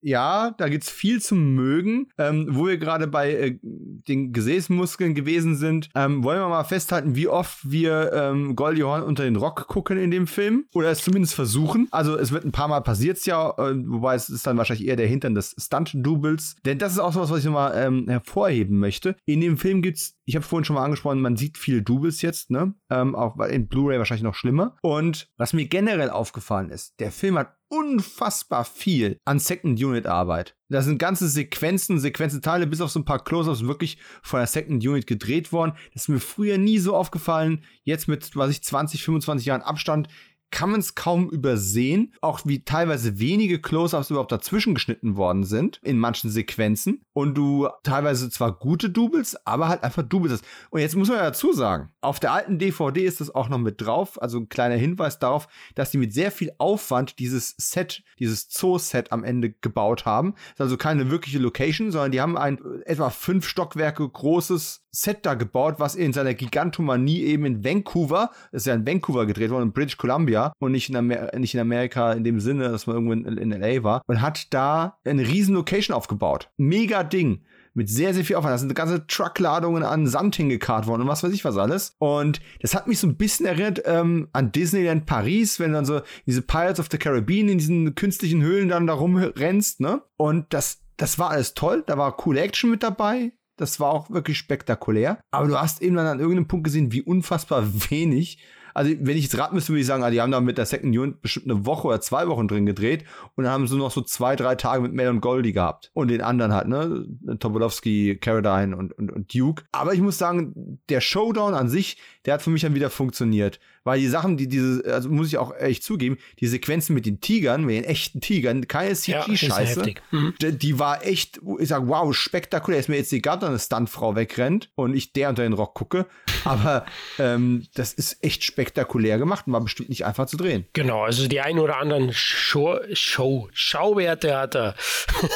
ja, 0.01 0.55
da 0.57 0.69
gibt's 0.69 0.91
viel 0.91 1.21
zum 1.21 1.55
Mögen. 1.55 2.09
Ähm, 2.19 2.49
wo 2.51 2.67
wir 2.67 2.79
gerade 2.79 3.07
bei 3.07 3.33
äh, 3.33 3.59
den 3.63 4.33
Gesäßmuskeln 4.33 5.15
gewesen 5.15 5.57
sind, 5.57 5.89
ähm, 5.95 6.25
wollen 6.25 6.41
wir 6.41 6.49
mal 6.49 6.65
festhalten, 6.65 7.15
wie 7.15 7.29
oft 7.29 7.59
wir 7.71 8.13
ähm, 8.13 8.57
Goldie 8.57 8.83
Hawn 8.83 9.03
unter 9.03 9.25
den 9.25 9.37
Rock 9.37 9.67
gucken 9.69 9.99
in 9.99 10.11
dem 10.11 10.27
Film. 10.27 10.67
Oder 10.75 10.91
es 10.91 11.05
zumindest 11.05 11.35
versuchen. 11.35 11.89
Also 11.91 12.17
es 12.17 12.33
wird 12.33 12.45
ein 12.45 12.53
paar 12.53 12.69
Mal 12.69 12.81
passiert's 12.81 13.27
ja, 13.27 13.51
äh, 13.51 13.75
wobei 13.87 14.15
es 14.15 14.29
ist 14.29 14.47
dann 14.47 14.59
wahrscheinlich 14.59 14.89
eher 14.89 14.97
der 14.97 15.07
Hintern 15.07 15.35
des 15.35 15.55
Stunt-Doubles. 15.59 16.57
Denn 16.65 16.79
das 16.79 16.93
ist 16.93 16.99
auch 16.99 17.13
sowas, 17.13 17.31
was 17.31 17.41
ich 17.41 17.45
nochmal 17.45 17.73
ähm, 17.77 18.09
hervorheben 18.09 18.79
möchte. 18.79 19.17
In 19.25 19.41
dem 19.41 19.59
Film 19.59 19.83
gibt's 19.83 20.17
Ich 20.33 20.37
habe 20.37 20.47
vorhin 20.47 20.65
schon 20.65 20.77
mal 20.77 20.85
angesprochen, 20.85 21.21
man 21.21 21.37
sieht 21.37 21.59
viele 21.59 21.83
Doubles 21.83 22.23
jetzt, 22.23 22.51
ne? 22.51 22.73
Ähm, 22.89 23.15
auch 23.15 23.39
in 23.41 23.69
Blu-ray 23.69 23.99
wahrscheinlich 23.99 24.23
noch 24.23 24.35
schlimmer. 24.35 24.79
Und 24.81 25.31
was 25.37 25.53
mir 25.53 25.67
generell 25.67 26.09
aufgefallen 26.09 26.71
ist, 26.71 26.99
der 27.01 27.13
Film 27.13 27.37
hat 27.37 27.55
unfassbar 27.69 28.65
viel 28.65 29.21
an 29.27 29.39
Second 29.39 29.83
Unit 29.83 30.07
Arbeit. 30.07 30.57
Da 30.71 30.81
sind 30.81 30.97
ganze 30.97 31.29
Sequenzen, 31.29 32.01
Sequenzenteile 32.01 32.67
bis 32.67 32.81
auf 32.81 32.91
so 32.91 33.01
ein 33.01 33.05
paar 33.05 33.23
Close-ups 33.23 33.67
wirklich 33.67 33.99
von 34.23 34.41
der 34.41 34.47
Second 34.47 34.83
Unit 34.87 35.07
gedreht 35.07 35.53
worden. 35.53 35.75
Das 35.93 36.05
ist 36.05 36.09
mir 36.09 36.19
früher 36.19 36.57
nie 36.57 36.79
so 36.79 36.97
aufgefallen. 36.97 37.63
Jetzt 37.83 38.09
mit, 38.09 38.35
was 38.35 38.51
ich, 38.53 38.63
20, 38.63 39.05
25 39.05 39.45
Jahren 39.45 39.61
Abstand 39.61 40.09
kann 40.53 40.71
man 40.71 40.81
es 40.81 40.95
kaum 40.95 41.31
übersehen, 41.31 42.13
auch 42.21 42.43
wie 42.45 42.63
teilweise 42.63 43.19
wenige 43.19 43.61
Close-ups 43.61 44.11
überhaupt 44.11 44.31
dazwischen 44.31 44.75
geschnitten 44.75 45.17
worden 45.17 45.45
sind 45.45 45.81
in 45.83 45.99
manchen 45.99 46.31
Sequenzen 46.31 47.05
und 47.15 47.35
du 47.35 47.69
teilweise 47.83 48.31
zwar 48.31 48.53
gute 48.53 48.91
Doubles, 48.91 49.35
aber 49.47 49.69
halt 49.69 49.83
einfach 49.83 50.03
Doubles 50.03 50.33
hast. 50.33 50.45
Und 50.71 50.81
jetzt 50.81 50.95
muss 50.95 51.09
man 51.09 51.17
ja 51.17 51.25
dazu 51.25 51.53
sagen, 51.53 51.91
auf 52.03 52.21
der 52.21 52.33
alten 52.33 52.59
DVD 52.59 53.05
ist 53.05 53.21
das 53.21 53.35
auch 53.35 53.49
noch 53.49 53.59
mit 53.59 53.81
drauf, 53.81 54.21
also 54.21 54.39
ein 54.39 54.51
kleiner 54.51 54.77
Hinweis 54.77 55.19
darauf, 55.19 55.49
dass 55.75 55.91
die 55.91 55.99
mit 55.99 56.13
sehr 56.13 56.31
viel 56.31 56.53
Aufwand 56.59 57.19
dieses 57.19 57.55
Set, 57.57 58.03
dieses 58.19 58.49
Zoo-Set 58.51 59.11
am 59.11 59.25
Ende 59.25 59.53
gebaut 59.53 60.05
haben. 60.05 60.35
Das 60.35 60.55
ist 60.55 60.61
also 60.61 60.77
keine 60.77 61.11
wirkliche 61.11 61.39
Location, 61.39 61.91
sondern 61.91 62.13
die 62.13 62.21
haben 62.21 62.37
ein 62.37 62.59
etwa 62.85 63.09
fünf 63.09 63.49
Stockwerke 63.49 64.07
großes 64.07 64.85
Set 64.91 65.25
da 65.25 65.33
gebaut, 65.33 65.77
was 65.79 65.95
in 65.95 66.13
seiner 66.13 66.35
Gigantomanie 66.35 67.23
eben 67.23 67.47
in 67.47 67.65
Vancouver, 67.65 68.31
das 68.51 68.63
ist 68.63 68.67
ja 68.67 68.75
in 68.75 68.87
Vancouver 68.87 69.25
gedreht 69.25 69.51
worden, 69.51 69.69
in 69.69 69.73
British 69.73 69.97
Columbia 69.97 70.42
und 70.59 70.73
nicht 70.73 70.89
in, 70.89 70.97
Amer 70.97 71.31
nicht 71.39 71.55
in 71.55 71.61
Amerika 71.61 72.13
in 72.13 72.25
dem 72.25 72.41
Sinne, 72.41 72.71
dass 72.71 72.87
man 72.87 72.97
irgendwo 72.97 73.13
in, 73.13 73.39
in 73.39 73.51
LA 73.51 73.83
war 73.83 74.03
und 74.07 74.21
hat 74.21 74.53
da 74.53 74.99
eine 75.05 75.27
riesen 75.27 75.55
Location 75.55 75.95
aufgebaut. 75.95 76.51
Mega 76.57 77.05
Ding 77.05 77.43
mit 77.75 77.89
sehr, 77.89 78.13
sehr 78.15 78.25
viel 78.25 78.37
Aufwand. 78.37 78.53
Da 78.53 78.59
sind 78.59 78.75
ganze 78.75 79.07
Truckladungen 79.07 79.83
an 79.83 80.07
Sand 80.07 80.37
hingekarrt 80.37 80.87
worden 80.87 81.03
und 81.03 81.09
was 81.09 81.23
weiß 81.23 81.33
ich 81.33 81.45
was 81.45 81.57
alles. 81.57 81.95
Und 81.99 82.41
das 82.61 82.75
hat 82.75 82.87
mich 82.87 82.99
so 82.99 83.07
ein 83.07 83.17
bisschen 83.17 83.47
erinnert 83.47 83.83
ähm, 83.87 84.29
an 84.33 84.53
Disneyland 84.53 85.07
Paris, 85.07 85.59
wenn 85.59 85.71
du 85.71 85.77
dann 85.77 85.85
so 85.85 86.01
diese 86.27 86.43
Pirates 86.43 86.81
of 86.81 86.89
the 86.91 86.99
Caribbean 86.99 87.49
in 87.49 87.59
diesen 87.59 87.95
künstlichen 87.95 88.43
Höhlen 88.43 88.69
dann 88.69 88.87
da 88.87 88.95
rumrennst, 88.95 89.81
ne? 89.81 90.03
Und 90.17 90.53
das, 90.53 90.83
das 90.97 91.19
war 91.19 91.31
alles 91.31 91.55
toll. 91.55 91.83
Da 91.87 91.97
war 91.97 92.17
coole 92.17 92.41
Action 92.41 92.71
mit 92.71 92.83
dabei. 92.83 93.33
Das 93.57 93.81
war 93.81 93.91
auch 93.91 94.11
wirklich 94.11 94.39
spektakulär. 94.39 95.21
Aber 95.31 95.47
du 95.47 95.61
hast 95.61 95.83
eben 95.83 95.97
dann 95.97 96.07
an 96.07 96.21
irgendeinem 96.21 96.49
Punkt 96.49 96.65
gesehen, 96.65 96.93
wie 96.93 97.03
unfassbar 97.03 97.65
wenig 97.91 98.39
also 98.75 98.93
wenn 99.01 99.17
ich 99.17 99.25
jetzt 99.25 99.39
raten 99.39 99.55
müsste, 99.55 99.71
würde 99.71 99.81
ich 99.81 99.87
sagen, 99.87 100.03
ah, 100.03 100.11
die 100.11 100.21
haben 100.21 100.33
da 100.33 100.41
mit 100.41 100.59
der 100.59 100.67
Second 100.67 100.97
Unit 100.97 101.23
bestimmt 101.23 101.51
eine 101.51 101.67
Woche 101.67 101.89
oder 101.89 102.01
zwei 102.01 102.29
Wochen 102.29 102.49
drin 102.49 102.67
gedreht 102.67 103.05
und 103.35 103.45
dann 103.45 103.53
haben 103.53 103.67
sie 103.67 103.77
noch 103.77 103.91
so 103.91 104.03
zwei, 104.03 104.37
drei 104.37 104.55
Tage 104.55 104.83
mit 104.83 104.93
Mel 104.93 105.09
und 105.09 105.21
Goldie 105.21 105.53
gehabt. 105.53 105.91
Und 105.95 106.09
den 106.09 106.21
anderen 106.21 106.53
halt, 106.53 106.69
ne? 106.69 107.07
Tobolowski, 107.39 108.19
Caradine 108.21 108.77
und, 108.77 108.93
und, 108.93 109.11
und 109.11 109.35
Duke. 109.35 109.65
Aber 109.73 109.95
ich 109.95 110.01
muss 110.01 110.19
sagen, 110.19 110.81
der 110.89 111.01
Showdown 111.01 111.55
an 111.55 111.69
sich, 111.69 111.99
der 112.25 112.35
hat 112.35 112.43
für 112.43 112.51
mich 112.51 112.63
dann 112.63 112.75
wieder 112.75 112.91
funktioniert. 112.91 113.61
Weil 113.85 114.01
die 114.01 114.09
Sachen, 114.09 114.37
die 114.37 114.49
diese, 114.49 114.85
also 114.93 115.09
muss 115.09 115.29
ich 115.29 115.39
auch 115.39 115.55
echt 115.57 115.83
zugeben, 115.83 116.19
die 116.41 116.47
Sequenzen 116.47 116.95
mit 116.95 117.07
den 117.07 117.21
Tigern, 117.21 117.65
mit 117.65 117.77
den 117.77 117.85
echten 117.85 118.21
Tigern, 118.21 118.69
keine 118.69 118.95
CG-Scheiße, 118.95 119.87
ja, 119.87 119.95
mhm. 120.11 120.35
die, 120.41 120.59
die, 120.59 120.79
war 120.79 121.05
echt, 121.05 121.41
ich 121.59 121.69
sag, 121.69 121.87
wow, 121.87 122.15
spektakulär. 122.15 122.79
Ist 122.79 122.89
mir 122.89 122.97
jetzt 122.97 123.13
egal, 123.13 123.39
dass 123.39 123.49
eine 123.49 123.59
Stuntfrau 123.59 124.15
wegrennt 124.15 124.71
und 124.75 124.95
ich 124.95 125.13
der 125.13 125.31
unter 125.31 125.43
den 125.43 125.53
Rock 125.53 125.75
gucke. 125.75 126.07
Aber 126.45 126.87
ähm, 127.19 127.67
das 127.75 127.93
ist 127.93 128.23
echt 128.23 128.45
spektakulär 128.45 129.19
gemacht 129.19 129.47
und 129.47 129.53
war 129.53 129.61
bestimmt 129.61 129.89
nicht 129.89 130.05
einfach 130.05 130.27
zu 130.27 130.37
drehen. 130.37 130.67
Genau, 130.73 131.03
also 131.03 131.27
die 131.27 131.41
ein 131.41 131.59
oder 131.59 131.79
anderen 131.79 132.13
Show, 132.13 132.79
Show 132.93 133.49
Schauwerte 133.53 134.37
hat 134.37 134.55
er. 134.55 134.75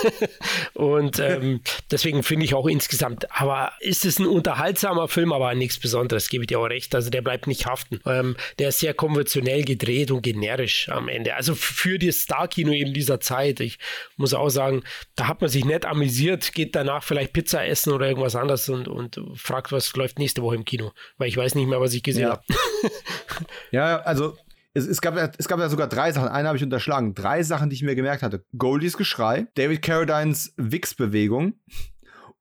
und 0.74 1.18
ähm, 1.18 1.60
deswegen 1.90 2.22
finde 2.22 2.44
ich 2.44 2.54
auch 2.54 2.66
insgesamt, 2.66 3.26
aber 3.30 3.72
ist 3.80 4.04
es 4.04 4.18
ein 4.18 4.26
unterhaltsamer 4.26 5.08
Film, 5.08 5.32
aber 5.32 5.54
nichts 5.54 5.78
Besonderes, 5.78 6.28
gebe 6.28 6.44
ich 6.44 6.48
dir 6.48 6.58
auch 6.58 6.66
recht. 6.66 6.94
Also 6.94 7.10
der 7.10 7.22
bleibt 7.22 7.46
nicht 7.46 7.66
haften. 7.66 8.00
Ähm, 8.36 8.54
der 8.58 8.68
ist 8.68 8.80
sehr 8.80 8.94
konventionell 8.94 9.64
gedreht 9.64 10.10
und 10.10 10.22
generisch 10.22 10.88
am 10.88 11.08
Ende. 11.08 11.34
Also 11.34 11.54
für 11.54 11.98
das 11.98 12.20
Star-Kino 12.20 12.72
eben 12.72 12.92
dieser 12.92 13.20
Zeit. 13.20 13.60
Ich 13.60 13.78
muss 14.16 14.34
auch 14.34 14.48
sagen, 14.48 14.82
da 15.14 15.28
hat 15.28 15.40
man 15.40 15.50
sich 15.50 15.64
nett 15.64 15.84
amüsiert, 15.84 16.52
geht 16.52 16.74
danach 16.74 17.02
vielleicht 17.02 17.32
Pizza 17.32 17.66
essen 17.66 17.92
oder 17.92 18.08
irgendwas 18.08 18.36
anderes 18.36 18.68
und, 18.68 18.88
und 18.88 19.20
fragt, 19.34 19.72
was 19.72 19.94
läuft 19.96 20.18
nächste 20.18 20.42
Woche 20.42 20.56
im 20.56 20.64
Kino. 20.64 20.92
Weil 21.18 21.28
ich 21.28 21.36
weiß 21.36 21.54
nicht 21.54 21.68
mehr, 21.68 21.80
was 21.80 21.94
ich 21.94 22.02
gesehen 22.02 22.24
ja. 22.24 22.30
habe. 22.30 22.42
ja, 23.70 23.98
also 24.00 24.36
es, 24.74 24.86
es, 24.86 25.00
gab, 25.00 25.16
es 25.16 25.48
gab 25.48 25.58
ja 25.58 25.68
sogar 25.68 25.88
drei 25.88 26.12
Sachen. 26.12 26.28
Eine 26.28 26.48
habe 26.48 26.58
ich 26.58 26.64
unterschlagen. 26.64 27.14
Drei 27.14 27.42
Sachen, 27.42 27.70
die 27.70 27.76
ich 27.76 27.82
mir 27.82 27.94
gemerkt 27.94 28.22
hatte. 28.22 28.44
Goldies 28.58 28.96
Geschrei, 28.96 29.46
David 29.54 29.82
Carradines 29.82 30.52
Wix-Bewegung 30.56 31.54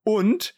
und 0.04 0.54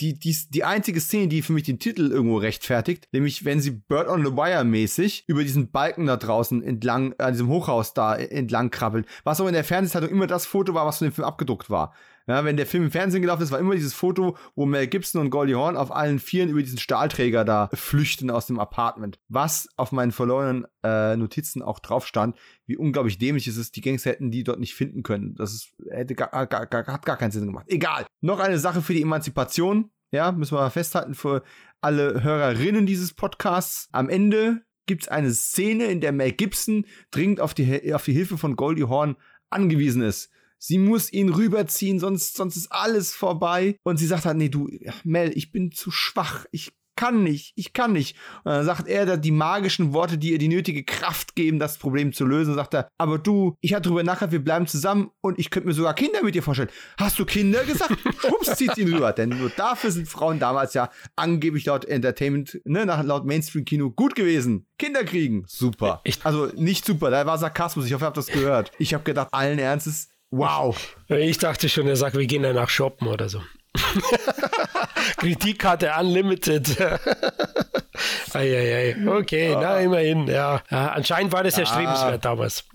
die, 0.00 0.18
die, 0.18 0.36
die 0.50 0.64
einzige 0.64 1.00
Szene, 1.00 1.28
die 1.28 1.42
für 1.42 1.52
mich 1.52 1.64
den 1.64 1.78
Titel 1.78 2.10
irgendwo 2.10 2.38
rechtfertigt, 2.38 3.08
nämlich 3.12 3.44
wenn 3.44 3.60
sie 3.60 3.72
Bird 3.72 4.08
on 4.08 4.24
the 4.24 4.32
Wire 4.32 4.64
mäßig 4.64 5.24
über 5.26 5.42
diesen 5.42 5.70
Balken 5.70 6.06
da 6.06 6.16
draußen 6.16 6.62
entlang, 6.62 7.14
an 7.18 7.32
diesem 7.32 7.48
Hochhaus 7.48 7.94
da 7.94 8.14
entlang 8.14 8.70
krabbelt, 8.70 9.06
was 9.24 9.40
auch 9.40 9.46
in 9.46 9.54
der 9.54 9.64
Fernsehzeitung 9.64 10.10
immer 10.10 10.26
das 10.26 10.46
Foto 10.46 10.74
war, 10.74 10.86
was 10.86 10.98
von 10.98 11.08
dem 11.08 11.14
Film 11.14 11.26
abgedruckt 11.26 11.70
war. 11.70 11.92
Ja, 12.28 12.44
wenn 12.44 12.56
der 12.56 12.66
Film 12.66 12.84
im 12.84 12.90
Fernsehen 12.90 13.22
gelaufen 13.22 13.42
ist, 13.42 13.52
war 13.52 13.60
immer 13.60 13.74
dieses 13.74 13.94
Foto, 13.94 14.36
wo 14.56 14.66
Mel 14.66 14.88
Gibson 14.88 15.20
und 15.20 15.30
Goldie 15.30 15.54
Horn 15.54 15.76
auf 15.76 15.94
allen 15.94 16.18
Vieren 16.18 16.48
über 16.48 16.60
diesen 16.60 16.78
Stahlträger 16.78 17.44
da 17.44 17.70
flüchten 17.72 18.30
aus 18.30 18.46
dem 18.46 18.58
Apartment. 18.58 19.20
Was 19.28 19.68
auf 19.76 19.92
meinen 19.92 20.10
verlorenen 20.10 20.66
äh, 20.82 21.16
Notizen 21.16 21.62
auch 21.62 21.78
drauf 21.78 22.04
stand, 22.04 22.36
wie 22.66 22.76
unglaublich 22.76 23.18
dämlich 23.18 23.46
es 23.46 23.56
ist, 23.56 23.76
die 23.76 23.80
Gangster 23.80 24.10
hätten 24.10 24.32
die 24.32 24.42
dort 24.42 24.58
nicht 24.58 24.74
finden 24.74 25.04
können. 25.04 25.36
Das 25.36 25.54
ist, 25.54 25.74
hätte 25.88 26.16
gar, 26.16 26.46
gar, 26.46 26.66
gar, 26.66 26.86
hat 26.86 27.06
gar 27.06 27.16
keinen 27.16 27.30
Sinn 27.30 27.46
gemacht. 27.46 27.66
Egal. 27.68 28.06
Noch 28.20 28.40
eine 28.40 28.58
Sache 28.58 28.82
für 28.82 28.94
die 28.94 29.02
Emanzipation. 29.02 29.90
Ja, 30.10 30.32
müssen 30.32 30.56
wir 30.56 30.60
mal 30.60 30.70
festhalten 30.70 31.14
für 31.14 31.42
alle 31.80 32.24
Hörerinnen 32.24 32.86
dieses 32.86 33.14
Podcasts. 33.14 33.88
Am 33.92 34.08
Ende 34.08 34.62
gibt 34.86 35.02
es 35.02 35.08
eine 35.08 35.32
Szene, 35.32 35.86
in 35.86 36.00
der 36.00 36.12
Mel 36.12 36.32
Gibson 36.32 36.86
dringend 37.10 37.40
auf 37.40 37.54
die, 37.54 37.94
auf 37.94 38.04
die 38.04 38.12
Hilfe 38.12 38.38
von 38.38 38.56
Goldie 38.56 38.84
Horn 38.84 39.16
angewiesen 39.50 40.02
ist. 40.02 40.30
Sie 40.58 40.78
muss 40.78 41.12
ihn 41.12 41.28
rüberziehen, 41.28 41.98
sonst, 41.98 42.36
sonst 42.36 42.56
ist 42.56 42.72
alles 42.72 43.14
vorbei. 43.14 43.76
Und 43.82 43.98
sie 43.98 44.06
sagt 44.06 44.24
halt, 44.24 44.36
nee, 44.36 44.48
du, 44.48 44.68
Mel, 45.04 45.32
ich 45.34 45.52
bin 45.52 45.72
zu 45.72 45.90
schwach. 45.90 46.46
Ich 46.50 46.72
kann 46.96 47.22
nicht, 47.22 47.52
ich 47.56 47.72
kann 47.72 47.92
nicht. 47.92 48.16
Und 48.42 48.52
dann 48.52 48.64
sagt 48.64 48.88
er 48.88 49.16
die 49.16 49.30
magischen 49.30 49.92
Worte, 49.92 50.18
die 50.18 50.32
ihr 50.32 50.38
die 50.38 50.48
nötige 50.48 50.82
Kraft 50.82 51.36
geben, 51.36 51.58
das 51.58 51.78
Problem 51.78 52.12
zu 52.12 52.24
lösen. 52.24 52.50
Und 52.50 52.56
sagt 52.56 52.74
er, 52.74 52.88
aber 52.98 53.18
du, 53.18 53.54
ich 53.60 53.74
hatte 53.74 53.90
drüber 53.90 54.02
nachgedacht, 54.02 54.32
wir 54.32 54.42
bleiben 54.42 54.66
zusammen 54.66 55.10
und 55.20 55.38
ich 55.38 55.50
könnte 55.50 55.68
mir 55.68 55.74
sogar 55.74 55.94
Kinder 55.94 56.22
mit 56.24 56.34
dir 56.34 56.42
vorstellen. 56.42 56.70
Hast 56.98 57.18
du 57.18 57.24
Kinder 57.24 57.64
gesagt? 57.64 57.96
Schwupps, 58.20 58.56
zieht 58.56 58.76
ihn 58.78 58.92
rüber. 58.92 59.12
Denn 59.12 59.28
nur 59.28 59.50
dafür 59.50 59.90
sind 59.90 60.08
Frauen 60.08 60.38
damals 60.38 60.74
ja 60.74 60.90
angeblich 61.14 61.66
laut 61.66 61.84
Entertainment, 61.84 62.60
ne, 62.64 62.84
laut 62.84 63.26
Mainstream-Kino 63.26 63.90
gut 63.90 64.14
gewesen. 64.14 64.66
Kinder 64.78 65.04
kriegen, 65.04 65.44
super. 65.46 66.02
Also 66.24 66.46
nicht 66.56 66.84
super, 66.84 67.10
da 67.10 67.26
war 67.26 67.38
Sarkasmus. 67.38 67.86
Ich 67.86 67.92
hoffe, 67.92 68.04
ihr 68.04 68.06
habt 68.06 68.16
das 68.16 68.26
gehört. 68.26 68.72
Ich 68.78 68.94
habe 68.94 69.04
gedacht, 69.04 69.28
allen 69.32 69.58
Ernstes, 69.58 70.08
Wow. 70.30 70.96
Ich 71.08 71.38
dachte 71.38 71.68
schon, 71.68 71.86
er 71.86 71.96
sagt, 71.96 72.16
wir 72.16 72.26
gehen 72.26 72.42
danach 72.42 72.68
shoppen 72.68 73.08
oder 73.08 73.28
so. 73.28 73.42
Kritikkarte 75.18 75.92
unlimited. 75.98 76.76
Eieiei. 78.32 78.96
Okay, 79.06 79.50
ja. 79.52 79.60
na 79.60 79.80
immerhin. 79.80 80.26
Ja. 80.26 80.62
ja. 80.70 80.88
Anscheinend 80.88 81.32
war 81.32 81.42
das 81.42 81.56
ja, 81.56 81.62
ja 81.62 81.66
strebenswert 81.66 82.24
damals. 82.24 82.64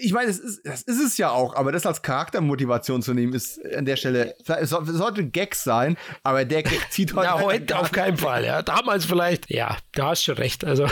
Ich 0.00 0.12
meine, 0.12 0.28
das 0.28 0.38
ist, 0.38 0.60
das 0.64 0.82
ist 0.82 1.02
es 1.02 1.18
ja 1.18 1.30
auch, 1.30 1.54
aber 1.54 1.72
das 1.72 1.86
als 1.86 2.02
Charaktermotivation 2.02 3.02
zu 3.02 3.14
nehmen, 3.14 3.32
ist 3.34 3.58
an 3.74 3.84
der 3.84 3.96
Stelle, 3.96 4.34
es 4.46 4.70
sollte 4.70 5.22
ein 5.22 5.32
Gag 5.32 5.54
sein, 5.54 5.96
aber 6.22 6.44
der 6.44 6.62
Gag 6.62 6.90
zieht 6.90 7.14
heute. 7.14 7.26
Ja, 7.26 7.40
heute 7.40 7.78
auf 7.78 7.92
keinen 7.92 8.16
Fall, 8.16 8.44
ja. 8.44 8.62
Damals 8.62 9.04
vielleicht, 9.04 9.50
ja, 9.50 9.76
du 9.92 10.02
hast 10.02 10.24
schon 10.24 10.36
recht. 10.36 10.64
Also. 10.64 10.88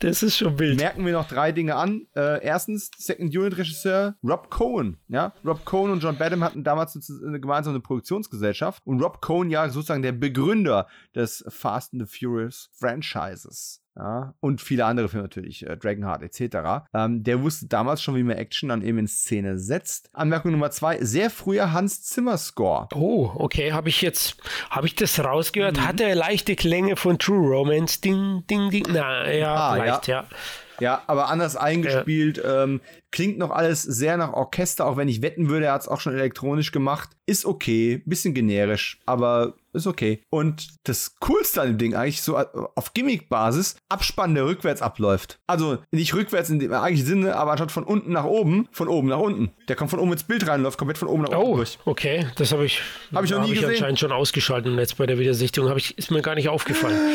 Das 0.00 0.22
ist 0.22 0.36
schon 0.36 0.58
wild. 0.58 0.78
Merken 0.78 1.04
wir 1.04 1.12
noch 1.12 1.26
drei 1.26 1.52
Dinge 1.52 1.74
an. 1.74 2.06
Äh, 2.14 2.44
erstens, 2.44 2.90
Second 2.96 3.36
Unit 3.36 3.58
Regisseur 3.58 4.16
Rob 4.22 4.50
Cohen. 4.50 4.98
Ja, 5.08 5.34
Rob 5.44 5.64
Cohen 5.64 5.90
und 5.90 6.02
John 6.02 6.16
Badham 6.16 6.44
hatten 6.44 6.62
damals 6.62 6.96
eine 7.26 7.40
gemeinsame 7.40 7.80
Produktionsgesellschaft 7.80 8.86
und 8.86 9.02
Rob 9.02 9.20
Cohen 9.20 9.50
ja 9.50 9.68
sozusagen 9.68 10.02
der 10.02 10.12
Begründer 10.12 10.86
des 11.14 11.44
Fast 11.48 11.92
and 11.92 12.08
the 12.08 12.18
Furious 12.18 12.70
Franchises 12.74 13.82
ja, 13.98 14.34
und 14.38 14.60
viele 14.60 14.84
andere 14.84 15.08
Filme 15.08 15.24
natürlich, 15.24 15.66
äh, 15.66 15.76
Dragonheart 15.76 16.22
etc. 16.22 16.86
Ähm, 16.94 17.24
der 17.24 17.42
wusste 17.42 17.66
damals 17.66 18.00
schon, 18.00 18.14
wie 18.14 18.22
man 18.22 18.36
Action 18.36 18.68
dann 18.68 18.82
eben 18.82 18.98
in 18.98 19.08
Szene 19.08 19.58
setzt. 19.58 20.08
Anmerkung 20.12 20.52
Nummer 20.52 20.70
zwei, 20.70 21.02
sehr 21.04 21.30
früher 21.30 21.72
Hans 21.72 22.04
Zimmer 22.04 22.38
Score. 22.38 22.88
Oh, 22.94 23.32
okay, 23.34 23.72
habe 23.72 23.88
ich 23.88 24.00
jetzt, 24.00 24.36
habe 24.70 24.86
ich 24.86 24.94
das 24.94 25.18
rausgehört? 25.18 25.78
Mhm. 25.78 25.88
Hat 25.88 26.00
er 26.00 26.14
leichte 26.14 26.54
Klänge 26.54 26.94
von 26.94 27.18
True 27.18 27.48
Romance? 27.48 28.00
Ding, 28.00 28.44
ding, 28.48 28.70
ding. 28.70 28.86
Na, 28.88 29.28
ja, 29.30 29.54
ah, 29.54 29.76
leicht, 29.76 30.06
ja. 30.06 30.22
ja. 30.22 30.28
Ja, 30.80 31.02
aber 31.06 31.28
anders 31.28 31.56
eingespielt. 31.56 32.38
Ja. 32.38 32.64
Ähm, 32.64 32.80
klingt 33.10 33.38
noch 33.38 33.50
alles 33.50 33.82
sehr 33.82 34.16
nach 34.16 34.32
Orchester, 34.32 34.86
auch 34.86 34.96
wenn 34.96 35.08
ich 35.08 35.22
wetten 35.22 35.48
würde, 35.48 35.66
er 35.66 35.72
hat 35.72 35.82
es 35.82 35.88
auch 35.88 36.00
schon 36.00 36.14
elektronisch 36.14 36.70
gemacht. 36.70 37.10
Ist 37.26 37.46
okay, 37.46 38.02
bisschen 38.06 38.34
generisch, 38.34 39.00
aber 39.06 39.54
ist 39.78 39.86
okay. 39.86 40.22
Und 40.30 40.68
das 40.84 41.16
Coolste 41.20 41.62
an 41.62 41.68
dem 41.68 41.78
Ding 41.78 41.94
eigentlich 41.94 42.22
so 42.22 42.36
auf 42.36 42.94
Gimmick-Basis, 42.94 43.76
Abspann, 43.88 44.34
der 44.34 44.46
rückwärts 44.46 44.82
abläuft. 44.82 45.38
Also 45.46 45.78
nicht 45.90 46.14
rückwärts 46.14 46.50
in 46.50 46.58
dem 46.58 46.72
eigentlichen 46.72 47.06
Sinne, 47.06 47.36
aber 47.36 47.52
anstatt 47.52 47.72
von 47.72 47.84
unten 47.84 48.12
nach 48.12 48.24
oben, 48.24 48.68
von 48.72 48.88
oben 48.88 49.08
nach 49.08 49.18
unten. 49.18 49.50
Der 49.68 49.76
kommt 49.76 49.90
von 49.90 50.00
oben 50.00 50.12
ins 50.12 50.24
Bild 50.24 50.46
rein, 50.46 50.62
läuft 50.62 50.78
komplett 50.78 50.98
von 50.98 51.08
oben 51.08 51.22
nach 51.22 51.30
unten 51.30 51.42
oh, 51.42 51.56
durch. 51.56 51.78
okay. 51.84 52.26
Das 52.36 52.52
habe 52.52 52.64
ich, 52.64 52.80
hab 53.12 53.24
ich 53.24 53.30
noch 53.30 53.38
nie 53.38 53.48
hab 53.48 53.54
gesehen. 53.54 53.70
Ich 53.70 53.76
anscheinend 53.76 53.98
schon 53.98 54.12
ausgeschaltet 54.12 54.76
jetzt 54.78 54.96
bei 54.96 55.06
der 55.06 55.18
Wiedersichtung. 55.18 55.74
Ich, 55.76 55.96
ist 55.98 56.10
mir 56.10 56.22
gar 56.22 56.34
nicht 56.34 56.48
aufgefallen. 56.48 56.98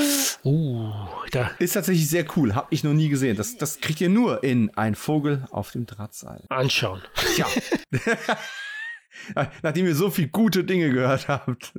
Uh, 0.45 0.91
da. 1.31 1.51
Ist 1.59 1.73
tatsächlich 1.73 2.09
sehr 2.09 2.25
cool. 2.35 2.53
Habe 2.53 2.67
ich 2.71 2.83
noch 2.83 2.91
nie 2.91 3.07
gesehen. 3.07 3.37
Das, 3.37 3.55
das 3.55 3.79
kriegt 3.79 4.01
ihr 4.01 4.09
nur 4.09 4.43
in 4.43 4.71
Ein 4.75 4.93
Vogel 4.93 5.45
auf 5.51 5.71
dem 5.71 5.85
Drahtseil. 5.85 6.43
Anschauen. 6.49 7.01
Ja. 7.37 7.47
Nachdem 9.61 9.85
ihr 9.85 9.95
so 9.95 10.09
viele 10.09 10.29
gute 10.29 10.63
Dinge 10.63 10.89
gehört 10.91 11.27
habt. 11.27 11.73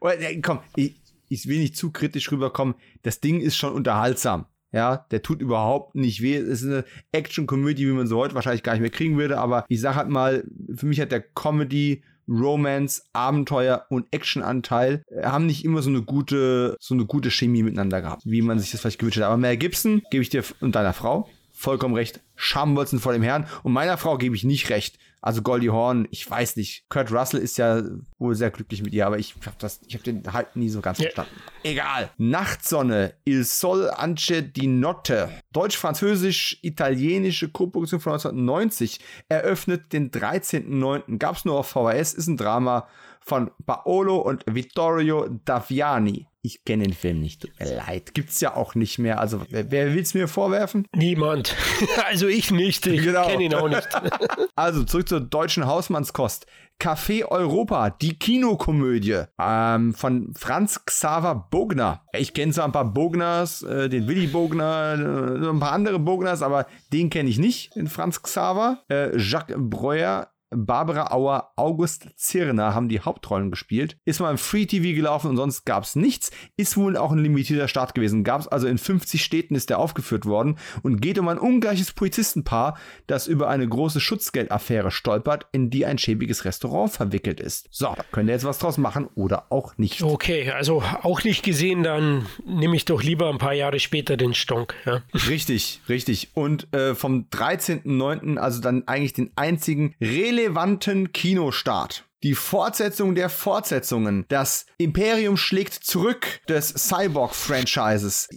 Komm, 0.42 0.60
ich, 0.76 0.96
ich 1.28 1.46
will 1.46 1.58
nicht 1.58 1.76
zu 1.76 1.90
kritisch 1.90 2.30
rüberkommen. 2.30 2.74
Das 3.02 3.20
Ding 3.20 3.40
ist 3.40 3.56
schon 3.56 3.72
unterhaltsam. 3.72 4.46
Ja, 4.72 5.06
der 5.10 5.22
tut 5.22 5.42
überhaupt 5.42 5.94
nicht 5.94 6.22
weh. 6.22 6.36
Es 6.36 6.62
ist 6.62 6.66
eine 6.66 6.84
Action-Komödie, 7.12 7.86
wie 7.86 7.92
man 7.92 8.06
so 8.06 8.16
heute 8.18 8.34
wahrscheinlich 8.34 8.62
gar 8.62 8.72
nicht 8.72 8.80
mehr 8.80 8.90
kriegen 8.90 9.18
würde. 9.18 9.38
Aber 9.38 9.66
ich 9.68 9.80
sag 9.80 9.96
halt 9.96 10.08
mal, 10.08 10.44
für 10.74 10.86
mich 10.86 10.98
hat 10.98 11.12
der 11.12 11.20
Comedy, 11.20 12.02
Romance, 12.28 13.02
Abenteuer 13.12 13.84
und 13.90 14.06
Action-Anteil 14.12 15.02
äh, 15.08 15.24
haben 15.24 15.46
nicht 15.46 15.64
immer 15.64 15.82
so 15.82 15.90
eine 15.90 16.02
gute, 16.02 16.76
so 16.80 16.94
eine 16.94 17.04
gute 17.04 17.30
Chemie 17.30 17.62
miteinander 17.62 18.00
gehabt, 18.00 18.22
wie 18.24 18.42
man 18.42 18.58
sich 18.58 18.70
das 18.70 18.80
vielleicht 18.80 18.98
gewünscht 18.98 19.18
hat. 19.18 19.24
Aber 19.24 19.36
Mel 19.36 19.56
Gibson 19.56 20.02
gebe 20.10 20.22
ich 20.22 20.30
dir 20.30 20.42
und 20.60 20.74
deiner 20.74 20.94
Frau 20.94 21.28
vollkommen 21.50 21.94
recht. 21.94 22.20
Schambolzen 22.34 22.98
vor 22.98 23.12
dem 23.12 23.22
Herrn. 23.22 23.46
Und 23.62 23.72
meiner 23.72 23.98
Frau 23.98 24.18
gebe 24.18 24.34
ich 24.34 24.44
nicht 24.44 24.70
recht. 24.70 24.98
Also 25.22 25.40
Goldie 25.40 25.70
Horn, 25.70 26.08
ich 26.10 26.28
weiß 26.28 26.56
nicht. 26.56 26.84
Kurt 26.88 27.12
Russell 27.12 27.38
ist 27.40 27.56
ja 27.56 27.80
wohl 28.18 28.34
sehr 28.34 28.50
glücklich 28.50 28.82
mit 28.82 28.92
ihr, 28.92 29.06
aber 29.06 29.20
ich 29.20 29.36
habe 29.46 29.54
das, 29.58 29.80
ich 29.86 29.94
habe 29.94 30.02
den 30.02 30.32
halt 30.32 30.56
nie 30.56 30.68
so 30.68 30.80
ganz 30.80 30.98
ja. 30.98 31.04
verstanden. 31.04 31.40
Egal. 31.62 32.10
Nachtsonne, 32.18 33.14
Il 33.24 33.44
Sol 33.44 33.88
Anche 33.88 34.42
di 34.42 34.66
Notte. 34.66 35.30
Deutsch-Französisch-italienische 35.52 37.50
Koproduktion 37.50 38.00
von 38.00 38.14
1990 38.14 38.98
eröffnet 39.28 39.92
den 39.92 40.10
13.09. 40.10 41.18
Gab 41.18 41.36
es 41.36 41.44
nur 41.44 41.60
auf 41.60 41.68
VHS, 41.68 42.14
ist 42.14 42.26
ein 42.26 42.36
Drama 42.36 42.88
von 43.20 43.52
Paolo 43.64 44.16
und 44.16 44.44
Vittorio 44.46 45.28
Daviani. 45.44 46.26
Ich 46.44 46.64
kenne 46.64 46.82
den 46.82 46.92
Film 46.92 47.20
nicht, 47.20 47.42
tut 47.42 47.52
mir 47.60 47.76
leid. 47.76 48.14
Gibt's 48.14 48.40
ja 48.40 48.56
auch 48.56 48.74
nicht 48.74 48.98
mehr. 48.98 49.20
Also, 49.20 49.42
wer, 49.50 49.70
wer 49.70 49.94
will's 49.94 50.12
mir 50.12 50.26
vorwerfen? 50.26 50.88
Niemand. 50.92 51.54
also 52.08 52.26
ich 52.26 52.50
nicht. 52.50 52.84
Ich 52.84 53.04
genau. 53.04 53.28
kenne 53.28 53.44
ihn 53.44 53.54
auch 53.54 53.68
nicht. 53.68 53.88
also, 54.56 54.82
zurück 54.82 55.08
zur 55.08 55.20
deutschen 55.20 55.66
Hausmannskost. 55.66 56.46
Café 56.80 57.24
Europa, 57.24 57.90
die 57.90 58.18
Kinokomödie 58.18 59.22
ähm, 59.40 59.94
von 59.94 60.34
Franz 60.36 60.84
Xaver 60.84 61.46
Bogner. 61.48 62.02
Ich 62.12 62.34
kenne 62.34 62.50
zwar 62.50 62.64
ein 62.64 62.72
paar 62.72 62.92
Bogners, 62.92 63.62
äh, 63.62 63.88
den 63.88 64.08
Willy 64.08 64.26
Bogner, 64.26 64.96
äh, 64.98 65.48
ein 65.48 65.60
paar 65.60 65.70
andere 65.70 66.00
Bogners, 66.00 66.42
aber 66.42 66.66
den 66.92 67.08
kenne 67.08 67.30
ich 67.30 67.38
nicht, 67.38 67.76
den 67.76 67.86
Franz 67.86 68.20
Xaver. 68.20 68.82
Äh, 68.90 69.16
Jacques 69.16 69.56
Breuer 69.56 70.31
Barbara 70.54 71.12
Auer, 71.12 71.52
August 71.56 72.08
Zirner 72.16 72.74
haben 72.74 72.88
die 72.88 73.00
Hauptrollen 73.00 73.50
gespielt. 73.50 73.96
Ist 74.04 74.20
mal 74.20 74.30
im 74.30 74.38
Free 74.38 74.66
TV 74.66 74.94
gelaufen 74.94 75.30
und 75.30 75.36
sonst 75.36 75.64
gab 75.64 75.84
es 75.84 75.96
nichts. 75.96 76.30
Ist 76.56 76.76
wohl 76.76 76.96
auch 76.96 77.12
ein 77.12 77.18
limitierter 77.18 77.68
Start 77.68 77.94
gewesen. 77.94 78.24
Gab 78.24 78.42
es 78.42 78.48
also 78.48 78.66
in 78.66 78.78
50 78.78 79.22
Städten 79.22 79.54
ist 79.54 79.70
der 79.70 79.78
aufgeführt 79.78 80.26
worden 80.26 80.58
und 80.82 81.00
geht 81.00 81.18
um 81.18 81.28
ein 81.28 81.38
ungleiches 81.38 81.92
Polizistenpaar, 81.92 82.78
das 83.06 83.26
über 83.26 83.48
eine 83.48 83.68
große 83.68 84.00
Schutzgeldaffäre 84.00 84.90
stolpert, 84.90 85.46
in 85.52 85.70
die 85.70 85.86
ein 85.86 85.98
schäbiges 85.98 86.44
Restaurant 86.44 86.92
verwickelt 86.92 87.40
ist. 87.40 87.68
So, 87.70 87.92
da 87.96 88.04
könnt 88.12 88.28
ihr 88.28 88.34
jetzt 88.34 88.44
was 88.44 88.58
draus 88.58 88.78
machen 88.78 89.08
oder 89.14 89.46
auch 89.50 89.76
nicht. 89.78 90.02
Okay, 90.02 90.50
also 90.50 90.82
auch 91.02 91.24
nicht 91.24 91.42
gesehen, 91.42 91.82
dann 91.82 92.26
nehme 92.44 92.76
ich 92.76 92.84
doch 92.84 93.02
lieber 93.02 93.30
ein 93.30 93.38
paar 93.38 93.54
Jahre 93.54 93.80
später 93.80 94.16
den 94.16 94.34
Stonk. 94.34 94.74
Ja. 94.84 95.02
Richtig, 95.28 95.80
richtig. 95.88 96.30
Und 96.34 96.72
äh, 96.74 96.94
vom 96.94 97.26
13.09., 97.30 98.36
also 98.36 98.60
dann 98.60 98.86
eigentlich 98.86 99.12
den 99.12 99.30
einzigen 99.36 99.94
relevanten 100.00 100.41
relevanten 100.42 101.12
Kinostart. 101.12 102.04
Die 102.22 102.34
Fortsetzung 102.34 103.14
der 103.14 103.28
Fortsetzungen. 103.28 104.24
Das 104.28 104.66
Imperium 104.78 105.36
schlägt 105.36 105.74
zurück 105.74 106.40
des 106.48 106.68
Cyborg-Franchises. 106.68 108.28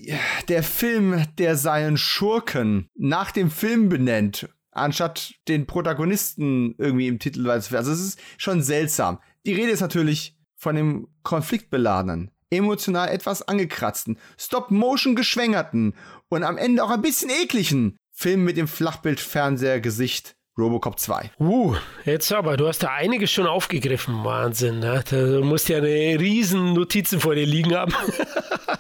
Der 0.48 0.64
Film, 0.64 1.26
der 1.38 1.56
seinen 1.56 1.98
Schurken 1.98 2.90
nach 2.96 3.32
dem 3.32 3.52
Film 3.52 3.90
benennt, 3.90 4.50
anstatt 4.72 5.36
den 5.48 5.68
Protagonisten 5.68 6.76
irgendwie 6.78 7.08
im 7.08 7.20
Titel. 7.20 7.48
Also 7.50 7.76
es 7.78 8.00
ist 8.00 8.20
schon 8.38 8.62
seltsam. 8.64 9.20
Die 9.46 9.54
Rede 9.54 9.72
ist 9.72 9.82
natürlich 9.82 10.36
von 10.56 10.76
dem 10.76 11.08
konfliktbeladenen, 11.24 12.32
emotional 12.50 13.10
etwas 13.10 13.48
angekratzten, 13.48 14.18
Stop-Motion 14.38 15.16
geschwängerten 15.16 15.94
und 16.30 16.44
am 16.44 16.58
Ende 16.58 16.84
auch 16.84 16.90
ein 16.90 17.04
bisschen 17.04 17.30
ekligen 17.30 17.98
Film 18.12 18.44
mit 18.44 18.58
dem 18.58 18.68
Flachbildfernsehergesicht 18.68 20.36
Robocop 20.58 20.98
2. 20.98 21.32
Uh, 21.40 21.76
jetzt 22.06 22.32
aber, 22.32 22.56
du 22.56 22.68
hast 22.68 22.82
da 22.82 22.90
einiges 22.94 23.30
schon 23.30 23.46
aufgegriffen. 23.46 24.24
Wahnsinn. 24.24 24.80
Ne? 24.80 25.04
Du 25.10 25.44
musst 25.44 25.68
ja 25.68 25.78
eine 25.78 25.88
riesen 25.88 26.74
Notizen 26.74 27.20
vor 27.20 27.36
dir 27.36 27.46
liegen 27.46 27.76
haben. 27.76 27.94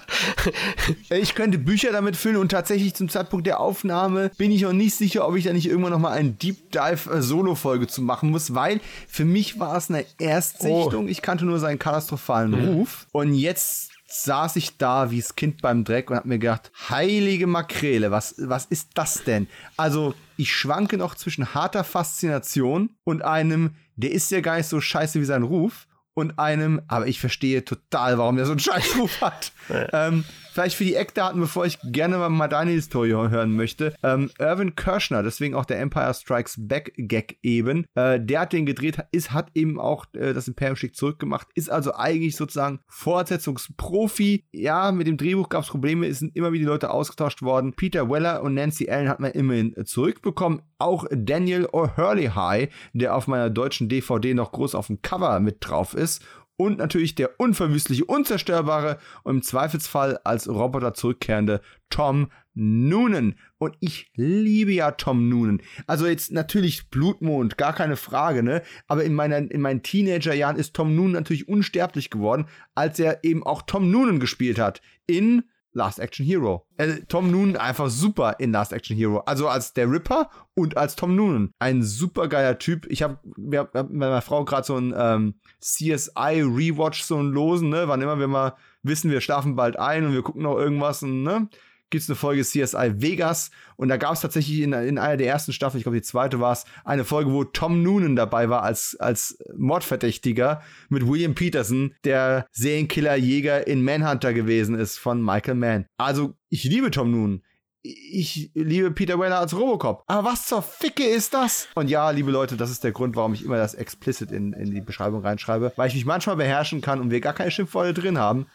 ich 1.10 1.36
könnte 1.36 1.58
Bücher 1.58 1.92
damit 1.92 2.16
füllen 2.16 2.38
und 2.38 2.50
tatsächlich 2.50 2.94
zum 2.94 3.10
Zeitpunkt 3.10 3.46
der 3.46 3.60
Aufnahme 3.60 4.32
bin 4.38 4.52
ich 4.52 4.66
auch 4.66 4.72
nicht 4.72 4.96
sicher, 4.96 5.28
ob 5.28 5.36
ich 5.36 5.44
da 5.44 5.52
nicht 5.54 5.68
irgendwann 5.68 5.92
nochmal 5.92 6.18
eine 6.18 6.32
Deep 6.32 6.72
Dive 6.72 7.12
äh, 7.12 7.22
Solo-Folge 7.22 7.88
zu 7.88 8.02
machen 8.02 8.30
muss, 8.30 8.54
weil 8.54 8.80
für 9.08 9.26
mich 9.26 9.60
war 9.60 9.76
es 9.76 9.90
eine 9.90 10.06
Erstsichtung. 10.18 11.06
Oh. 11.06 11.10
Ich 11.10 11.22
kannte 11.22 11.46
nur 11.46 11.60
seinen 11.60 11.80
katastrophalen 11.80 12.52
mhm. 12.52 12.68
Ruf 12.70 13.06
und 13.12 13.34
jetzt 13.34 13.92
saß 14.08 14.56
ich 14.56 14.78
da 14.78 15.12
wie 15.12 15.20
das 15.20 15.36
Kind 15.36 15.62
beim 15.62 15.84
Dreck 15.84 16.10
und 16.10 16.16
hab 16.16 16.26
mir 16.26 16.40
gedacht, 16.40 16.72
heilige 16.90 17.48
Makrele, 17.48 18.12
was, 18.12 18.36
was 18.38 18.66
ist 18.66 18.92
das 18.94 19.24
denn? 19.26 19.48
Also, 19.76 20.14
ich 20.38 20.54
schwanke 20.54 20.98
noch 20.98 21.16
zwischen 21.16 21.54
harter 21.54 21.84
Faszination 21.84 22.92
und 23.04 23.24
einem, 23.24 23.76
der 23.96 24.12
ist 24.12 24.32
ja 24.32 24.42
gar 24.42 24.58
nicht 24.58 24.68
so 24.68 24.82
scheiße 24.82 25.20
wie 25.20 25.26
sein 25.26 25.44
Ruf 25.44 25.88
und 26.14 26.40
einem, 26.40 26.82
aber 26.88 27.08
ich 27.08 27.20
verstehe 27.20 27.66
total, 27.66 28.18
warum 28.18 28.36
der 28.36 28.46
so 28.46 28.52
einen 28.52 28.60
Scheißruf 28.60 29.22
hat. 29.22 29.52
ähm, 29.94 30.24
Vielleicht 30.56 30.78
für 30.78 30.86
die 30.86 30.96
Eckdaten, 30.96 31.42
bevor 31.42 31.66
ich 31.66 31.80
gerne 31.84 32.18
mal 32.30 32.48
deine 32.48 32.72
Historie 32.72 33.12
hören 33.12 33.58
möchte. 33.58 33.94
Ähm, 34.02 34.32
Irvin 34.40 34.74
Kirschner, 34.74 35.22
deswegen 35.22 35.54
auch 35.54 35.66
der 35.66 35.82
Empire 35.82 36.14
Strikes 36.14 36.56
Back 36.58 36.94
Gag 36.96 37.40
eben, 37.44 37.86
äh, 37.94 38.22
der 38.22 38.40
hat 38.40 38.54
den 38.54 38.66
gedreht, 38.66 39.00
ist, 39.12 39.34
hat 39.34 39.50
eben 39.54 39.82
auch 39.82 40.06
äh, 40.14 40.32
das 40.32 40.48
Imperium 40.48 40.78
Schick 40.78 40.96
zurückgemacht, 40.96 41.50
ist 41.56 41.70
also 41.70 41.94
eigentlich 41.94 42.38
sozusagen 42.38 42.80
Fortsetzungsprofi. 42.88 44.46
Ja, 44.54 44.94
mit 44.94 45.08
dem 45.08 45.18
Drehbuch 45.18 45.50
gab 45.50 45.64
es 45.64 45.70
Probleme, 45.70 46.08
es 46.08 46.20
sind 46.20 46.38
immer 46.38 46.54
wieder 46.54 46.68
Leute 46.68 46.90
ausgetauscht 46.90 47.42
worden. 47.42 47.74
Peter 47.74 48.10
Weller 48.10 48.42
und 48.42 48.54
Nancy 48.54 48.90
Allen 48.90 49.10
hat 49.10 49.20
man 49.20 49.32
immerhin 49.32 49.76
zurückbekommen. 49.84 50.62
Auch 50.78 51.06
Daniel 51.12 51.66
O'Hurley 51.66 52.30
High, 52.34 52.70
der 52.94 53.14
auf 53.14 53.28
meiner 53.28 53.50
deutschen 53.50 53.90
DVD 53.90 54.34
noch 54.34 54.54
groß 54.54 54.74
auf 54.74 54.88
dem 54.88 55.02
Cover 55.02 55.42
mit 55.42 55.58
drauf 55.60 55.96
ist 55.96 56.24
und 56.58 56.78
natürlich 56.78 57.16
der 57.16 57.40
unverwüstliche, 57.40 58.06
unzerstörbare 58.06 59.00
und 59.24 59.36
im 59.36 59.42
Zweifelsfall 59.42 60.20
als 60.24 60.48
Roboter 60.48 60.94
zurückkehrende 60.94 61.62
Tom 61.90 62.32
Noonan. 62.54 63.36
Und 63.58 63.76
ich 63.82 64.12
liebe 64.16 64.72
ja 64.72 64.92
Tom 64.92 65.28
Noonan. 65.28 65.62
Also 65.88 66.08
jetzt 66.08 66.32
natürlich 66.32 66.90
Blutmond, 66.90 67.58
gar 67.58 67.74
keine 67.74 67.98
Frage, 67.98 68.44
ne? 68.44 68.62
Aber 68.88 69.04
in, 69.04 69.14
meiner, 69.14 69.38
in 69.38 69.62
meinen 69.62 69.84
Teenagerjahren 69.84 70.58
ist 70.58 70.74
Tom 70.74 70.96
Noonan 70.96 71.12
natürlich 71.12 71.48
unsterblich 71.48 72.10
geworden, 72.10 72.48
als 72.74 73.00
er 73.00 73.24
eben 73.24 73.46
auch 73.46 73.64
Tom 73.64 73.92
Noonan 73.92 74.20
gespielt 74.20 74.60
hat 74.60 74.82
in 75.08 75.44
Last 75.76 76.00
Action 76.00 76.26
Hero. 76.26 76.66
Äh, 76.78 77.02
Tom 77.08 77.30
Noonan 77.30 77.58
einfach 77.58 77.90
super 77.90 78.38
in 78.40 78.52
Last 78.52 78.74
Action 78.74 78.96
Hero. 78.96 79.20
Also 79.20 79.48
als 79.48 79.74
der 79.74 79.92
Ripper 79.92 80.30
und 80.56 80.78
als 80.78 80.96
Tom 80.96 81.16
Noonan. 81.16 81.52
Ein 81.60 81.84
super 81.84 82.28
geiler 82.28 82.58
Typ. 82.58 82.88
Ich 82.90 83.04
habe 83.04 83.20
hab 83.54 83.74
mit 83.74 83.92
meiner 83.92 84.22
Frau 84.22 84.46
gerade 84.46 84.66
so 84.66 84.78
ein 84.78 84.94
ähm, 84.98 85.36
CSI 85.60 86.42
Rewatch, 86.42 87.04
so 87.04 87.18
ein 87.18 87.32
Losen, 87.32 87.70
ne? 87.70 87.88
Wann 87.88 88.02
immer 88.02 88.18
wir 88.18 88.28
mal 88.28 88.56
wissen, 88.84 89.12
wir 89.12 89.22
schlafen 89.22 89.56
bald 89.56 89.78
ein 89.78 90.06
und 90.06 90.14
wir 90.14 90.22
gucken 90.22 90.44
noch 90.44 90.58
irgendwas, 90.58 91.04
und, 91.04 91.24
ne? 91.24 91.50
Gibt 91.90 92.04
es 92.04 92.10
eine 92.10 92.16
Folge 92.16 92.44
CSI 92.44 93.02
Vegas 93.02 93.52
und 93.76 93.90
da 93.90 93.98
gab 93.98 94.14
es 94.14 94.22
tatsächlich 94.22 94.62
in, 94.62 94.74
in, 94.74 94.98
einer 94.98 95.18
der 95.18 95.28
ersten 95.28 95.54
Staffeln, 95.54 95.80
ich 95.80 95.84
glaube 95.84 95.98
die 95.98 96.04
zweite 96.04 96.40
war 96.40 96.54
es, 96.54 96.66
eine 96.84 97.06
Folge, 97.06 97.32
wo 97.32 97.44
Tom 97.44 97.84
Noonan 97.84 98.16
dabei 98.16 98.50
war 98.50 98.64
als, 98.64 98.96
als 99.00 99.38
Mordverdächtiger 99.56 100.62
mit 100.90 101.08
William 101.08 101.36
Peterson, 101.36 101.94
der 102.04 102.48
Serienkiller-Jäger 102.52 103.68
in 103.68 103.84
Manhunter 103.84 104.34
gewesen 104.34 104.76
ist 104.76 104.98
von 104.98 105.24
Michael 105.24 105.56
Mann. 105.56 105.86
Also 105.98 106.34
ich 106.50 106.64
liebe 106.64 106.92
Tom 106.92 107.12
Noonan 107.12 107.42
ich 107.86 108.52
liebe 108.56 108.92
Peter 108.92 109.20
Weller 109.20 109.40
als 109.40 109.56
Robocop. 109.56 110.04
Aber 110.08 110.30
was 110.30 110.48
zur 110.48 110.62
Ficke 110.62 111.04
ist 111.04 111.34
das? 111.34 111.68
Und 111.76 111.90
ja, 111.90 112.10
liebe 112.10 112.32
Leute, 112.32 112.58
das 112.58 112.72
ist 112.72 112.84
der 112.84 112.92
Grund, 112.92 113.16
warum 113.16 113.34
ich 113.34 113.46
immer 113.46 113.58
das 113.58 113.76
explicit 113.76 114.32
in, 114.32 114.54
in 114.54 114.72
die 114.72 114.82
Beschreibung 114.82 115.22
reinschreibe, 115.22 115.72
weil 115.76 115.88
ich 115.88 115.96
mich 115.96 116.06
manchmal 116.06 116.36
beherrschen 116.36 116.82
kann 116.82 117.00
und 117.00 117.12
wir 117.12 117.22
gar 117.22 117.34
keine 117.34 117.52
Schimpfworte 117.52 117.94
drin 117.94 118.18
haben. 118.18 118.48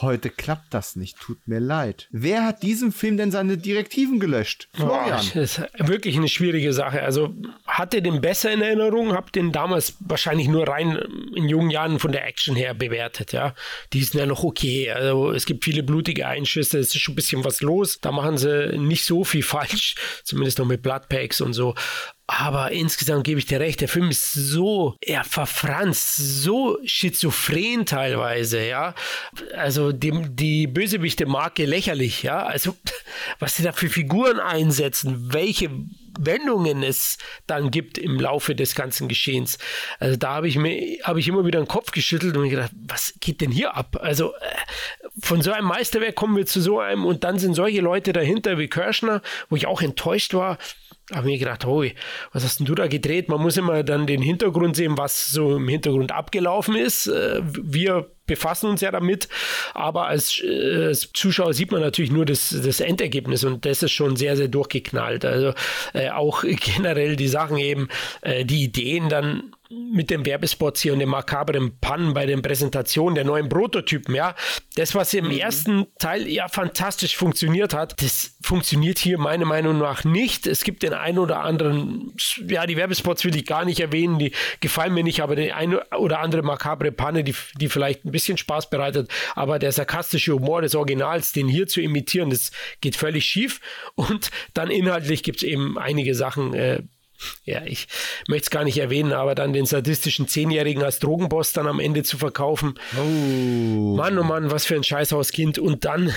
Heute 0.00 0.30
klappt 0.30 0.72
das 0.74 0.94
nicht, 0.94 1.18
tut 1.18 1.48
mir 1.48 1.58
leid. 1.58 2.08
Wer 2.12 2.44
hat 2.44 2.62
diesem 2.62 2.92
Film 2.92 3.16
denn 3.16 3.32
seine 3.32 3.58
Direktiven 3.58 4.20
gelöscht? 4.20 4.68
Florian. 4.72 5.08
Boah, 5.08 5.10
das 5.10 5.34
ist 5.34 5.62
wirklich 5.78 6.16
eine 6.16 6.28
schwierige 6.28 6.72
Sache. 6.72 7.02
Also 7.02 7.34
hatte 7.66 8.00
den 8.00 8.20
besser 8.20 8.52
in 8.52 8.62
Erinnerung, 8.62 9.12
habe 9.12 9.32
den 9.32 9.50
damals 9.50 9.96
wahrscheinlich 10.00 10.46
nur 10.46 10.68
rein 10.68 10.96
in 11.34 11.48
jungen 11.48 11.70
Jahren 11.70 11.98
von 11.98 12.12
der 12.12 12.26
Action 12.26 12.54
her 12.54 12.74
bewertet, 12.74 13.32
ja. 13.32 13.54
Die 13.92 13.98
ist 13.98 14.14
ja 14.14 14.26
noch 14.26 14.44
okay. 14.44 14.90
Also 14.90 15.32
es 15.32 15.46
gibt 15.46 15.64
viele 15.64 15.82
blutige 15.82 16.28
Einschüsse, 16.28 16.78
es 16.78 16.94
ist 16.94 17.00
schon 17.00 17.14
ein 17.14 17.16
bisschen 17.16 17.44
was 17.44 17.60
los. 17.60 17.98
Da 18.00 18.12
machen 18.12 18.38
sie 18.38 18.78
nicht 18.78 19.04
so 19.04 19.24
viel 19.24 19.42
falsch, 19.42 19.96
zumindest 20.22 20.60
noch 20.60 20.66
mit 20.66 20.82
Bloodpacks 20.82 21.40
und 21.40 21.54
so. 21.54 21.74
Aber 22.30 22.72
insgesamt 22.72 23.24
gebe 23.24 23.40
ich 23.40 23.46
dir 23.46 23.58
recht, 23.58 23.80
der 23.80 23.88
Film 23.88 24.10
ist 24.10 24.34
so, 24.34 24.96
er 25.00 25.24
verfranst, 25.24 26.18
so 26.18 26.78
schizophren 26.84 27.86
teilweise, 27.86 28.66
ja. 28.66 28.94
Also 29.56 29.92
die, 29.92 30.12
die 30.28 30.66
Bösewichte 30.66 31.24
Marke 31.24 31.64
lächerlich, 31.64 32.22
ja. 32.22 32.44
Also 32.44 32.76
was 33.38 33.56
sie 33.56 33.62
da 33.62 33.72
für 33.72 33.88
Figuren 33.88 34.40
einsetzen, 34.40 35.32
welche 35.32 35.70
Wendungen 36.18 36.82
es 36.82 37.16
dann 37.46 37.70
gibt 37.70 37.96
im 37.96 38.20
Laufe 38.20 38.54
des 38.54 38.74
ganzen 38.74 39.08
Geschehens. 39.08 39.56
Also 39.98 40.16
da 40.16 40.34
habe 40.34 40.48
ich 40.48 40.56
mir, 40.56 40.98
habe 41.04 41.20
ich 41.20 41.28
immer 41.28 41.46
wieder 41.46 41.60
den 41.60 41.68
Kopf 41.68 41.92
geschüttelt 41.92 42.36
und 42.36 42.50
gedacht, 42.50 42.72
was 42.86 43.14
geht 43.20 43.40
denn 43.40 43.50
hier 43.50 43.74
ab? 43.74 43.96
Also 44.02 44.34
äh, 44.34 44.38
von 45.22 45.40
so 45.40 45.52
einem 45.52 45.66
Meisterwerk 45.66 46.14
kommen 46.14 46.36
wir 46.36 46.44
zu 46.44 46.60
so 46.60 46.78
einem 46.78 47.06
und 47.06 47.24
dann 47.24 47.38
sind 47.38 47.54
solche 47.54 47.80
Leute 47.80 48.12
dahinter 48.12 48.58
wie 48.58 48.68
Kirschner, 48.68 49.22
wo 49.48 49.56
ich 49.56 49.66
auch 49.66 49.80
enttäuscht 49.80 50.34
war 50.34 50.58
habe 51.12 51.26
mir 51.26 51.38
gedacht, 51.38 51.64
oh, 51.66 51.84
was 52.32 52.44
hast 52.44 52.58
denn 52.58 52.66
du 52.66 52.74
da 52.74 52.86
gedreht? 52.86 53.28
Man 53.28 53.40
muss 53.40 53.56
immer 53.56 53.82
dann 53.82 54.06
den 54.06 54.22
Hintergrund 54.22 54.76
sehen, 54.76 54.98
was 54.98 55.30
so 55.30 55.56
im 55.56 55.68
Hintergrund 55.68 56.12
abgelaufen 56.12 56.76
ist. 56.76 57.06
Äh, 57.06 57.40
wir 57.42 58.10
befassen 58.28 58.70
uns 58.70 58.80
ja 58.80 58.92
damit, 58.92 59.28
aber 59.74 60.06
als, 60.06 60.40
äh, 60.40 60.86
als 60.86 61.10
Zuschauer 61.12 61.52
sieht 61.52 61.72
man 61.72 61.80
natürlich 61.80 62.12
nur 62.12 62.24
das, 62.24 62.50
das 62.50 62.78
Endergebnis 62.78 63.42
und 63.42 63.64
das 63.64 63.82
ist 63.82 63.90
schon 63.90 64.14
sehr, 64.14 64.36
sehr 64.36 64.48
durchgeknallt. 64.48 65.24
Also 65.24 65.52
äh, 65.94 66.10
auch 66.10 66.44
generell 66.76 67.16
die 67.16 67.28
Sachen 67.28 67.58
eben, 67.58 67.88
äh, 68.20 68.44
die 68.44 68.62
Ideen 68.62 69.08
dann 69.08 69.54
mit 69.70 70.08
den 70.08 70.24
Werbespots 70.24 70.80
hier 70.80 70.94
und 70.94 70.98
den 70.98 71.10
makabren 71.10 71.78
Pannen 71.78 72.14
bei 72.14 72.24
den 72.24 72.40
Präsentationen 72.40 73.14
der 73.14 73.24
neuen 73.24 73.50
Prototypen, 73.50 74.14
ja. 74.14 74.34
Das, 74.76 74.94
was 74.94 75.12
im 75.12 75.26
mhm. 75.26 75.32
ersten 75.32 75.86
Teil 75.98 76.26
ja 76.26 76.48
fantastisch 76.48 77.16
funktioniert 77.16 77.74
hat, 77.74 78.00
das 78.02 78.36
funktioniert 78.40 78.98
hier 78.98 79.18
meiner 79.18 79.44
Meinung 79.44 79.78
nach 79.78 80.04
nicht. 80.04 80.46
Es 80.46 80.64
gibt 80.64 80.82
den 80.82 80.94
einen 80.94 81.18
oder 81.18 81.40
anderen, 81.40 82.14
ja, 82.48 82.66
die 82.66 82.78
Werbespots 82.78 83.24
will 83.26 83.36
ich 83.36 83.44
gar 83.44 83.66
nicht 83.66 83.80
erwähnen, 83.80 84.18
die 84.18 84.32
gefallen 84.60 84.94
mir 84.94 85.04
nicht, 85.04 85.20
aber 85.20 85.36
die 85.36 85.52
eine 85.52 85.84
oder 85.90 86.20
andere 86.20 86.42
makabre 86.42 86.90
Panne, 86.90 87.22
die, 87.22 87.34
die 87.60 87.68
vielleicht 87.68 88.06
ein 88.06 88.10
bisschen 88.10 88.17
Spaß 88.18 88.70
bereitet, 88.70 89.10
aber 89.34 89.58
der 89.58 89.72
sarkastische 89.72 90.34
Humor 90.34 90.62
des 90.62 90.74
Originals, 90.74 91.32
den 91.32 91.48
hier 91.48 91.66
zu 91.66 91.80
imitieren, 91.80 92.30
das 92.30 92.50
geht 92.80 92.96
völlig 92.96 93.24
schief. 93.24 93.60
Und 93.94 94.30
dann 94.54 94.70
inhaltlich 94.70 95.22
gibt 95.22 95.38
es 95.38 95.42
eben 95.44 95.78
einige 95.78 96.14
Sachen, 96.14 96.54
äh, 96.54 96.82
ja, 97.44 97.64
ich 97.64 97.88
möchte 98.28 98.44
es 98.44 98.50
gar 98.50 98.64
nicht 98.64 98.78
erwähnen, 98.78 99.12
aber 99.12 99.34
dann 99.34 99.52
den 99.52 99.66
sadistischen 99.66 100.28
Zehnjährigen 100.28 100.84
als 100.84 101.00
Drogenboss 101.00 101.52
dann 101.52 101.66
am 101.66 101.80
Ende 101.80 102.04
zu 102.04 102.16
verkaufen. 102.16 102.78
Oh. 102.96 103.96
Mann, 103.96 104.16
oh 104.18 104.22
Mann, 104.22 104.50
was 104.50 104.66
für 104.66 104.76
ein 104.76 104.84
Scheißhauskind. 104.84 105.58
Und 105.58 105.84
dann. 105.84 106.06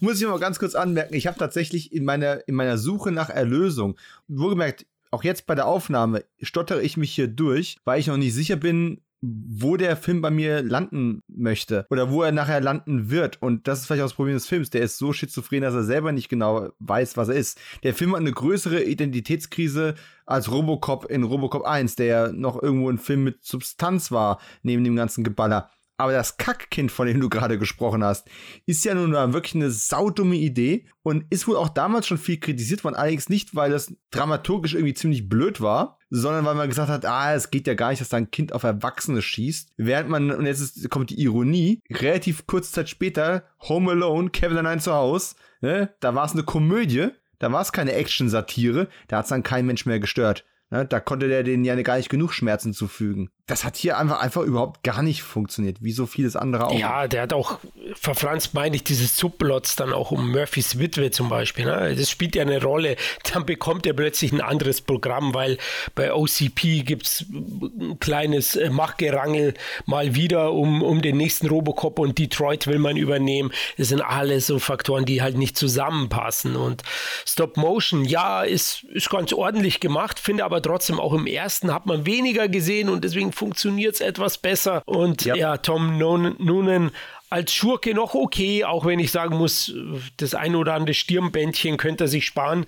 muss 0.00 0.20
ich 0.20 0.26
mal 0.26 0.38
ganz 0.38 0.58
kurz 0.58 0.74
anmerken, 0.74 1.14
ich 1.14 1.26
habe 1.26 1.38
tatsächlich 1.38 1.92
in 1.92 2.04
meiner, 2.04 2.46
in 2.46 2.54
meiner 2.54 2.76
Suche 2.76 3.10
nach 3.10 3.30
Erlösung, 3.30 3.96
wohlgemerkt, 4.28 4.86
auch 5.10 5.24
jetzt 5.24 5.46
bei 5.46 5.54
der 5.54 5.66
Aufnahme 5.66 6.24
stottere 6.40 6.82
ich 6.82 6.96
mich 6.96 7.12
hier 7.12 7.26
durch, 7.26 7.78
weil 7.84 7.98
ich 7.98 8.06
noch 8.06 8.16
nicht 8.16 8.34
sicher 8.34 8.56
bin, 8.56 9.00
wo 9.22 9.76
der 9.76 9.96
Film 9.96 10.22
bei 10.22 10.30
mir 10.30 10.62
landen 10.62 11.22
möchte 11.28 11.86
oder 11.90 12.10
wo 12.10 12.22
er 12.22 12.32
nachher 12.32 12.60
landen 12.60 13.10
wird. 13.10 13.42
Und 13.42 13.68
das 13.68 13.80
ist 13.80 13.86
vielleicht 13.86 14.02
auch 14.02 14.06
das 14.06 14.14
Problem 14.14 14.34
des 14.34 14.46
Films. 14.46 14.70
Der 14.70 14.82
ist 14.82 14.98
so 14.98 15.12
schizophren, 15.12 15.62
dass 15.62 15.74
er 15.74 15.84
selber 15.84 16.12
nicht 16.12 16.28
genau 16.28 16.70
weiß, 16.78 17.16
was 17.16 17.28
er 17.28 17.34
ist. 17.34 17.58
Der 17.82 17.94
Film 17.94 18.12
hat 18.12 18.20
eine 18.20 18.32
größere 18.32 18.82
Identitätskrise 18.82 19.94
als 20.24 20.50
Robocop 20.50 21.10
in 21.10 21.24
Robocop 21.24 21.64
1, 21.64 21.96
der 21.96 22.06
ja 22.06 22.32
noch 22.32 22.62
irgendwo 22.62 22.88
ein 22.88 22.98
Film 22.98 23.24
mit 23.24 23.44
Substanz 23.44 24.10
war, 24.10 24.40
neben 24.62 24.84
dem 24.84 24.96
ganzen 24.96 25.24
Geballer. 25.24 25.70
Aber 26.00 26.12
das 26.12 26.38
Kackkind, 26.38 26.90
von 26.90 27.06
dem 27.06 27.20
du 27.20 27.28
gerade 27.28 27.58
gesprochen 27.58 28.02
hast, 28.02 28.26
ist 28.64 28.86
ja 28.86 28.94
nun 28.94 29.12
wirklich 29.12 29.54
eine 29.54 29.70
saudumme 29.70 30.36
Idee 30.36 30.86
und 31.02 31.26
ist 31.28 31.46
wohl 31.46 31.56
auch 31.56 31.68
damals 31.68 32.06
schon 32.06 32.16
viel 32.16 32.40
kritisiert 32.40 32.84
worden. 32.84 32.94
Allerdings 32.94 33.28
nicht, 33.28 33.54
weil 33.54 33.70
das 33.70 33.94
dramaturgisch 34.10 34.72
irgendwie 34.72 34.94
ziemlich 34.94 35.28
blöd 35.28 35.60
war, 35.60 35.98
sondern 36.08 36.46
weil 36.46 36.54
man 36.54 36.70
gesagt 36.70 36.88
hat, 36.88 37.04
ah, 37.04 37.34
es 37.34 37.50
geht 37.50 37.66
ja 37.66 37.74
gar 37.74 37.90
nicht, 37.90 38.00
dass 38.00 38.08
da 38.08 38.16
ein 38.16 38.30
Kind 38.30 38.54
auf 38.54 38.62
Erwachsene 38.62 39.20
schießt. 39.20 39.74
Während 39.76 40.08
man, 40.08 40.30
und 40.30 40.46
jetzt 40.46 40.60
ist, 40.60 40.88
kommt 40.88 41.10
die 41.10 41.20
Ironie, 41.20 41.82
relativ 41.90 42.46
kurz 42.46 42.72
Zeit 42.72 42.88
später, 42.88 43.44
Home 43.68 43.90
Alone, 43.90 44.30
Kevin 44.30 44.56
allein 44.56 44.80
zu 44.80 44.94
Hause, 44.94 45.34
ne, 45.60 45.94
da 46.00 46.14
war 46.14 46.24
es 46.24 46.32
eine 46.32 46.44
Komödie, 46.44 47.08
da 47.40 47.52
war 47.52 47.60
es 47.60 47.72
keine 47.72 47.92
Action-Satire, 47.92 48.88
da 49.08 49.18
hat 49.18 49.26
es 49.26 49.30
dann 49.30 49.42
kein 49.42 49.66
Mensch 49.66 49.84
mehr 49.84 50.00
gestört. 50.00 50.46
Ne, 50.70 50.86
da 50.86 50.98
konnte 50.98 51.28
der 51.28 51.42
denen 51.42 51.64
ja 51.64 51.74
gar 51.82 51.98
nicht 51.98 52.08
genug 52.08 52.32
Schmerzen 52.32 52.72
zufügen 52.72 53.28
das 53.50 53.64
hat 53.64 53.76
hier 53.76 53.98
einfach, 53.98 54.20
einfach 54.20 54.42
überhaupt 54.42 54.84
gar 54.84 55.02
nicht 55.02 55.22
funktioniert, 55.22 55.78
wie 55.80 55.90
so 55.90 56.06
vieles 56.06 56.36
andere 56.36 56.68
auch. 56.68 56.78
Ja, 56.78 57.08
der 57.08 57.22
hat 57.22 57.32
auch 57.32 57.58
verfranst, 57.94 58.54
meine 58.54 58.76
ich, 58.76 58.84
dieses 58.84 59.16
Subplots 59.16 59.74
dann 59.74 59.92
auch 59.92 60.12
um 60.12 60.30
Murphys 60.30 60.78
Witwe 60.78 61.10
zum 61.10 61.28
Beispiel. 61.28 61.64
Ne? 61.64 61.96
Das 61.96 62.08
spielt 62.08 62.36
ja 62.36 62.42
eine 62.42 62.62
Rolle. 62.62 62.96
Dann 63.32 63.44
bekommt 63.46 63.86
er 63.86 63.94
plötzlich 63.94 64.32
ein 64.32 64.40
anderes 64.40 64.80
Programm, 64.80 65.34
weil 65.34 65.58
bei 65.96 66.14
OCP 66.14 66.84
gibt 66.84 67.06
es 67.06 67.26
ein 67.30 67.98
kleines 67.98 68.54
äh, 68.54 68.70
Machtgerangel 68.70 69.54
mal 69.84 70.14
wieder 70.14 70.52
um, 70.52 70.82
um 70.82 71.02
den 71.02 71.16
nächsten 71.16 71.48
Robocop 71.48 71.98
und 71.98 72.18
Detroit 72.18 72.68
will 72.68 72.78
man 72.78 72.96
übernehmen. 72.96 73.50
Das 73.78 73.88
sind 73.88 74.00
alles 74.00 74.46
so 74.46 74.60
Faktoren, 74.60 75.06
die 75.06 75.22
halt 75.22 75.36
nicht 75.36 75.56
zusammenpassen. 75.56 76.54
Und 76.54 76.82
Stop 77.26 77.56
Motion, 77.56 78.04
ja, 78.04 78.44
ist, 78.44 78.84
ist 78.84 79.10
ganz 79.10 79.32
ordentlich 79.32 79.80
gemacht, 79.80 80.20
finde 80.20 80.44
aber 80.44 80.62
trotzdem 80.62 81.00
auch 81.00 81.14
im 81.14 81.26
ersten 81.26 81.74
hat 81.74 81.86
man 81.86 82.06
weniger 82.06 82.48
gesehen 82.48 82.88
und 82.88 83.02
deswegen 83.02 83.32
funktioniert 83.40 83.94
es 83.94 84.00
etwas 84.02 84.36
besser. 84.36 84.82
Und 84.84 85.24
ja, 85.24 85.34
ja 85.34 85.56
Tom 85.56 85.96
Noonan 85.96 86.90
als 87.30 87.52
Schurke 87.52 87.94
noch 87.94 88.14
okay, 88.14 88.64
auch 88.64 88.84
wenn 88.84 88.98
ich 88.98 89.12
sagen 89.12 89.36
muss, 89.36 89.72
das 90.16 90.34
ein 90.34 90.56
oder 90.56 90.74
andere 90.74 90.94
Stirnbändchen 90.94 91.76
könnte 91.76 92.04
er 92.04 92.08
sich 92.08 92.26
sparen. 92.26 92.66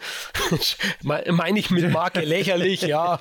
Meine 1.03 1.59
ich 1.59 1.71
mit 1.71 1.91
Marke 1.93 2.21
lächerlich, 2.21 2.83
ja, 2.83 3.21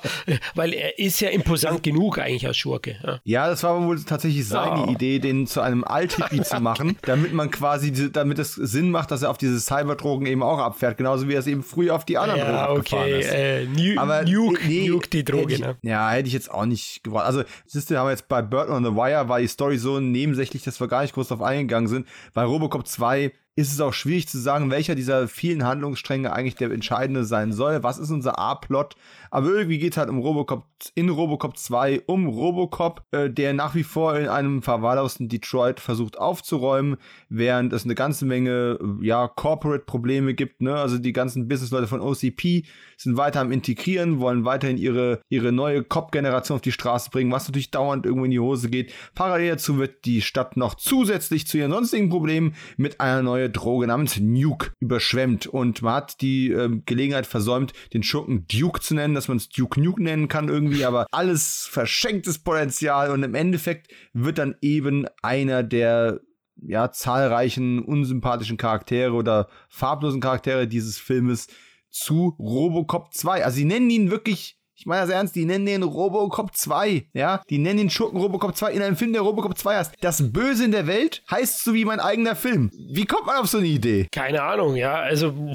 weil 0.54 0.72
er 0.72 1.00
ist 1.00 1.20
ja 1.20 1.30
imposant 1.30 1.82
genug 1.82 2.18
eigentlich 2.18 2.46
als 2.46 2.56
Schurke. 2.56 2.96
Ja, 3.02 3.20
ja 3.24 3.48
das 3.48 3.64
war 3.64 3.82
wohl 3.84 4.02
tatsächlich 4.04 4.46
seine 4.46 4.86
ja. 4.86 4.88
Idee, 4.88 5.18
den 5.18 5.48
zu 5.48 5.60
einem 5.60 5.82
Althippie 5.82 6.42
zu 6.42 6.60
machen, 6.60 6.96
damit 7.02 7.32
man 7.32 7.50
quasi, 7.50 8.12
damit 8.12 8.38
es 8.38 8.54
Sinn 8.54 8.92
macht, 8.92 9.10
dass 9.10 9.22
er 9.22 9.30
auf 9.30 9.38
diese 9.38 9.60
Cyberdrogen 9.60 10.26
eben 10.26 10.44
auch 10.44 10.58
abfährt, 10.58 10.96
genauso 10.96 11.28
wie 11.28 11.34
er 11.34 11.40
es 11.40 11.48
eben 11.48 11.64
früher 11.64 11.96
auf 11.96 12.04
die 12.04 12.18
anderen 12.18 12.40
ja, 12.40 12.66
Drogen 12.66 12.80
okay. 12.80 13.18
ist. 13.18 13.32
Äh, 13.32 13.66
nu 13.66 14.00
Aber 14.00 14.22
Nuke, 14.22 14.60
nee, 14.68 14.88
Nuke 14.88 15.08
die 15.08 15.24
Droge, 15.24 15.54
ich, 15.54 15.60
ne? 15.60 15.76
Ja, 15.82 16.08
hätte 16.10 16.28
ich 16.28 16.34
jetzt 16.34 16.52
auch 16.52 16.66
nicht 16.66 17.02
gebraucht. 17.02 17.24
Also, 17.24 17.42
siehst 17.66 17.90
du, 17.90 17.98
haben 17.98 18.06
wir 18.06 18.12
jetzt 18.12 18.28
bei 18.28 18.42
Burton 18.42 18.76
on 18.76 18.84
the 18.84 18.92
Wire 18.92 19.28
war 19.28 19.40
die 19.40 19.48
Story 19.48 19.78
so 19.78 19.98
nebensächlich, 19.98 20.62
dass 20.62 20.78
wir 20.78 20.86
gar 20.86 21.02
nicht 21.02 21.14
groß 21.14 21.31
drauf 21.32 21.42
eingegangen 21.42 21.88
sind. 21.88 22.06
Bei 22.34 22.44
Robocop 22.44 22.86
2 22.86 23.32
ist 23.54 23.70
es 23.70 23.80
auch 23.80 23.92
schwierig 23.92 24.28
zu 24.28 24.38
sagen, 24.38 24.70
welcher 24.70 24.94
dieser 24.94 25.28
vielen 25.28 25.64
Handlungsstränge 25.64 26.32
eigentlich 26.32 26.54
der 26.54 26.70
entscheidende 26.70 27.24
sein 27.24 27.52
soll. 27.52 27.82
Was 27.82 27.98
ist 27.98 28.10
unser 28.10 28.38
A-Plot? 28.38 28.96
Aber 29.30 29.48
irgendwie 29.48 29.78
geht 29.78 29.92
es 29.92 29.98
halt 29.98 30.08
um 30.08 30.18
Robocop, 30.18 30.64
in 30.94 31.10
Robocop 31.10 31.58
2 31.58 32.02
um 32.06 32.28
Robocop, 32.28 33.02
äh, 33.10 33.28
der 33.28 33.52
nach 33.52 33.74
wie 33.74 33.82
vor 33.82 34.16
in 34.16 34.28
einem 34.28 34.62
verwahrlosten 34.62 35.28
Detroit 35.28 35.80
versucht 35.80 36.18
aufzuräumen, 36.18 36.96
während 37.28 37.74
es 37.74 37.84
eine 37.84 37.94
ganze 37.94 38.24
Menge, 38.24 38.78
äh, 38.80 39.06
ja, 39.06 39.28
Corporate-Probleme 39.28 40.32
gibt, 40.32 40.62
ne? 40.62 40.74
Also 40.74 40.96
die 40.96 41.12
ganzen 41.12 41.46
Businessleute 41.46 41.86
von 41.86 42.00
OCP 42.00 42.64
sind 42.96 43.18
weiter 43.18 43.40
am 43.40 43.52
Integrieren, 43.52 44.18
wollen 44.18 44.46
weiterhin 44.46 44.78
ihre, 44.78 45.20
ihre 45.28 45.52
neue 45.52 45.84
Cop-Generation 45.84 46.56
auf 46.56 46.62
die 46.62 46.72
Straße 46.72 47.10
bringen, 47.10 47.32
was 47.32 47.48
natürlich 47.48 47.70
dauernd 47.70 48.06
irgendwo 48.06 48.24
in 48.24 48.30
die 48.30 48.40
Hose 48.40 48.70
geht. 48.70 48.92
Parallel 49.14 49.50
dazu 49.50 49.76
wird 49.76 50.06
die 50.06 50.22
Stadt 50.22 50.56
noch 50.56 50.74
zusätzlich 50.74 51.46
zu 51.46 51.58
ihren 51.58 51.72
sonstigen 51.72 52.08
Problemen 52.08 52.54
mit 52.76 53.00
einer 53.00 53.22
neuen 53.22 53.41
Droge 53.48 53.86
namens 53.86 54.18
Nuke 54.20 54.72
überschwemmt. 54.80 55.46
Und 55.46 55.82
man 55.82 55.94
hat 55.94 56.20
die 56.20 56.50
äh, 56.50 56.80
Gelegenheit 56.86 57.26
versäumt, 57.26 57.72
den 57.92 58.02
Schurken 58.02 58.46
Duke 58.46 58.80
zu 58.80 58.94
nennen 58.94 59.14
dass 59.14 59.28
man 59.28 59.36
es 59.36 59.48
Duke 59.48 59.80
Nuke 59.80 60.02
nennen 60.02 60.28
kann 60.28 60.48
irgendwie, 60.48 60.84
aber 60.84 61.06
alles 61.10 61.68
verschenktes 61.70 62.38
Potenzial. 62.38 63.10
Und 63.10 63.22
im 63.22 63.34
Endeffekt 63.34 63.92
wird 64.12 64.38
dann 64.38 64.56
eben 64.60 65.06
einer 65.22 65.62
der 65.62 66.20
ja, 66.56 66.92
zahlreichen 66.92 67.80
unsympathischen 67.80 68.56
Charaktere 68.56 69.12
oder 69.12 69.48
farblosen 69.68 70.20
Charaktere 70.20 70.68
dieses 70.68 70.98
Filmes 70.98 71.48
zu 71.90 72.36
Robocop 72.38 73.12
2. 73.12 73.44
Also 73.44 73.56
sie 73.56 73.64
nennen 73.64 73.90
ihn 73.90 74.10
wirklich 74.10 74.61
ich 74.82 74.86
meine 74.86 75.02
das 75.02 75.10
ernst, 75.10 75.36
die 75.36 75.44
nennen 75.44 75.64
den 75.64 75.84
Robocop 75.84 76.56
2, 76.56 77.06
ja? 77.12 77.40
Die 77.48 77.58
nennen 77.58 77.78
den 77.78 77.88
Schurken 77.88 78.18
Robocop 78.18 78.56
2 78.56 78.72
in 78.72 78.82
einem 78.82 78.96
Film, 78.96 79.12
der 79.12 79.22
Robocop 79.22 79.56
2 79.56 79.76
heißt. 79.76 79.92
Das 80.00 80.32
Böse 80.32 80.64
in 80.64 80.72
der 80.72 80.88
Welt 80.88 81.22
heißt 81.30 81.62
so 81.62 81.72
wie 81.72 81.84
mein 81.84 82.00
eigener 82.00 82.34
Film. 82.34 82.68
Wie 82.90 83.04
kommt 83.04 83.26
man 83.26 83.36
auf 83.36 83.46
so 83.46 83.58
eine 83.58 83.68
Idee? 83.68 84.08
Keine 84.10 84.42
Ahnung, 84.42 84.74
ja. 84.74 84.94
Also 84.94 85.32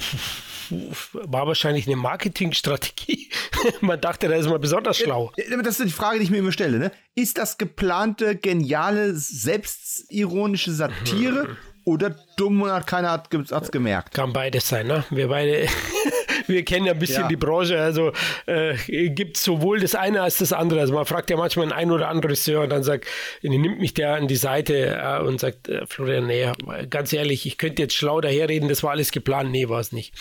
war 1.11 1.45
wahrscheinlich 1.45 1.88
eine 1.88 1.97
Marketingstrategie. 1.97 3.30
Man 3.82 3.99
dachte, 3.99 4.30
da 4.30 4.36
ist 4.36 4.47
man 4.47 4.61
besonders 4.61 4.97
schlau. 4.97 5.34
Das 5.36 5.80
ist 5.80 5.86
die 5.88 5.91
Frage, 5.91 6.19
die 6.19 6.23
ich 6.23 6.32
mir 6.32 6.38
immer 6.38 6.53
stelle. 6.53 6.78
Ne? 6.78 6.91
Ist 7.13 7.38
das 7.38 7.57
geplante, 7.57 8.38
geniale, 8.38 9.13
selbstironische 9.13 10.71
Satire 10.71 11.57
oder 11.84 12.15
dumm 12.38 12.61
und 12.61 12.71
hat 12.71 12.88
keiner 12.88 13.11
hat 13.11 13.34
es 13.34 13.71
gemerkt? 13.71 14.13
Kann 14.13 14.32
beides 14.32 14.69
sein, 14.69 14.88
ne? 14.88 15.03
Wir 15.09 15.28
beide 15.28 15.67
wir 16.58 16.64
kennen 16.66 16.86
ja 16.86 16.93
ein 16.93 17.00
bisschen 17.00 17.24
ja. 17.24 17.28
die 17.28 17.36
Branche, 17.36 17.80
also 17.80 18.12
äh, 18.45 18.76
gibt 19.10 19.38
sowohl 19.38 19.80
das 19.80 19.95
eine 19.95 20.22
als 20.22 20.38
das 20.38 20.54
andere. 20.54 20.80
Also 20.80 20.93
man 20.93 21.06
fragt 21.06 21.30
ja 21.30 21.38
manchmal 21.38 21.72
einen 21.72 21.91
oder 21.91 22.08
anderen 22.08 22.32
Regisseur 22.32 22.64
und 22.64 22.70
dann 22.70 22.84
sagt, 22.84 23.06
nimmt 23.41 23.80
mich 23.80 23.93
der 23.93 24.16
an 24.16 24.28
die 24.28 24.36
Seite 24.36 24.98
äh, 25.02 25.22
und 25.22 25.39
sagt, 25.39 25.68
äh, 25.68 25.86
Florian, 25.86 26.28
nee, 26.28 26.52
ganz 26.89 27.14
ehrlich, 27.14 27.45
ich 27.45 27.58
könnte 27.58 27.82
jetzt 27.82 27.95
schlau 27.95 28.22
daherreden, 28.22 28.70
das 28.70 28.84
war 28.84 28.91
alles 28.91 29.12
geplant. 29.12 29.52
Nee, 29.52 29.70
war 29.70 29.80
es 29.80 29.91
nicht. 29.91 30.14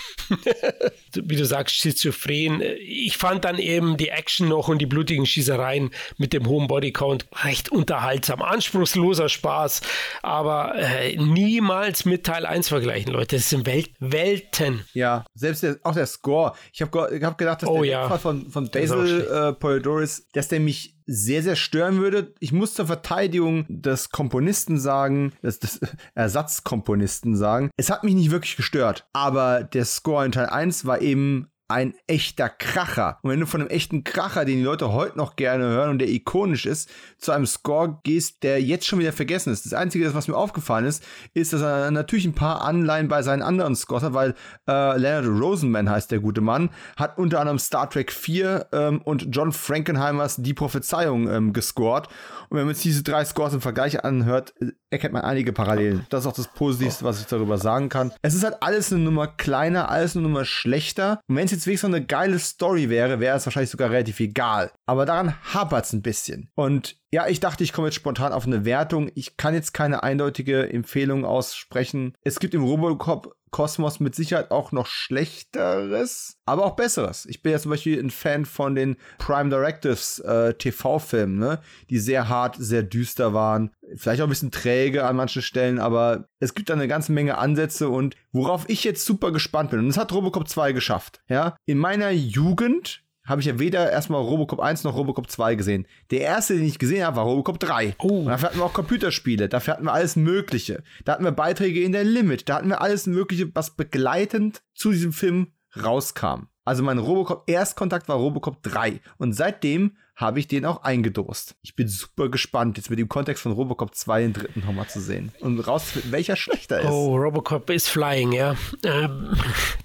Wie 1.14 1.36
du 1.36 1.44
sagst, 1.44 1.76
schizophren. 1.76 2.62
Ich 2.80 3.16
fand 3.16 3.44
dann 3.44 3.58
eben 3.58 3.96
die 3.96 4.08
Action 4.08 4.48
noch 4.48 4.68
und 4.68 4.78
die 4.78 4.86
blutigen 4.86 5.26
Schießereien 5.26 5.90
mit 6.18 6.32
dem 6.32 6.46
hohen 6.46 6.66
Bodycount 6.66 7.26
recht 7.44 7.70
unterhaltsam. 7.70 8.42
Anspruchsloser 8.42 9.28
Spaß, 9.28 9.80
aber 10.22 10.74
äh, 10.76 11.16
niemals 11.16 12.04
mit 12.04 12.24
Teil 12.24 12.46
1 12.46 12.68
vergleichen, 12.68 13.12
Leute. 13.12 13.36
Das 13.36 13.50
sind 13.50 13.66
Welt 13.66 13.90
Welten. 13.98 14.84
Ja, 14.94 15.24
selbst 15.34 15.62
der, 15.62 15.78
auch 15.82 15.94
der 15.94 16.06
Score. 16.16 16.52
Ich 16.72 16.82
habe 16.82 17.20
hab 17.22 17.38
gedacht, 17.38 17.62
dass 17.62 17.68
oh, 17.68 17.82
der 17.82 17.90
ja. 17.90 18.18
von, 18.18 18.50
von 18.50 18.68
Basil 18.70 19.26
äh, 19.30 19.52
Polidorus, 19.52 20.26
dass 20.32 20.48
der 20.48 20.60
mich 20.60 20.96
sehr, 21.06 21.42
sehr 21.42 21.56
stören 21.56 21.98
würde. 21.98 22.34
Ich 22.40 22.52
muss 22.52 22.74
zur 22.74 22.86
Verteidigung 22.86 23.64
des 23.68 24.10
Komponisten 24.10 24.78
sagen, 24.78 25.32
des, 25.42 25.60
des 25.60 25.80
Ersatzkomponisten 26.14 27.36
sagen, 27.36 27.70
es 27.76 27.90
hat 27.90 28.04
mich 28.04 28.14
nicht 28.14 28.30
wirklich 28.30 28.56
gestört. 28.56 29.08
Aber 29.12 29.62
der 29.62 29.84
Score 29.84 30.24
in 30.24 30.32
Teil 30.32 30.46
1 30.46 30.84
war 30.84 31.00
eben 31.00 31.50
ein 31.68 31.94
echter 32.06 32.48
Kracher. 32.48 33.18
Und 33.22 33.30
wenn 33.30 33.40
du 33.40 33.46
von 33.46 33.60
einem 33.60 33.70
echten 33.70 34.04
Kracher, 34.04 34.44
den 34.44 34.58
die 34.58 34.62
Leute 34.62 34.92
heute 34.92 35.18
noch 35.18 35.36
gerne 35.36 35.64
hören 35.64 35.90
und 35.90 35.98
der 35.98 36.08
ikonisch 36.08 36.64
ist, 36.64 36.88
zu 37.18 37.32
einem 37.32 37.46
Score 37.46 37.98
gehst, 38.04 38.42
der 38.42 38.62
jetzt 38.62 38.86
schon 38.86 39.00
wieder 39.00 39.12
vergessen 39.12 39.52
ist. 39.52 39.66
Das 39.66 39.72
Einzige, 39.72 40.14
was 40.14 40.28
mir 40.28 40.36
aufgefallen 40.36 40.84
ist, 40.84 41.02
ist, 41.34 41.52
dass 41.52 41.62
er 41.62 41.90
natürlich 41.90 42.24
ein 42.24 42.34
paar 42.34 42.62
Anleihen 42.62 43.08
bei 43.08 43.22
seinen 43.22 43.42
anderen 43.42 43.74
Scores 43.74 44.04
hat, 44.04 44.14
weil 44.14 44.34
äh, 44.68 44.96
Leonard 44.96 45.26
Rosenman 45.26 45.90
heißt 45.90 46.10
der 46.10 46.20
gute 46.20 46.40
Mann, 46.40 46.70
hat 46.96 47.18
unter 47.18 47.40
anderem 47.40 47.58
Star 47.58 47.90
Trek 47.90 48.12
4 48.12 48.68
ähm, 48.72 49.00
und 49.02 49.28
John 49.34 49.52
Frankenheimers 49.52 50.36
Die 50.36 50.54
Prophezeiung 50.54 51.28
ähm, 51.28 51.52
gescored. 51.52 52.08
Und 52.48 52.58
wenn 52.58 52.66
man 52.66 52.74
sich 52.74 52.84
diese 52.84 53.02
drei 53.02 53.24
Scores 53.24 53.54
im 53.54 53.60
Vergleich 53.60 54.04
anhört, 54.04 54.54
erkennt 54.90 55.14
man 55.14 55.22
einige 55.22 55.52
Parallelen. 55.52 56.06
Das 56.10 56.20
ist 56.20 56.26
auch 56.26 56.32
das 56.32 56.48
Positivste, 56.48 57.04
was 57.04 57.20
ich 57.20 57.26
darüber 57.26 57.58
sagen 57.58 57.88
kann. 57.88 58.12
Es 58.22 58.34
ist 58.34 58.44
halt 58.44 58.62
alles 58.62 58.92
eine 58.92 59.02
Nummer 59.02 59.26
kleiner, 59.26 59.90
alles 59.90 60.14
eine 60.14 60.22
Nummer 60.22 60.44
schlechter. 60.44 61.20
Und 61.26 61.36
wenn 61.36 61.46
es 61.46 61.55
jetzt 61.56 61.66
wirklich 61.66 61.80
so 61.80 61.86
eine 61.86 62.04
geile 62.04 62.38
Story 62.38 62.88
wäre, 62.88 63.20
wäre 63.20 63.36
es 63.36 63.46
wahrscheinlich 63.46 63.70
sogar 63.70 63.90
relativ 63.90 64.20
egal. 64.20 64.70
Aber 64.86 65.06
daran 65.06 65.34
hapert 65.52 65.86
es 65.86 65.92
ein 65.92 66.02
bisschen. 66.02 66.50
Und 66.54 66.96
ja, 67.12 67.28
ich 67.28 67.40
dachte, 67.40 67.64
ich 67.64 67.72
komme 67.72 67.88
jetzt 67.88 67.94
spontan 67.94 68.32
auf 68.32 68.46
eine 68.46 68.64
Wertung. 68.64 69.10
Ich 69.14 69.36
kann 69.36 69.54
jetzt 69.54 69.72
keine 69.72 70.02
eindeutige 70.02 70.68
Empfehlung 70.70 71.24
aussprechen. 71.24 72.14
Es 72.22 72.40
gibt 72.40 72.54
im 72.54 72.64
Robocop 72.64 73.36
Kosmos 73.50 74.00
mit 74.00 74.14
Sicherheit 74.14 74.50
auch 74.50 74.72
noch 74.72 74.86
schlechteres, 74.86 76.36
aber 76.44 76.66
auch 76.66 76.76
besseres. 76.76 77.24
Ich 77.26 77.42
bin 77.42 77.52
ja 77.52 77.58
zum 77.58 77.70
Beispiel 77.70 77.98
ein 77.98 78.10
Fan 78.10 78.44
von 78.44 78.74
den 78.74 78.96
Prime 79.18 79.48
Directives 79.48 80.18
äh, 80.18 80.52
TV-Filmen, 80.52 81.38
ne? 81.38 81.60
die 81.88 81.98
sehr 81.98 82.28
hart, 82.28 82.56
sehr 82.58 82.82
düster 82.82 83.32
waren. 83.32 83.70
Vielleicht 83.96 84.20
auch 84.20 84.26
ein 84.26 84.30
bisschen 84.30 84.50
träge 84.50 85.04
an 85.06 85.16
manchen 85.16 85.42
Stellen, 85.42 85.78
aber 85.78 86.28
es 86.40 86.54
gibt 86.54 86.68
da 86.68 86.74
eine 86.74 86.88
ganze 86.88 87.12
Menge 87.12 87.38
Ansätze 87.38 87.88
und 87.88 88.16
worauf 88.32 88.68
ich 88.68 88.84
jetzt 88.84 89.06
super 89.06 89.32
gespannt 89.32 89.70
bin, 89.70 89.78
und 89.78 89.88
das 89.88 89.96
hat 89.96 90.12
Robocop 90.12 90.48
2 90.48 90.72
geschafft. 90.72 91.20
Ja, 91.28 91.56
in 91.64 91.78
meiner 91.78 92.10
Jugend 92.10 93.05
habe 93.26 93.40
ich 93.40 93.46
ja 93.46 93.58
weder 93.58 93.90
erstmal 93.90 94.22
Robocop 94.22 94.60
1 94.60 94.84
noch 94.84 94.96
Robocop 94.96 95.28
2 95.30 95.56
gesehen. 95.56 95.86
Der 96.10 96.20
erste, 96.20 96.54
den 96.54 96.64
ich 96.64 96.78
gesehen 96.78 97.04
habe, 97.04 97.16
war 97.16 97.24
Robocop 97.24 97.58
3. 97.58 97.96
Oh. 97.98 98.20
Und 98.20 98.26
dafür 98.26 98.48
hatten 98.48 98.58
wir 98.58 98.64
auch 98.64 98.72
Computerspiele, 98.72 99.48
dafür 99.48 99.74
hatten 99.74 99.84
wir 99.84 99.92
alles 99.92 100.16
Mögliche. 100.16 100.82
Da 101.04 101.12
hatten 101.12 101.24
wir 101.24 101.32
Beiträge 101.32 101.82
in 101.82 101.92
der 101.92 102.04
Limit, 102.04 102.48
da 102.48 102.56
hatten 102.56 102.68
wir 102.68 102.80
alles 102.80 103.06
Mögliche, 103.06 103.54
was 103.54 103.76
begleitend 103.76 104.62
zu 104.74 104.92
diesem 104.92 105.12
Film 105.12 105.48
rauskam. 105.76 106.48
Also 106.64 106.82
mein 106.82 106.98
Robocop 106.98 107.44
Erstkontakt 107.48 108.08
war 108.08 108.16
Robocop 108.16 108.62
3 108.62 109.00
und 109.18 109.34
seitdem 109.34 109.96
habe 110.16 110.40
ich 110.40 110.48
den 110.48 110.64
auch 110.64 110.82
eingedost. 110.82 111.56
Ich 111.62 111.76
bin 111.76 111.88
super 111.88 112.30
gespannt, 112.30 112.78
jetzt 112.78 112.88
mit 112.88 112.98
dem 112.98 113.08
Kontext 113.08 113.42
von 113.42 113.52
Robocop 113.52 113.94
2 113.94 114.22
den 114.22 114.32
dritten 114.32 114.60
nochmal 114.60 114.88
zu 114.88 114.98
sehen 114.98 115.30
und 115.40 115.60
rauszufinden, 115.60 116.10
welcher 116.10 116.36
schlechter 116.36 116.80
ist. 116.80 116.88
Oh, 116.88 117.16
Robocop 117.16 117.68
ist 117.68 117.88
flying, 117.88 118.32
ja. 118.32 118.56
Ähm, 118.82 119.36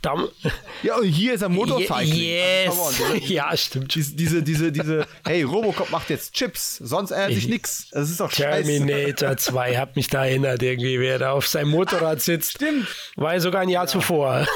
ja, 0.83 0.95
und 0.95 1.03
hier 1.03 1.33
ist 1.33 1.41
er 1.41 1.49
Motorcycling. 1.49 2.15
Yes. 2.15 2.79
Also, 2.79 3.13
ja, 3.25 3.55
stimmt. 3.57 3.93
Diese, 3.93 4.15
diese, 4.15 4.41
diese, 4.41 4.71
diese, 4.71 5.05
hey, 5.25 5.43
Robocop 5.43 5.91
macht 5.91 6.09
jetzt 6.09 6.33
Chips, 6.33 6.77
sonst 6.77 7.11
ändert 7.11 7.33
sich 7.33 7.49
nichts. 7.49 7.89
Das 7.91 8.09
ist 8.09 8.21
doch 8.21 8.31
Terminator 8.31 9.29
scheiße. 9.31 9.51
2 9.51 9.77
hat 9.77 9.97
mich 9.97 10.07
da 10.07 10.25
erinnert, 10.25 10.63
irgendwie, 10.63 10.97
wer 11.01 11.19
da 11.19 11.33
auf 11.33 11.45
seinem 11.45 11.71
Motorrad 11.71 12.21
sitzt. 12.21 12.53
Stimmt. 12.53 12.87
War 13.17 13.33
ja 13.33 13.41
sogar 13.41 13.61
ein 13.61 13.69
Jahr 13.69 13.83
ja. 13.83 13.87
zuvor. 13.87 14.47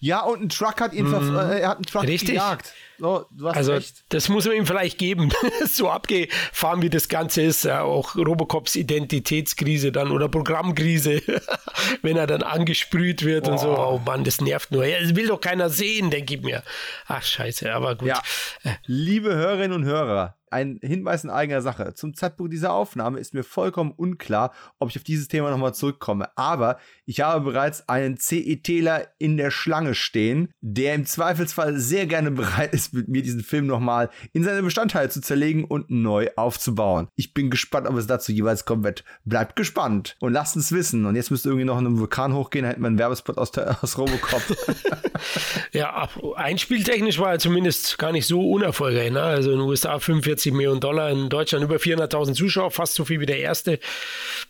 ja, 0.00 0.22
und 0.22 0.40
ein 0.40 0.48
Truck 0.48 0.80
hat 0.80 0.94
ihn, 0.94 1.08
mhm. 1.08 1.36
äh, 1.36 1.60
er 1.60 1.68
hat 1.68 1.76
einen 1.76 1.84
Truck 1.84 2.04
Richtig. 2.04 2.30
gejagt. 2.30 2.72
So, 3.04 3.26
also 3.48 3.74
recht. 3.74 4.02
das 4.08 4.30
muss 4.30 4.46
man 4.46 4.56
ihm 4.56 4.64
vielleicht 4.64 4.96
geben. 4.96 5.30
so 5.66 5.90
abgefahren 5.90 6.80
wie 6.80 6.88
das 6.88 7.10
Ganze 7.10 7.42
ist, 7.42 7.64
ja, 7.64 7.82
auch 7.82 8.16
Robocops 8.16 8.76
Identitätskrise 8.76 9.92
dann 9.92 10.10
oder 10.10 10.30
Programmkrise, 10.30 11.20
wenn 12.02 12.16
er 12.16 12.26
dann 12.26 12.42
angesprüht 12.42 13.22
wird 13.22 13.44
Boah. 13.44 13.52
und 13.52 13.58
so. 13.58 13.76
Oh 13.76 14.00
Mann, 14.06 14.24
das 14.24 14.40
nervt 14.40 14.70
nur. 14.70 14.86
Ja, 14.86 15.02
das 15.02 15.14
will 15.14 15.26
doch 15.26 15.40
keiner 15.40 15.68
sehen, 15.68 16.10
denke 16.10 16.36
ich 16.36 16.40
mir. 16.40 16.62
Ach 17.06 17.22
scheiße, 17.22 17.74
aber 17.74 17.94
gut. 17.94 18.08
Ja. 18.08 18.22
Äh. 18.62 18.70
Liebe 18.86 19.34
Hörerinnen 19.34 19.72
und 19.72 19.84
Hörer, 19.84 20.38
ein 20.54 20.78
Hinweis 20.82 21.24
in 21.24 21.30
eigener 21.30 21.60
Sache. 21.60 21.94
Zum 21.94 22.14
Zeitpunkt 22.14 22.52
dieser 22.52 22.72
Aufnahme 22.72 23.18
ist 23.18 23.34
mir 23.34 23.42
vollkommen 23.42 23.90
unklar, 23.90 24.52
ob 24.78 24.88
ich 24.88 24.96
auf 24.96 25.02
dieses 25.02 25.26
Thema 25.26 25.50
nochmal 25.50 25.74
zurückkomme. 25.74 26.28
Aber 26.36 26.78
ich 27.06 27.20
habe 27.20 27.44
bereits 27.44 27.88
einen 27.88 28.16
CETler 28.18 29.08
in 29.18 29.36
der 29.36 29.50
Schlange 29.50 29.94
stehen, 29.96 30.52
der 30.60 30.94
im 30.94 31.06
Zweifelsfall 31.06 31.76
sehr 31.76 32.06
gerne 32.06 32.30
bereit 32.30 32.72
ist, 32.72 32.94
mit 32.94 33.08
mir 33.08 33.22
diesen 33.22 33.42
Film 33.42 33.66
nochmal 33.66 34.10
in 34.32 34.44
seine 34.44 34.62
Bestandteile 34.62 35.08
zu 35.08 35.20
zerlegen 35.20 35.64
und 35.64 35.90
neu 35.90 36.28
aufzubauen. 36.36 37.08
Ich 37.16 37.34
bin 37.34 37.50
gespannt, 37.50 37.88
ob 37.88 37.96
es 37.96 38.06
dazu 38.06 38.30
jeweils 38.30 38.64
kommen 38.64 38.84
wird. 38.84 39.04
Bleibt 39.24 39.56
gespannt 39.56 40.16
und 40.20 40.32
lasst 40.32 40.54
uns 40.54 40.70
wissen. 40.70 41.04
Und 41.04 41.16
jetzt 41.16 41.32
müsste 41.32 41.48
irgendwie 41.48 41.66
noch 41.66 41.78
in 41.80 41.86
einem 41.86 41.98
Vulkan 41.98 42.32
hochgehen, 42.32 42.62
dann 42.62 42.70
hätten 42.70 42.82
wir 42.82 42.88
einen 42.88 42.98
Werbespot 42.98 43.38
aus, 43.38 43.50
der, 43.50 43.82
aus 43.82 43.98
Robocop. 43.98 44.42
ja, 45.72 46.08
einspieltechnisch 46.36 47.18
war 47.18 47.32
er 47.32 47.38
zumindest 47.40 47.98
gar 47.98 48.12
nicht 48.12 48.28
so 48.28 48.48
unerfolgreich. 48.52 49.10
Ne? 49.10 49.20
Also 49.20 49.50
in 49.50 49.58
den 49.58 49.68
USA 49.68 49.98
45 49.98 50.43
150 50.44 50.52
Millionen 50.52 50.80
Dollar, 50.80 51.10
in 51.10 51.28
Deutschland 51.28 51.64
über 51.64 51.76
400.000 51.76 52.34
Zuschauer, 52.34 52.70
fast 52.70 52.94
so 52.94 53.04
viel 53.04 53.20
wie 53.20 53.26
der 53.26 53.38
erste. 53.38 53.78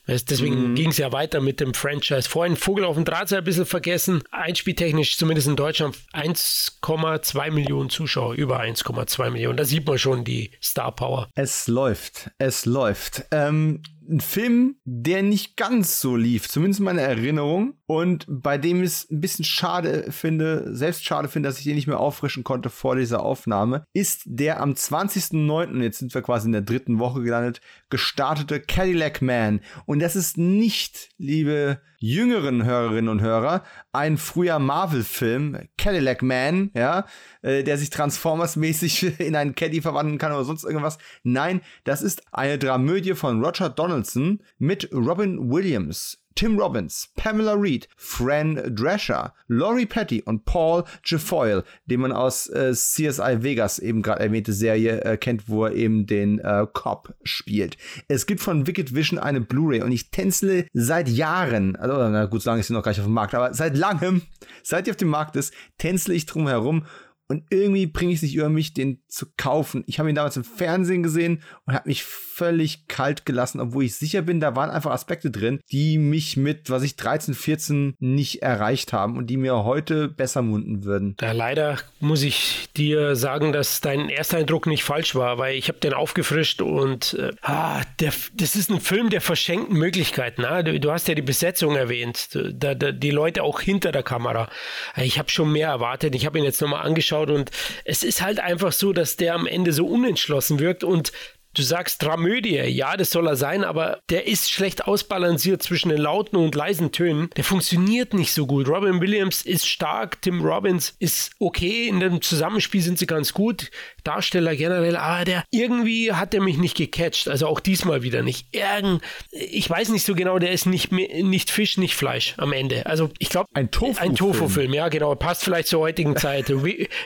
Deswegen 0.07 0.71
mhm. 0.71 0.75
ging 0.75 0.91
es 0.91 0.99
ja 0.99 1.13
weiter 1.13 1.41
mit 1.41 1.61
dem 1.61 1.75
Franchise. 1.75 2.29
Vorhin 2.29 2.57
Vogel 2.57 2.85
auf 2.85 2.97
dem 2.97 3.05
Draht 3.05 3.33
ein 3.33 3.45
bisschen 3.45 3.67
vergessen. 3.67 4.23
Einspieltechnisch, 4.31 5.17
zumindest 5.17 5.49
in 5.49 5.57
Deutschland, 5.57 5.97
1,2 6.13 7.51
Millionen 7.51 7.91
Zuschauer, 7.91 8.35
über 8.35 8.61
1,2 8.61 9.31
Millionen. 9.31 9.57
Da 9.57 9.65
sieht 9.65 9.87
man 9.87 9.99
schon 9.99 10.25
die 10.25 10.51
Star 10.63 10.95
Power. 10.95 11.29
Es 11.35 11.69
läuft, 11.69 12.31
es 12.39 12.67
läuft. 12.67 13.25
Ähm, 13.31 13.83
ein 14.09 14.21
Film, 14.21 14.77
der 14.85 15.23
nicht 15.23 15.57
ganz 15.57 16.01
so 16.01 16.17
lief, 16.17 16.49
zumindest 16.49 16.81
in 16.81 16.85
meiner 16.85 17.03
Erinnerung. 17.03 17.75
Und 17.87 18.27
bei 18.29 18.59
dem 18.59 18.83
ich 18.83 18.89
es 18.89 19.11
ein 19.11 19.21
bisschen 19.21 19.45
schade 19.45 20.11
finde, 20.11 20.75
selbst 20.75 21.05
schade 21.05 21.29
finde, 21.29 21.49
dass 21.49 21.59
ich 21.59 21.65
den 21.65 21.75
nicht 21.75 21.87
mehr 21.87 22.01
auffrischen 22.01 22.45
konnte 22.45 22.71
vor 22.71 22.97
dieser 22.97 23.23
Aufnahme, 23.23 23.85
ist 23.93 24.23
der 24.27 24.61
am 24.61 24.73
20.09., 24.73 25.83
jetzt 25.83 25.99
sind 25.99 26.15
wir 26.15 26.23
quasi 26.23 26.47
in 26.47 26.53
der 26.53 26.63
dritten 26.63 26.99
Woche 26.99 27.23
gelandet, 27.23 27.61
gestartete 27.91 28.61
Cadillac 28.61 29.23
Man. 29.23 29.61
Und 29.87 30.01
das 30.01 30.17
ist 30.17 30.39
nicht, 30.39 31.11
liebe 31.19 31.81
jüngeren 32.05 32.65
Hörerinnen 32.65 33.09
und 33.09 33.23
Hörer, 33.23 33.63
ein 33.93 34.19
früher 34.19 34.59
Marvel-Film, 34.59 35.69
Cadillac 35.79 36.23
Man, 36.23 36.71
ja, 36.75 37.07
äh, 37.41 37.65
der 37.65 37.79
sich 37.79 37.89
Transformers-mäßig 37.89 39.19
in 39.21 39.35
einen 39.35 39.55
Caddy 39.55 39.81
verwandeln 39.81 40.19
kann 40.19 40.33
oder 40.33 40.45
sonst 40.45 40.65
irgendwas. 40.65 40.99
Nein, 41.23 41.63
das 41.85 42.03
ist 42.03 42.23
eine 42.31 42.59
Dramödie 42.59 43.15
von 43.15 43.43
Roger 43.43 43.71
Donaldson 43.71 44.43
mit 44.59 44.91
Robin 44.93 45.51
Williams. 45.51 46.24
Tim 46.35 46.59
Robbins, 46.59 47.11
Pamela 47.17 47.55
Reed, 47.55 47.89
Fran 47.97 48.75
Drescher, 48.75 49.33
Laurie 49.49 49.87
Petty 49.87 50.23
und 50.23 50.45
Paul 50.45 50.85
Jefoyle, 51.05 51.65
den 51.87 52.01
man 52.01 52.13
aus 52.13 52.49
äh, 52.49 52.73
CSI 52.73 53.43
Vegas 53.43 53.79
eben 53.79 54.03
gerade 54.03 54.21
erwähnte 54.21 54.53
Serie 54.53 55.01
äh, 55.03 55.17
kennt, 55.17 55.49
wo 55.49 55.65
er 55.65 55.73
eben 55.73 56.07
den 56.07 56.39
äh, 56.41 56.67
Cop 56.73 57.15
spielt. 57.23 57.77
Es 58.09 58.27
gibt 58.27 58.41
von 58.41 58.67
Wicked 58.67 58.95
Vision 58.95 59.19
eine 59.19 59.41
Blu-ray 59.41 59.83
und 59.83 59.93
ich 59.93 60.11
tänzle 60.11 60.67
seit 60.73 61.09
Jahren, 61.09 61.77
also 61.77 61.95
na 62.09 62.27
gut, 62.27 62.43
so 62.43 62.51
lange 62.51 62.61
ist 62.61 62.69
sie 62.69 62.73
noch 62.73 62.83
gar 62.83 62.91
nicht 62.91 63.01
auf 63.01 63.07
dem 63.07 63.15
Markt, 63.15 63.35
aber 63.35 63.55
seit 63.55 63.77
langem, 63.77 64.23
seit 64.63 64.87
die 64.87 64.91
auf 64.91 64.97
dem 64.97 65.09
Markt 65.09 65.37
ist, 65.37 65.55
tänzle 65.79 66.15
ich 66.15 66.27
drum 66.27 66.49
herum 66.49 66.87
und 67.27 67.45
irgendwie 67.49 67.87
bringe 67.87 68.13
ich 68.13 68.17
es 68.17 68.23
nicht 68.23 68.35
über 68.35 68.51
mich, 68.51 68.75
den 68.75 69.01
zu 69.09 69.27
kaufen. 69.37 69.83
Ich 69.87 69.99
habe 69.99 70.11
ihn 70.11 70.15
damals 70.15 70.37
im 70.37 70.45
Fernsehen 70.45 71.03
gesehen 71.03 71.43
und 71.65 71.75
habe 71.75 71.89
mich 71.89 72.05
völlig 72.05 72.87
kalt 72.87 73.25
gelassen, 73.25 73.61
obwohl 73.61 73.85
ich 73.85 73.97
sicher 73.97 74.23
bin, 74.23 74.41
da 74.41 74.57
waren 74.57 74.71
einfach 74.71 74.91
Aspekte 74.91 75.31
drin, 75.31 75.61
die 75.71 75.99
mich 75.99 76.37
mit, 76.37 76.69
was 76.69 76.83
ich 76.83 76.97
13, 76.97 77.35
14 77.35 77.95
nicht 77.99 78.43
erreicht 78.43 78.93
haben 78.93 79.17
und 79.17 79.29
die 79.29 79.37
mir 79.37 79.65
heute 79.65 80.09
besser 80.09 80.43
munden 80.43 80.85
würden. 80.85 81.17
Ja, 81.21 81.33
leider 81.33 81.79
muss 82.01 82.23
ich 82.23 82.69
dir 82.77 83.17
sagen, 83.17 83.53
dass 83.53 83.81
dein 83.81 84.11
Ersteindruck 84.11 84.67
nicht 84.67 84.85
falsch 84.85 85.15
war, 85.15 85.39
weil 85.39 85.57
ich 85.57 85.69
habe 85.69 85.79
den 85.79 85.95
aufgefrischt 85.95 86.61
und 86.61 87.15
äh, 87.15 87.31
ah, 87.43 87.83
der, 88.01 88.13
das 88.35 88.57
ist 88.57 88.71
ein 88.71 88.81
Film 88.81 89.09
der 89.09 89.21
verschenkten 89.21 89.79
Möglichkeiten. 89.79 90.43
Na? 90.43 90.63
Du, 90.63 90.79
du, 90.79 90.91
hast 90.91 91.09
ja 91.09 91.15
die 91.15 91.23
Besetzung 91.23 91.77
erwähnt, 91.77 92.29
da, 92.53 92.75
da, 92.75 92.93
die 92.93 93.11
Leute 93.11 93.43
auch 93.43 93.61
hinter 93.61 93.93
der 93.93 94.03
Kamera. 94.03 94.51
Ich 94.97 95.19
habe 95.19 95.31
schon 95.31 95.53
mehr 95.53 95.69
erwartet. 95.69 96.15
Ich 96.15 96.27
habe 96.27 96.39
ihn 96.39 96.45
jetzt 96.45 96.61
nochmal 96.61 96.85
angeschaut 96.85 97.14
und 97.31 97.51
es 97.85 98.03
ist 98.03 98.23
halt 98.23 98.41
einfach 98.41 98.73
so, 98.73 98.93
dass 98.93 99.17
der 99.17 99.35
am 99.35 99.47
Ende 99.47 99.73
so 99.73 99.87
unentschlossen 99.87 100.59
wirkt 100.59 100.85
und 100.85 101.13
Du 101.55 101.63
sagst 101.63 102.03
Dramödie, 102.03 102.57
ja, 102.57 102.97
das 102.97 103.11
soll 103.11 103.29
er 103.29 103.37
sein, 103.37 103.63
aber 103.63 104.01
der 104.11 104.27
ist 104.27 104.51
schlecht 104.51 104.87
ausbalanciert 104.87 105.63
zwischen 105.63 105.89
den 105.89 106.01
lauten 106.01 106.37
und 106.37 106.55
leisen 106.55 106.91
Tönen. 106.91 107.31
Der 107.37 107.45
funktioniert 107.45 108.13
nicht 108.13 108.33
so 108.33 108.47
gut. 108.47 108.69
Robin 108.69 109.01
Williams 109.01 109.43
ist 109.43 109.69
stark, 109.69 110.21
Tim 110.21 110.45
Robbins 110.45 110.97
ist 110.99 111.33
okay, 111.39 111.87
in 111.87 112.01
dem 112.01 112.21
Zusammenspiel 112.23 112.83
sind 112.83 112.99
sie 112.99 113.07
ganz 113.07 113.33
gut. 113.33 113.71
Darsteller 114.03 114.57
generell, 114.57 114.97
aber 114.97 115.25
der 115.25 115.45
irgendwie 115.51 116.13
hat 116.13 116.35
er 116.35 116.43
mich 116.43 116.59
nicht 116.59 116.77
gecatcht, 116.77 117.29
also 117.29 117.47
auch 117.47 117.61
diesmal 117.61 118.03
wieder 118.03 118.23
nicht. 118.23 118.49
Irgend, 118.53 119.03
ich 119.31 119.71
weiß 119.71 119.91
nicht 119.91 120.05
so 120.05 120.15
genau, 120.15 120.39
der 120.39 120.51
ist 120.51 120.67
nicht 120.67 120.93
nicht 120.93 121.51
Fisch, 121.51 121.79
nicht 121.79 121.95
Fleisch 121.95 122.35
am 122.37 122.53
Ende. 122.53 122.85
Also 122.87 123.11
ich 123.19 123.29
glaube 123.29 123.49
ein 123.55 123.71
Tofu 123.71 124.01
ein 124.01 124.15
Tofu 124.15 124.49
Film, 124.49 124.75
ja, 124.75 124.89
genau, 124.89 125.15
passt 125.15 125.45
vielleicht 125.45 125.69
zur 125.69 125.81
heutigen 125.81 126.17
Zeit. 126.17 126.51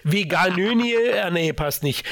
Veganönie, 0.04 0.94
äh, 0.94 1.30
nee, 1.30 1.52
passt 1.52 1.82
nicht. 1.82 2.04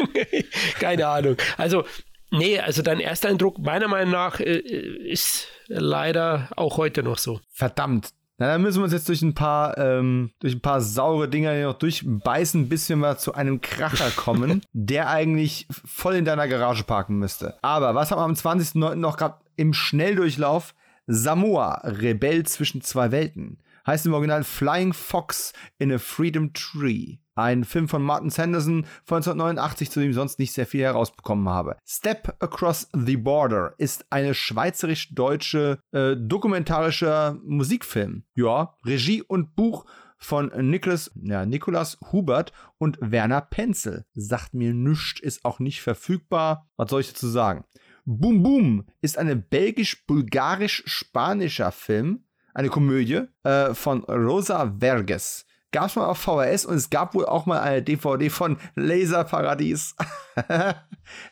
Keine 0.80 1.06
Ahnung. 1.06 1.36
Also, 1.56 1.84
nee, 2.30 2.58
also 2.58 2.82
dein 2.82 3.00
erster 3.00 3.28
Eindruck 3.28 3.58
meiner 3.58 3.88
Meinung 3.88 4.12
nach 4.12 4.40
äh, 4.40 4.58
ist 4.58 5.48
leider 5.68 6.48
auch 6.56 6.76
heute 6.76 7.02
noch 7.02 7.18
so. 7.18 7.40
Verdammt. 7.50 8.10
Na, 8.40 8.46
dann 8.46 8.62
müssen 8.62 8.78
wir 8.78 8.84
uns 8.84 8.94
jetzt 8.94 9.06
durch 9.06 9.20
ein 9.20 9.34
paar, 9.34 9.76
ähm, 9.76 10.30
durch 10.40 10.54
ein 10.54 10.62
paar 10.62 10.80
saure 10.80 11.28
Dinger 11.28 11.52
hier 11.52 11.66
noch 11.66 11.78
durchbeißen, 11.78 12.70
bis 12.70 12.88
wir 12.88 12.96
mal 12.96 13.18
zu 13.18 13.34
einem 13.34 13.60
Kracher 13.60 14.10
kommen, 14.16 14.62
der 14.72 15.10
eigentlich 15.10 15.66
voll 15.68 16.14
in 16.14 16.24
deiner 16.24 16.48
Garage 16.48 16.84
parken 16.84 17.18
müsste. 17.18 17.58
Aber 17.60 17.94
was 17.94 18.10
haben 18.10 18.18
wir 18.18 18.24
am 18.24 18.32
20.09. 18.32 18.94
noch 18.94 19.18
gehabt 19.18 19.44
im 19.56 19.74
Schnelldurchlauf? 19.74 20.74
Samoa, 21.06 21.82
Rebell 21.84 22.46
zwischen 22.46 22.80
zwei 22.80 23.10
Welten. 23.10 23.58
Heißt 23.86 24.06
im 24.06 24.14
Original 24.14 24.44
Flying 24.44 24.94
Fox 24.94 25.52
in 25.78 25.92
a 25.92 25.98
Freedom 25.98 26.54
Tree. 26.54 27.16
Ein 27.40 27.64
Film 27.64 27.88
von 27.88 28.02
Martin 28.02 28.28
Sanderson 28.28 28.84
von 29.04 29.16
1989, 29.16 29.90
zu 29.90 30.00
dem 30.00 30.10
ich 30.10 30.14
sonst 30.14 30.38
nicht 30.38 30.52
sehr 30.52 30.66
viel 30.66 30.82
herausbekommen 30.82 31.48
habe. 31.48 31.78
Step 31.86 32.36
Across 32.38 32.90
the 32.92 33.16
Border 33.16 33.72
ist 33.78 34.04
eine 34.10 34.34
schweizerisch-deutsche 34.34 35.78
äh, 35.92 36.16
dokumentarischer 36.18 37.38
Musikfilm. 37.42 38.24
Ja, 38.34 38.74
Regie 38.84 39.22
und 39.22 39.56
Buch 39.56 39.86
von 40.18 40.52
Nicholas, 40.68 41.10
ja, 41.14 41.46
Nicolas 41.46 41.96
Hubert 42.12 42.52
und 42.76 42.98
Werner 43.00 43.40
Penzel. 43.40 44.04
Sagt 44.12 44.52
mir 44.52 44.74
nichts, 44.74 45.20
ist 45.20 45.46
auch 45.46 45.60
nicht 45.60 45.80
verfügbar. 45.80 46.68
Was 46.76 46.90
soll 46.90 47.00
ich 47.00 47.08
dazu 47.08 47.28
sagen? 47.28 47.64
Boom 48.04 48.42
Boom 48.42 48.84
ist 49.00 49.16
ein 49.16 49.48
belgisch-bulgarisch-spanischer 49.48 51.72
Film, 51.72 52.26
eine 52.52 52.68
Komödie 52.68 53.22
äh, 53.44 53.72
von 53.72 54.04
Rosa 54.04 54.76
Verges 54.78 55.46
gab 55.72 55.86
es 55.86 55.96
mal 55.96 56.06
auf 56.06 56.18
VHS 56.18 56.66
und 56.66 56.76
es 56.76 56.90
gab 56.90 57.14
wohl 57.14 57.26
auch 57.26 57.46
mal 57.46 57.60
eine 57.60 57.82
DVD 57.82 58.30
von 58.30 58.58
Laserparadies. 58.74 59.96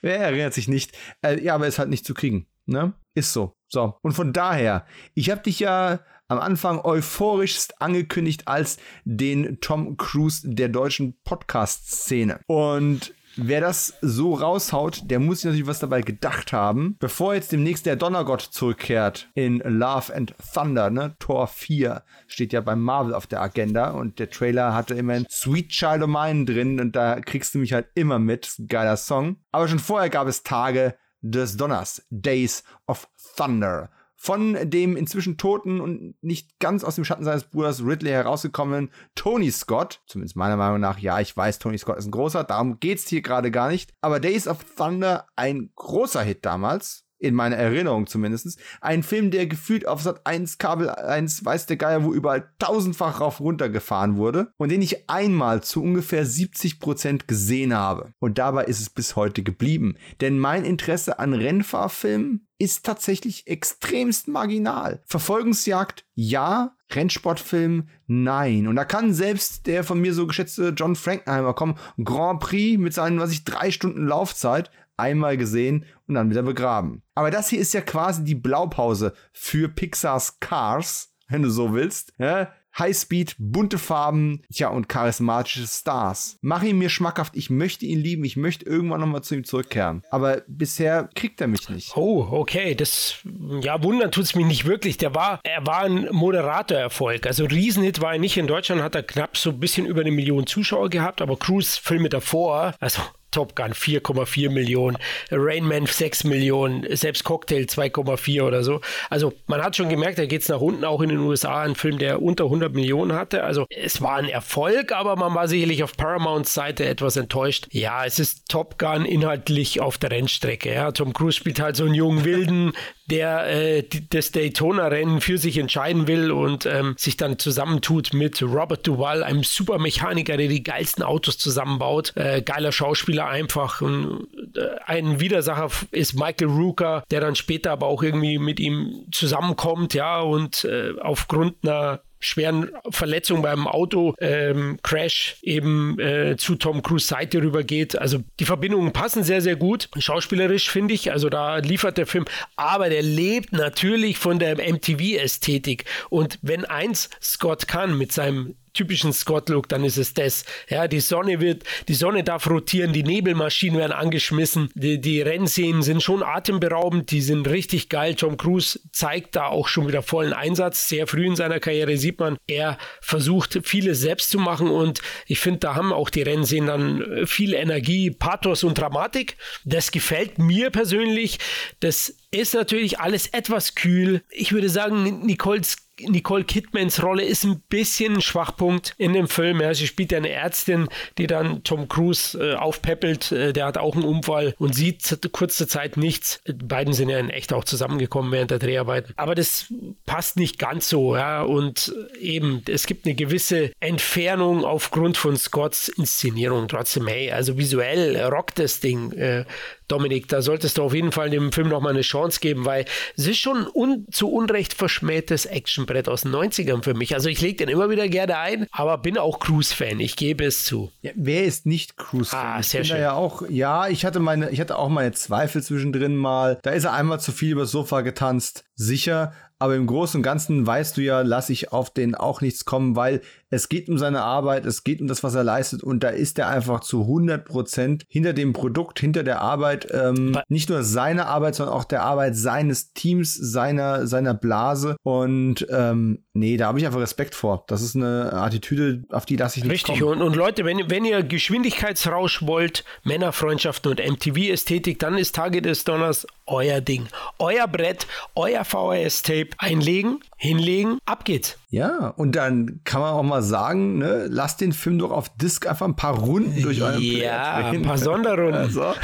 Wer 0.03 0.19
erinnert 0.19 0.55
sich 0.55 0.69
nicht? 0.69 0.97
Äh, 1.23 1.43
ja, 1.43 1.55
aber 1.55 1.67
ist 1.67 1.79
halt 1.79 1.91
nicht 1.91 2.05
zu 2.05 2.15
kriegen. 2.15 2.47
Ne? 2.67 2.93
Ist 3.15 3.33
so. 3.33 3.55
So. 3.69 3.99
Und 4.03 4.13
von 4.13 4.33
daher, 4.33 4.87
ich 5.15 5.31
habe 5.31 5.43
dich 5.43 5.61
ja 5.61 6.01
am 6.29 6.39
Anfang 6.39 6.81
euphorischst 6.85 7.81
angekündigt 7.81 8.47
als 8.47 8.79
den 9.05 9.61
Tom 9.61 9.97
Cruise 9.97 10.49
der 10.49 10.69
deutschen 10.69 11.19
Podcast-Szene. 11.25 12.41
Und 12.47 13.15
Wer 13.37 13.61
das 13.61 13.95
so 14.01 14.35
raushaut, 14.35 15.03
der 15.05 15.21
muss 15.21 15.39
sich 15.39 15.47
natürlich 15.47 15.67
was 15.67 15.79
dabei 15.79 16.03
gedacht 16.03 16.53
haben. 16.53 16.97
Bevor 16.99 17.35
jetzt 17.35 17.53
demnächst 17.53 17.87
der 17.87 17.97
Donnergott 17.97 18.43
zurückkehrt 18.43 19.29
in 19.35 19.59
Love 19.59 20.15
and 20.15 20.35
Thunder, 20.53 20.91
ne? 20.91 21.15
Tor 21.19 21.47
4 21.47 22.03
steht 22.27 22.53
ja 22.53 22.61
beim 22.61 22.83
Marvel 22.83 23.15
auf 23.15 23.27
der 23.27 23.41
Agenda 23.41 23.91
und 23.91 24.19
der 24.19 24.31
Trailer 24.31 24.75
hatte 24.75 24.95
immerhin 24.95 25.27
Sweet 25.31 25.69
Child 25.69 26.03
of 26.03 26.09
Mine 26.09 26.45
drin 26.45 26.81
und 26.81 26.97
da 26.97 27.21
kriegst 27.21 27.55
du 27.55 27.59
mich 27.59 27.73
halt 27.73 27.87
immer 27.95 28.19
mit. 28.19 28.55
Geiler 28.69 28.97
Song. 28.97 29.37
Aber 29.53 29.69
schon 29.69 29.79
vorher 29.79 30.11
gab 30.11 30.27
es 30.27 30.43
Tage 30.43 30.95
des 31.21 31.57
Donners, 31.57 32.07
Days 32.11 32.65
of 32.87 33.09
Thunder 33.37 33.91
von 34.21 34.59
dem 34.69 34.97
inzwischen 34.97 35.39
toten 35.39 35.81
und 35.81 36.17
nicht 36.23 36.59
ganz 36.59 36.83
aus 36.83 36.97
dem 36.97 37.05
Schatten 37.05 37.25
seines 37.25 37.45
Bruders 37.45 37.85
Ridley 37.85 38.11
herausgekommenen 38.11 38.91
Tony 39.15 39.51
Scott. 39.53 40.03
Zumindest 40.07 40.35
meiner 40.35 40.57
Meinung 40.57 40.81
nach, 40.81 40.99
ja, 40.99 41.21
ich 41.21 41.35
weiß, 41.37 41.61
Tony 41.61 41.79
Scott 41.79 41.99
ist 41.99 42.07
ein 42.07 42.11
großer, 42.11 42.43
darum 42.43 42.81
geht's 42.81 43.09
hier 43.09 43.23
gerade 43.23 43.53
gar 43.53 43.69
nicht. 43.69 43.95
Aber 44.01 44.19
Days 44.19 44.49
of 44.49 44.65
Thunder, 44.77 45.29
ein 45.37 45.71
großer 45.77 46.21
Hit 46.23 46.45
damals 46.45 47.08
in 47.19 47.35
meiner 47.35 47.57
Erinnerung 47.57 48.07
zumindest, 48.07 48.59
ein 48.81 49.03
Film, 49.03 49.31
der 49.31 49.47
gefühlt 49.47 49.87
auf 49.87 50.03
Sat 50.03 50.27
1 50.27 50.59
Kabel 50.59 50.89
1 50.91 51.45
weiß 51.45 51.67
der 51.67 51.77
Geier, 51.77 52.05
wo 52.05 52.13
überall 52.13 52.51
tausendfach 52.59 53.21
rauf 53.21 53.41
runtergefahren 53.41 54.17
wurde 54.17 54.53
und 54.57 54.71
den 54.71 54.83
ich 54.83 55.09
einmal 55.11 55.63
zu 55.63 55.83
ungefähr 55.83 56.25
70 56.25 56.81
Prozent 56.81 57.29
gesehen 57.29 57.75
habe. 57.75 58.13
Und 58.19 58.39
dabei 58.39 58.65
ist 58.65 58.81
es 58.81 58.91
bis 58.91 59.17
heute 59.17 59.43
geblieben. 59.43 59.97
Denn 60.21 60.39
mein 60.39 60.65
Interesse 60.65 61.19
an 61.19 61.35
Rennfahrfilmen 61.35 62.47
ist 62.59 62.85
tatsächlich 62.85 63.47
extremst 63.47 64.29
marginal. 64.29 65.01
Verfolgungsjagd, 65.07 66.05
ja. 66.15 66.75
Rennsportfilm, 66.91 67.89
nein. 68.07 68.67
Und 68.67 68.77
da 68.77 68.87
kann 68.87 69.13
selbst 69.13 69.67
der 69.67 69.85
von 69.85 70.01
mir 70.01 70.15
so 70.15 70.27
geschätzte 70.27 70.71
John 70.71 70.97
Frankenheimer 70.97 71.53
kommen. 71.53 71.77
Grand 72.03 72.41
Prix 72.41 72.79
mit 72.79 72.95
seinen, 72.95 73.21
was 73.21 73.31
ich, 73.31 73.45
drei 73.45 73.71
Stunden 73.71 74.07
Laufzeit 74.07 74.71
einmal 74.97 75.37
gesehen 75.37 75.85
und 76.09 76.15
dann 76.15 76.31
wieder 76.31 76.43
begraben. 76.43 77.03
Aber 77.15 77.31
das 77.31 77.49
hier 77.49 77.61
ist 77.61 77.75
ja 77.75 77.81
quasi 77.81 78.25
die 78.25 78.35
Blaupause 78.35 79.13
für 79.33 79.69
Pixars 79.69 80.41
Cars, 80.41 81.15
wenn 81.29 81.43
du 81.43 81.51
so 81.51 81.75
willst. 81.75 82.13
Ja? 82.19 82.53
Highspeed, 82.79 83.35
bunte 83.39 83.79
Farben, 83.79 84.43
ja, 84.51 84.69
und 84.69 84.89
charismatische 84.89 85.67
Stars. 85.67 86.39
Mach 86.43 86.63
ihn 86.63 86.79
mir 86.79 86.91
schmackhaft, 86.91 87.37
ich 87.37 87.51
möchte 87.51 87.87
ihn 87.87 87.99
lieben, 87.99 88.25
ich 88.25 88.37
möchte 88.37 88.67
irgendwann 88.67 89.01
nochmal 89.01 89.23
zu 89.23 89.35
ihm 89.35 89.45
zurückkehren. 89.45 90.03
Aber 90.11 90.43
bisher 90.47 91.09
kriegt 91.15 91.41
er 91.41 91.49
mich 91.49 91.69
nicht. 91.69 91.97
Oh, 91.97 92.29
okay, 92.31 92.75
das, 92.75 93.17
ja, 93.63 93.83
wundern 93.83 94.13
tut 94.13 94.25
es 94.25 94.35
mich 94.37 94.47
nicht 94.47 94.65
wirklich. 94.65 94.97
Der 94.97 95.15
war, 95.15 95.41
er 95.43 95.67
war 95.67 95.83
ein 95.83 96.09
Moderatorerfolg. 96.13 97.27
Also 97.27 97.47
Riesenhit 97.47 98.01
war 98.01 98.13
er 98.13 98.21
nicht. 98.21 98.37
In 98.37 98.47
Deutschland 98.47 98.83
hat 98.83 98.95
er 98.95 99.03
knapp 99.03 99.37
so 99.37 99.51
ein 99.51 99.61
bisschen 99.61 99.87
über 99.87 100.03
eine 100.03 100.13
Million 100.13 100.47
Zuschauer 100.47 100.89
gehabt, 100.89 101.21
aber 101.21 101.37
Cruise-Filme 101.37 102.09
davor, 102.09 102.75
also 102.79 103.03
Top 103.31 103.55
Gun 103.55 103.73
4,4 103.73 104.51
Millionen, 104.51 104.97
Rain 105.31 105.65
Man 105.65 105.87
6 105.87 106.25
Millionen, 106.25 106.85
selbst 106.97 107.25
Cocktail 107.25 107.65
2,4 107.65 108.43
oder 108.43 108.63
so. 108.63 108.81
Also 109.11 109.33
man 109.47 109.63
hat 109.63 109.77
schon 109.77 109.89
gemerkt, 109.89 110.19
da 110.19 110.27
geht 110.27 110.43
es 110.43 110.49
nach 110.49 110.61
unten, 110.61 110.85
auch 110.85 111.01
in 111.01 111.11
den 111.11 111.19
USA, 111.19 111.63
ein 111.63 111.75
Film, 111.75 111.99
der 111.99 112.23
unter 112.23 112.45
100 112.45 112.75
Millionen 112.75 113.13
hatte. 113.13 113.45
Also 113.45 113.67
es 113.71 114.01
war 114.01 114.17
ein 114.17 114.29
Erfolg, 114.29 114.93
aber 114.93 115.17
man 115.17 115.35
war 115.35 115.49
sicherlich 115.49 115.83
auf 115.83 115.97
Paramounts 115.97 116.55
Seite 116.55 116.87
etwas 116.87 117.17
enttäuscht. 117.17 117.67
Ja, 117.71 118.05
es 118.05 118.19
ist 118.19 118.49
Top 118.49 118.79
Gun 118.79 119.05
inhaltlich 119.05 119.81
auf 119.81 119.99
der 119.99 120.11
Rennstrecke. 120.11 120.73
Ja. 120.73 120.93
Tom 120.93 121.13
Cruise 121.13 121.37
spielt 121.37 121.61
halt 121.61 121.77
so 121.77 121.85
einen 121.85 121.95
jungen 121.95 122.25
Wilden, 122.25 122.73
der 123.11 123.47
äh, 123.49 123.85
das 124.11 124.33
Daytona-Rennen 124.33 125.21
für 125.21 125.39
sich 125.39 125.59
entscheiden 125.59 126.07
will 126.07 126.31
und 126.31 126.67
ähm, 126.67 126.95
sich 126.99 127.17
dann 127.17 127.39
zusammentut 127.39 128.13
mit 128.13 128.43
Robert 128.43 128.87
Duvall, 128.87 129.23
einem 129.23 129.43
Supermechaniker, 129.43 130.37
der 130.37 130.49
die 130.49 130.63
geilsten 130.63 131.03
Autos 131.03 131.39
zusammenbaut. 131.39 132.13
Äh, 132.17 132.43
geiler 132.43 132.73
Schauspieler 132.73 133.18
einfach. 133.27 133.81
Und, 133.81 134.29
äh, 134.57 134.77
ein 134.87 135.21
Widersacher 135.21 135.71
ist 135.91 136.15
Michael 136.15 136.49
Rooker, 136.49 137.05
der 137.11 137.21
dann 137.21 137.35
später 137.35 137.73
aber 137.73 137.87
auch 137.87 138.03
irgendwie 138.03 138.39
mit 138.39 138.61
ihm 138.61 139.07
zusammenkommt, 139.13 139.95
ja, 139.95 140.21
und 140.21 140.65
äh, 140.65 140.93
aufgrund 141.01 141.57
einer 141.63 142.01
schweren 142.21 142.71
Verletzung 142.91 143.43
beim 143.43 143.67
Auto-Crash 143.67 145.37
ähm, 145.41 145.51
eben 145.51 146.01
äh, 146.01 146.37
zu 146.37 146.57
Tom 146.57 146.83
Cruise 146.83 147.07
Seite 147.07 147.43
rübergeht. 147.43 147.99
Also 147.99 148.19
die 148.41 148.45
Verbindungen 148.45 148.93
passen 148.93 149.23
sehr, 149.23 149.41
sehr 149.41 149.57
gut. 149.57 149.89
Schauspielerisch 149.97 150.71
finde 150.71 150.95
ich, 150.95 151.13
also 151.13 151.29
da 151.29 151.59
liefert 151.59 151.99
der 151.99 152.07
Film, 152.07 152.25
aber 152.57 152.89
der 152.89 153.03
lebt 153.03 153.53
natürlich 153.53 154.19
von 154.19 154.39
der 154.39 154.57
MTV-Ästhetik. 154.57 155.85
Und 156.11 156.39
wenn 156.43 156.65
eins 156.65 157.11
Scott 157.23 157.69
kann 157.69 157.97
mit 157.97 158.13
seinem 158.13 158.57
typischen 158.79 159.13
Scott-Look, 159.13 159.69
dann 159.69 159.85
ist 159.85 159.97
es 159.97 160.15
das. 160.15 160.45
Ja, 160.69 160.87
die 160.87 161.01
Sonne 161.01 161.41
wird, 161.41 161.65
die 161.89 161.95
Sonne 161.95 162.23
darf 162.23 162.49
rotieren, 162.49 162.93
die 162.93 163.03
Nebelmaschinen 163.03 163.79
werden 163.79 163.93
angeschmissen, 163.93 164.71
die, 164.75 165.01
die 165.01 165.21
Rennszenen 165.21 165.83
sind 165.83 166.01
schon 166.03 166.23
atemberaubend, 166.23 167.11
die 167.11 167.21
sind 167.21 167.49
richtig 167.49 167.89
geil. 167.89 168.15
Tom 168.15 168.37
Cruise 168.37 168.79
zeigt 168.93 169.35
da 169.35 169.47
auch 169.47 169.67
schon 169.67 169.89
wieder 169.89 170.03
vollen 170.03 170.33
Einsatz. 170.33 170.89
Sehr 170.89 171.09
früh 171.09 171.27
in 171.27 171.35
seiner 171.35 171.59
Karriere 171.59 171.97
sieht 171.97 172.21
man, 172.21 172.37
er 172.47 172.79
versucht 173.01 173.59
vieles 173.65 174.01
selbst 174.01 174.31
zu 174.31 174.39
machen 174.39 174.69
und 174.69 175.01
ich 175.27 175.41
finde, 175.41 175.61
da 175.61 175.75
haben 175.75 175.93
auch 175.93 176.09
die 176.09 176.23
Rennszenen 176.23 176.67
dann 176.67 177.27
viel 177.27 177.55
Energie, 177.55 178.13
Pathos 178.13 178.63
und 178.63 178.79
Dramatik. 178.79 179.37
Das 179.65 179.91
gefällt 179.91 180.39
mir 180.39 180.71
persönlich. 180.71 181.39
Das 181.81 182.15
ist 182.31 182.55
natürlich 182.55 183.01
alles 183.01 183.27
etwas 183.29 183.75
kühl. 183.75 184.23
Ich 184.31 184.53
würde 184.53 184.69
sagen, 184.69 185.27
Nicoles 185.27 185.88
Nicole 186.01 186.45
Kidmans 186.45 187.03
Rolle 187.03 187.25
ist 187.25 187.45
ein 187.45 187.61
bisschen 187.69 188.17
ein 188.17 188.21
Schwachpunkt 188.21 188.95
in 188.99 189.13
dem 189.13 189.29
Film. 189.29 189.61
Ja, 189.61 189.75
sie 189.75 189.87
spielt 189.87 190.13
ja 190.13 190.19
eine 190.19 190.31
Ärztin, 190.31 190.89
die 191.19 191.27
dann 191.27 191.63
Tom 191.65 191.89
Cruise 191.89 192.39
äh, 192.39 192.55
aufpäppelt. 192.55 193.33
Äh, 193.33 193.53
der 193.53 193.67
hat 193.67 193.79
auch 193.79 193.95
einen 193.95 194.05
Unfall 194.05 194.55
und 194.59 194.75
sieht 194.75 195.19
kurze 195.33 195.67
Zeit 195.67 195.97
nichts. 195.97 196.41
Beiden 196.47 196.93
sind 196.93 197.09
ja 197.09 197.19
in 197.19 197.31
echt 197.31 197.53
auch 197.53 197.65
zusammengekommen 197.65 198.33
während 198.33 198.51
der 198.51 198.59
Dreharbeiten. 198.59 199.13
Aber 199.17 199.35
das 199.35 199.73
passt 200.07 200.37
nicht 200.37 200.59
ganz 200.59 200.89
so. 200.89 201.17
Ja, 201.17 201.43
und 201.43 201.95
eben, 202.21 202.63
es 202.69 202.87
gibt 202.87 203.07
eine 203.07 203.15
gewisse 203.15 203.73
Entfernung 203.81 204.65
aufgrund 204.65 205.17
von 205.17 205.37
Scotts 205.37 205.89
Inszenierung. 205.89 206.69
Trotzdem, 206.69 207.07
hey, 207.07 207.31
also 207.31 207.59
visuell 207.59 208.17
rockt 208.25 208.59
das 208.59 208.81
Ding. 208.81 209.13
Äh, 209.13 209.45
Dominik, 209.89 210.29
da 210.29 210.43
solltest 210.43 210.79
du 210.79 210.83
auf 210.83 210.95
jeden 210.95 211.13
Fall 211.13 211.31
dem 211.31 211.53
Film 211.53 211.69
nochmal 211.69 211.93
eine 211.93 212.03
Chance 212.03 212.41
geben, 212.41 212.65
weil 212.65 212.85
es 213.17 213.27
ist 213.27 213.39
schon 213.39 213.67
un 213.73 214.07
zu 214.11 214.31
Unrecht 214.31 214.75
verschmähtes 214.75 215.47
Actionbrett 215.47 216.09
aus 216.09 216.23
den 216.23 216.33
90ern 216.33 216.83
für 216.83 216.95
mich. 216.95 217.15
Also 217.15 217.29
ich 217.29 217.41
lege 217.41 217.57
den 217.57 217.69
immer 217.69 217.91
wieder 217.91 218.09
gerne 218.09 218.39
ein, 218.39 218.67
aber 218.71 218.99
bin 218.99 219.19
auch 219.19 219.41
Cruise-Fan, 219.41 220.01
ich 220.01 220.17
gebe 220.17 220.45
es 220.45 220.65
zu. 220.65 220.93
Ja, 221.03 221.13
wer 221.15 221.45
ist 221.45 221.67
nicht 221.67 221.97
Cruise-Fan? 221.97 222.47
Ah, 222.59 222.63
sehr 222.63 222.85
schön. 222.85 223.01
Ja, 223.01 223.15
auch, 223.15 223.43
ja, 223.49 223.89
ich 223.89 224.05
hatte 224.05 224.21
meine, 224.21 224.51
ich 224.51 224.61
hatte 224.61 224.77
auch 224.77 224.89
meine 224.89 225.13
Zweifel 225.13 225.63
zwischendrin 225.63 226.17
mal. 226.17 226.59
Da 226.63 226.71
ist 226.71 226.85
er 226.85 226.93
einmal 226.93 227.21
zu 227.21 227.33
viel 227.33 227.53
übers 227.53 227.71
Sofa 227.71 228.03
getanzt, 228.03 228.65
sicher. 228.75 229.33
Aber 229.59 229.75
im 229.75 229.87
Großen 229.87 230.19
und 230.19 230.23
Ganzen 230.23 230.67
weißt 230.67 230.97
du 230.97 231.03
ja, 231.03 231.23
lasse 231.23 231.53
ich 231.53 231.73
auf 231.73 231.91
den 231.91 232.15
auch 232.15 232.41
nichts 232.41 232.65
kommen, 232.65 232.95
weil 232.95 233.21
es 233.51 233.69
geht 233.69 233.89
um 233.89 233.99
seine 233.99 234.23
Arbeit, 234.23 234.67
es 234.67 234.85
geht 234.85 235.01
um 235.01 235.09
das, 235.09 235.25
was 235.25 235.35
er 235.35 235.43
leistet 235.43 235.83
und 235.83 236.03
da 236.05 236.11
ist 236.11 236.39
er 236.39 236.49
einfach 236.49 236.81
zu 236.81 237.03
100 237.03 237.45
Prozent 237.45 238.05
hinter 238.09 238.33
dem 238.33 238.53
Produkt, 238.53 239.01
hinter 239.01 239.23
der 239.23 239.41
Arbeit, 239.41 239.89
ähm, 239.91 240.39
nicht 240.49 240.69
nur 240.69 240.83
seine 240.83 241.27
Arbeit, 241.27 241.55
sondern 241.55 241.75
auch 241.75 241.85
der 241.85 242.03
Arbeit 242.03 242.37
seines 242.37 242.93
Teams, 242.93 243.35
seiner, 243.35 244.07
seiner 244.07 244.35
Blase 244.35 244.97
und 245.03 245.67
ähm, 245.71 246.25
nee, 246.35 246.57
da 246.57 246.67
habe 246.67 246.79
ich 246.79 246.87
einfach 246.87 247.01
Respekt 247.01 247.35
vor. 247.35 247.65
Das 247.69 247.83
ist 247.83 247.97
eine 247.97 248.33
Attitüde, 248.33 249.05
auf 249.11 249.27
die 249.27 249.37
lasse 249.37 249.59
ich 249.59 249.65
nicht 249.65 249.73
Richtig, 249.73 250.01
kommen. 250.01 250.21
Und, 250.21 250.23
und 250.23 250.37
Leute, 250.37 250.65
wenn, 250.65 250.91
wenn 250.91 251.05
ihr 251.05 251.23
Geschwindigkeitsrausch 251.23 252.43
wollt, 252.43 252.85
Männerfreundschaften 253.03 253.91
und 253.91 254.01
MTV-Ästhetik, 254.01 254.99
dann 254.99 255.17
ist 255.17 255.35
Tage 255.35 255.63
des 255.63 255.85
Donners 255.85 256.27
euer 256.51 256.81
Ding. 256.81 257.09
Euer 257.39 257.67
Brett, 257.67 258.07
euer 258.37 258.65
VHS-Tape 258.65 259.51
einlegen, 259.59 260.21
hinlegen, 260.39 260.99
ab 261.05 261.25
geht's. 261.25 261.59
Ja, 261.71 262.15
und 262.17 262.37
dann 262.37 262.81
kann 262.85 263.03
man 263.03 263.13
auch 263.13 263.23
mal 263.25 263.43
sagen, 263.43 263.99
ne, 263.99 264.27
lasst 264.31 264.61
den 264.61 264.73
Film 264.73 264.99
doch 264.99 265.11
auf 265.11 265.29
Disc 265.37 265.67
einfach 265.67 265.87
ein 265.87 265.97
paar 265.97 266.17
Runden 266.19 266.63
durch 266.63 266.81
euren 266.81 267.03
Ja, 267.03 267.57
ein 267.67 267.83
paar 267.83 267.99
Sonderrunden. 267.99 268.55
Also. 268.55 268.83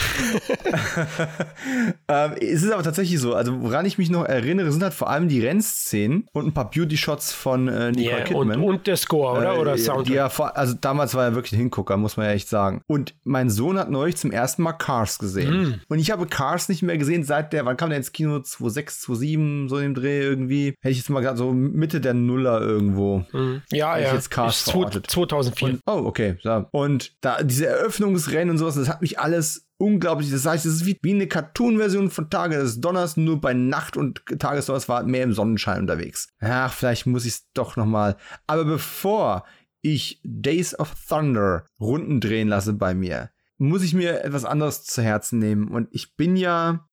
ähm, 2.08 2.32
es 2.40 2.62
ist 2.62 2.72
aber 2.72 2.84
tatsächlich 2.84 3.20
so, 3.20 3.34
also 3.34 3.60
woran 3.60 3.84
ich 3.84 3.98
mich 3.98 4.10
noch 4.10 4.24
erinnere, 4.24 4.70
sind 4.72 4.82
halt 4.82 4.94
vor 4.94 5.10
allem 5.10 5.28
die 5.28 5.44
Rennszenen 5.44 6.26
und 6.32 6.46
ein 6.46 6.54
paar 6.54 6.70
Beauty-Shots 6.70 7.32
von 7.32 7.68
äh, 7.68 7.90
Nicole 7.90 8.16
yeah, 8.16 8.24
Kidman. 8.24 8.60
Und, 8.60 8.64
und, 8.64 8.86
der 8.86 8.96
Score, 8.96 9.38
oder? 9.38 9.56
Äh, 9.56 9.58
oder 9.58 9.76
Sound. 9.76 10.08
Ja, 10.08 10.28
also 10.28 10.74
damals 10.80 11.14
war 11.14 11.24
er 11.24 11.34
wirklich 11.34 11.52
ein 11.52 11.58
Hingucker, 11.58 11.96
muss 11.96 12.16
man 12.16 12.26
ja 12.26 12.32
echt 12.32 12.48
sagen. 12.48 12.80
Und 12.86 13.14
mein 13.24 13.50
Sohn 13.50 13.76
hat 13.76 13.90
neulich 13.90 14.16
zum 14.16 14.30
ersten 14.30 14.62
Mal 14.62 14.72
Cars 14.72 15.18
gesehen. 15.18 15.62
Mm. 15.62 15.80
Und 15.88 15.98
ich 15.98 16.12
habe 16.12 16.26
Cars 16.26 16.68
nicht 16.68 16.82
mehr 16.82 16.96
gesehen 16.96 17.24
seit 17.24 17.52
der, 17.52 17.66
wann 17.66 17.76
kam 17.76 17.90
der 17.90 17.98
ins 17.98 18.12
Kino? 18.12 18.38
2006, 18.38 19.00
2007, 19.02 19.68
so 19.68 19.78
im 19.78 19.94
Dreh 19.94 20.20
irgendwie. 20.20 20.74
Hätte 20.80 20.90
ich 20.90 20.98
jetzt 20.98 21.10
mal 21.10 21.23
gesagt, 21.24 21.38
so 21.38 21.52
Mitte 21.52 22.00
der 22.00 22.14
Nuller 22.14 22.60
irgendwo. 22.60 23.24
Mm. 23.32 23.62
Ja, 23.70 23.98
ja. 23.98 24.14
Jetzt 24.14 24.30
Cars 24.30 24.62
verortet. 24.62 25.10
2004. 25.10 25.68
Und, 25.68 25.80
oh, 25.86 26.06
okay. 26.06 26.36
So. 26.42 26.66
Und 26.70 27.16
da 27.20 27.42
diese 27.42 27.66
Eröffnungsrennen 27.66 28.50
und 28.50 28.58
sowas, 28.58 28.76
das 28.76 28.88
hat 28.88 29.02
mich 29.02 29.18
alles 29.18 29.66
unglaublich. 29.78 30.30
Das 30.30 30.46
heißt, 30.46 30.66
es 30.66 30.76
ist 30.76 30.86
wie, 30.86 30.98
wie 31.02 31.14
eine 31.14 31.26
Cartoon-Version 31.26 32.10
von 32.10 32.30
Tage 32.30 32.56
des 32.56 32.80
Donners, 32.80 33.16
nur 33.16 33.40
bei 33.40 33.54
Nacht 33.54 33.96
und 33.96 34.22
Tagesdonners 34.38 34.88
war 34.88 35.02
mehr 35.04 35.24
im 35.24 35.32
Sonnenschein 35.32 35.80
unterwegs. 35.80 36.28
Ach, 36.40 36.72
vielleicht 36.72 37.06
muss 37.06 37.24
ich 37.24 37.32
es 37.34 37.48
doch 37.54 37.76
noch 37.76 37.86
mal. 37.86 38.16
Aber 38.46 38.64
bevor 38.64 39.44
ich 39.82 40.20
Days 40.24 40.78
of 40.78 40.94
Thunder 41.08 41.66
Runden 41.80 42.20
drehen 42.20 42.48
lasse 42.48 42.72
bei 42.72 42.94
mir, 42.94 43.30
muss 43.58 43.82
ich 43.82 43.94
mir 43.94 44.24
etwas 44.24 44.44
anderes 44.44 44.84
zu 44.84 45.02
Herzen 45.02 45.38
nehmen. 45.38 45.68
Und 45.68 45.88
ich 45.92 46.16
bin 46.16 46.36
ja 46.36 46.88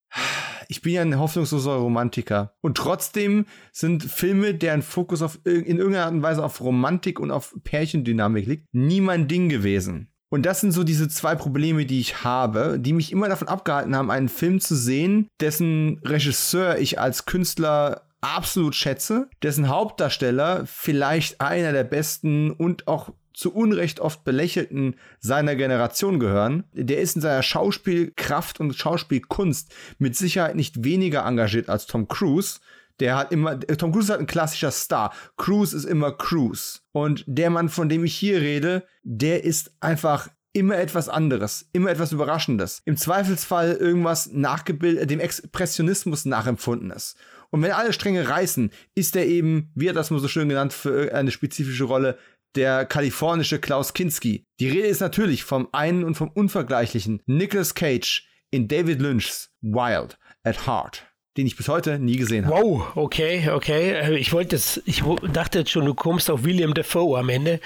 ich 0.72 0.82
bin 0.82 0.94
ja 0.94 1.02
ein 1.02 1.20
hoffnungsloser 1.20 1.74
Romantiker. 1.74 2.54
Und 2.62 2.78
trotzdem 2.78 3.46
sind 3.74 4.04
Filme, 4.04 4.54
deren 4.54 4.82
Fokus 4.82 5.22
auf, 5.22 5.38
in 5.44 5.78
irgendeiner 5.78 6.06
Art 6.06 6.14
und 6.14 6.24
Weise 6.24 6.46
auf 6.46 6.62
Romantik 6.62 7.20
und 7.20 7.30
auf 7.30 7.54
Pärchendynamik 7.66 8.48
liegt, 8.48 8.74
nie 8.74 9.02
mein 9.02 9.28
Ding 9.28 9.50
gewesen. 9.50 10.14
Und 10.30 10.46
das 10.46 10.62
sind 10.62 10.72
so 10.72 10.86
diese 10.86 11.10
zwei 11.10 11.36
Probleme, 11.36 11.86
die 11.86 12.00
ich 12.00 12.24
habe, 12.24 12.80
die 12.80 12.94
mich 12.94 13.12
immer 13.12 13.28
davon 13.28 13.50
abgehalten 13.50 13.98
haben, 13.98 14.10
einen 14.10 14.30
Film 14.30 14.62
zu 14.62 14.76
sehen, 14.76 15.28
dessen 15.42 16.00
Regisseur 16.06 16.78
ich 16.80 16.98
als 17.02 17.26
Künstler 17.26 18.04
absolut 18.22 18.74
schätze, 18.74 19.30
dessen 19.44 19.68
Hauptdarsteller 19.68 20.66
vielleicht 20.68 21.42
einer 21.42 21.74
der 21.74 21.84
besten 21.84 22.50
und 22.50 22.88
auch 22.88 23.12
zu 23.34 23.54
Unrecht 23.54 24.00
oft 24.00 24.24
belächelten 24.24 24.96
seiner 25.20 25.56
Generation 25.56 26.20
gehören, 26.20 26.64
der 26.74 27.00
ist 27.00 27.16
in 27.16 27.22
seiner 27.22 27.44
Schauspielkraft 27.44 28.60
und 28.60 28.76
Schauspielkunst 28.76 29.74
mit 30.00 30.16
Sicherheit 30.16 30.56
nicht 30.56 30.84
weniger 30.84 31.26
engagiert 31.26 31.70
als 31.70 31.86
Tom 31.86 32.08
Cruise. 32.08 32.60
Der 33.00 33.16
hat 33.16 33.32
immer, 33.32 33.60
Tom 33.60 33.92
Cruise 33.92 34.06
ist 34.06 34.10
halt 34.12 34.22
ein 34.22 34.28
klassischer 34.28 34.72
Star. 34.72 35.14
Cruise 35.38 35.76
ist 35.76 35.86
immer 35.86 36.12
Cruise. 36.12 36.80
Und 36.92 37.24
der 37.28 37.50
Mann, 37.50 37.70
von 37.70 37.90
dem 37.90 38.04
ich 38.04 38.16
hier 38.16 38.42
rede, 38.42 38.84
der 39.04 39.44
ist 39.44 39.72
einfach 39.80 40.30
immer 40.54 40.78
etwas 40.78 41.10
anderes, 41.10 41.70
immer 41.74 41.90
etwas 41.90 42.12
Überraschendes. 42.12 42.82
Im 42.86 42.98
Zweifelsfall 42.98 43.74
irgendwas 43.74 44.32
nachgebildet, 44.32 45.10
dem 45.10 45.20
Expressionismus 45.20 46.26
nachempfundenes. 46.26 47.16
Und 47.50 47.62
wenn 47.62 47.72
alle 47.72 47.94
Stränge 47.94 48.28
reißen, 48.28 48.72
ist 48.96 49.16
er 49.16 49.26
eben, 49.26 49.72
wie 49.76 49.88
er 49.88 49.94
das 49.94 50.10
mal 50.12 50.20
so 50.20 50.28
schön 50.28 50.50
genannt, 50.50 50.74
für 50.74 51.14
eine 51.14 51.32
spezifische 51.32 51.84
Rolle 51.84 52.18
der 52.56 52.86
kalifornische 52.86 53.60
Klaus 53.60 53.94
Kinski. 53.94 54.46
Die 54.60 54.70
Rede 54.70 54.88
ist 54.88 55.02
natürlich 55.02 55.44
vom 55.44 55.70
einen 55.72 56.04
und 56.04 56.16
vom 56.16 56.30
unvergleichlichen 56.30 57.22
Nicolas 57.26 57.76
Cage 57.76 58.28
in 58.52 58.68
David 58.68 59.02
Lynch's 59.02 59.52
Wild 59.62 60.18
at 60.44 60.68
Heart 60.68 61.12
den 61.38 61.48
ich 61.48 61.56
bis 61.56 61.70
heute 61.70 61.98
nie 61.98 62.18
gesehen 62.18 62.46
habe. 62.46 62.62
Wow, 62.62 62.88
okay, 62.96 63.50
okay. 63.52 63.92
Äh, 63.94 64.18
ich 64.18 64.34
wollte 64.34 64.58
es, 64.58 64.82
ich 64.86 65.02
dachte 65.32 65.60
jetzt 65.60 65.72
schon, 65.72 65.86
du 65.86 65.94
kommst 65.94 66.30
auf 66.30 66.44
William 66.44 66.74
Defoe 66.74 67.18
am 67.18 67.30
Ende. 67.30 67.62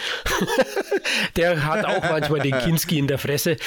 der 1.36 1.66
hat 1.66 1.84
auch 1.84 2.04
manchmal 2.04 2.42
den 2.42 2.58
Kinski 2.60 3.00
in 3.00 3.08
der 3.08 3.18
Fresse. 3.18 3.58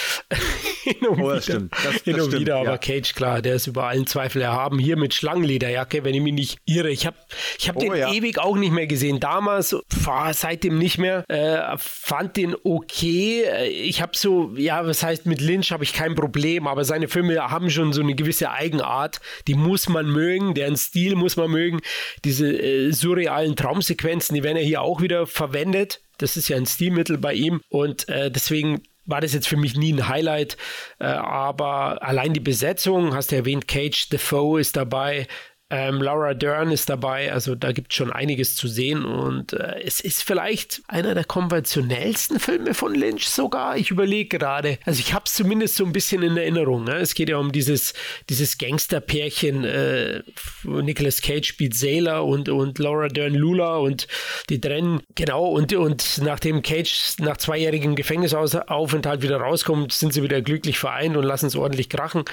hin 0.98 1.08
und 1.08 1.20
oh, 1.20 1.30
das 1.30 1.46
wieder, 1.48 1.58
stimmt. 1.58 1.72
Das, 1.72 1.94
hin 2.02 2.16
das 2.16 2.24
und 2.24 2.30
stimmt, 2.30 2.40
wieder, 2.40 2.54
ja. 2.54 2.60
aber 2.60 2.78
Cage, 2.78 3.14
klar, 3.14 3.42
der 3.42 3.54
ist 3.54 3.66
über 3.66 3.84
allen 3.84 4.06
Zweifel 4.06 4.42
erhaben. 4.42 4.78
Hier 4.78 4.96
mit 4.96 5.14
Schlangenlederjacke, 5.14 6.04
wenn 6.04 6.14
ich 6.14 6.22
mich 6.22 6.32
nicht 6.32 6.58
irre. 6.64 6.90
Ich 6.90 7.06
habe 7.06 7.16
ich 7.58 7.68
hab 7.68 7.76
oh, 7.76 7.80
den 7.80 7.94
ja. 7.94 8.12
ewig 8.12 8.38
auch 8.38 8.56
nicht 8.56 8.72
mehr 8.72 8.86
gesehen. 8.86 9.20
Damals, 9.20 9.76
war 10.04 10.32
seitdem 10.34 10.78
nicht 10.78 10.98
mehr. 10.98 11.24
Äh, 11.28 11.76
fand 11.78 12.36
den 12.36 12.54
okay. 12.62 13.42
Äh, 13.42 13.68
ich 13.68 14.02
habe 14.02 14.12
so, 14.14 14.52
ja, 14.56 14.86
was 14.86 15.02
heißt, 15.02 15.26
mit 15.26 15.40
Lynch 15.40 15.72
habe 15.72 15.84
ich 15.84 15.92
kein 15.92 16.14
Problem, 16.14 16.66
aber 16.66 16.84
seine 16.84 17.08
Filme 17.08 17.36
haben 17.50 17.70
schon 17.70 17.92
so 17.92 18.00
eine 18.00 18.14
gewisse 18.14 18.50
Eigenart. 18.50 19.20
Die 19.46 19.54
muss 19.54 19.88
man 19.88 20.06
mögen, 20.06 20.54
deren 20.54 20.76
Stil 20.76 21.14
muss 21.14 21.36
man 21.36 21.50
mögen. 21.50 21.80
Diese 22.24 22.48
äh, 22.48 22.92
surrealen 22.92 23.56
Traumsequenzen, 23.56 24.34
die 24.34 24.42
werden 24.42 24.56
ja 24.56 24.62
hier 24.62 24.82
auch 24.82 25.00
wieder 25.00 25.26
verwendet. 25.26 26.00
Das 26.18 26.36
ist 26.36 26.48
ja 26.48 26.56
ein 26.56 26.66
Stilmittel 26.66 27.16
bei 27.16 27.34
ihm 27.34 27.60
und 27.68 28.08
äh, 28.08 28.30
deswegen 28.30 28.82
war 29.08 29.20
das 29.20 29.32
jetzt 29.32 29.48
für 29.48 29.56
mich 29.56 29.76
nie 29.76 29.92
ein 29.92 30.08
Highlight, 30.08 30.56
äh, 31.00 31.06
aber 31.06 32.02
allein 32.02 32.34
die 32.34 32.40
Besetzung, 32.40 33.14
hast 33.14 33.32
du 33.32 33.36
erwähnt, 33.36 33.66
Cage 33.66 34.10
Defoe 34.10 34.60
ist 34.60 34.76
dabei, 34.76 35.26
ähm, 35.70 36.00
Laura 36.00 36.32
Dern 36.32 36.70
ist 36.70 36.88
dabei, 36.88 37.30
also 37.30 37.54
da 37.54 37.72
gibt 37.72 37.92
es 37.92 37.96
schon 37.96 38.10
einiges 38.10 38.56
zu 38.56 38.68
sehen 38.68 39.04
und 39.04 39.52
äh, 39.52 39.82
es 39.84 40.00
ist 40.00 40.22
vielleicht 40.22 40.80
einer 40.88 41.14
der 41.14 41.24
konventionellsten 41.24 42.40
Filme 42.40 42.72
von 42.72 42.94
Lynch 42.94 43.28
sogar. 43.28 43.76
Ich 43.76 43.90
überlege 43.90 44.38
gerade, 44.38 44.78
also 44.86 45.00
ich 45.00 45.12
habe 45.12 45.24
es 45.26 45.34
zumindest 45.34 45.76
so 45.76 45.84
ein 45.84 45.92
bisschen 45.92 46.22
in 46.22 46.38
Erinnerung. 46.38 46.84
Ne? 46.84 46.96
Es 46.96 47.12
geht 47.12 47.28
ja 47.28 47.36
um 47.36 47.52
dieses, 47.52 47.92
dieses 48.30 48.56
Gangsterpärchen. 48.56 49.64
Äh, 49.64 50.22
Nicolas 50.64 51.20
Cage 51.20 51.46
spielt 51.46 51.74
Sailor 51.74 52.24
und, 52.24 52.48
und 52.48 52.78
Laura 52.78 53.08
Dern 53.08 53.34
Lula 53.34 53.76
und 53.76 54.08
die 54.48 54.62
trennen, 54.62 55.02
genau, 55.16 55.48
und, 55.48 55.74
und 55.74 56.22
nachdem 56.22 56.62
Cage 56.62 57.18
nach 57.18 57.36
zweijährigem 57.36 57.94
Gefängnisaufenthalt 57.94 59.20
wieder 59.20 59.36
rauskommt, 59.36 59.92
sind 59.92 60.14
sie 60.14 60.22
wieder 60.22 60.40
glücklich 60.40 60.78
vereint 60.78 61.14
und 61.14 61.24
lassen 61.24 61.46
es 61.46 61.56
ordentlich 61.56 61.90
krachen. 61.90 62.24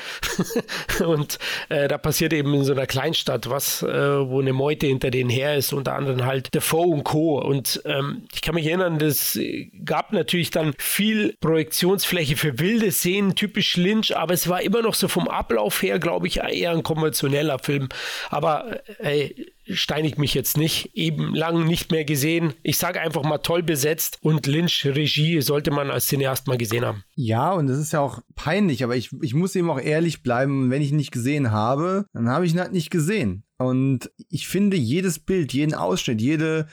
und 1.06 1.38
äh, 1.68 1.90
da 1.90 1.98
passiert 1.98 2.32
eben 2.32 2.54
in 2.54 2.64
so 2.64 2.72
einer 2.72 2.88
Kleinstadt 2.88 3.25
Großstadt, 3.26 3.50
was, 3.50 3.82
äh, 3.82 4.30
wo 4.30 4.40
eine 4.40 4.54
Meute 4.54 4.86
hinter 4.86 5.10
denen 5.10 5.30
her 5.30 5.56
ist, 5.56 5.74
unter 5.74 5.96
anderem 5.96 6.26
halt 6.26 6.54
Defoe 6.54 6.88
und 6.88 7.04
Co. 7.04 7.40
Und 7.40 7.82
ähm, 7.86 8.28
ich 8.34 8.42
kann 8.42 8.56
mich 8.56 8.68
erinnern, 8.68 9.00
das 9.00 9.40
gab 9.84 10.14
natürlich 10.14 10.52
dann 10.52 10.74
viel 10.78 11.36
Projektionsfläche 11.40 12.38
für 12.38 12.60
wilde 12.60 12.92
Szenen, 12.92 13.36
typisch 13.36 13.78
Lynch, 13.78 14.16
aber 14.16 14.34
es 14.34 14.48
war 14.48 14.62
immer 14.62 14.82
noch 14.82 14.94
so 14.94 15.08
vom 15.08 15.28
Ablauf 15.28 15.82
her, 15.82 15.98
glaube 16.00 16.28
ich, 16.28 16.38
eher 16.38 16.72
ein 16.72 16.84
konventioneller 16.84 17.58
Film. 17.60 17.90
Aber 18.30 18.80
äh, 19.00 19.32
ey, 19.34 19.55
steinigt 19.70 20.18
mich 20.18 20.34
jetzt 20.34 20.58
nicht. 20.58 20.92
Eben 20.96 21.34
lang 21.34 21.66
nicht 21.66 21.92
mehr 21.92 22.06
gesehen. 22.06 22.54
Ich 22.64 22.78
sage 22.78 23.02
einfach 23.02 23.24
mal 23.24 23.40
toll 23.40 23.64
besetzt 23.64 24.20
und 24.22 24.48
Lynch 24.48 24.86
Regie 24.86 25.42
sollte 25.42 25.72
man 25.72 25.90
als 25.90 26.08
Cineast 26.08 26.48
mal 26.48 26.58
gesehen 26.58 26.86
haben. 26.86 27.04
Ja, 27.16 27.52
und 27.54 27.68
das 27.68 27.78
ist 27.78 27.94
ja 27.94 28.00
auch 28.00 28.20
peinlich, 28.36 28.84
aber 28.84 28.96
ich, 28.96 29.12
ich 29.22 29.34
muss 29.34 29.56
eben 29.56 29.70
auch 29.70 29.80
ehrlich 29.80 30.24
bleiben. 30.24 30.70
Wenn 30.70 30.82
ich 30.82 30.92
ihn 30.92 30.98
nicht 30.98 31.12
gesehen 31.12 31.52
habe, 31.52 32.06
dann 32.14 32.30
habe 32.30 32.46
ich 32.46 32.54
ihn 32.54 32.60
halt 32.60 32.74
nicht 32.74 32.90
gesehen. 32.90 33.44
Und 33.58 34.12
ich 34.30 34.48
finde 34.48 34.76
jedes 34.78 35.20
Bild, 35.20 35.54
jeden 35.54 35.74
Ausschnitt, 35.74 36.22
jede, 36.22 36.68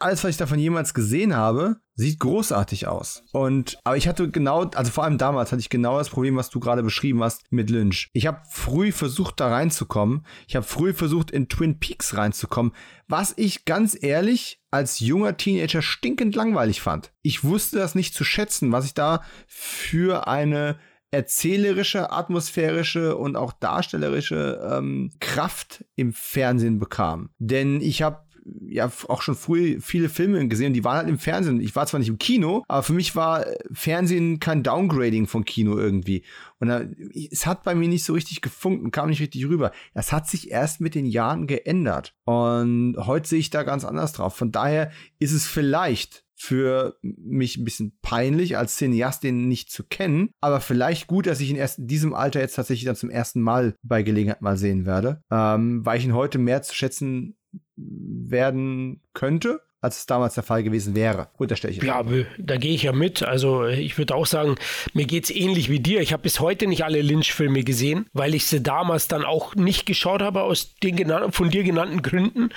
alles, 0.00 0.24
was 0.24 0.30
ich 0.30 0.36
davon 0.36 0.58
jemals 0.58 0.92
gesehen 0.92 1.36
habe, 1.36 1.76
sieht 1.94 2.20
großartig 2.20 2.86
aus. 2.86 3.22
Und 3.32 3.78
aber 3.84 3.96
ich 3.96 4.08
hatte 4.08 4.30
genau, 4.30 4.64
also 4.74 4.90
vor 4.90 5.04
allem 5.04 5.18
damals 5.18 5.52
hatte 5.52 5.60
ich 5.60 5.70
genau 5.70 5.98
das 5.98 6.10
Problem, 6.10 6.36
was 6.36 6.50
du 6.50 6.60
gerade 6.60 6.82
beschrieben 6.82 7.22
hast 7.22 7.50
mit 7.50 7.70
Lynch. 7.70 8.08
Ich 8.12 8.26
habe 8.26 8.40
früh 8.50 8.92
versucht, 8.92 9.40
da 9.40 9.48
reinzukommen. 9.48 10.24
Ich 10.46 10.56
habe 10.56 10.66
früh 10.66 10.92
versucht, 10.92 11.30
in 11.30 11.48
Twin 11.48 11.78
Peaks 11.78 12.16
reinzukommen, 12.16 12.72
was 13.06 13.34
ich 13.36 13.64
ganz 13.64 13.96
ehrlich 14.00 14.60
als 14.70 15.00
junger 15.00 15.36
Teenager 15.36 15.82
stinkend 15.82 16.34
langweilig 16.34 16.80
fand. 16.80 17.12
Ich 17.22 17.44
wusste 17.44 17.78
das 17.78 17.94
nicht 17.94 18.14
zu 18.14 18.24
schätzen, 18.24 18.72
was 18.72 18.84
ich 18.84 18.94
da 18.94 19.22
für 19.46 20.28
eine 20.28 20.78
erzählerische, 21.10 22.12
atmosphärische 22.12 23.16
und 23.16 23.36
auch 23.36 23.52
darstellerische 23.52 24.60
ähm, 24.70 25.10
Kraft 25.20 25.84
im 25.96 26.12
Fernsehen 26.12 26.78
bekam. 26.78 27.30
Denn 27.38 27.80
ich 27.80 28.02
habe 28.02 28.27
ja 28.66 28.90
auch 29.08 29.22
schon 29.22 29.34
früh 29.34 29.80
viele 29.80 30.08
Filme 30.08 30.46
gesehen, 30.48 30.74
die 30.74 30.84
waren 30.84 30.98
halt 30.98 31.08
im 31.08 31.18
Fernsehen. 31.18 31.60
Ich 31.60 31.76
war 31.76 31.86
zwar 31.86 32.00
nicht 32.00 32.08
im 32.08 32.18
Kino, 32.18 32.64
aber 32.68 32.82
für 32.82 32.92
mich 32.92 33.16
war 33.16 33.46
Fernsehen 33.72 34.40
kein 34.40 34.62
Downgrading 34.62 35.26
von 35.26 35.44
Kino 35.44 35.76
irgendwie. 35.76 36.22
Und 36.60 36.68
da, 36.68 36.82
es 37.30 37.46
hat 37.46 37.62
bei 37.64 37.74
mir 37.74 37.88
nicht 37.88 38.04
so 38.04 38.12
richtig 38.12 38.40
gefunkt 38.40 38.84
und 38.84 38.90
kam 38.90 39.08
nicht 39.08 39.20
richtig 39.20 39.46
rüber. 39.46 39.72
Das 39.94 40.12
hat 40.12 40.28
sich 40.28 40.50
erst 40.50 40.80
mit 40.80 40.94
den 40.94 41.06
Jahren 41.06 41.46
geändert. 41.46 42.14
Und 42.24 42.96
heute 42.98 43.28
sehe 43.28 43.38
ich 43.38 43.50
da 43.50 43.62
ganz 43.62 43.84
anders 43.84 44.12
drauf. 44.12 44.36
Von 44.36 44.52
daher 44.52 44.90
ist 45.18 45.32
es 45.32 45.46
vielleicht 45.46 46.24
für 46.38 46.96
mich 47.02 47.56
ein 47.56 47.64
bisschen 47.64 47.98
peinlich, 48.00 48.56
als 48.56 48.76
Cineast 48.76 49.24
den 49.24 49.48
nicht 49.48 49.72
zu 49.72 49.82
kennen, 49.82 50.30
aber 50.40 50.60
vielleicht 50.60 51.08
gut, 51.08 51.26
dass 51.26 51.40
ich 51.40 51.50
ihn 51.50 51.56
erst 51.56 51.80
in 51.80 51.88
diesem 51.88 52.14
Alter 52.14 52.40
jetzt 52.40 52.54
tatsächlich 52.54 52.86
dann 52.86 52.94
zum 52.94 53.10
ersten 53.10 53.42
Mal 53.42 53.74
bei 53.82 54.04
Gelegenheit 54.04 54.40
mal 54.40 54.56
sehen 54.56 54.86
werde, 54.86 55.20
ähm, 55.32 55.84
weil 55.84 55.98
ich 55.98 56.04
ihn 56.04 56.14
heute 56.14 56.38
mehr 56.38 56.62
zu 56.62 56.74
schätzen 56.74 57.36
werden 57.76 59.00
könnte 59.14 59.60
als 59.80 59.98
es 59.98 60.06
damals 60.06 60.34
der 60.34 60.42
Fall 60.42 60.64
gewesen 60.64 60.96
wäre, 60.96 61.28
unterstelle 61.36 61.72
ich. 61.72 61.82
Ja, 61.82 62.02
da 62.38 62.56
gehe 62.56 62.74
ich 62.74 62.82
ja 62.82 62.92
mit. 62.92 63.22
Also 63.22 63.66
ich 63.66 63.96
würde 63.96 64.16
auch 64.16 64.26
sagen, 64.26 64.56
mir 64.92 65.06
geht 65.06 65.24
es 65.24 65.30
ähnlich 65.30 65.70
wie 65.70 65.78
dir. 65.78 66.00
Ich 66.00 66.12
habe 66.12 66.24
bis 66.24 66.40
heute 66.40 66.66
nicht 66.66 66.84
alle 66.84 67.00
Lynch-Filme 67.00 67.62
gesehen, 67.62 68.06
weil 68.12 68.34
ich 68.34 68.46
sie 68.46 68.60
damals 68.60 69.06
dann 69.06 69.24
auch 69.24 69.54
nicht 69.54 69.86
geschaut 69.86 70.20
habe 70.20 70.42
aus 70.42 70.74
den 70.82 70.96
genannten, 70.96 71.30
von 71.30 71.50
dir 71.50 71.62
genannten 71.62 72.02
Gründen. 72.02 72.48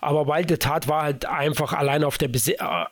Aber 0.00 0.26
weil 0.26 0.46
der 0.46 0.58
Tat 0.58 0.88
war 0.88 1.02
halt 1.02 1.26
einfach 1.26 1.74
allein 1.74 2.02
auf 2.02 2.16
der 2.16 2.30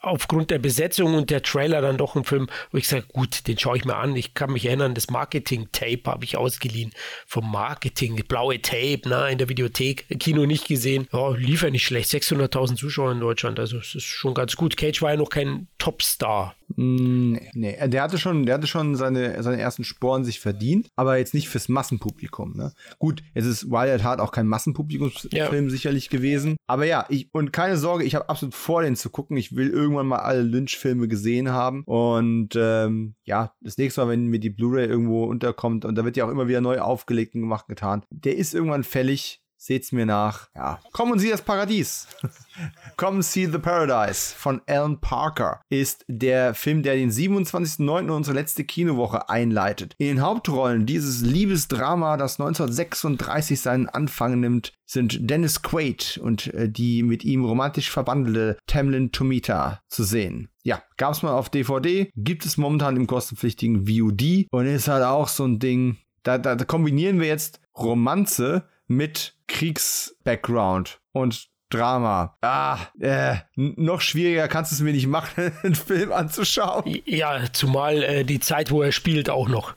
aufgrund 0.02 0.50
der 0.50 0.58
Besetzung 0.58 1.14
und 1.14 1.30
der 1.30 1.42
Trailer 1.42 1.80
dann 1.80 1.96
doch 1.96 2.14
ein 2.14 2.24
Film, 2.24 2.48
wo 2.72 2.78
ich 2.78 2.88
sage, 2.88 3.06
gut, 3.10 3.48
den 3.48 3.58
schaue 3.58 3.78
ich 3.78 3.86
mir 3.86 3.96
an. 3.96 4.14
Ich 4.16 4.34
kann 4.34 4.52
mich 4.52 4.66
erinnern, 4.66 4.94
das 4.94 5.08
Marketing-Tape 5.08 6.02
habe 6.04 6.24
ich 6.24 6.36
ausgeliehen 6.36 6.92
vom 7.26 7.50
Marketing, 7.50 8.22
blaue 8.28 8.60
Tape, 8.60 9.08
ne, 9.08 9.30
in 9.30 9.38
der 9.38 9.48
Videothek, 9.48 10.06
Kino 10.20 10.44
nicht 10.44 10.68
gesehen. 10.68 11.08
Ja, 11.12 11.30
lief 11.30 11.62
ja 11.62 11.70
nicht 11.70 11.86
schlecht, 11.86 12.10
600.000 12.10 12.76
Zuschauer 12.76 13.12
in 13.12 13.20
Deutschland, 13.20 13.58
also 13.58 13.77
das 13.78 13.94
ist 13.94 14.04
schon 14.04 14.34
ganz 14.34 14.56
gut. 14.56 14.76
Cage 14.76 15.02
war 15.02 15.12
ja 15.12 15.16
noch 15.16 15.30
kein 15.30 15.68
Topstar. 15.78 16.54
Nee, 16.76 17.50
nee, 17.54 17.88
der 17.88 18.02
hatte 18.02 18.18
schon, 18.18 18.44
der 18.44 18.56
hatte 18.56 18.66
schon 18.66 18.94
seine, 18.94 19.42
seine 19.42 19.60
ersten 19.60 19.84
Sporen 19.84 20.24
sich 20.24 20.38
verdient, 20.40 20.90
aber 20.96 21.16
jetzt 21.16 21.32
nicht 21.32 21.48
fürs 21.48 21.68
Massenpublikum. 21.68 22.56
Ne? 22.56 22.72
Gut, 22.98 23.22
jetzt 23.34 23.46
ist 23.46 23.70
Wild 23.70 24.04
Heart 24.04 24.20
auch 24.20 24.32
kein 24.32 24.46
Massenpublikumsfilm 24.46 25.64
ja. 25.64 25.70
sicherlich 25.70 26.10
gewesen. 26.10 26.56
Aber 26.66 26.84
ja, 26.84 27.06
ich, 27.08 27.32
und 27.32 27.52
keine 27.52 27.78
Sorge, 27.78 28.04
ich 28.04 28.14
habe 28.14 28.28
absolut 28.28 28.54
vor, 28.54 28.82
den 28.82 28.96
zu 28.96 29.10
gucken. 29.10 29.36
Ich 29.36 29.56
will 29.56 29.70
irgendwann 29.70 30.06
mal 30.06 30.18
alle 30.18 30.42
Lynch-Filme 30.42 31.08
gesehen 31.08 31.50
haben. 31.50 31.84
Und 31.84 32.50
ähm, 32.56 33.14
ja, 33.24 33.54
das 33.60 33.78
nächste 33.78 34.02
Mal, 34.02 34.10
wenn 34.10 34.26
mir 34.26 34.40
die 34.40 34.50
Blu-ray 34.50 34.86
irgendwo 34.86 35.24
unterkommt, 35.24 35.84
und 35.84 35.94
da 35.94 36.04
wird 36.04 36.16
ja 36.16 36.26
auch 36.26 36.30
immer 36.30 36.48
wieder 36.48 36.60
neu 36.60 36.80
aufgelegt 36.80 37.34
und 37.34 37.40
gemacht 37.42 37.68
getan, 37.68 38.04
der 38.10 38.36
ist 38.36 38.54
irgendwann 38.54 38.84
fällig 38.84 39.42
Seht's 39.60 39.90
mir 39.90 40.06
nach. 40.06 40.48
Ja. 40.54 40.78
Komm 40.92 41.10
und 41.10 41.18
sieh 41.18 41.30
das 41.30 41.42
Paradies. 41.42 42.06
Come 42.96 43.24
See 43.24 43.46
the 43.46 43.58
Paradise 43.58 44.32
von 44.34 44.62
Alan 44.68 45.00
Parker 45.00 45.60
ist 45.68 46.04
der 46.06 46.54
Film, 46.54 46.84
der 46.84 46.94
den 46.94 47.10
27.09. 47.10 48.08
unsere 48.10 48.36
letzte 48.36 48.62
Kinowoche 48.62 49.28
einleitet. 49.28 49.96
In 49.98 50.06
den 50.06 50.22
Hauptrollen 50.22 50.86
dieses 50.86 51.22
Liebesdrama, 51.22 52.16
das 52.16 52.40
1936 52.40 53.60
seinen 53.60 53.88
Anfang 53.88 54.38
nimmt, 54.38 54.72
sind 54.86 55.28
Dennis 55.28 55.62
Quaid 55.62 56.20
und 56.22 56.54
äh, 56.54 56.68
die 56.68 57.02
mit 57.02 57.24
ihm 57.24 57.44
romantisch 57.44 57.90
verbandelte 57.90 58.58
Tamlin 58.66 59.10
Tomita 59.10 59.80
zu 59.88 60.04
sehen. 60.04 60.48
Ja, 60.62 60.82
gab's 60.96 61.22
mal 61.22 61.32
auf 61.32 61.50
DVD, 61.50 62.10
gibt 62.14 62.46
es 62.46 62.58
momentan 62.58 62.96
im 62.96 63.08
kostenpflichtigen 63.08 63.88
VOD 63.88 64.46
und 64.52 64.66
ist 64.66 64.86
halt 64.86 65.04
auch 65.04 65.28
so 65.28 65.44
ein 65.44 65.58
Ding, 65.58 65.98
da, 66.22 66.38
da, 66.38 66.54
da 66.54 66.64
kombinieren 66.64 67.20
wir 67.20 67.26
jetzt 67.26 67.60
Romanze 67.76 68.64
mit 68.88 69.34
Kriegs-Background 69.46 71.00
und 71.12 71.48
Drama. 71.70 72.36
Ah, 72.40 72.78
äh, 72.98 73.36
noch 73.54 74.00
schwieriger 74.00 74.48
kannst 74.48 74.72
du 74.72 74.76
es 74.76 74.80
mir 74.80 74.92
nicht 74.92 75.06
machen, 75.06 75.52
einen 75.62 75.74
Film 75.74 76.12
anzuschauen. 76.12 77.00
Ja, 77.04 77.42
zumal 77.52 78.02
äh, 78.02 78.24
die 78.24 78.40
Zeit, 78.40 78.70
wo 78.70 78.82
er 78.82 78.92
spielt, 78.92 79.28
auch 79.28 79.48
noch. 79.48 79.74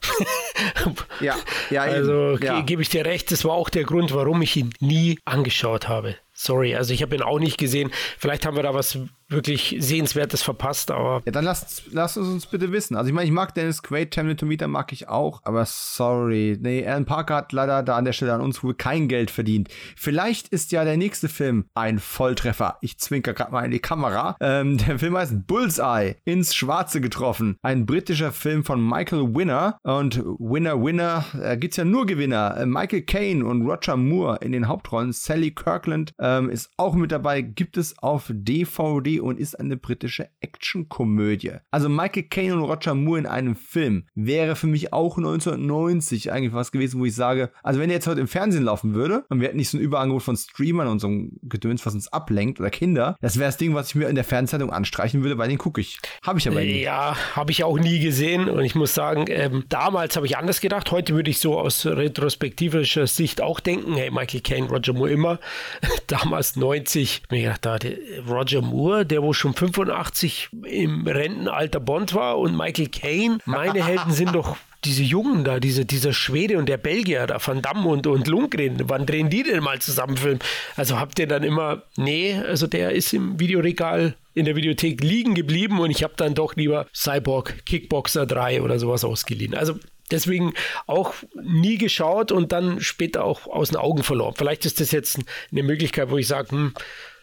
ja, 1.19 1.35
ja, 1.69 1.81
also 1.81 2.37
ja. 2.37 2.61
gebe 2.61 2.81
ich 2.81 2.89
dir 2.89 3.05
recht, 3.05 3.31
das 3.31 3.43
war 3.43 3.53
auch 3.53 3.69
der 3.69 3.83
Grund, 3.83 4.13
warum 4.13 4.41
ich 4.41 4.55
ihn 4.55 4.73
nie 4.79 5.19
angeschaut 5.25 5.89
habe. 5.89 6.15
Sorry, 6.33 6.75
also 6.75 6.93
ich 6.93 7.01
habe 7.01 7.15
ihn 7.15 7.21
auch 7.21 7.39
nicht 7.39 7.57
gesehen. 7.57 7.91
Vielleicht 8.17 8.45
haben 8.45 8.55
wir 8.55 8.63
da 8.63 8.73
was 8.73 8.97
wirklich 9.31 9.75
Sehenswertes 9.79 10.41
verpasst, 10.41 10.91
aber. 10.91 11.21
Ja, 11.25 11.31
dann 11.31 11.45
lasst, 11.45 11.83
lasst 11.91 12.17
es 12.17 12.27
uns 12.27 12.45
bitte 12.45 12.71
wissen. 12.71 12.95
Also 12.95 13.09
ich 13.09 13.13
meine, 13.13 13.25
ich 13.25 13.31
mag 13.31 13.53
Dennis 13.53 13.81
Quaid, 13.83 14.11
Tamlin 14.11 14.37
mag 14.67 14.91
ich 14.91 15.07
auch, 15.07 15.41
aber 15.43 15.65
sorry. 15.65 16.57
Nee, 16.59 16.85
Alan 16.85 17.05
Parker 17.05 17.35
hat 17.35 17.51
leider 17.53 17.83
da 17.83 17.97
an 17.97 18.05
der 18.05 18.13
Stelle 18.13 18.33
an 18.33 18.41
uns 18.41 18.63
wohl 18.63 18.73
kein 18.73 19.07
Geld 19.07 19.31
verdient. 19.31 19.69
Vielleicht 19.95 20.49
ist 20.49 20.71
ja 20.71 20.83
der 20.83 20.97
nächste 20.97 21.29
Film 21.29 21.65
ein 21.73 21.99
Volltreffer. 21.99 22.77
Ich 22.81 22.97
zwinker 22.99 23.33
gerade 23.33 23.51
mal 23.51 23.63
in 23.63 23.71
die 23.71 23.79
Kamera. 23.79 24.35
Ähm, 24.39 24.77
der 24.87 24.99
Film 24.99 25.15
heißt 25.15 25.47
Bullseye, 25.47 26.15
ins 26.25 26.53
Schwarze 26.53 27.01
getroffen. 27.01 27.57
Ein 27.61 27.85
britischer 27.85 28.31
Film 28.31 28.63
von 28.63 28.85
Michael 28.85 29.35
Winner. 29.35 29.77
Und 29.83 30.21
Winner, 30.39 30.83
Winner, 30.83 31.25
da 31.33 31.55
gibt's 31.55 31.77
ja 31.77 31.85
nur 31.85 32.05
Gewinner. 32.05 32.57
Äh, 32.57 32.65
Michael 32.65 33.03
Caine 33.03 33.45
und 33.45 33.65
Roger 33.65 33.97
Moore 33.97 34.39
in 34.41 34.51
den 34.51 34.67
Hauptrollen. 34.67 35.13
Sally 35.13 35.51
Kirkland 35.51 36.13
ähm, 36.19 36.49
ist 36.49 36.69
auch 36.77 36.93
mit 36.93 37.11
dabei. 37.11 37.41
Gibt 37.41 37.77
es 37.77 37.97
auf 37.99 38.31
DVD 38.33 39.20
und 39.21 39.39
ist 39.39 39.59
eine 39.59 39.77
britische 39.77 40.29
Actionkomödie. 40.39 41.53
Also 41.71 41.89
Michael 41.89 42.23
Caine 42.23 42.55
und 42.55 42.63
Roger 42.63 42.95
Moore 42.95 43.19
in 43.19 43.25
einem 43.25 43.55
Film 43.55 44.05
wäre 44.15 44.55
für 44.55 44.67
mich 44.67 44.93
auch 44.93 45.17
1990 45.17 46.31
eigentlich 46.31 46.53
was 46.53 46.71
gewesen, 46.71 46.99
wo 46.99 47.05
ich 47.05 47.15
sage, 47.15 47.51
also 47.63 47.79
wenn 47.79 47.89
der 47.89 47.97
jetzt 47.97 48.07
heute 48.07 48.21
im 48.21 48.27
Fernsehen 48.27 48.63
laufen 48.63 48.93
würde 48.93 49.25
und 49.29 49.39
wir 49.39 49.47
hätten 49.47 49.57
nicht 49.57 49.69
so 49.69 49.77
ein 49.77 49.81
Überangebot 49.81 50.23
von 50.23 50.37
Streamern 50.37 50.87
und 50.87 50.99
so 50.99 51.07
ein 51.07 51.39
Gedöns, 51.43 51.85
was 51.85 51.93
uns 51.93 52.07
ablenkt 52.11 52.59
oder 52.59 52.69
Kinder, 52.69 53.15
das 53.21 53.37
wäre 53.37 53.47
das 53.47 53.57
Ding, 53.57 53.73
was 53.73 53.89
ich 53.89 53.95
mir 53.95 54.09
in 54.09 54.15
der 54.15 54.23
Fernzeitung 54.23 54.71
anstreichen 54.71 55.23
würde, 55.23 55.37
weil 55.37 55.49
den 55.49 55.57
gucke 55.57 55.81
ich. 55.81 55.99
Habe 56.23 56.39
ich 56.39 56.47
aber 56.47 56.61
nie. 56.61 56.81
Ja, 56.81 57.15
habe 57.35 57.51
ich 57.51 57.63
auch 57.63 57.77
nie 57.77 57.99
gesehen 57.99 58.49
und 58.49 58.63
ich 58.63 58.75
muss 58.75 58.93
sagen, 58.93 59.25
ähm, 59.29 59.65
damals 59.69 60.15
habe 60.15 60.25
ich 60.25 60.37
anders 60.37 60.61
gedacht. 60.61 60.91
Heute 60.91 61.15
würde 61.15 61.29
ich 61.29 61.39
so 61.39 61.59
aus 61.59 61.85
retrospektivischer 61.85 63.07
Sicht 63.07 63.41
auch 63.41 63.59
denken, 63.59 63.93
hey, 63.95 64.11
Michael 64.11 64.41
Caine, 64.41 64.67
Roger 64.67 64.93
Moore 64.93 65.11
immer. 65.11 65.39
damals 66.07 66.55
90, 66.55 67.23
mir 67.29 67.53
gedacht, 67.53 67.85
Roger 68.27 68.61
Moore, 68.61 69.05
der 69.11 69.21
wo 69.21 69.33
schon 69.33 69.53
85 69.53 70.49
im 70.65 71.05
Rentenalter 71.05 71.79
Bond 71.79 72.13
war 72.15 72.39
und 72.39 72.57
Michael 72.57 72.87
Caine, 72.87 73.37
meine 73.45 73.83
Helden 73.85 74.11
sind 74.11 74.33
doch 74.33 74.57
diese 74.83 75.03
Jungen 75.03 75.43
da, 75.43 75.59
diese, 75.59 75.85
dieser 75.85 76.11
Schwede 76.11 76.57
und 76.57 76.67
der 76.67 76.77
Belgier 76.77 77.27
da, 77.27 77.37
Van 77.45 77.61
Damme 77.61 77.87
und, 77.87 78.07
und 78.07 78.27
Lundgren, 78.27 78.77
wann 78.85 79.05
drehen 79.05 79.29
die 79.29 79.43
denn 79.43 79.61
mal 79.63 79.79
zusammen 79.79 80.17
Film? 80.17 80.39
Also 80.75 80.99
habt 80.99 81.19
ihr 81.19 81.27
dann 81.27 81.43
immer, 81.43 81.83
nee, 81.97 82.35
also 82.35 82.65
der 82.65 82.93
ist 82.93 83.13
im 83.13 83.39
Videoregal 83.39 84.15
in 84.33 84.45
der 84.45 84.55
Videothek 84.55 85.03
liegen 85.03 85.35
geblieben 85.35 85.79
und 85.79 85.91
ich 85.91 86.03
habe 86.03 86.13
dann 86.15 86.33
doch 86.33 86.55
lieber 86.55 86.87
Cyborg 86.95 87.65
Kickboxer 87.65 88.25
3 88.25 88.61
oder 88.61 88.79
sowas 88.79 89.03
ausgeliehen. 89.03 89.53
Also 89.53 89.75
deswegen 90.09 90.53
auch 90.87 91.13
nie 91.43 91.77
geschaut 91.77 92.31
und 92.31 92.51
dann 92.51 92.81
später 92.81 93.23
auch 93.23 93.47
aus 93.47 93.69
den 93.69 93.77
Augen 93.77 94.03
verloren. 94.03 94.33
Vielleicht 94.37 94.65
ist 94.65 94.79
das 94.79 94.91
jetzt 94.91 95.19
eine 95.51 95.63
Möglichkeit, 95.63 96.09
wo 96.09 96.17
ich 96.17 96.27
sage, 96.27 96.51
hm, 96.51 96.73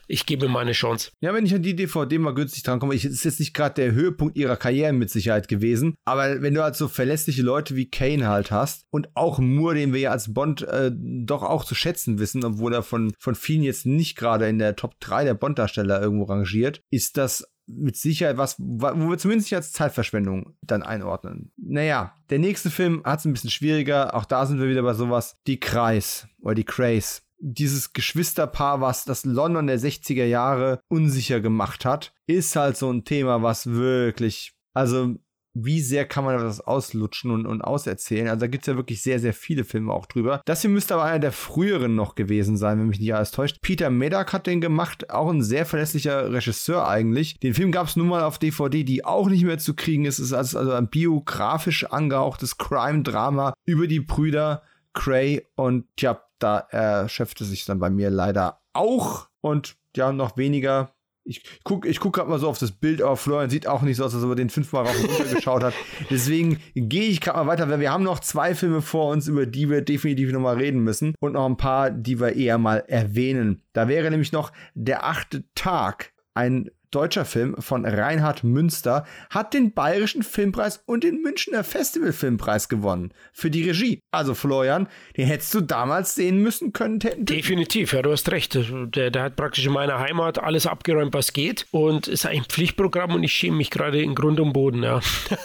ich 0.09 0.27
gebe 0.27 0.47
ihm 0.47 0.53
mal 0.53 0.61
eine 0.61 0.73
Chance. 0.73 1.11
Ja, 1.21 1.35
wenn 1.35 1.47
ich 1.47 1.55
an 1.55 1.63
die 1.63 1.77
DVD 1.77 2.19
mal 2.19 2.35
günstig 2.35 2.63
drankomme, 2.63 2.95
ich, 2.95 3.05
ist 3.05 3.25
jetzt 3.25 3.39
nicht 3.39 3.55
gerade 3.55 3.75
der 3.75 3.93
Höhepunkt 3.93 4.37
ihrer 4.37 4.57
Karriere 4.57 4.93
mit 4.93 5.11
Sicherheit 5.11 5.49
gewesen, 5.49 5.95
aber 6.05 6.43
wenn 6.43 6.55
du 6.55 6.63
halt 6.63 6.77
so 6.77 6.89
verlässliche 6.89 7.43
Leute 7.43 7.77
wie 7.77 7.91
Kane 7.91 8.27
halt 8.27 8.51
hast 8.51 8.87
und 8.91 9.09
auch 9.15 9.39
Moore, 9.39 9.75
den 9.75 9.93
wir 9.93 10.01
ja 10.01 10.11
als 10.11 10.33
Bond 10.33 10.63
äh, 10.63 10.91
doch 10.95 11.43
auch 11.43 11.65
zu 11.65 11.75
schätzen 11.75 12.19
wissen, 12.19 12.45
obwohl 12.45 12.75
er 12.75 12.83
von, 12.83 13.13
von 13.19 13.35
vielen 13.35 13.63
jetzt 13.63 13.87
nicht 13.87 14.17
gerade 14.17 14.49
in 14.49 14.59
der 14.59 14.77
Top 14.77 14.99
3 15.01 15.25
der 15.25 15.35
Bond-Darsteller 15.35 16.01
irgendwo 16.01 16.25
rangiert, 16.25 16.81
ist 16.91 17.17
das 17.17 17.47
mit 17.69 17.97
Sicherheit 17.97 18.39
was, 18.39 18.57
wo 18.59 19.11
wir 19.11 19.19
zumindest 19.19 19.51
nicht 19.51 19.57
als 19.57 19.73
Zeitverschwendung 19.73 20.57
dann 20.63 20.83
einordnen. 20.83 21.53
Naja, 21.57 22.15
der 22.31 22.39
nächste 22.39 22.71
Film 22.71 23.03
hat 23.05 23.21
es 23.21 23.27
ein 23.27 23.35
bisschen 23.35 23.51
schwieriger. 23.51 24.15
Auch 24.15 24.25
da 24.25 24.47
sind 24.47 24.59
wir 24.59 24.69
wieder 24.69 24.83
bei 24.83 24.95
sowas. 24.95 25.37
Die 25.47 25.61
Kreis 25.61 26.27
oder 26.41 26.55
die 26.55 26.65
Craze. 26.65 27.21
Dieses 27.41 27.93
Geschwisterpaar, 27.93 28.81
was 28.81 29.05
das 29.05 29.25
London 29.25 29.67
der 29.67 29.79
60er 29.79 30.25
Jahre 30.25 30.81
unsicher 30.89 31.41
gemacht 31.41 31.85
hat, 31.85 32.13
ist 32.27 32.57
halt 32.57 32.77
so 32.77 32.91
ein 32.91 33.05
Thema, 33.05 33.43
was 33.43 33.67
wirklich, 33.67 34.55
also 34.75 35.17
wie 35.65 35.81
sehr 35.81 36.07
kann 36.07 36.25
man 36.25 36.39
das 36.39 36.61
auslutschen 36.61 37.31
und, 37.31 37.47
und 37.47 37.63
auserzählen. 37.63 38.29
Also 38.29 38.41
da 38.41 38.47
gibt 38.47 38.63
es 38.63 38.67
ja 38.69 38.77
wirklich 38.77 39.03
sehr, 39.03 39.19
sehr 39.19 39.33
viele 39.33 39.65
Filme 39.65 39.93
auch 39.93 40.07
drüber. 40.07 40.41
Das 40.45 40.63
hier 40.63 40.71
müsste 40.71 40.95
aber 40.95 41.05
einer 41.05 41.19
der 41.19 41.33
früheren 41.33 41.95
noch 41.95 42.15
gewesen 42.15 42.57
sein, 42.57 42.79
wenn 42.79 42.89
mich 42.89 43.01
nicht 43.01 43.15
alles 43.15 43.31
täuscht. 43.31 43.59
Peter 43.61 43.91
Medak 43.91 44.33
hat 44.33 44.47
den 44.47 44.61
gemacht, 44.61 45.11
auch 45.11 45.31
ein 45.31 45.43
sehr 45.43 45.67
verlässlicher 45.67 46.33
Regisseur 46.33 46.87
eigentlich. 46.87 47.39
Den 47.41 47.55
Film 47.55 47.73
gab 47.73 47.89
es 47.89 47.97
nun 47.97 48.09
mal 48.09 48.23
auf 48.23 48.39
DVD, 48.39 48.85
die 48.85 49.05
auch 49.05 49.29
nicht 49.29 49.45
mehr 49.45 49.59
zu 49.59 49.75
kriegen 49.75 50.05
ist. 50.05 50.19
Es 50.19 50.27
ist 50.27 50.55
also 50.57 50.73
ein 50.73 50.89
biografisch 50.89 51.85
angehauchtes 51.85 52.59
Crime-Drama 52.59 53.55
über 53.67 53.87
die 53.87 54.01
Brüder 54.01 54.63
Cray 54.99 55.47
und 55.55 55.87
ja, 55.99 56.23
da 56.39 56.59
erschöpfte 56.59 57.45
sich 57.45 57.65
dann 57.65 57.79
bei 57.79 57.91
mir 57.91 58.11
leider 58.11 58.61
auch 58.73 59.29
und 59.41 59.77
ja, 59.97 60.13
noch 60.13 60.37
weniger 60.37 60.93
ich 61.29 61.43
gucke 61.63 61.87
ich 61.87 62.01
guck 62.01 62.15
gerade 62.15 62.31
mal 62.31 62.39
so 62.39 62.49
auf 62.49 62.59
das 62.59 62.73
Bild, 62.73 63.03
aber 63.03 63.17
Florian 63.17 63.51
sieht 63.51 63.67
auch 63.67 63.83
nicht 63.83 63.99
so 63.99 64.05
aus, 64.05 64.15
als 64.15 64.25
ob 64.25 64.31
er 64.31 64.37
den 64.37 64.49
fünfmal 64.49 64.87
rauf 64.87 64.99
und 64.99 65.11
runter 65.11 65.25
geschaut 65.35 65.63
hat. 65.63 65.75
Deswegen 66.11 66.59
gehe 66.75 67.09
ich 67.09 67.21
gerade 67.21 67.39
mal 67.39 67.47
weiter, 67.47 67.69
weil 67.69 67.81
wir 67.81 67.93
haben 67.93 68.03
noch 68.03 68.21
zwei 68.21 68.55
Filme 68.55 68.81
vor 68.81 69.13
uns, 69.13 69.29
über 69.29 69.45
die 69.45 69.69
wir 69.69 69.83
definitiv 69.83 70.33
nochmal 70.33 70.57
reden 70.57 70.81
müssen 70.81 71.15
und 71.21 71.35
noch 71.35 71.45
ein 71.45 71.59
paar, 71.59 71.91
die 71.91 72.19
wir 72.19 72.35
eher 72.35 72.57
mal 72.57 72.79
erwähnen. 72.79 73.63
Da 73.75 73.89
wäre 73.89 74.11
nämlich 74.11 74.33
noch 74.33 74.53
der 74.75 75.05
achte 75.05 75.45
Tag, 75.55 76.13
ein 76.33 76.71
deutscher 76.91 77.25
Film 77.25 77.57
von 77.59 77.85
Reinhard 77.85 78.45
Münster, 78.45 79.05
hat 79.31 79.55
den 79.55 79.73
Bayerischen 79.73 80.23
Filmpreis 80.23 80.83
und 80.87 81.05
den 81.05 81.23
Münchner 81.23 81.65
Festivalfilmpreis 81.65 82.69
gewonnen 82.69 83.13
für 83.33 83.51
die 83.51 83.65
Regie. 83.69 84.01
Also 84.11 84.35
Florian, 84.35 84.89
den 85.17 85.27
hättest 85.27 85.55
du 85.55 85.61
damals 85.61 86.15
sehen 86.15 86.43
müssen 86.43 86.73
können. 86.73 86.99
Definitiv, 87.19 87.93
ja, 87.93 88.03
du 88.03 88.13
hast 88.13 88.31
recht. 88.31 88.59
Der, 88.71 89.11
der 89.11 89.23
hat 89.23 89.37
praktisch 89.37 89.67
in 89.67 89.73
meiner 89.73 89.99
Heimat 89.99 90.39
alles 90.39 90.67
abgeräumt, 90.67 91.15
was 91.15 91.33
geht 91.33 91.67
und 91.71 92.09
ist 92.09 92.27
ein 92.27 92.45
Pflichtprogramm 92.45 93.15
und 93.15 93.23
ich 93.23 93.33
schäme 93.33 93.57
mich 93.57 93.71
gerade 93.71 94.03
in 94.03 94.15
Grund 94.15 94.41
und 94.41 94.53
Boden, 94.53 94.83
ja. 94.83 95.01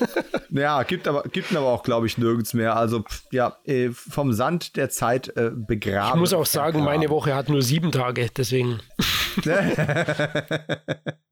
ja, 0.50 0.84
gibt 0.84 1.08
aber, 1.08 1.24
gibt 1.24 1.52
ihn 1.52 1.58
aber 1.58 1.68
auch, 1.68 1.84
glaube 1.84 2.08
ich, 2.08 2.18
nirgends 2.18 2.54
mehr. 2.54 2.76
Also 2.76 3.04
ja, 3.32 3.58
äh, 3.66 3.90
vom 3.92 4.34
Sand 4.34 4.76
der 4.76 4.90
Zeit 4.90 5.36
äh, 5.36 5.52
begraben. 5.54 6.16
Ich 6.16 6.20
muss 6.20 6.34
auch 6.34 6.46
sagen, 6.46 6.84
meine 6.84 7.10
Woche 7.10 7.36
hat 7.36 7.50
nur 7.50 7.62
sieben 7.62 7.92
Tage, 7.92 8.30
deswegen. 8.36 8.80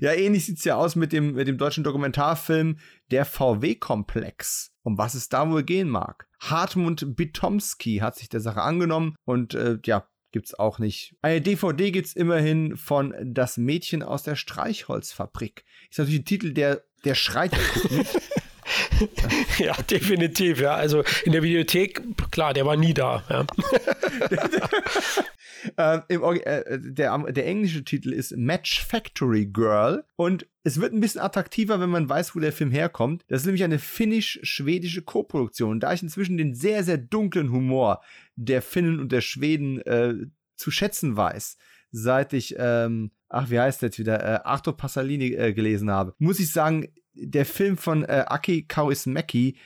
Ja, 0.00 0.12
ähnlich 0.12 0.46
sieht 0.46 0.58
es 0.58 0.64
ja 0.64 0.76
aus 0.76 0.96
mit 0.96 1.12
dem, 1.12 1.34
mit 1.34 1.48
dem 1.48 1.58
deutschen 1.58 1.84
Dokumentarfilm 1.84 2.78
Der 3.10 3.24
VW-Komplex. 3.24 4.70
Um 4.82 4.98
was 4.98 5.14
es 5.14 5.28
da 5.28 5.48
wohl 5.50 5.62
gehen 5.62 5.88
mag. 5.88 6.26
Hartmut 6.40 7.16
Bitomski 7.16 7.98
hat 7.98 8.16
sich 8.16 8.28
der 8.28 8.40
Sache 8.40 8.62
angenommen 8.62 9.14
und 9.24 9.54
äh, 9.54 9.78
ja, 9.84 10.08
gibt's 10.32 10.54
auch 10.54 10.78
nicht. 10.78 11.14
Eine 11.22 11.40
DVD 11.40 11.90
gibt's 11.92 12.14
immerhin 12.14 12.76
von 12.76 13.14
Das 13.22 13.58
Mädchen 13.58 14.02
aus 14.02 14.22
der 14.22 14.34
Streichholzfabrik. 14.34 15.64
Ist 15.90 15.98
natürlich 15.98 16.20
ein 16.20 16.24
Titel, 16.24 16.52
der, 16.52 16.82
der 17.04 17.14
schreit 17.14 17.52
ja, 19.58 19.74
definitiv, 19.82 20.60
ja. 20.60 20.74
Also 20.74 21.04
in 21.24 21.32
der 21.32 21.42
Videothek, 21.42 22.02
klar, 22.30 22.54
der 22.54 22.66
war 22.66 22.76
nie 22.76 22.94
da. 22.94 23.24
Ja. 23.28 23.46
Ähm, 25.76 26.02
im, 26.08 26.22
äh, 26.22 26.78
der, 26.80 27.16
der 27.18 27.46
englische 27.46 27.84
Titel 27.84 28.12
ist 28.12 28.36
Match 28.36 28.84
Factory 28.84 29.46
Girl 29.46 30.04
und 30.16 30.46
es 30.64 30.80
wird 30.80 30.92
ein 30.92 31.00
bisschen 31.00 31.20
attraktiver, 31.20 31.80
wenn 31.80 31.90
man 31.90 32.08
weiß, 32.08 32.34
wo 32.34 32.40
der 32.40 32.52
Film 32.52 32.70
herkommt. 32.70 33.24
Das 33.28 33.42
ist 33.42 33.46
nämlich 33.46 33.64
eine 33.64 33.78
finnisch-schwedische 33.78 35.02
Koproduktion. 35.02 35.80
Da 35.80 35.92
ich 35.92 36.02
inzwischen 36.02 36.36
den 36.36 36.54
sehr, 36.54 36.84
sehr 36.84 36.98
dunklen 36.98 37.52
Humor 37.52 38.02
der 38.36 38.62
Finnen 38.62 38.98
und 38.98 39.12
der 39.12 39.20
Schweden 39.20 39.80
äh, 39.82 40.14
zu 40.56 40.70
schätzen 40.70 41.16
weiß, 41.16 41.58
seit 41.92 42.32
ich, 42.32 42.56
ähm, 42.58 43.12
ach, 43.28 43.50
wie 43.50 43.60
heißt 43.60 43.82
der 43.82 43.88
jetzt 43.88 43.98
wieder, 43.98 44.20
äh, 44.22 44.40
Arthur 44.44 44.76
Passalini 44.76 45.34
äh, 45.34 45.52
gelesen 45.52 45.90
habe, 45.90 46.14
muss 46.18 46.40
ich 46.40 46.50
sagen, 46.52 46.88
der 47.14 47.46
Film 47.46 47.76
von 47.76 48.04
äh, 48.04 48.24
Aki 48.26 48.64
Kaurismäki 48.64 49.56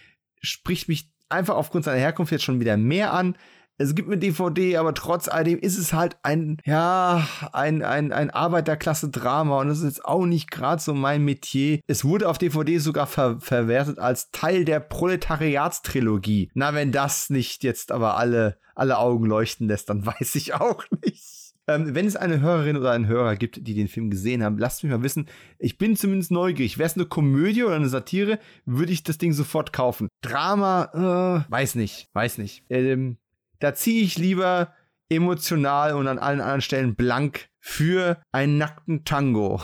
spricht 0.42 0.88
mich 0.88 1.10
einfach 1.28 1.54
aufgrund 1.54 1.84
seiner 1.84 2.00
Herkunft 2.00 2.32
jetzt 2.32 2.44
schon 2.44 2.60
wieder 2.60 2.76
mehr 2.76 3.12
an. 3.12 3.36
Es 3.78 3.94
gibt 3.94 4.08
eine 4.08 4.16
DVD, 4.16 4.78
aber 4.78 4.94
trotz 4.94 5.28
alledem 5.28 5.58
ist 5.58 5.76
es 5.76 5.92
halt 5.92 6.16
ein, 6.22 6.56
ja, 6.64 7.28
ein, 7.52 7.82
ein, 7.82 8.10
ein 8.10 8.30
Arbeiterklasse-Drama 8.30 9.60
und 9.60 9.68
das 9.68 9.78
ist 9.78 9.84
jetzt 9.84 10.04
auch 10.06 10.24
nicht 10.24 10.50
gerade 10.50 10.80
so 10.80 10.94
mein 10.94 11.24
Metier. 11.24 11.80
Es 11.86 12.02
wurde 12.02 12.28
auf 12.28 12.38
DVD 12.38 12.78
sogar 12.78 13.06
ver 13.06 13.38
verwertet 13.40 13.98
als 13.98 14.30
Teil 14.30 14.64
der 14.64 14.80
Proletariatstrilogie. 14.80 16.50
Na, 16.54 16.72
wenn 16.72 16.90
das 16.90 17.28
nicht 17.28 17.64
jetzt 17.64 17.92
aber 17.92 18.16
alle, 18.16 18.58
alle 18.74 18.96
Augen 18.96 19.26
leuchten 19.26 19.68
lässt, 19.68 19.90
dann 19.90 20.06
weiß 20.06 20.36
ich 20.36 20.54
auch 20.54 20.82
nicht. 21.04 21.35
Ähm, 21.68 21.94
wenn 21.94 22.06
es 22.06 22.16
eine 22.16 22.40
Hörerin 22.40 22.76
oder 22.76 22.92
einen 22.92 23.08
Hörer 23.08 23.36
gibt, 23.36 23.66
die 23.66 23.74
den 23.74 23.88
Film 23.88 24.10
gesehen 24.10 24.42
haben, 24.42 24.58
lasst 24.58 24.84
mich 24.84 24.92
mal 24.92 25.02
wissen. 25.02 25.26
Ich 25.58 25.78
bin 25.78 25.96
zumindest 25.96 26.30
neugierig. 26.30 26.78
Wäre 26.78 26.86
es 26.86 26.94
eine 26.94 27.06
Komödie 27.06 27.64
oder 27.64 27.76
eine 27.76 27.88
Satire, 27.88 28.38
würde 28.64 28.92
ich 28.92 29.02
das 29.02 29.18
Ding 29.18 29.32
sofort 29.32 29.72
kaufen. 29.72 30.08
Drama, 30.22 31.44
äh, 31.46 31.50
weiß 31.50 31.74
nicht, 31.74 32.08
weiß 32.12 32.38
nicht. 32.38 32.64
Ähm, 32.70 33.16
da 33.58 33.74
ziehe 33.74 34.02
ich 34.02 34.16
lieber 34.16 34.74
emotional 35.08 35.94
und 35.94 36.08
an 36.08 36.18
allen 36.18 36.40
anderen 36.40 36.60
Stellen 36.60 36.94
blank 36.94 37.48
für 37.58 38.20
einen 38.32 38.58
nackten 38.58 39.04
Tango. 39.04 39.60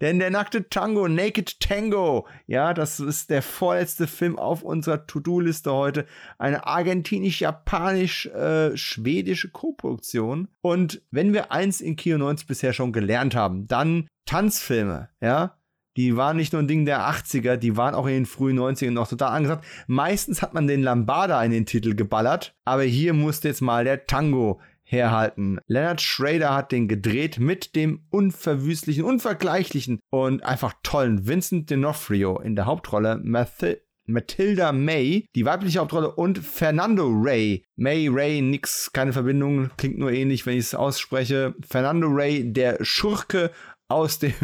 Denn 0.00 0.18
der 0.18 0.30
nackte 0.30 0.68
Tango, 0.68 1.06
Naked 1.08 1.60
Tango, 1.60 2.26
ja, 2.46 2.74
das 2.74 3.00
ist 3.00 3.30
der 3.30 3.40
vorletzte 3.42 4.06
Film 4.06 4.38
auf 4.38 4.62
unserer 4.62 5.06
To-Do-Liste 5.06 5.72
heute. 5.72 6.04
Eine 6.38 6.66
argentinisch-japanisch-schwedische 6.66 9.46
äh, 9.46 9.50
Koproduktion. 9.52 10.48
Und 10.60 11.02
wenn 11.10 11.32
wir 11.32 11.50
eins 11.52 11.80
in 11.80 11.96
Kino 11.96 12.18
90 12.18 12.46
bisher 12.46 12.72
schon 12.72 12.92
gelernt 12.92 13.34
haben, 13.34 13.66
dann 13.66 14.06
Tanzfilme, 14.26 15.08
ja 15.20 15.56
die 15.96 16.16
waren 16.16 16.36
nicht 16.36 16.52
nur 16.52 16.62
ein 16.62 16.68
Ding 16.68 16.84
der 16.84 17.08
80er, 17.08 17.56
die 17.56 17.76
waren 17.76 17.94
auch 17.94 18.06
in 18.06 18.12
den 18.12 18.26
frühen 18.26 18.58
90ern 18.58 18.90
noch 18.90 19.08
total 19.08 19.32
angesagt. 19.32 19.64
Meistens 19.86 20.42
hat 20.42 20.54
man 20.54 20.66
den 20.66 20.82
Lambada 20.82 21.42
in 21.42 21.50
den 21.50 21.66
Titel 21.66 21.94
geballert, 21.94 22.54
aber 22.64 22.82
hier 22.82 23.14
musste 23.14 23.48
jetzt 23.48 23.62
mal 23.62 23.84
der 23.84 24.06
Tango 24.06 24.60
herhalten. 24.86 25.58
Leonard 25.66 26.00
Schrader 26.00 26.54
hat 26.54 26.72
den 26.72 26.88
gedreht 26.88 27.38
mit 27.38 27.76
dem 27.76 28.06
unverwüstlichen, 28.10 29.04
unvergleichlichen 29.04 30.00
und 30.10 30.44
einfach 30.44 30.74
tollen 30.82 31.26
Vincent 31.26 31.70
D'Onofrio 31.70 32.40
in 32.40 32.56
der 32.56 32.66
Hauptrolle, 32.66 33.20
Math 33.22 33.78
Matilda 34.08 34.70
May, 34.70 35.26
die 35.34 35.44
weibliche 35.44 35.80
Hauptrolle, 35.80 36.14
und 36.14 36.38
Fernando 36.38 37.08
Ray. 37.12 37.64
May 37.74 38.08
Ray, 38.08 38.40
nix, 38.40 38.92
keine 38.92 39.12
Verbindung, 39.12 39.70
klingt 39.76 39.98
nur 39.98 40.12
ähnlich, 40.12 40.46
wenn 40.46 40.54
ich 40.54 40.66
es 40.66 40.74
ausspreche. 40.76 41.54
Fernando 41.68 42.06
Ray, 42.08 42.52
der 42.52 42.78
Schurke 42.84 43.50
aus 43.88 44.20
dem 44.20 44.34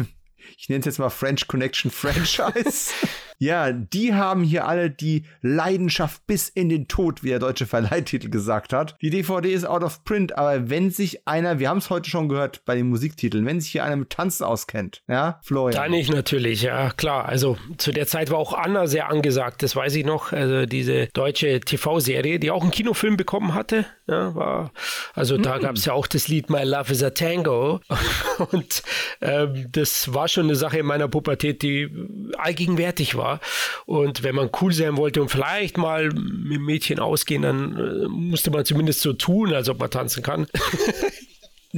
ich 0.57 0.69
nenne 0.69 0.79
es 0.79 0.85
jetzt 0.85 0.99
mal 0.99 1.09
French 1.09 1.47
Connection 1.47 1.91
Franchise. 1.91 2.91
ja, 3.37 3.71
die 3.71 4.13
haben 4.13 4.43
hier 4.43 4.67
alle 4.67 4.89
die 4.89 5.25
Leidenschaft 5.41 6.25
bis 6.27 6.49
in 6.49 6.69
den 6.69 6.87
Tod, 6.87 7.23
wie 7.23 7.29
der 7.29 7.39
deutsche 7.39 7.65
Verleihtitel 7.65 8.29
gesagt 8.29 8.73
hat. 8.73 8.95
Die 9.01 9.09
DVD 9.09 9.53
ist 9.53 9.65
out 9.65 9.83
of 9.83 10.03
print, 10.03 10.37
aber 10.37 10.69
wenn 10.69 10.91
sich 10.91 11.27
einer, 11.27 11.59
wir 11.59 11.69
haben 11.69 11.79
es 11.79 11.89
heute 11.89 12.09
schon 12.09 12.29
gehört 12.29 12.65
bei 12.65 12.75
den 12.75 12.87
Musiktiteln, 12.87 13.45
wenn 13.45 13.59
sich 13.59 13.71
hier 13.71 13.83
einer 13.83 13.95
mit 13.95 14.09
Tanzen 14.09 14.43
auskennt, 14.43 15.01
ja, 15.07 15.39
Florian. 15.43 15.81
Dann 15.81 15.93
ich 15.93 16.09
natürlich, 16.09 16.61
ja, 16.61 16.91
klar. 16.91 17.25
Also 17.25 17.57
zu 17.77 17.91
der 17.91 18.07
Zeit 18.07 18.31
war 18.31 18.37
auch 18.37 18.53
Anna 18.53 18.87
sehr 18.87 19.09
angesagt, 19.09 19.63
das 19.63 19.75
weiß 19.75 19.95
ich 19.95 20.05
noch. 20.05 20.31
Also 20.31 20.65
diese 20.65 21.07
deutsche 21.07 21.59
TV-Serie, 21.59 22.39
die 22.39 22.51
auch 22.51 22.61
einen 22.61 22.71
Kinofilm 22.71 23.17
bekommen 23.17 23.53
hatte. 23.53 23.85
Ja, 24.07 24.35
war, 24.35 24.71
also 25.13 25.37
da 25.37 25.57
mm. 25.57 25.61
gab 25.61 25.75
es 25.75 25.85
ja 25.85 25.93
auch 25.93 26.07
das 26.07 26.27
Lied 26.27 26.49
My 26.49 26.63
Love 26.63 26.91
is 26.91 27.03
a 27.03 27.11
Tango. 27.11 27.79
Und 28.51 28.83
ähm, 29.21 29.67
das 29.71 30.13
war 30.13 30.27
schon 30.33 30.45
eine 30.45 30.55
Sache 30.55 30.79
in 30.79 30.85
meiner 30.85 31.07
Pubertät, 31.07 31.61
die 31.61 31.89
allgegenwärtig 32.37 33.15
war. 33.15 33.39
Und 33.85 34.23
wenn 34.23 34.35
man 34.35 34.49
cool 34.61 34.73
sein 34.73 34.97
wollte 34.97 35.21
und 35.21 35.29
vielleicht 35.29 35.77
mal 35.77 36.09
mit 36.09 36.61
Mädchen 36.61 36.99
ausgehen, 36.99 37.43
dann 37.43 37.77
äh, 37.77 38.07
musste 38.07 38.51
man 38.51 38.65
zumindest 38.65 39.01
so 39.01 39.13
tun, 39.13 39.53
als 39.53 39.69
ob 39.69 39.79
man 39.79 39.91
tanzen 39.91 40.23
kann. 40.23 40.47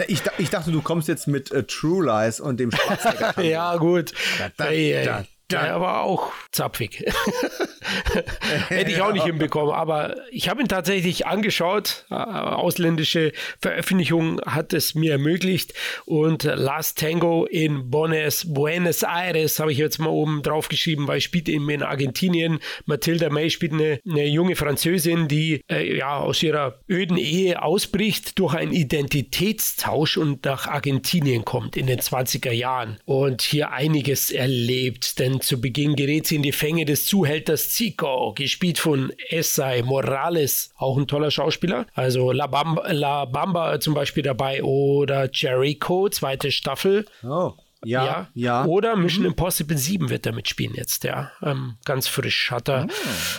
ich, 0.08 0.22
ich, 0.38 0.50
dachte, 0.50 0.72
du 0.72 0.82
kommst 0.82 1.08
jetzt 1.08 1.28
mit 1.28 1.52
äh, 1.52 1.64
True 1.64 2.06
Lies 2.06 2.40
und 2.40 2.60
dem 2.60 2.72
Schwarzenegger. 2.72 3.42
ja, 3.44 3.76
gut. 3.78 4.14
Da, 4.38 4.50
da, 4.58 4.72
da, 4.72 5.04
da. 5.04 5.26
Der 5.52 5.80
war 5.80 6.02
auch 6.02 6.32
zapfig. 6.52 7.06
Hätte 8.70 8.92
ich 8.92 9.02
auch 9.02 9.14
nicht 9.14 9.26
hinbekommen. 9.26 9.74
Aber 9.74 10.16
ich 10.32 10.50
habe 10.50 10.62
ihn 10.62 10.68
tatsächlich 10.68 11.28
angeschaut. 11.28 12.06
Äh, 12.10 12.16
ausländische 12.16 13.32
Veröffentlichung 13.62 14.42
hat 14.42 14.74
es 14.74 14.96
mir 14.96 15.12
ermöglicht. 15.14 15.74
Und 16.06 16.44
Last 16.44 16.98
Tango 16.98 17.46
in 17.46 17.92
Buenos, 17.92 18.46
Buenos 18.54 19.04
Aires 19.04 19.60
habe 19.60 19.72
ich 19.72 19.78
jetzt 19.78 20.00
mal 20.00 20.10
oben 20.10 20.42
drauf 20.42 20.68
geschrieben, 20.68 21.08
weil 21.08 21.20
ich 21.20 21.26
spielt 21.26 21.48
eben 21.48 21.70
in 21.70 21.84
Argentinien. 21.84 22.60
Matilda 22.86 23.30
May 23.30 23.50
spielt 23.50 23.74
eine, 23.74 24.00
eine 24.10 24.26
junge 24.26 24.56
Französin, 24.56 25.28
die 25.28 25.62
äh, 25.70 25.98
ja 25.98 26.18
aus 26.18 26.42
ihrer 26.42 26.80
öden 26.90 27.18
Ehe 27.18 27.62
ausbricht 27.62 28.40
durch 28.40 28.56
einen 28.56 28.72
Identitätstausch 28.72 30.18
und 30.18 30.46
nach 30.46 30.68
Argentinien 30.68 31.46
kommt 31.46 31.78
in 31.78 31.86
den 31.86 32.00
20er 32.00 32.52
Jahren 32.52 32.98
und 33.06 33.42
hier 33.42 33.72
einiges 33.72 34.32
erlebt. 34.32 35.20
Denn 35.20 35.35
zu 35.42 35.60
Beginn 35.60 35.96
gerät 35.96 36.28
sie 36.28 36.36
in 36.36 36.44
die 36.44 36.52
Fänge 36.52 36.86
des 36.86 37.06
Zuhälters 37.06 37.72
Zico, 37.72 38.34
gespielt 38.34 38.78
von 38.78 39.12
Essay 39.30 39.82
Morales, 39.84 40.72
auch 40.78 40.98
ein 40.98 41.08
toller 41.08 41.32
Schauspieler. 41.32 41.86
Also 41.94 42.32
La 42.32 42.48
Bamba, 42.48 42.92
La 42.92 43.26
Bamba 43.26 43.80
zum 43.80 43.94
Beispiel 43.94 44.24
dabei 44.24 44.64
oder 44.64 45.30
Jericho, 45.32 46.10
zweite 46.10 46.52
Staffel. 46.52 47.06
Oh. 47.24 47.54
Ja, 47.86 48.06
ja, 48.06 48.28
ja. 48.34 48.66
Oder 48.66 48.96
Mission 48.96 49.24
mhm. 49.24 49.32
Impossible 49.32 49.78
7 49.78 50.10
wird 50.10 50.26
er 50.26 50.34
mitspielen 50.34 50.76
jetzt, 50.76 51.04
ja. 51.04 51.32
Ähm, 51.42 51.76
ganz 51.86 52.08
frisch 52.08 52.52
hat 52.52 52.70
er, 52.70 52.88
oh. 52.90 52.94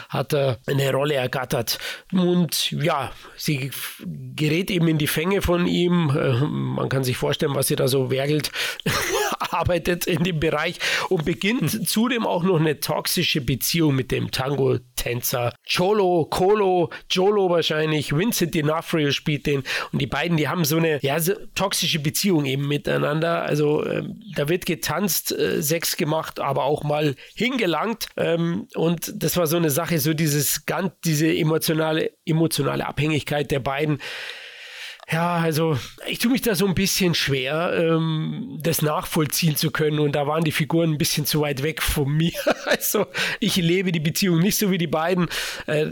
hat 0.08 0.32
er 0.32 0.58
eine 0.66 0.90
Rolle 0.92 1.14
ergattert. 1.14 1.78
Und 2.12 2.70
ja, 2.70 3.10
sie 3.36 3.70
gerät 4.34 4.70
eben 4.70 4.88
in 4.88 4.98
die 4.98 5.06
Fänge 5.06 5.42
von 5.42 5.66
ihm. 5.66 6.10
Äh, 6.10 6.44
man 6.44 6.88
kann 6.88 7.04
sich 7.04 7.16
vorstellen, 7.16 7.54
was 7.54 7.66
sie 7.66 7.76
da 7.76 7.88
so 7.88 8.10
werkelt, 8.10 8.52
arbeitet 9.50 10.06
in 10.06 10.22
dem 10.22 10.40
Bereich 10.40 10.78
und 11.08 11.24
beginnt 11.24 11.72
hm. 11.72 11.86
zudem 11.86 12.26
auch 12.26 12.42
noch 12.42 12.60
eine 12.60 12.80
toxische 12.80 13.40
Beziehung 13.40 13.94
mit 13.94 14.10
dem 14.12 14.30
Tango-Tänzer 14.30 15.54
Cholo, 15.68 16.26
Colo, 16.30 16.90
Jolo 17.10 17.50
wahrscheinlich. 17.50 18.16
Vincent 18.16 18.54
D'Onofrio 18.54 19.10
spielt 19.12 19.46
den 19.46 19.62
und 19.92 20.00
die 20.00 20.06
beiden, 20.06 20.36
die 20.36 20.48
haben 20.48 20.64
so 20.64 20.76
eine 20.76 21.00
ja, 21.02 21.18
so 21.20 21.34
toxische 21.54 21.98
Beziehung 21.98 22.44
eben 22.44 22.68
miteinander. 22.68 23.42
Also 23.42 23.84
ähm, 23.86 24.20
da 24.36 24.48
wird 24.48 24.66
getanzt, 24.66 25.32
äh, 25.32 25.62
Sex 25.62 25.96
gemacht, 25.96 26.40
aber 26.40 26.64
auch 26.64 26.84
mal 26.84 27.16
hingelangt. 27.34 28.08
Ähm, 28.16 28.68
und 28.74 29.12
das 29.14 29.36
war 29.36 29.46
so 29.46 29.56
eine 29.56 29.70
Sache, 29.70 29.98
so 29.98 30.14
dieses 30.14 30.66
ganz, 30.66 30.92
diese 31.04 31.34
emotionale, 31.34 32.12
emotionale 32.24 32.86
Abhängigkeit 32.86 33.50
der 33.50 33.60
beiden. 33.60 33.98
Ja, 35.08 35.36
also 35.36 35.78
ich 36.08 36.18
tue 36.18 36.32
mich 36.32 36.42
da 36.42 36.56
so 36.56 36.66
ein 36.66 36.74
bisschen 36.74 37.14
schwer, 37.14 37.72
ähm, 37.78 38.58
das 38.60 38.82
nachvollziehen 38.82 39.54
zu 39.54 39.70
können. 39.70 40.00
Und 40.00 40.16
da 40.16 40.26
waren 40.26 40.42
die 40.42 40.50
Figuren 40.50 40.90
ein 40.90 40.98
bisschen 40.98 41.26
zu 41.26 41.40
weit 41.40 41.62
weg 41.62 41.82
von 41.82 42.12
mir. 42.12 42.32
Also 42.66 43.06
ich 43.38 43.56
lebe 43.56 43.92
die 43.92 44.00
Beziehung 44.00 44.40
nicht 44.40 44.58
so 44.58 44.72
wie 44.72 44.76
die 44.76 44.88
beiden. 44.88 45.28
Äh, 45.66 45.90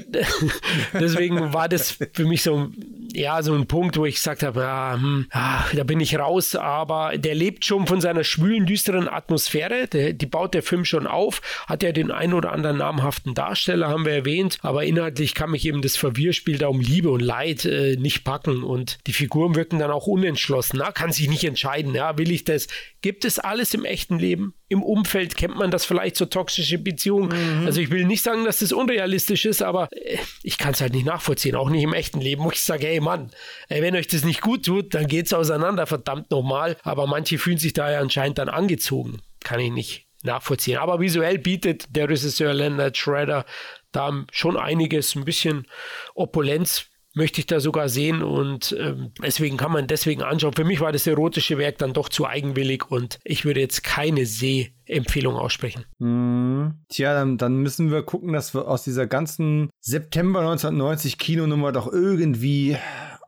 deswegen 0.93 1.53
war 1.53 1.69
das 1.69 1.97
für 2.13 2.25
mich 2.25 2.43
so, 2.43 2.69
ja, 3.13 3.43
so 3.43 3.55
ein 3.55 3.67
Punkt, 3.67 3.97
wo 3.97 4.05
ich 4.05 4.17
gesagt 4.17 4.43
habe, 4.43 4.61
ja, 4.61 4.95
hm, 4.95 5.29
ach, 5.31 5.73
da 5.73 5.85
bin 5.85 6.01
ich 6.01 6.19
raus. 6.19 6.57
Aber 6.57 7.17
der 7.17 7.37
lebt 7.37 7.65
schon 7.65 7.87
von 7.87 8.01
seiner 8.01 8.25
schwülen, 8.25 8.67
düsteren 8.67 9.09
Atmosphäre. 9.09 9.87
Der, 9.87 10.13
die 10.13 10.27
baut 10.27 10.53
der 10.53 10.65
Film 10.65 10.85
schon 10.85 11.07
auf. 11.07 11.41
Hat 11.69 11.85
ja 11.85 11.93
den 11.93 12.11
einen 12.11 12.35
oder 12.35 12.53
anderen 12.53 12.79
namhaften 12.79 13.35
Darsteller, 13.35 13.89
haben 13.89 14.05
wir 14.05 14.13
erwähnt. 14.13 14.59
Aber 14.63 14.85
inhaltlich 14.85 15.35
kann 15.35 15.53
mich 15.53 15.65
eben 15.65 15.81
das 15.81 15.97
Verwirrspiel 15.97 16.59
da 16.59 16.67
um 16.67 16.81
Liebe 16.81 17.11
und 17.11 17.21
Leid 17.21 17.65
äh, 17.65 17.97
nicht 17.97 18.25
packen. 18.25 18.65
Und 18.65 18.99
die 19.07 19.13
Figuren 19.13 19.55
wirken 19.55 19.79
dann 19.79 19.91
auch 19.91 20.07
unentschlossen. 20.07 20.79
Na, 20.79 20.91
kann 20.93 21.13
sich 21.13 21.29
nicht 21.29 21.45
entscheiden. 21.45 21.95
Ja, 21.95 22.17
will 22.17 22.31
ich 22.31 22.45
das? 22.45 22.69
Gibt 23.03 23.25
es 23.25 23.39
alles 23.39 23.75
im 23.75 23.85
echten 23.85 24.19
Leben? 24.19 24.55
Im 24.69 24.83
Umfeld 24.83 25.37
kennt 25.37 25.57
man 25.57 25.71
das 25.71 25.85
vielleicht 25.85 26.17
so 26.17 26.25
toxische 26.25 26.79
Beziehungen. 26.79 27.61
Mhm. 27.61 27.67
Also 27.67 27.81
ich 27.81 27.91
will 27.91 28.05
nicht 28.05 28.23
sagen, 28.23 28.45
dass 28.45 28.61
das 28.61 28.73
unrealistisch 28.73 29.45
ist, 29.45 29.63
aber 29.63 29.89
äh, 29.93 30.19
ich 30.43 30.57
kann 30.57 30.73
es 30.73 30.81
halt 30.81 30.95
nicht 30.95 31.05
nachvollziehen, 31.05 31.55
auch 31.55 31.69
nicht 31.69 31.83
im 31.83 31.93
echten 31.93 32.21
Leben, 32.21 32.45
wo 32.45 32.51
ich 32.51 32.63
sage, 32.63 32.87
hey 32.87 33.01
Mann, 33.01 33.31
ey, 33.69 33.83
wenn 33.83 33.95
euch 33.95 34.09
das 34.09 34.25
nicht 34.25 34.41
gut 34.41 34.65
tut, 34.65 34.95
dann 34.95 35.07
geht's 35.07 35.35
auseinander, 35.35 35.87
verdammt 35.87 36.31
nochmal. 36.31 36.77
Aber 36.83 37.07
manche 37.07 37.37
fühlen 37.37 37.59
sich 37.59 37.75
da 37.75 37.91
ja 37.91 38.01
anscheinend 38.01 38.39
dann 38.39 38.49
angezogen. 38.49 39.21
Kann 39.43 39.61
ich 39.61 39.71
nicht 39.71 40.07
nachvollziehen. 40.23 40.79
Aber 40.79 41.01
visuell 41.01 41.39
bietet 41.39 41.95
der 41.95 42.09
Regisseur 42.09 42.55
Leonard 42.55 42.97
Schrader 42.97 43.45
da 43.93 44.25
schon 44.33 44.57
einiges, 44.57 45.15
ein 45.15 45.25
bisschen 45.25 45.67
Opulenz 46.15 46.87
möchte 47.15 47.41
ich 47.41 47.47
da 47.47 47.61
sogar 47.61 47.89
sehen 47.89 48.23
und 48.23 48.77
ähm, 48.79 49.13
deswegen 49.23 49.57
kann 49.57 49.73
man 49.73 49.87
deswegen 49.87 50.23
anschauen. 50.23 50.53
Für 50.53 50.65
mich 50.65 50.81
war 50.81 50.93
das 50.93 51.07
erotische 51.07 51.59
Werk 51.59 51.79
dann 51.79 51.93
doch 51.93 52.09
zu 52.09 52.27
eigenwillig 52.27 52.91
und 52.91 53.19
ich 53.25 53.45
würde 53.45 53.61
jetzt 53.61 53.85
keine 53.85 54.27
Sehempfehlung 54.27 55.37
aussprechen. 55.37 55.85
Mm, 55.99 56.75
tja, 56.89 57.15
dann, 57.15 57.39
dann, 57.39 57.57
müssen 57.57 57.91
wir 57.91 58.03
gucken, 58.03 58.33
dass 58.33 58.55
wir 58.55 58.69
aus 58.69 58.83
dieser 58.83 59.07
ganzen 59.07 59.71
September 59.81 60.41
1990 60.41 61.19
Kinonummer 61.19 61.73
doch 61.73 61.91
irgendwie 61.91 62.77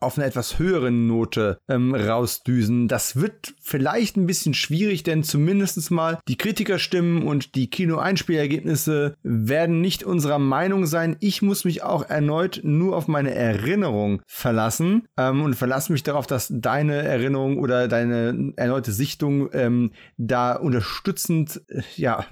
auf 0.00 0.18
einer 0.18 0.26
etwas 0.26 0.58
höheren 0.58 1.06
Note 1.06 1.58
ähm, 1.68 1.94
rausdüsen. 1.94 2.88
Das 2.88 3.16
wird 3.16 3.54
vielleicht 3.60 4.16
ein 4.16 4.26
bisschen 4.26 4.54
schwierig, 4.54 5.02
denn 5.02 5.22
zumindest 5.22 5.90
mal 5.90 6.18
die 6.28 6.36
Kritikerstimmen 6.36 7.22
und 7.22 7.54
die 7.54 7.68
Kino-Einspielergebnisse 7.68 9.14
werden 9.22 9.80
nicht 9.80 10.04
unserer 10.04 10.38
Meinung 10.38 10.86
sein. 10.86 11.16
Ich 11.20 11.42
muss 11.42 11.64
mich 11.64 11.82
auch 11.82 12.08
erneut 12.08 12.60
nur 12.62 12.96
auf 12.96 13.08
meine 13.08 13.34
Erinnerung 13.34 14.22
verlassen 14.26 15.06
ähm, 15.16 15.42
und 15.42 15.54
verlasse 15.54 15.92
mich 15.92 16.02
darauf, 16.02 16.26
dass 16.26 16.50
deine 16.50 17.02
Erinnerung 17.02 17.58
oder 17.58 17.88
deine 17.88 18.52
erneute 18.56 18.92
Sichtung 18.92 19.50
ähm, 19.52 19.92
da 20.16 20.54
unterstützend 20.56 21.62
äh, 21.68 21.82
ja 21.96 22.24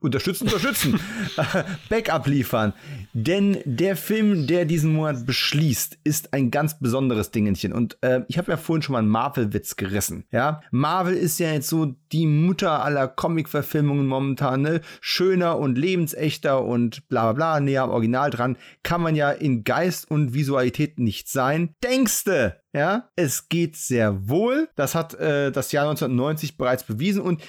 unterstützen, 0.00 0.44
unterstützen, 0.44 1.00
Backup 1.88 2.26
liefern. 2.26 2.72
Denn 3.12 3.58
der 3.64 3.96
Film, 3.96 4.46
der 4.46 4.64
diesen 4.64 4.92
Monat 4.92 5.26
beschließt, 5.26 5.98
ist 6.04 6.32
ein 6.32 6.50
ganz 6.50 6.78
besonderes 6.78 7.30
Dingenchen. 7.30 7.72
Und 7.72 7.98
äh, 8.02 8.22
ich 8.28 8.38
habe 8.38 8.52
ja 8.52 8.56
vorhin 8.56 8.82
schon 8.82 8.94
mal 8.94 9.00
einen 9.00 9.08
Marvel-Witz 9.08 9.76
gerissen. 9.76 10.24
Ja, 10.30 10.62
Marvel 10.70 11.14
ist 11.14 11.38
ja 11.38 11.52
jetzt 11.52 11.68
so 11.68 11.94
die 12.12 12.26
Mutter 12.26 12.84
aller 12.84 13.08
Comic-Verfilmungen 13.08 14.06
momentan. 14.06 14.62
Ne? 14.62 14.80
Schöner 15.00 15.58
und 15.58 15.76
lebensechter 15.76 16.64
und 16.64 17.08
bla 17.08 17.32
bla 17.32 17.32
bla, 17.32 17.60
näher 17.60 17.82
am 17.82 17.90
Original 17.90 18.30
dran. 18.30 18.56
Kann 18.82 19.02
man 19.02 19.16
ja 19.16 19.30
in 19.30 19.64
Geist 19.64 20.10
und 20.10 20.34
Visualität 20.34 20.98
nicht 20.98 21.28
sein. 21.28 21.74
Denkste, 21.82 22.62
ja, 22.74 23.10
es 23.16 23.50
geht 23.50 23.76
sehr 23.76 24.28
wohl. 24.28 24.68
Das 24.76 24.94
hat 24.94 25.14
äh, 25.14 25.52
das 25.52 25.72
Jahr 25.72 25.84
1990 25.88 26.56
bereits 26.56 26.84
bewiesen 26.84 27.20
und 27.20 27.42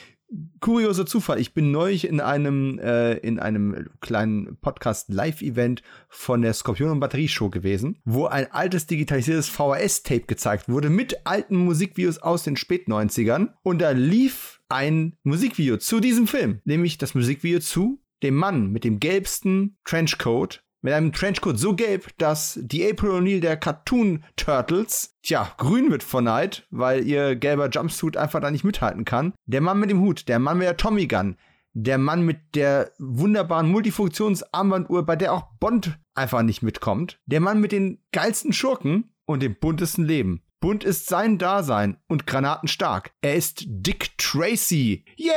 kurioser 0.59 1.05
Zufall. 1.05 1.39
Ich 1.39 1.53
bin 1.53 1.71
neulich 1.71 2.07
in 2.07 2.19
einem, 2.19 2.79
äh, 2.79 3.13
in 3.17 3.39
einem 3.39 3.89
kleinen 4.01 4.57
Podcast-Live-Event 4.61 5.83
von 6.09 6.41
der 6.41 6.53
Skorpion 6.53 6.91
und 6.91 6.99
Batterie 6.99 7.27
Show 7.27 7.49
gewesen, 7.49 7.99
wo 8.05 8.25
ein 8.25 8.51
altes 8.51 8.87
digitalisiertes 8.87 9.49
VHS-Tape 9.49 10.25
gezeigt 10.27 10.69
wurde 10.69 10.89
mit 10.89 11.25
alten 11.25 11.57
Musikvideos 11.57 12.19
aus 12.19 12.43
den 12.43 12.57
Spät-90ern. 12.57 13.49
Und 13.63 13.81
da 13.81 13.91
lief 13.91 14.61
ein 14.69 15.17
Musikvideo 15.23 15.77
zu 15.77 15.99
diesem 15.99 16.27
Film, 16.27 16.61
nämlich 16.65 16.97
das 16.97 17.15
Musikvideo 17.15 17.59
zu 17.59 18.01
dem 18.23 18.35
Mann 18.35 18.71
mit 18.71 18.83
dem 18.83 18.99
gelbsten 18.99 19.77
Trenchcoat 19.83 20.62
mit 20.83 20.93
einem 20.93 21.13
Trenchcoat 21.13 21.57
so 21.57 21.75
gelb, 21.75 22.09
dass 22.17 22.59
die 22.61 22.87
April 22.87 23.11
O'Neil 23.11 23.39
der 23.39 23.57
Cartoon 23.57 24.23
Turtles, 24.35 25.17
tja, 25.23 25.49
grün 25.57 25.89
wird 25.89 26.03
vor 26.03 26.21
Neid, 26.21 26.67
weil 26.69 27.07
ihr 27.07 27.35
gelber 27.35 27.69
Jumpsuit 27.69 28.17
einfach 28.17 28.41
da 28.41 28.51
nicht 28.51 28.65
mithalten 28.65 29.05
kann. 29.05 29.33
Der 29.45 29.61
Mann 29.61 29.79
mit 29.79 29.89
dem 29.89 30.01
Hut, 30.01 30.27
der 30.27 30.39
Mann 30.39 30.57
mit 30.57 30.67
der 30.67 30.77
Tommy 30.77 31.07
Gun, 31.07 31.37
der 31.73 31.97
Mann 31.97 32.23
mit 32.23 32.53
der 32.53 32.91
wunderbaren 32.99 33.71
Multifunktionsarmbanduhr, 33.71 35.05
bei 35.05 35.15
der 35.15 35.33
auch 35.33 35.47
Bond 35.59 35.97
einfach 36.15 36.43
nicht 36.43 36.61
mitkommt. 36.61 37.19
Der 37.25 37.39
Mann 37.39 37.61
mit 37.61 37.71
den 37.71 38.03
geilsten 38.11 38.51
Schurken 38.51 39.15
und 39.25 39.41
dem 39.41 39.55
buntesten 39.55 40.05
Leben. 40.05 40.43
Bunt 40.63 40.83
ist 40.85 41.07
sein 41.09 41.37
Dasein 41.37 41.97
und 42.07 42.25
granatenstark. 42.25 43.11
Er 43.19 43.35
ist 43.35 43.65
Dick 43.67 44.17
Tracy. 44.17 45.03
Yay! 45.17 45.33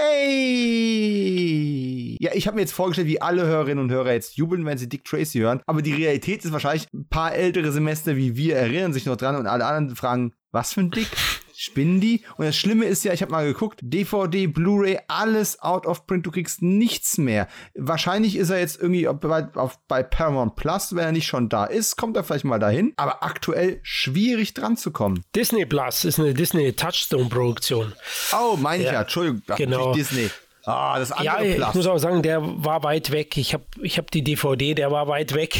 Ja, 2.20 2.31
ich 2.32 2.47
habe 2.47 2.55
mir 2.55 2.61
jetzt 2.61 2.70
vorgestellt, 2.70 3.09
wie 3.09 3.20
alle 3.20 3.44
Hörerinnen 3.44 3.82
und 3.82 3.90
Hörer 3.90 4.12
jetzt 4.12 4.36
jubeln, 4.36 4.65
wenn 4.66 4.78
sie 4.78 4.89
Dick 4.89 5.05
Tracy 5.05 5.40
hören. 5.40 5.62
Aber 5.66 5.82
die 5.82 5.94
Realität 5.94 6.44
ist 6.44 6.53
wahrscheinlich, 6.53 6.86
ein 6.94 7.09
paar 7.09 7.35
ältere 7.35 7.73
Semester 7.73 8.15
wie 8.15 8.36
wir 8.36 8.55
erinnern 8.55 8.93
sich 8.93 9.05
noch 9.05 9.16
dran 9.16 9.35
und 9.35 9.48
alle 9.48 9.66
anderen 9.66 9.97
fragen, 9.97 10.32
was 10.53 10.74
für 10.74 10.82
ein 10.82 10.93
Dick? 10.93 11.09
spinnen 11.56 12.00
die. 12.00 12.22
Und 12.36 12.44
das 12.44 12.56
Schlimme 12.56 12.84
ist 12.84 13.04
ja, 13.04 13.12
ich 13.12 13.22
habe 13.22 13.32
mal 13.32 13.46
geguckt, 13.46 13.80
DVD, 13.82 14.46
Blu-ray, 14.46 14.98
alles 15.08 15.60
out 15.62 15.86
of 15.86 16.06
print, 16.06 16.26
du 16.26 16.30
kriegst 16.30 16.62
nichts 16.62 17.18
mehr. 17.18 17.48
Wahrscheinlich 17.74 18.36
ist 18.36 18.50
er 18.50 18.58
jetzt 18.58 18.80
irgendwie 18.80 19.08
bei, 19.20 19.48
auf, 19.54 19.78
bei 19.88 20.02
Paramount 20.02 20.56
Plus, 20.56 20.94
wenn 20.94 21.04
er 21.04 21.12
nicht 21.12 21.26
schon 21.26 21.48
da 21.48 21.64
ist, 21.64 21.96
kommt 21.96 22.16
er 22.16 22.24
vielleicht 22.24 22.44
mal 22.44 22.58
dahin. 22.58 22.92
Aber 22.96 23.22
aktuell 23.22 23.80
schwierig 23.82 24.54
dran 24.54 24.76
zu 24.76 24.90
kommen. 24.90 25.24
Disney 25.34 25.66
Plus 25.66 26.04
ist 26.04 26.18
eine 26.18 26.34
Disney 26.34 26.72
Touchstone-Produktion. 26.72 27.92
Oh, 28.32 28.56
meine 28.56 28.82
ich 28.82 28.86
ja, 28.86 28.94
ja. 28.94 29.02
Entschuldigung. 29.02 29.42
Genau. 29.56 29.92
Disney. 29.92 30.30
Ah, 30.66 30.98
das 30.98 31.12
andere 31.12 31.47
ja, 31.47 31.55
Plus. 31.55 31.68
ich 31.68 31.74
muss 31.76 31.86
auch 31.86 31.98
sagen, 31.98 32.22
der 32.22 32.40
war 32.43 32.82
weit 32.82 33.12
weg. 33.12 33.36
Ich 33.36 33.55
habe 33.55 33.64
ich 33.80 33.98
hab 33.98 34.10
die 34.10 34.24
DVD, 34.24 34.74
der 34.74 34.90
war 34.90 35.06
weit 35.06 35.32
weg. 35.32 35.56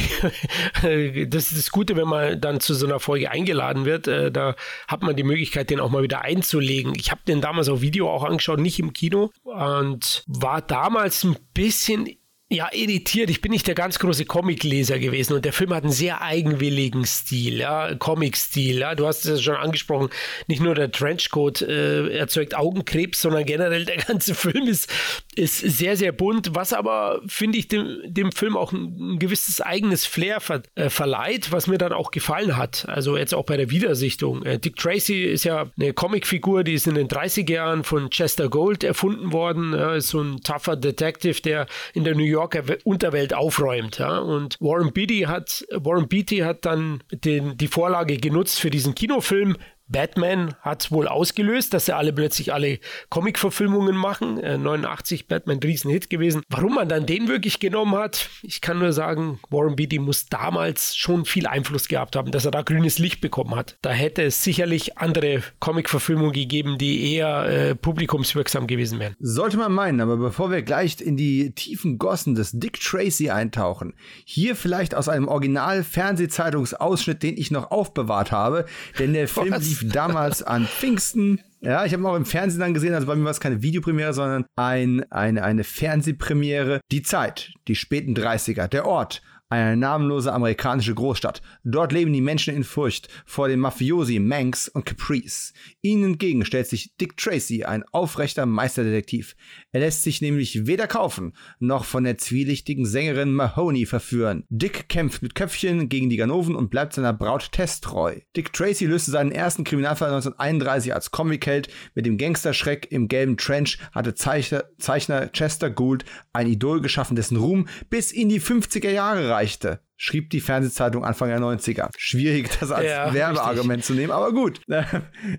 das 1.31 1.53
ist 1.53 1.57
das 1.57 1.71
Gute, 1.71 1.97
wenn 1.97 2.09
man 2.09 2.41
dann 2.41 2.59
zu 2.59 2.75
so 2.75 2.87
einer 2.87 2.99
Folge 2.99 3.31
eingeladen 3.31 3.85
wird. 3.85 4.09
Äh, 4.09 4.33
da 4.33 4.57
hat 4.89 5.03
man 5.03 5.15
die 5.15 5.23
Möglichkeit, 5.23 5.71
den 5.71 5.79
auch 5.79 5.91
mal 5.91 6.03
wieder 6.03 6.23
einzulegen. 6.23 6.95
Ich 6.97 7.13
habe 7.13 7.21
den 7.29 7.41
damals 7.41 7.69
auf 7.69 7.83
Video 7.83 8.11
auch 8.11 8.25
angeschaut, 8.25 8.59
nicht 8.59 8.81
im 8.81 8.93
Kino. 8.93 9.31
Und 9.45 10.25
war 10.27 10.61
damals 10.61 11.23
ein 11.23 11.37
bisschen 11.55 12.09
ja, 12.49 12.69
irritiert. 12.73 13.29
Ich 13.29 13.41
bin 13.41 13.51
nicht 13.51 13.67
der 13.67 13.75
ganz 13.75 13.99
große 13.99 14.25
Comicleser 14.25 15.01
gewesen 15.01 15.33
und 15.33 15.45
der 15.45 15.53
Film 15.53 15.75
hat 15.75 15.83
einen 15.83 15.93
sehr 15.93 16.23
eigenwilligen 16.23 17.05
Stil, 17.05 17.59
ja, 17.59 17.93
Comic-Stil. 17.97 18.79
Ja. 18.79 18.95
Du 18.95 19.05
hast 19.05 19.25
es 19.25 19.41
ja 19.41 19.55
schon 19.55 19.57
angesprochen, 19.61 20.11
nicht 20.47 20.63
nur 20.63 20.77
der 20.77 20.93
Trenchcoat 20.93 21.63
äh, 21.63 22.09
erzeugt 22.17 22.55
Augenkrebs, 22.55 23.21
sondern 23.21 23.45
generell 23.47 23.85
der 23.85 23.97
ganze 23.97 24.35
Film 24.37 24.69
ist, 24.69 24.89
ist 25.35 25.59
sehr, 25.59 25.97
sehr 25.97 26.13
bunt, 26.13 26.55
was 26.55 26.73
aber, 26.73 27.21
finde 27.27 27.59
ich, 27.59 27.67
dem, 27.67 27.99
dem 28.05 28.31
Film 28.31 28.57
auch 28.57 28.73
ein, 28.73 29.15
ein 29.15 29.19
gewisses 29.19 29.61
eigenes 29.61 30.07
Flair 30.07 30.41
ver, 30.41 30.63
äh, 30.77 30.89
verleiht, 30.89 31.51
was 31.51 31.67
mir 31.67 31.79
dann 31.79 31.93
auch 31.93 32.13
gefallen 32.13 32.57
hat. 32.57 32.89
Also 32.89 33.17
jetzt 33.17 33.35
auch 33.35 33.45
bei 33.45 33.57
der 33.57 33.71
Wiedersichtung. 33.71 34.45
Äh, 34.45 34.61
Dick 34.61 34.77
Tracy 34.77 35.25
ist 35.25 35.43
ja 35.43 35.69
eine 35.77 35.93
Comicfigur, 35.93 36.63
die 36.63 36.75
ist 36.75 36.87
in 36.87 36.95
den 36.95 37.09
30er 37.09 37.51
Jahren 37.51 37.83
von 37.83 38.09
Chester 38.11 38.49
Gold 38.49 38.85
erfunden 38.85 39.33
worden. 39.33 39.73
Ist 39.73 40.09
so 40.09 40.21
ein 40.21 40.43
tougher 40.43 40.77
Detective, 40.77 41.41
der 41.43 41.67
in 41.93 42.05
der 42.05 42.15
New 42.15 42.36
Yorker 42.37 42.63
Unterwelt 42.85 43.33
aufräumt. 43.33 43.99
Ja. 43.99 44.19
Und 44.19 44.59
Warren 44.61 44.93
Beatty 44.93 45.23
hat, 45.23 45.65
Warren 45.73 46.07
Beatty 46.07 46.39
hat 46.39 46.67
dann 46.67 47.03
den, 47.11 47.57
die 47.57 47.69
Vorlage 47.69 48.19
genutzt 48.19 48.61
für 48.61 48.69
diesen 48.69 48.95
Kinofilm 48.95 49.57
Batman 49.89 50.55
hat 50.61 50.91
wohl 50.91 51.07
ausgelöst, 51.07 51.73
dass 51.73 51.87
sie 51.87 51.95
alle 51.95 52.13
plötzlich 52.13 52.53
alle 52.53 52.81
Comic-Verfilmungen 53.09 53.97
machen. 53.97 54.39
Äh, 54.39 54.59
89 54.59 55.29
Batman 55.29 55.59
Riesenhit 55.59 56.11
gewesen. 56.11 56.43
Warum 56.49 56.75
man 56.75 56.89
dann 56.89 57.07
den 57.07 57.29
wirklich 57.29 57.61
genommen 57.61 57.97
hat, 57.97 58.29
ich 58.43 58.61
kann 58.61 58.79
nur 58.79 58.93
sagen, 58.93 59.39
Warren 59.51 59.77
Beatty 59.77 59.99
muss 59.99 60.27
damals 60.27 60.97
schon 60.97 61.25
viel 61.25 61.47
Einfluss 61.47 61.89
gehabt 61.89 62.17
haben, 62.17 62.33
dass 62.33 62.45
er 62.45 62.51
da 62.51 62.63
grünes 62.63 62.99
Licht 62.99 63.21
bekommen 63.21 63.55
hat. 63.55 63.77
Da 63.83 63.91
hätte 63.91 64.23
es 64.23 64.43
sicherlich 64.43 64.99
andere 64.99 65.43
Comic-Verfilmungen 65.61 66.33
gegeben, 66.33 66.79
die 66.79 67.15
eher 67.15 67.45
äh, 67.45 67.75
publikumswirksam 67.75 68.67
gewesen 68.67 68.99
wären. 68.99 69.15
Sollte 69.21 69.57
man 69.57 69.73
meinen, 69.73 70.01
aber 70.01 70.17
bevor 70.17 70.51
wir 70.51 70.63
gleich 70.63 71.01
in 71.01 71.17
die 71.17 71.53
tiefen 71.53 71.99
Gossen 71.99 72.35
des 72.35 72.53
Dick 72.53 72.81
Tracy 72.81 73.31
eintauchen, 73.31 73.95
hier 74.25 74.57
vielleicht 74.57 74.95
aus 74.95 75.09
einem 75.09 75.29
Original-Fernsehzeitungsausschnitt, 75.29 77.23
den 77.23 77.37
ich 77.37 77.51
noch 77.51 77.71
aufbewahrt 77.71 78.33
habe, 78.33 78.67
denn 78.99 79.13
der 79.13 79.29
Film 79.37 79.55
lief 79.55 79.76
damals 79.85 80.43
an 80.43 80.67
Pfingsten. 80.67 81.41
Ja, 81.61 81.85
ich 81.85 81.93
habe 81.93 82.03
ihn 82.03 82.07
auch 82.07 82.17
im 82.17 82.27
Fernsehen 82.27 82.61
dann 82.61 82.75
gesehen, 82.75 82.95
also 82.95 83.07
bei 83.07 83.17
mir 83.17 83.25
war 83.25 83.31
es 83.31 83.41
keine 83.41 83.63
Videopremiere, 83.63 84.13
sondern 84.13 84.45
ein, 84.57 85.11
eine, 85.11 85.43
eine 85.43 85.65
Fernsehpremiere. 85.65 86.81
Die 86.93 87.03
Zeit, 87.03 87.53
die 87.69 87.75
späten 87.75 88.15
30er, 88.15 88.69
der 88.69 88.87
Ort, 88.87 89.23
eine 89.49 89.77
namenlose 89.77 90.33
amerikanische 90.33 90.95
Großstadt. 90.95 91.41
Dort 91.63 91.93
leben 91.93 92.13
die 92.13 92.21
Menschen 92.21 92.55
in 92.55 92.65
Furcht 92.65 93.09
vor 93.25 93.49
den 93.49 93.61
Mafiosi 93.61 94.19
Manx 94.19 94.69
und 94.69 94.87
Caprice. 94.87 95.53
Ihnen 95.83 96.13
entgegen 96.13 96.45
stellt 96.45 96.67
sich 96.67 96.97
Dick 96.97 97.17
Tracy, 97.17 97.65
ein 97.65 97.85
aufrechter 97.93 98.45
Meisterdetektiv. 98.45 99.37
Er 99.77 99.81
lässt 99.81 100.05
sich 100.05 100.23
nämlich 100.23 100.67
weder 100.67 100.87
kaufen, 100.87 101.35
noch 101.59 101.85
von 101.85 102.05
der 102.05 102.17
zwielichtigen 102.17 102.87
Sängerin 102.87 103.35
Mahoney 103.35 103.85
verführen. 103.85 104.45
Dick 104.49 104.89
kämpft 104.89 105.21
mit 105.21 105.35
Köpfchen 105.35 105.91
gegen 105.91 106.09
die 106.09 106.17
Ganoven 106.17 106.55
und 106.57 106.71
bleibt 106.71 106.95
seiner 106.95 107.13
Braut 107.13 107.53
Tess 107.53 107.83
treu. 107.83 108.17
Dick 108.35 108.55
Tracy 108.55 108.87
löste 108.87 109.11
seinen 109.11 109.33
ersten 109.33 109.65
Kriminalfall 109.65 110.09
1931 110.09 110.95
als 110.95 111.11
Comic-Held. 111.11 111.69
Mit 111.95 112.07
dem 112.07 112.17
Gangsterschreck 112.17 112.91
im 112.91 113.07
gelben 113.07 113.37
Trench 113.37 113.77
hatte 113.93 114.15
Zeichner, 114.15 114.65
Zeichner 114.79 115.29
Chester 115.29 115.69
Gould 115.69 116.07
ein 116.33 116.47
Idol 116.47 116.81
geschaffen, 116.81 117.15
dessen 117.15 117.37
Ruhm 117.37 117.69
bis 117.91 118.13
in 118.13 118.31
die 118.31 118.41
50er 118.41 118.91
Jahre 118.91 119.29
reichte 119.29 119.81
schrieb 119.97 120.31
die 120.31 120.41
Fernsehzeitung 120.41 121.05
Anfang 121.05 121.29
der 121.29 121.41
90er. 121.41 121.91
Schwierig, 121.97 122.51
das 122.61 122.71
als 122.71 122.87
ja, 122.87 123.13
Werbeargument 123.13 123.85
zu 123.85 123.95
nehmen, 123.95 124.13
aber 124.13 124.33
gut. 124.33 124.61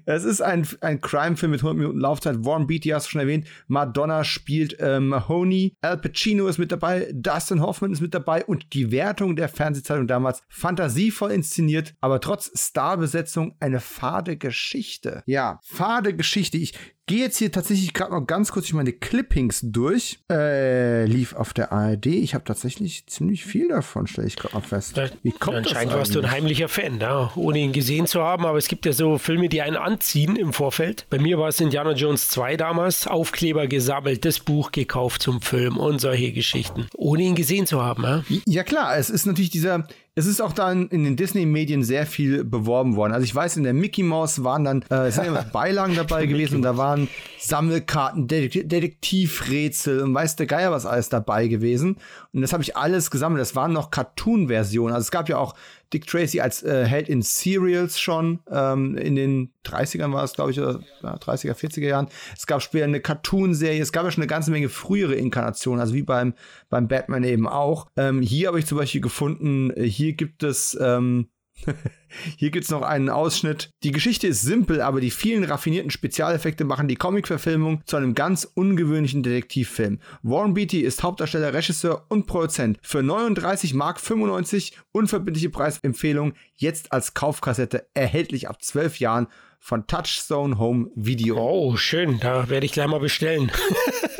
Es 0.05 0.23
ist 0.23 0.41
ein, 0.41 0.67
ein 0.81 1.01
Crime-Film 1.01 1.51
mit 1.51 1.61
100 1.61 1.77
Minuten 1.77 1.99
Laufzeit. 1.99 2.43
Warren 2.43 2.67
Beatty 2.67 2.89
hast 2.89 3.07
du 3.07 3.11
schon 3.11 3.21
erwähnt. 3.21 3.47
Madonna 3.67 4.23
spielt 4.23 4.79
äh, 4.79 4.99
Mahoney. 4.99 5.75
Al 5.81 5.97
Pacino 5.97 6.47
ist 6.47 6.57
mit 6.57 6.71
dabei. 6.71 7.09
Dustin 7.13 7.61
Hoffman 7.61 7.91
ist 7.91 8.01
mit 8.01 8.13
dabei. 8.13 8.45
Und 8.45 8.73
die 8.73 8.91
Wertung 8.91 9.35
der 9.35 9.49
Fernsehzeitung 9.49 10.07
damals 10.07 10.41
fantasievoll 10.49 11.31
inszeniert, 11.31 11.95
aber 12.01 12.19
trotz 12.19 12.51
Starbesetzung 12.55 13.55
eine 13.59 13.79
fade 13.79 14.37
Geschichte. 14.37 15.23
Ja, 15.25 15.59
fade 15.63 16.15
Geschichte. 16.15 16.57
Ich 16.57 16.73
gehe 17.07 17.19
jetzt 17.19 17.37
hier 17.37 17.51
tatsächlich 17.51 17.93
gerade 17.93 18.11
noch 18.11 18.27
ganz 18.27 18.51
kurz 18.51 18.65
durch 18.65 18.73
meine 18.73 18.91
Clippings 18.91 19.61
durch. 19.63 20.19
Äh, 20.29 21.05
lief 21.05 21.33
auf 21.33 21.53
der 21.53 21.71
ARD. 21.71 22.07
Ich 22.07 22.35
habe 22.35 22.43
tatsächlich 22.43 23.07
ziemlich 23.07 23.45
viel 23.45 23.69
davon, 23.69 24.07
stelle 24.07 24.27
ich 24.27 24.35
gerade 24.35 24.67
fest. 24.67 25.01
Wie 25.23 25.31
kommt 25.31 25.57
Anscheinend 25.57 25.93
warst 25.93 26.13
du 26.13 26.19
ein 26.19 26.29
heimlicher 26.29 26.67
Fan, 26.67 26.99
ja, 26.99 27.31
ohne 27.35 27.59
ihn 27.59 27.71
gesehen 27.71 28.05
zu 28.07 28.21
haben. 28.21 28.45
Aber 28.45 28.57
es 28.57 28.67
gibt 28.67 28.85
ja 28.85 28.91
so 28.91 29.17
Filme, 29.17 29.49
die 29.49 29.61
einen 29.61 29.77
anziehen 29.77 30.35
im 30.35 30.53
Vorfeld. 30.53 31.05
Bei 31.09 31.17
mir 31.17 31.39
war 31.39 31.47
es 31.47 31.61
Indiana 31.61 31.93
Jones 31.93 32.29
2 32.29 32.57
damals. 32.57 33.07
Aufkleber 33.07 33.67
gesammelt, 33.67 34.25
das 34.25 34.39
Buch 34.39 34.71
gekauft 34.71 35.21
zum 35.21 35.41
Film 35.41 35.77
und 35.77 35.99
solche 35.99 36.33
Geschichten. 36.33 36.87
Ohne 36.95 37.23
ihn 37.23 37.35
gesehen 37.35 37.65
zu 37.65 37.81
haben. 37.81 38.03
Ja, 38.03 38.23
ja 38.45 38.63
klar, 38.63 38.97
es 38.97 39.09
ist 39.09 39.25
natürlich 39.25 39.49
dieser 39.49 39.87
es 40.17 40.25
ist 40.25 40.41
auch 40.41 40.51
dann 40.51 40.87
in 40.87 41.03
den 41.03 41.15
Disney-Medien 41.15 41.83
sehr 41.83 42.07
viel 42.07 42.43
beworben 42.43 42.95
worden. 42.95 43.13
Also 43.13 43.23
ich 43.23 43.35
weiß, 43.35 43.55
in 43.55 43.61
der 43.61 43.75
Mickey 43.75 44.01
Mouse 44.01 44.43
waren 44.43 44.63
dann, 44.63 44.83
äh, 44.89 45.09
es 45.09 45.15
sind 45.15 45.27
immer 45.27 45.43
Beilagen 45.53 45.93
dabei 45.95 46.25
gewesen 46.25 46.55
und 46.55 46.61
da 46.63 46.75
waren 46.75 47.07
Sammelkarten, 47.37 48.27
Detektivrätsel 48.27 50.01
und 50.01 50.15
weiß 50.15 50.35
der 50.37 50.47
Geier 50.47 50.71
was 50.71 50.87
alles 50.87 51.09
dabei 51.09 51.47
gewesen. 51.47 51.97
Und 52.33 52.41
das 52.41 52.51
habe 52.51 52.63
ich 52.63 52.75
alles 52.75 53.11
gesammelt. 53.11 53.41
Das 53.41 53.55
waren 53.55 53.73
noch 53.73 53.91
Cartoon-Versionen. 53.91 54.91
Also 54.91 55.05
es 55.05 55.11
gab 55.11 55.29
ja 55.29 55.37
auch 55.37 55.53
Dick 55.93 56.07
Tracy 56.07 56.41
als 56.41 56.63
äh, 56.63 56.85
Held 56.85 57.09
in 57.09 57.21
Serials 57.21 57.99
schon. 57.99 58.39
Ähm, 58.51 58.97
in 58.97 59.15
den 59.15 59.53
30ern 59.65 60.11
war 60.13 60.23
es, 60.23 60.33
glaube 60.33 60.51
ich, 60.51 60.59
oder, 60.59 60.81
ja, 61.01 61.15
30er, 61.15 61.53
40er 61.53 61.87
Jahren. 61.87 62.07
Es 62.35 62.47
gab 62.47 62.61
später 62.61 62.85
eine 62.85 62.99
Cartoon-Serie. 62.99 63.81
Es 63.81 63.91
gab 63.91 64.03
ja 64.03 64.11
schon 64.11 64.23
eine 64.23 64.29
ganze 64.29 64.51
Menge 64.51 64.69
frühere 64.69 65.15
Inkarnationen, 65.15 65.79
also 65.79 65.93
wie 65.93 66.03
beim, 66.03 66.33
beim 66.69 66.87
Batman 66.87 67.23
eben 67.23 67.47
auch. 67.47 67.87
Ähm, 67.95 68.21
hier 68.21 68.49
habe 68.49 68.59
ich 68.59 68.65
zum 68.65 68.77
Beispiel 68.77 69.01
gefunden, 69.01 69.71
äh, 69.71 69.83
hier 69.83 70.13
gibt 70.13 70.43
es 70.43 70.77
ähm, 70.79 71.27
Hier 72.37 72.51
gibt 72.51 72.65
es 72.65 72.71
noch 72.71 72.81
einen 72.81 73.09
Ausschnitt. 73.09 73.69
Die 73.83 73.91
Geschichte 73.91 74.27
ist 74.27 74.41
simpel, 74.41 74.81
aber 74.81 75.01
die 75.01 75.11
vielen 75.11 75.43
raffinierten 75.43 75.91
Spezialeffekte 75.91 76.63
machen 76.63 76.87
die 76.87 76.95
Comic-Verfilmung 76.95 77.81
zu 77.85 77.97
einem 77.97 78.15
ganz 78.15 78.49
ungewöhnlichen 78.53 79.23
Detektivfilm. 79.23 79.99
Warren 80.23 80.53
Beatty 80.53 80.81
ist 80.81 81.03
Hauptdarsteller, 81.03 81.53
Regisseur 81.53 82.05
und 82.09 82.25
Produzent. 82.27 82.79
Für 82.81 83.03
39 83.03 83.73
Mark 83.73 83.99
95 83.99 84.77
unverbindliche 84.91 85.49
Preisempfehlung, 85.49 86.33
jetzt 86.55 86.91
als 86.91 87.13
Kaufkassette, 87.13 87.87
erhältlich 87.93 88.47
ab 88.47 88.61
12 88.61 88.99
Jahren 88.99 89.27
von 89.59 89.87
Touchstone 89.87 90.57
Home 90.59 90.89
Video. 90.95 91.37
Oh, 91.37 91.75
schön, 91.75 92.19
da 92.19 92.49
werde 92.49 92.65
ich 92.65 92.71
gleich 92.71 92.87
mal 92.87 92.99
bestellen. 92.99 93.51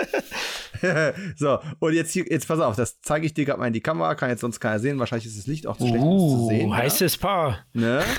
so, 1.36 1.60
und 1.80 1.94
jetzt 1.94 2.12
hier, 2.12 2.26
jetzt 2.30 2.48
pass 2.48 2.60
auf, 2.60 2.76
das 2.76 3.02
zeige 3.02 3.26
ich 3.26 3.34
dir 3.34 3.46
gerade 3.46 3.60
mal 3.60 3.68
in 3.68 3.74
die 3.74 3.82
Kamera, 3.82 4.16
kann 4.16 4.30
jetzt 4.30 4.42
sonst 4.42 4.60
keiner 4.60 4.80
sehen. 4.80 5.00
Wahrscheinlich 5.00 5.28
ist 5.28 5.38
das 5.38 5.48
Licht 5.48 5.68
auch 5.68 5.78
zu 5.78 5.88
schlecht, 5.88 6.04
um 6.04 6.20
zu 6.20 6.48
sehen. 6.48 6.76
Heißes 6.76 7.16
ja. 7.16 7.22
Paar. 7.22 7.66
Ne? 7.74 8.04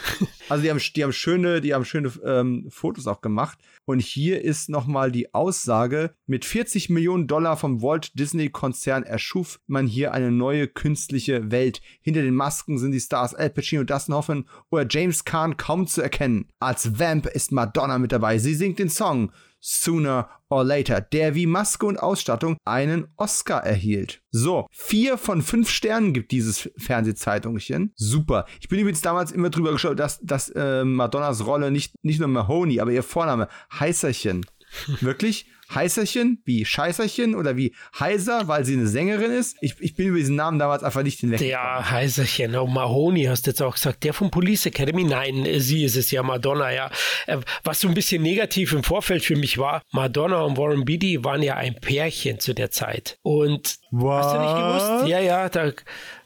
Also 0.50 0.62
die 0.62 0.70
haben, 0.70 0.80
die 0.96 1.04
haben 1.04 1.12
schöne, 1.12 1.60
die 1.60 1.74
haben 1.74 1.84
schöne 1.84 2.10
ähm, 2.24 2.68
Fotos 2.70 3.06
auch 3.06 3.20
gemacht. 3.20 3.58
Und 3.84 4.00
hier 4.00 4.42
ist 4.42 4.70
nochmal 4.70 5.12
die 5.12 5.34
Aussage: 5.34 6.14
Mit 6.26 6.46
40 6.46 6.88
Millionen 6.88 7.26
Dollar 7.26 7.58
vom 7.58 7.82
Walt 7.82 8.18
Disney 8.18 8.48
Konzern 8.48 9.02
erschuf 9.02 9.60
man 9.66 9.86
hier 9.86 10.12
eine 10.12 10.30
neue 10.30 10.66
künstliche 10.66 11.50
Welt. 11.50 11.82
Hinter 12.00 12.22
den 12.22 12.34
Masken 12.34 12.78
sind 12.78 12.92
die 12.92 13.00
Stars 13.00 13.34
Al 13.34 13.50
Pacino, 13.50 13.84
Dustin 13.84 14.14
Hoffman 14.14 14.46
oder 14.70 14.86
James 14.88 15.24
Kahn 15.24 15.58
kaum 15.58 15.86
zu 15.86 16.00
erkennen. 16.00 16.48
Als 16.60 16.98
Vamp 16.98 17.26
ist 17.26 17.52
Madonna 17.52 17.98
mit 17.98 18.12
dabei. 18.12 18.38
Sie 18.38 18.54
singt 18.54 18.78
den 18.78 18.88
Song 18.88 19.32
Sooner 19.60 20.30
or 20.48 20.64
Later, 20.64 21.00
der 21.00 21.34
wie 21.34 21.46
Maske 21.46 21.86
und 21.86 21.98
Ausstattung 21.98 22.56
einen 22.64 23.08
Oscar 23.16 23.64
erhielt. 23.64 24.22
So, 24.30 24.66
vier 24.70 25.18
von 25.18 25.42
fünf 25.42 25.70
Sternen 25.70 26.12
gibt 26.12 26.32
dieses 26.32 26.70
Fernsehzeitungchen. 26.76 27.92
Super. 27.96 28.46
Ich 28.60 28.68
bin 28.68 28.78
übrigens 28.78 29.00
damals 29.00 29.32
immer 29.32 29.50
drüber 29.50 29.72
geschaut, 29.72 29.98
dass, 29.98 30.20
dass 30.20 30.48
äh, 30.50 30.84
Madonnas 30.84 31.46
Rolle 31.46 31.70
nicht, 31.70 31.94
nicht 32.02 32.20
nur 32.20 32.28
Mahoney, 32.28 32.80
aber 32.80 32.92
ihr 32.92 33.02
Vorname 33.02 33.48
Heißerchen. 33.72 34.46
Wirklich? 35.00 35.46
Heißerchen, 35.74 36.42
wie 36.44 36.64
Scheißerchen 36.64 37.34
oder 37.34 37.56
wie 37.56 37.74
Heiser, 37.98 38.48
weil 38.48 38.64
sie 38.64 38.74
eine 38.74 38.86
Sängerin 38.86 39.30
ist. 39.32 39.56
Ich, 39.60 39.74
ich 39.80 39.94
bin 39.94 40.08
über 40.08 40.18
diesen 40.18 40.36
Namen 40.36 40.58
damals 40.58 40.82
einfach 40.82 41.02
nicht 41.02 41.20
hinweg. 41.20 41.40
Ja, 41.40 41.90
Heißerchen, 41.90 42.56
oh, 42.56 42.66
Mahoney 42.66 43.24
hast 43.24 43.46
du 43.46 43.50
jetzt 43.50 43.62
auch 43.62 43.74
gesagt. 43.74 44.04
Der 44.04 44.14
von 44.14 44.30
Police 44.30 44.66
Academy, 44.66 45.04
nein, 45.04 45.46
sie 45.58 45.84
ist 45.84 45.96
es 45.96 46.10
ja, 46.10 46.22
Madonna, 46.22 46.72
ja. 46.72 46.90
Äh, 47.26 47.38
was 47.64 47.80
so 47.80 47.88
ein 47.88 47.94
bisschen 47.94 48.22
negativ 48.22 48.72
im 48.72 48.82
Vorfeld 48.82 49.24
für 49.24 49.36
mich 49.36 49.58
war, 49.58 49.82
Madonna 49.92 50.42
und 50.42 50.56
Warren 50.56 50.84
Beatty 50.84 51.24
waren 51.24 51.42
ja 51.42 51.56
ein 51.56 51.74
Pärchen 51.74 52.40
zu 52.40 52.54
der 52.54 52.70
Zeit. 52.70 53.18
Und 53.22 53.78
Was? 53.90 54.26
hast 54.26 54.34
du 54.34 54.40
nicht 54.40 54.56
gewusst? 54.56 55.08
Ja, 55.08 55.20
ja, 55.20 55.48
da 55.48 55.72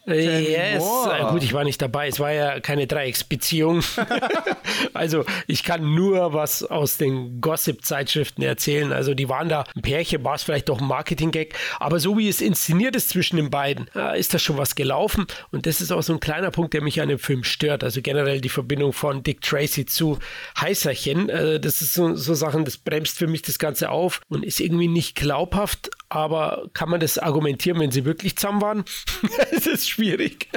Yes, 0.04 0.82
äh, 0.82 1.24
gut, 1.30 1.44
ich 1.44 1.52
war 1.52 1.62
nicht 1.62 1.80
dabei. 1.80 2.08
Es 2.08 2.18
war 2.18 2.32
ja 2.32 2.58
keine 2.60 2.86
Dreiecksbeziehung. 2.86 3.82
also 4.94 5.24
ich 5.46 5.62
kann 5.62 5.94
nur 5.94 6.32
was 6.32 6.64
aus 6.64 6.96
den 6.96 7.40
Gossip-Zeitschriften 7.40 8.42
erzählen. 8.42 8.92
Also 8.92 9.14
die 9.14 9.28
waren 9.28 9.48
da 9.48 9.64
ein 9.76 9.82
Pärchen, 9.82 10.24
war 10.24 10.34
es 10.34 10.42
vielleicht 10.42 10.68
doch 10.68 10.80
ein 10.80 10.88
Marketing-Gag. 10.88 11.54
Aber 11.78 12.00
so 12.00 12.18
wie 12.18 12.28
es 12.28 12.40
inszeniert 12.40 12.96
ist 12.96 13.10
zwischen 13.10 13.36
den 13.36 13.50
beiden, 13.50 13.88
ist 14.16 14.34
da 14.34 14.38
schon 14.38 14.56
was 14.56 14.74
gelaufen. 14.74 15.26
Und 15.52 15.66
das 15.66 15.80
ist 15.80 15.92
auch 15.92 16.02
so 16.02 16.12
ein 16.14 16.20
kleiner 16.20 16.50
Punkt, 16.50 16.74
der 16.74 16.82
mich 16.82 17.00
an 17.00 17.08
dem 17.08 17.20
Film 17.20 17.44
stört. 17.44 17.84
Also 17.84 18.02
generell 18.02 18.40
die 18.40 18.48
Verbindung 18.48 18.92
von 18.92 19.22
Dick 19.22 19.40
Tracy 19.40 19.86
zu 19.86 20.18
Heißerchen. 20.60 21.28
Äh, 21.28 21.60
das 21.60 21.80
ist 21.80 21.94
so, 21.94 22.14
so 22.16 22.34
Sachen, 22.34 22.64
das 22.64 22.76
bremst 22.76 23.18
für 23.18 23.26
mich 23.26 23.42
das 23.42 23.58
Ganze 23.58 23.90
auf 23.90 24.20
und 24.28 24.44
ist 24.44 24.60
irgendwie 24.60 24.88
nicht 24.88 25.14
glaubhaft 25.14 25.90
aber 26.12 26.68
kann 26.74 26.90
man 26.90 27.00
das 27.00 27.16
argumentieren, 27.16 27.80
wenn 27.80 27.90
sie 27.90 28.04
wirklich 28.04 28.36
zusammen 28.36 28.60
waren? 28.60 28.84
Es 29.50 29.66
ist 29.66 29.88
schwierig. 29.88 30.48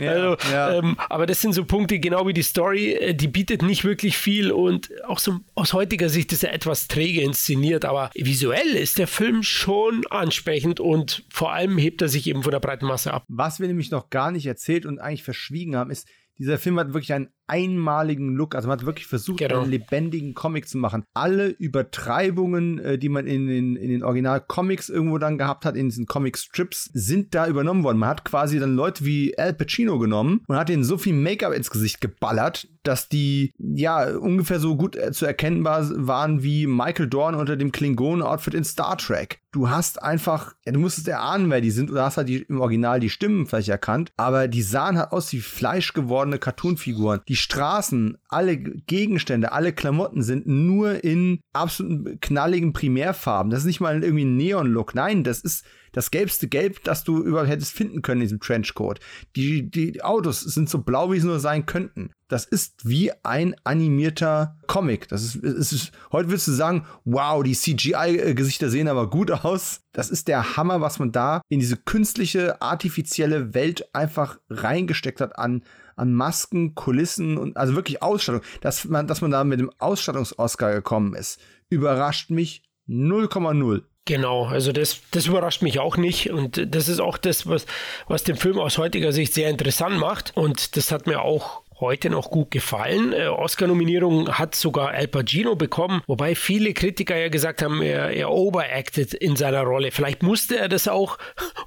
Ja, 0.00 0.12
also, 0.12 0.36
ja. 0.50 0.78
Ähm, 0.78 0.96
aber 1.08 1.26
das 1.26 1.40
sind 1.40 1.52
so 1.52 1.64
Punkte, 1.64 1.98
genau 1.98 2.26
wie 2.26 2.32
die 2.32 2.42
Story, 2.42 2.92
äh, 2.92 3.14
die 3.14 3.28
bietet 3.28 3.62
nicht 3.62 3.84
wirklich 3.84 4.16
viel 4.16 4.52
und 4.52 4.90
auch 5.04 5.18
so 5.18 5.40
aus 5.54 5.72
heutiger 5.72 6.08
Sicht 6.08 6.32
ist 6.32 6.44
er 6.44 6.52
etwas 6.52 6.88
träge 6.88 7.20
inszeniert, 7.22 7.84
aber 7.84 8.10
visuell 8.14 8.68
ist 8.68 8.98
der 8.98 9.06
Film 9.06 9.42
schon 9.42 10.06
ansprechend 10.08 10.80
und 10.80 11.24
vor 11.30 11.52
allem 11.52 11.76
hebt 11.76 12.00
er 12.02 12.08
sich 12.08 12.26
eben 12.26 12.42
von 12.42 12.52
der 12.52 12.60
breiten 12.60 12.86
Masse 12.86 13.12
ab. 13.12 13.24
Was 13.28 13.60
wir 13.60 13.66
nämlich 13.66 13.90
noch 13.90 14.10
gar 14.10 14.30
nicht 14.30 14.46
erzählt 14.46 14.86
und 14.86 14.98
eigentlich 14.98 15.24
verschwiegen 15.24 15.76
haben, 15.76 15.90
ist, 15.90 16.06
dieser 16.38 16.58
Film 16.58 16.78
hat 16.78 16.94
wirklich 16.94 17.12
einen 17.12 17.28
einmaligen 17.52 18.34
Look. 18.34 18.54
Also 18.54 18.68
man 18.68 18.78
hat 18.78 18.86
wirklich 18.86 19.06
versucht, 19.06 19.38
genau. 19.38 19.60
einen 19.60 19.70
lebendigen 19.70 20.32
Comic 20.32 20.66
zu 20.68 20.78
machen. 20.78 21.04
Alle 21.12 21.48
Übertreibungen, 21.48 22.78
äh, 22.78 22.98
die 22.98 23.10
man 23.10 23.26
in 23.26 23.46
den, 23.46 23.76
in 23.76 23.90
den 23.90 24.02
Original-Comics 24.02 24.88
irgendwo 24.88 25.18
dann 25.18 25.36
gehabt 25.36 25.66
hat, 25.66 25.76
in 25.76 25.90
diesen 25.90 26.06
Comic-Strips, 26.06 26.90
sind 26.94 27.34
da 27.34 27.46
übernommen 27.46 27.84
worden. 27.84 27.98
Man 27.98 28.08
hat 28.08 28.24
quasi 28.24 28.58
dann 28.58 28.74
Leute 28.74 29.04
wie 29.04 29.36
Al 29.36 29.52
Pacino 29.52 29.98
genommen 29.98 30.40
und 30.46 30.56
hat 30.56 30.70
ihnen 30.70 30.82
so 30.82 30.96
viel 30.96 31.12
Make-up 31.12 31.52
ins 31.52 31.70
Gesicht 31.70 32.00
geballert, 32.00 32.68
dass 32.84 33.08
die 33.08 33.52
ja 33.58 34.16
ungefähr 34.16 34.58
so 34.58 34.76
gut 34.76 34.96
äh, 34.96 35.12
zu 35.12 35.26
erkennbar 35.26 35.88
waren 36.06 36.42
wie 36.42 36.66
Michael 36.66 37.08
Dorn 37.08 37.34
unter 37.34 37.56
dem 37.56 37.70
Klingonen-Outfit 37.70 38.54
in 38.54 38.64
Star 38.64 38.96
Trek. 38.96 39.40
Du 39.52 39.68
hast 39.68 40.02
einfach, 40.02 40.54
ja, 40.64 40.72
du 40.72 40.80
musstest 40.80 41.08
erahnen, 41.08 41.50
wer 41.50 41.60
die 41.60 41.70
sind, 41.70 41.90
oder 41.90 42.04
hast 42.04 42.16
halt 42.16 42.28
die, 42.28 42.38
im 42.38 42.60
Original 42.60 43.00
die 43.00 43.10
Stimmen 43.10 43.46
vielleicht 43.46 43.68
erkannt, 43.68 44.10
aber 44.16 44.48
die 44.48 44.62
sahen 44.62 44.96
halt 44.96 45.12
aus 45.12 45.30
wie 45.32 45.40
fleischgewordene 45.40 46.38
Cartoonfiguren. 46.38 47.20
Die 47.28 47.36
Straßen, 47.42 48.18
alle 48.28 48.56
Gegenstände, 48.56 49.52
alle 49.52 49.72
Klamotten 49.72 50.22
sind 50.22 50.46
nur 50.46 51.02
in 51.04 51.40
absoluten 51.52 52.20
knalligen 52.20 52.72
Primärfarben. 52.72 53.50
Das 53.50 53.60
ist 53.60 53.66
nicht 53.66 53.80
mal 53.80 54.02
irgendwie 54.02 54.24
ein 54.24 54.36
Neon-Look. 54.36 54.94
Nein, 54.94 55.24
das 55.24 55.40
ist 55.40 55.64
das 55.92 56.10
gelbste 56.10 56.48
Gelb, 56.48 56.82
das 56.84 57.04
du 57.04 57.22
überhaupt 57.22 57.50
hättest 57.50 57.72
finden 57.72 58.02
können 58.02 58.20
in 58.20 58.26
diesem 58.26 58.40
Trenchcoat. 58.40 59.00
Die, 59.36 59.70
die 59.70 60.02
Autos 60.02 60.40
sind 60.40 60.68
so 60.68 60.78
blau, 60.78 61.12
wie 61.12 61.20
sie 61.20 61.26
nur 61.26 61.40
sein 61.40 61.66
könnten. 61.66 62.10
Das 62.28 62.46
ist 62.46 62.88
wie 62.88 63.12
ein 63.22 63.54
animierter 63.64 64.58
Comic. 64.66 65.08
Das 65.08 65.22
ist, 65.22 65.36
ist, 65.36 65.72
ist 65.72 65.92
heute 66.10 66.30
würdest 66.30 66.48
du 66.48 66.52
sagen, 66.52 66.86
wow, 67.04 67.42
die 67.42 67.54
CGI-Gesichter 67.54 68.70
sehen 68.70 68.88
aber 68.88 69.10
gut 69.10 69.30
aus. 69.30 69.80
Das 69.92 70.10
ist 70.10 70.28
der 70.28 70.56
Hammer, 70.56 70.80
was 70.80 70.98
man 70.98 71.12
da 71.12 71.42
in 71.50 71.60
diese 71.60 71.76
künstliche, 71.76 72.60
artifizielle 72.62 73.52
Welt 73.52 73.94
einfach 73.94 74.38
reingesteckt 74.48 75.20
hat 75.20 75.38
an 75.38 75.62
an 75.94 76.14
Masken, 76.14 76.74
Kulissen 76.74 77.36
und 77.36 77.56
also 77.58 77.74
wirklich 77.74 78.02
Ausstattung, 78.02 78.42
dass 78.62 78.86
man, 78.86 79.06
dass 79.06 79.20
man 79.20 79.30
da 79.30 79.44
mit 79.44 79.60
dem 79.60 79.70
Ausstattungs-Oscar 79.78 80.72
gekommen 80.72 81.14
ist, 81.14 81.38
überrascht 81.68 82.30
mich 82.30 82.62
0,0. 82.88 83.82
Genau, 84.04 84.46
also 84.46 84.72
das, 84.72 85.00
das 85.12 85.26
überrascht 85.26 85.62
mich 85.62 85.78
auch 85.78 85.96
nicht 85.96 86.30
und 86.30 86.74
das 86.74 86.88
ist 86.88 87.00
auch 87.00 87.18
das, 87.18 87.46
was, 87.46 87.66
was 88.08 88.24
den 88.24 88.34
Film 88.34 88.58
aus 88.58 88.76
heutiger 88.76 89.12
Sicht 89.12 89.32
sehr 89.32 89.48
interessant 89.48 89.96
macht 89.96 90.36
und 90.36 90.76
das 90.76 90.90
hat 90.90 91.06
mir 91.06 91.22
auch 91.22 91.61
heute 91.82 92.10
noch 92.10 92.30
gut 92.30 92.52
gefallen. 92.52 93.12
Äh, 93.12 93.26
Oscar-Nominierung 93.26 94.30
hat 94.38 94.54
sogar 94.54 94.92
Al 94.92 95.08
Pacino 95.08 95.56
bekommen, 95.56 96.00
wobei 96.06 96.34
viele 96.34 96.72
Kritiker 96.74 97.16
ja 97.16 97.28
gesagt 97.28 97.60
haben, 97.60 97.82
er, 97.82 98.10
er 98.10 98.30
overacted 98.30 99.12
in 99.14 99.34
seiner 99.36 99.62
Rolle. 99.62 99.90
Vielleicht 99.90 100.22
musste 100.22 100.58
er 100.58 100.68
das 100.68 100.86
auch, 100.86 101.18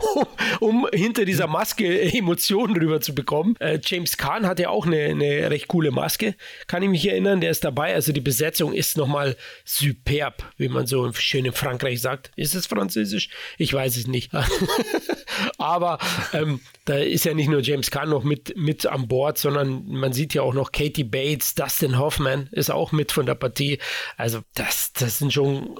um, 0.62 0.88
hinter 0.94 1.26
dieser 1.26 1.48
Maske 1.48 2.02
Emotionen 2.14 2.78
rüber 2.78 3.02
zu 3.02 3.14
bekommen. 3.14 3.56
Äh, 3.60 3.80
James 3.84 4.18
Kahn 4.18 4.48
hat 4.48 4.60
ja 4.60 4.70
auch 4.70 4.86
eine, 4.86 5.04
eine 5.04 5.52
recht 5.52 5.68
coole 5.68 5.92
Maske, 5.92 6.36
kann 6.68 6.82
ich 6.82 6.90
mich 6.90 7.08
erinnern, 7.08 7.42
der 7.42 7.52
ist 7.52 7.66
dabei. 7.66 7.94
Also 7.94 8.14
die 8.14 8.22
Besetzung 8.22 8.74
ist 8.74 8.98
nochmal 8.98 9.36
superb, 9.66 10.44
wie 10.58 10.70
man 10.70 10.88
so 10.88 11.12
schön 11.14 11.44
in 11.44 11.52
Frankreich 11.52 12.02
sagt. 12.02 12.32
Ist 12.38 12.56
es 12.56 12.68
französisch? 12.68 13.30
Ich 13.58 13.74
weiß 13.74 13.98
es 13.98 14.08
nicht. 14.08 14.32
Aber 15.58 16.00
ähm, 16.32 16.62
da 16.86 16.96
ist 16.96 17.26
ja 17.26 17.34
nicht 17.34 17.50
nur 17.50 17.62
James 17.62 17.92
Kahn 17.92 18.10
noch 18.10 18.24
mit, 18.24 18.56
mit 18.56 18.86
an 18.86 19.10
Bord, 19.10 19.38
sondern 19.38 19.84
man 20.06 20.14
sieht 20.14 20.36
ja 20.36 20.44
auch 20.44 20.54
noch 20.54 20.72
Katie 20.72 21.04
Bates, 21.04 21.56
Dustin 21.56 21.98
Hoffman 21.98 22.48
ist 22.52 22.70
auch 22.70 22.92
mit 22.92 23.12
von 23.12 23.26
der 23.26 23.34
Partie. 23.34 23.80
Also 24.18 24.42
das, 24.54 24.94
das 24.94 25.18
sind 25.18 25.34
schon 25.34 25.74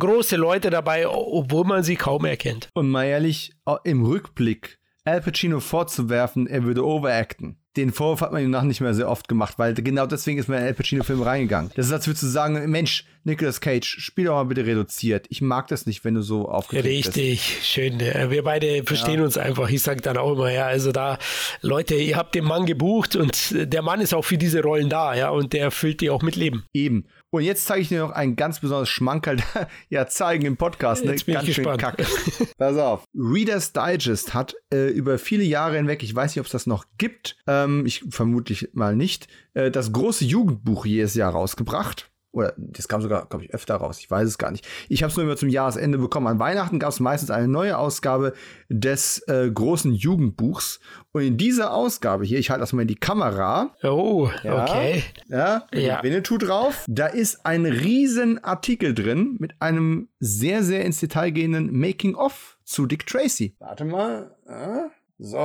große 0.00 0.34
Leute 0.34 0.68
dabei, 0.70 1.06
obwohl 1.06 1.64
man 1.64 1.84
sie 1.84 1.94
kaum 1.94 2.24
erkennt. 2.24 2.70
Und 2.74 2.90
mal 2.90 3.04
ehrlich, 3.04 3.52
im 3.84 4.04
Rückblick 4.04 4.80
Al 5.04 5.20
Pacino 5.20 5.60
vorzuwerfen, 5.60 6.48
er 6.48 6.64
würde 6.64 6.84
overacten 6.84 7.60
den 7.78 7.92
Vorwurf 7.92 8.20
hat 8.20 8.32
man 8.32 8.42
ihm 8.42 8.50
nach 8.50 8.62
nicht 8.62 8.80
mehr 8.80 8.92
sehr 8.92 9.08
oft 9.08 9.28
gemacht, 9.28 9.54
weil 9.58 9.74
genau 9.74 10.06
deswegen 10.06 10.38
ist 10.38 10.48
man 10.48 10.58
in 10.58 10.64
den 10.64 10.68
Al 10.68 10.74
Pacino-Film 10.74 11.22
reingegangen. 11.22 11.70
Das 11.76 11.86
ist, 11.86 11.92
als 11.92 12.06
würdest 12.06 12.24
du 12.24 12.26
sagen, 12.26 12.70
Mensch, 12.70 13.04
Nicolas 13.24 13.60
Cage, 13.60 13.98
spiel 14.00 14.24
doch 14.24 14.34
mal 14.34 14.44
bitte 14.44 14.66
reduziert. 14.66 15.26
Ich 15.28 15.40
mag 15.40 15.68
das 15.68 15.86
nicht, 15.86 16.04
wenn 16.04 16.14
du 16.14 16.22
so 16.22 16.48
aufgetreten 16.48 16.88
bist. 16.88 17.16
Richtig, 17.16 17.58
schön. 17.62 18.00
Wir 18.00 18.42
beide 18.42 18.82
verstehen 18.84 19.20
ja. 19.20 19.24
uns 19.24 19.38
einfach. 19.38 19.68
Ich 19.70 19.82
sage 19.82 20.00
dann 20.00 20.16
auch 20.16 20.32
immer, 20.32 20.50
ja, 20.50 20.66
also 20.66 20.92
da, 20.92 21.18
Leute, 21.60 21.94
ihr 21.94 22.16
habt 22.16 22.34
den 22.34 22.44
Mann 22.44 22.66
gebucht 22.66 23.16
und 23.16 23.54
der 23.54 23.82
Mann 23.82 24.00
ist 24.00 24.14
auch 24.14 24.24
für 24.24 24.38
diese 24.38 24.62
Rollen 24.62 24.88
da, 24.88 25.14
ja, 25.14 25.30
und 25.30 25.52
der 25.52 25.70
füllt 25.70 26.00
die 26.00 26.10
auch 26.10 26.22
mit 26.22 26.36
Leben. 26.36 26.64
Eben. 26.72 27.06
Und 27.30 27.42
jetzt 27.42 27.66
zeige 27.66 27.82
ich 27.82 27.88
dir 27.88 28.00
noch 28.00 28.10
ein 28.10 28.36
ganz 28.36 28.60
besonderes 28.60 28.88
Schmankerl. 28.88 29.38
ja, 29.90 30.06
zeigen 30.06 30.46
im 30.46 30.56
Podcast, 30.56 31.04
ne? 31.04 31.12
Jetzt 31.12 31.26
bin 31.26 31.34
ganz 31.34 31.48
ich 31.48 31.56
schön 31.56 31.76
kack. 31.76 32.02
Pass 32.58 32.76
auf. 32.76 33.04
Reader's 33.14 33.72
Digest 33.72 34.32
hat 34.32 34.54
äh, 34.72 34.88
über 34.88 35.18
viele 35.18 35.44
Jahre 35.44 35.76
hinweg, 35.76 36.02
ich 36.02 36.14
weiß 36.14 36.32
nicht, 36.32 36.40
ob 36.40 36.46
es 36.46 36.52
das 36.52 36.66
noch 36.66 36.86
gibt, 36.96 37.36
ähm, 37.46 37.84
ich 37.84 38.04
vermutlich 38.08 38.70
mal 38.72 38.96
nicht, 38.96 39.28
äh, 39.54 39.70
das 39.70 39.92
große 39.92 40.24
Jugendbuch 40.24 40.86
jedes 40.86 41.14
Jahr 41.14 41.32
rausgebracht. 41.32 42.10
Oder 42.38 42.54
das 42.56 42.88
kam 42.88 43.02
sogar, 43.02 43.26
glaube 43.26 43.44
ich, 43.44 43.54
öfter 43.54 43.76
raus. 43.76 43.98
Ich 43.98 44.10
weiß 44.10 44.26
es 44.26 44.38
gar 44.38 44.50
nicht. 44.50 44.66
Ich 44.88 45.02
habe 45.02 45.10
es 45.10 45.16
nur 45.16 45.24
immer 45.24 45.36
zum 45.36 45.48
Jahresende 45.48 45.98
bekommen. 45.98 46.26
An 46.26 46.38
Weihnachten 46.38 46.78
gab 46.78 46.90
es 46.90 47.00
meistens 47.00 47.30
eine 47.30 47.48
neue 47.48 47.76
Ausgabe 47.78 48.34
des 48.68 49.22
äh, 49.28 49.50
großen 49.50 49.92
Jugendbuchs. 49.92 50.80
Und 51.12 51.22
in 51.22 51.36
dieser 51.36 51.72
Ausgabe 51.72 52.24
hier, 52.24 52.38
ich 52.38 52.50
halte 52.50 52.60
das 52.60 52.72
mal 52.72 52.82
in 52.82 52.88
die 52.88 52.94
Kamera. 52.94 53.74
Oh, 53.82 54.30
ja, 54.42 54.62
okay. 54.62 55.02
Ja, 55.28 55.66
ja. 55.72 56.02
Winnetou 56.02 56.38
drauf. 56.38 56.84
Da 56.88 57.06
ist 57.06 57.44
ein 57.44 57.66
riesen 57.66 58.42
Artikel 58.44 58.94
drin 58.94 59.36
mit 59.38 59.60
einem 59.60 60.08
sehr, 60.20 60.62
sehr 60.62 60.84
ins 60.84 61.00
Detail 61.00 61.30
gehenden 61.30 61.78
Making-of 61.78 62.58
zu 62.64 62.86
Dick 62.86 63.06
Tracy. 63.06 63.56
Warte 63.58 63.84
mal. 63.84 64.36
Ja. 64.46 64.90
So, 65.20 65.38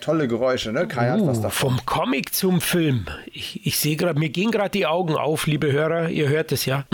tolle 0.00 0.26
Geräusche, 0.26 0.72
ne? 0.72 0.88
Kai 0.88 1.08
uh, 1.08 1.12
hat 1.12 1.26
was 1.26 1.38
uh, 1.38 1.42
davon. 1.42 1.76
Vom 1.76 1.86
Comic 1.86 2.34
zum 2.34 2.60
Film. 2.60 3.06
Ich, 3.26 3.64
ich 3.64 3.78
sehe 3.78 3.96
gerade, 3.96 4.18
mir 4.18 4.30
gehen 4.30 4.50
gerade 4.50 4.70
die 4.70 4.86
Augen 4.86 5.14
auf, 5.14 5.46
liebe 5.46 5.70
Hörer. 5.70 6.08
Ihr 6.08 6.28
hört 6.28 6.50
es 6.50 6.66
ja. 6.66 6.86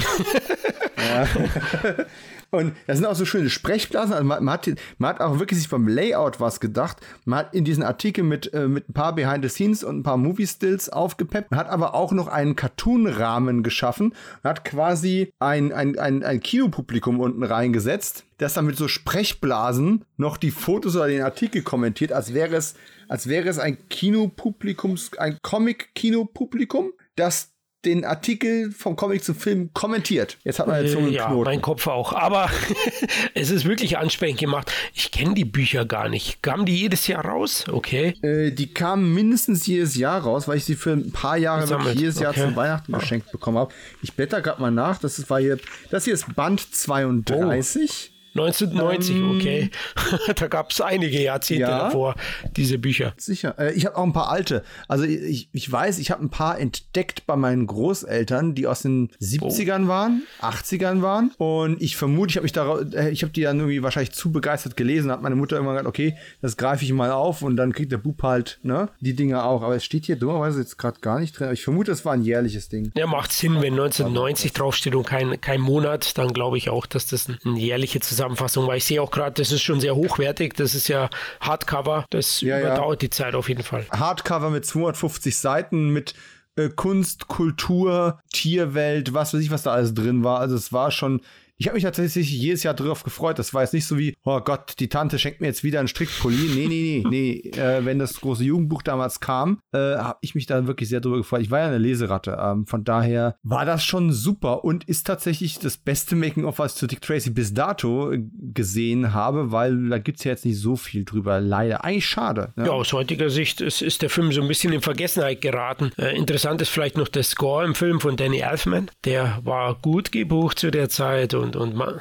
ja. 0.98 1.26
Und 2.50 2.74
das 2.86 2.98
sind 2.98 3.06
auch 3.06 3.14
so 3.14 3.26
schöne 3.26 3.50
Sprechblasen. 3.50 4.14
Also 4.14 4.24
man, 4.24 4.42
man, 4.42 4.54
hat, 4.54 4.70
man 4.96 5.10
hat 5.10 5.20
auch 5.20 5.38
wirklich 5.38 5.58
sich 5.58 5.68
beim 5.68 5.86
Layout 5.86 6.40
was 6.40 6.60
gedacht. 6.60 6.98
Man 7.26 7.40
hat 7.40 7.54
in 7.54 7.64
diesen 7.64 7.82
Artikel 7.82 8.24
mit, 8.24 8.52
äh, 8.54 8.68
mit 8.68 8.88
ein 8.88 8.94
paar 8.94 9.14
Behind 9.14 9.44
the 9.44 9.50
Scenes 9.50 9.84
und 9.84 9.98
ein 9.98 10.02
paar 10.02 10.16
Movie 10.16 10.46
Stills 10.46 10.88
aufgepeppt. 10.88 11.50
Man 11.50 11.60
hat 11.60 11.68
aber 11.68 11.94
auch 11.94 12.12
noch 12.12 12.28
einen 12.28 12.56
Cartoon-Rahmen 12.56 13.62
geschaffen. 13.62 14.14
Man 14.42 14.50
hat 14.50 14.64
quasi 14.64 15.30
ein, 15.38 15.72
ein, 15.72 15.98
ein, 15.98 16.22
ein 16.22 16.40
Kinopublikum 16.40 17.20
unten 17.20 17.42
reingesetzt, 17.42 18.24
das 18.38 18.54
dann 18.54 18.64
mit 18.64 18.76
so 18.76 18.88
Sprechblasen 18.88 20.04
noch 20.16 20.38
die 20.38 20.50
Fotos 20.50 20.96
oder 20.96 21.08
den 21.08 21.22
Artikel 21.22 21.62
kommentiert, 21.62 22.12
als 22.12 22.32
wäre 22.32 22.56
es, 22.56 22.74
als 23.08 23.28
wäre 23.28 23.48
es 23.48 23.58
ein 23.58 23.76
Kinopublikums, 23.90 25.18
ein 25.18 25.38
Comic-Kinopublikum, 25.42 26.92
das 27.14 27.50
den 27.88 28.04
Artikel 28.04 28.70
vom 28.70 28.96
Comic 28.96 29.24
zum 29.24 29.34
Film 29.34 29.70
kommentiert. 29.72 30.36
Jetzt 30.44 30.58
hat 30.58 30.66
man 30.66 30.82
jetzt 30.82 30.92
so 30.92 30.98
einen 30.98 31.12
ja, 31.12 31.26
Knoten. 31.26 31.44
mein 31.44 31.62
Kopf 31.62 31.86
auch. 31.86 32.12
Aber 32.12 32.50
es 33.34 33.50
ist 33.50 33.64
wirklich 33.64 33.98
ansprechend 33.98 34.40
gemacht. 34.40 34.72
Ich 34.94 35.10
kenne 35.10 35.34
die 35.34 35.44
Bücher 35.44 35.84
gar 35.84 36.08
nicht. 36.08 36.42
Kamen 36.42 36.66
die 36.66 36.76
jedes 36.76 37.06
Jahr 37.06 37.24
raus? 37.24 37.64
Okay. 37.70 38.14
Äh, 38.22 38.52
die 38.52 38.72
kamen 38.72 39.12
mindestens 39.14 39.66
jedes 39.66 39.96
Jahr 39.96 40.22
raus, 40.22 40.48
weil 40.48 40.58
ich 40.58 40.64
sie 40.64 40.74
für 40.74 40.92
ein 40.92 41.12
paar 41.12 41.36
Jahre 41.36 41.92
jedes 41.92 42.20
Jahr 42.20 42.30
okay. 42.30 42.42
zum 42.42 42.56
Weihnachten 42.56 42.92
ja. 42.92 42.98
geschenkt 42.98 43.32
bekommen 43.32 43.58
habe. 43.58 43.72
Ich 44.02 44.14
blätter 44.14 44.40
gerade 44.40 44.60
mal 44.60 44.70
nach. 44.70 44.98
Das 44.98 45.28
war 45.30 45.40
hier, 45.40 45.58
das 45.90 46.04
hier 46.04 46.14
ist 46.14 46.34
Band 46.34 46.60
32. 46.60 48.10
Oh. 48.12 48.17
1990, 48.40 49.16
ähm, 49.16 49.36
okay. 49.36 49.70
da 50.36 50.46
gab 50.48 50.70
es 50.70 50.80
einige 50.80 51.20
Jahrzehnte 51.20 51.62
ja, 51.62 51.84
davor, 51.84 52.14
diese 52.56 52.78
Bücher. 52.78 53.14
Sicher. 53.16 53.54
Äh, 53.58 53.72
ich 53.74 53.86
habe 53.86 53.96
auch 53.96 54.04
ein 54.04 54.12
paar 54.12 54.30
alte. 54.30 54.62
Also 54.86 55.04
ich, 55.04 55.48
ich 55.52 55.70
weiß, 55.70 55.98
ich 55.98 56.10
habe 56.10 56.22
ein 56.22 56.30
paar 56.30 56.58
entdeckt 56.58 57.26
bei 57.26 57.36
meinen 57.36 57.66
Großeltern, 57.66 58.54
die 58.54 58.66
aus 58.66 58.82
den 58.82 59.10
70ern 59.20 59.84
oh. 59.84 59.88
waren, 59.88 60.22
80ern 60.40 61.02
waren. 61.02 61.32
Und 61.38 61.82
ich 61.82 61.96
vermute, 61.96 62.30
ich 62.30 62.36
habe 62.36 62.44
mich 62.44 62.52
da, 62.52 62.78
äh, 62.78 63.10
ich 63.10 63.22
habe 63.22 63.32
die 63.32 63.42
dann 63.42 63.58
irgendwie 63.58 63.82
wahrscheinlich 63.82 64.12
zu 64.12 64.32
begeistert 64.32 64.76
gelesen, 64.76 65.10
hat 65.10 65.22
meine 65.22 65.36
Mutter 65.36 65.56
irgendwann 65.56 65.76
gesagt, 65.76 65.88
okay, 65.88 66.16
das 66.40 66.56
greife 66.56 66.84
ich 66.84 66.92
mal 66.92 67.10
auf 67.10 67.42
und 67.42 67.56
dann 67.56 67.72
kriegt 67.72 67.92
der 67.92 67.98
Bub 67.98 68.22
halt, 68.22 68.58
ne, 68.62 68.88
die 69.00 69.14
Dinge 69.14 69.44
auch. 69.44 69.62
Aber 69.62 69.76
es 69.76 69.84
steht 69.84 70.06
hier 70.06 70.16
dummerweise 70.16 70.60
jetzt 70.60 70.78
gerade 70.78 71.00
gar 71.00 71.20
nicht 71.20 71.38
drin. 71.38 71.52
Ich 71.52 71.64
vermute, 71.64 71.90
das 71.90 72.04
war 72.04 72.12
ein 72.12 72.22
jährliches 72.22 72.68
Ding. 72.68 72.92
Ja, 72.96 73.06
macht 73.06 73.32
Sinn, 73.32 73.56
wenn 73.56 73.74
1990 73.74 74.52
draufsteht 74.52 74.94
und 74.94 75.06
kein, 75.06 75.40
kein 75.40 75.60
Monat, 75.60 76.16
dann 76.18 76.32
glaube 76.32 76.58
ich 76.58 76.70
auch, 76.70 76.86
dass 76.86 77.06
das 77.06 77.28
ein, 77.28 77.38
ein 77.44 77.56
jährliche 77.56 78.00
Zusammenhang 78.00 78.27
Zusammenfassung, 78.28 78.66
weil 78.66 78.78
ich 78.78 78.84
sehe 78.84 79.00
auch 79.00 79.10
gerade, 79.10 79.34
das 79.34 79.52
ist 79.52 79.62
schon 79.62 79.80
sehr 79.80 79.94
hochwertig. 79.94 80.54
Das 80.54 80.74
ist 80.74 80.88
ja 80.88 81.08
Hardcover. 81.40 82.06
Das 82.10 82.40
ja, 82.40 82.60
überdauert 82.60 83.02
ja. 83.02 83.08
die 83.08 83.10
Zeit 83.10 83.34
auf 83.34 83.48
jeden 83.48 83.62
Fall. 83.62 83.86
Hardcover 83.90 84.50
mit 84.50 84.66
250 84.66 85.36
Seiten, 85.36 85.90
mit 85.90 86.14
äh, 86.56 86.68
Kunst, 86.68 87.28
Kultur, 87.28 88.20
Tierwelt, 88.32 89.14
was 89.14 89.34
weiß 89.34 89.40
ich, 89.40 89.50
was 89.50 89.62
da 89.62 89.72
alles 89.72 89.94
drin 89.94 90.24
war. 90.24 90.40
Also 90.40 90.56
es 90.56 90.72
war 90.72 90.90
schon 90.90 91.20
Ich 91.60 91.66
habe 91.66 91.74
mich 91.74 91.82
tatsächlich 91.82 92.30
jedes 92.30 92.62
Jahr 92.62 92.74
darauf 92.74 93.02
gefreut. 93.02 93.38
Das 93.38 93.52
war 93.52 93.62
jetzt 93.62 93.74
nicht 93.74 93.86
so 93.86 93.98
wie, 93.98 94.14
oh 94.24 94.40
Gott, 94.40 94.74
die 94.78 94.88
Tante 94.88 95.18
schenkt 95.18 95.40
mir 95.40 95.48
jetzt 95.48 95.64
wieder 95.64 95.80
einen 95.80 95.88
Strickpulli. 95.88 96.54
Nee, 96.54 96.66
nee, 96.68 97.02
nee, 97.04 97.08
nee. 97.10 97.50
Äh, 97.58 97.84
wenn 97.84 97.98
das 97.98 98.20
große 98.20 98.44
Jugendbuch 98.44 98.82
damals 98.82 99.18
kam, 99.18 99.60
äh, 99.72 99.78
habe 99.78 100.18
ich 100.20 100.34
mich 100.36 100.46
da 100.46 100.66
wirklich 100.66 100.88
sehr 100.88 101.00
drüber 101.00 101.16
gefreut. 101.16 101.40
Ich 101.40 101.50
war 101.50 101.58
ja 101.58 101.66
eine 101.66 101.78
Leseratte. 101.78 102.38
Ähm, 102.40 102.66
von 102.66 102.84
daher 102.84 103.36
war 103.42 103.64
das 103.64 103.84
schon 103.84 104.12
super 104.12 104.64
und 104.64 104.84
ist 104.84 105.06
tatsächlich 105.06 105.58
das 105.58 105.76
beste 105.76 106.14
Making-of, 106.14 106.60
was 106.60 106.74
ich 106.74 106.78
zu 106.78 106.86
Dick 106.86 107.00
Tracy 107.00 107.30
bis 107.30 107.52
dato 107.52 108.12
gesehen 108.52 109.12
habe, 109.12 109.50
weil 109.50 109.88
da 109.88 109.98
gibt 109.98 110.18
es 110.18 110.24
ja 110.24 110.32
jetzt 110.32 110.44
nicht 110.44 110.60
so 110.60 110.76
viel 110.76 111.04
drüber. 111.04 111.40
Leider. 111.40 111.84
Eigentlich 111.84 112.06
schade. 112.06 112.52
Ja, 112.56 112.66
ja 112.66 112.70
aus 112.70 112.92
heutiger 112.92 113.30
Sicht 113.30 113.60
ist, 113.60 113.82
ist 113.82 114.02
der 114.02 114.10
Film 114.10 114.30
so 114.30 114.40
ein 114.40 114.48
bisschen 114.48 114.72
in 114.72 114.82
Vergessenheit 114.82 115.40
geraten. 115.40 115.90
Äh, 115.98 116.16
interessant 116.16 116.62
ist 116.62 116.68
vielleicht 116.68 116.96
noch 116.96 117.08
der 117.08 117.24
Score 117.24 117.64
im 117.64 117.74
Film 117.74 118.00
von 118.00 118.16
Danny 118.16 118.38
Elfman. 118.38 118.90
Der 119.04 119.40
war 119.42 119.74
gut 119.74 120.12
gebucht 120.12 120.60
zu 120.60 120.70
der 120.70 120.88
Zeit 120.88 121.34
und, 121.34 121.47
und 121.56 121.74
man, 121.74 122.00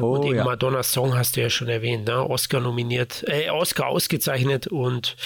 Oh, 0.00 0.16
und 0.16 0.24
eben 0.26 0.36
ja. 0.36 0.44
Madonnas 0.44 0.92
Song 0.92 1.16
hast 1.16 1.36
du 1.36 1.42
ja 1.42 1.50
schon 1.50 1.68
erwähnt, 1.68 2.06
ne? 2.06 2.28
Oscar 2.28 2.60
nominiert, 2.60 3.24
äh, 3.26 3.50
Oscar 3.50 3.88
ausgezeichnet 3.88 4.66
und 4.66 5.16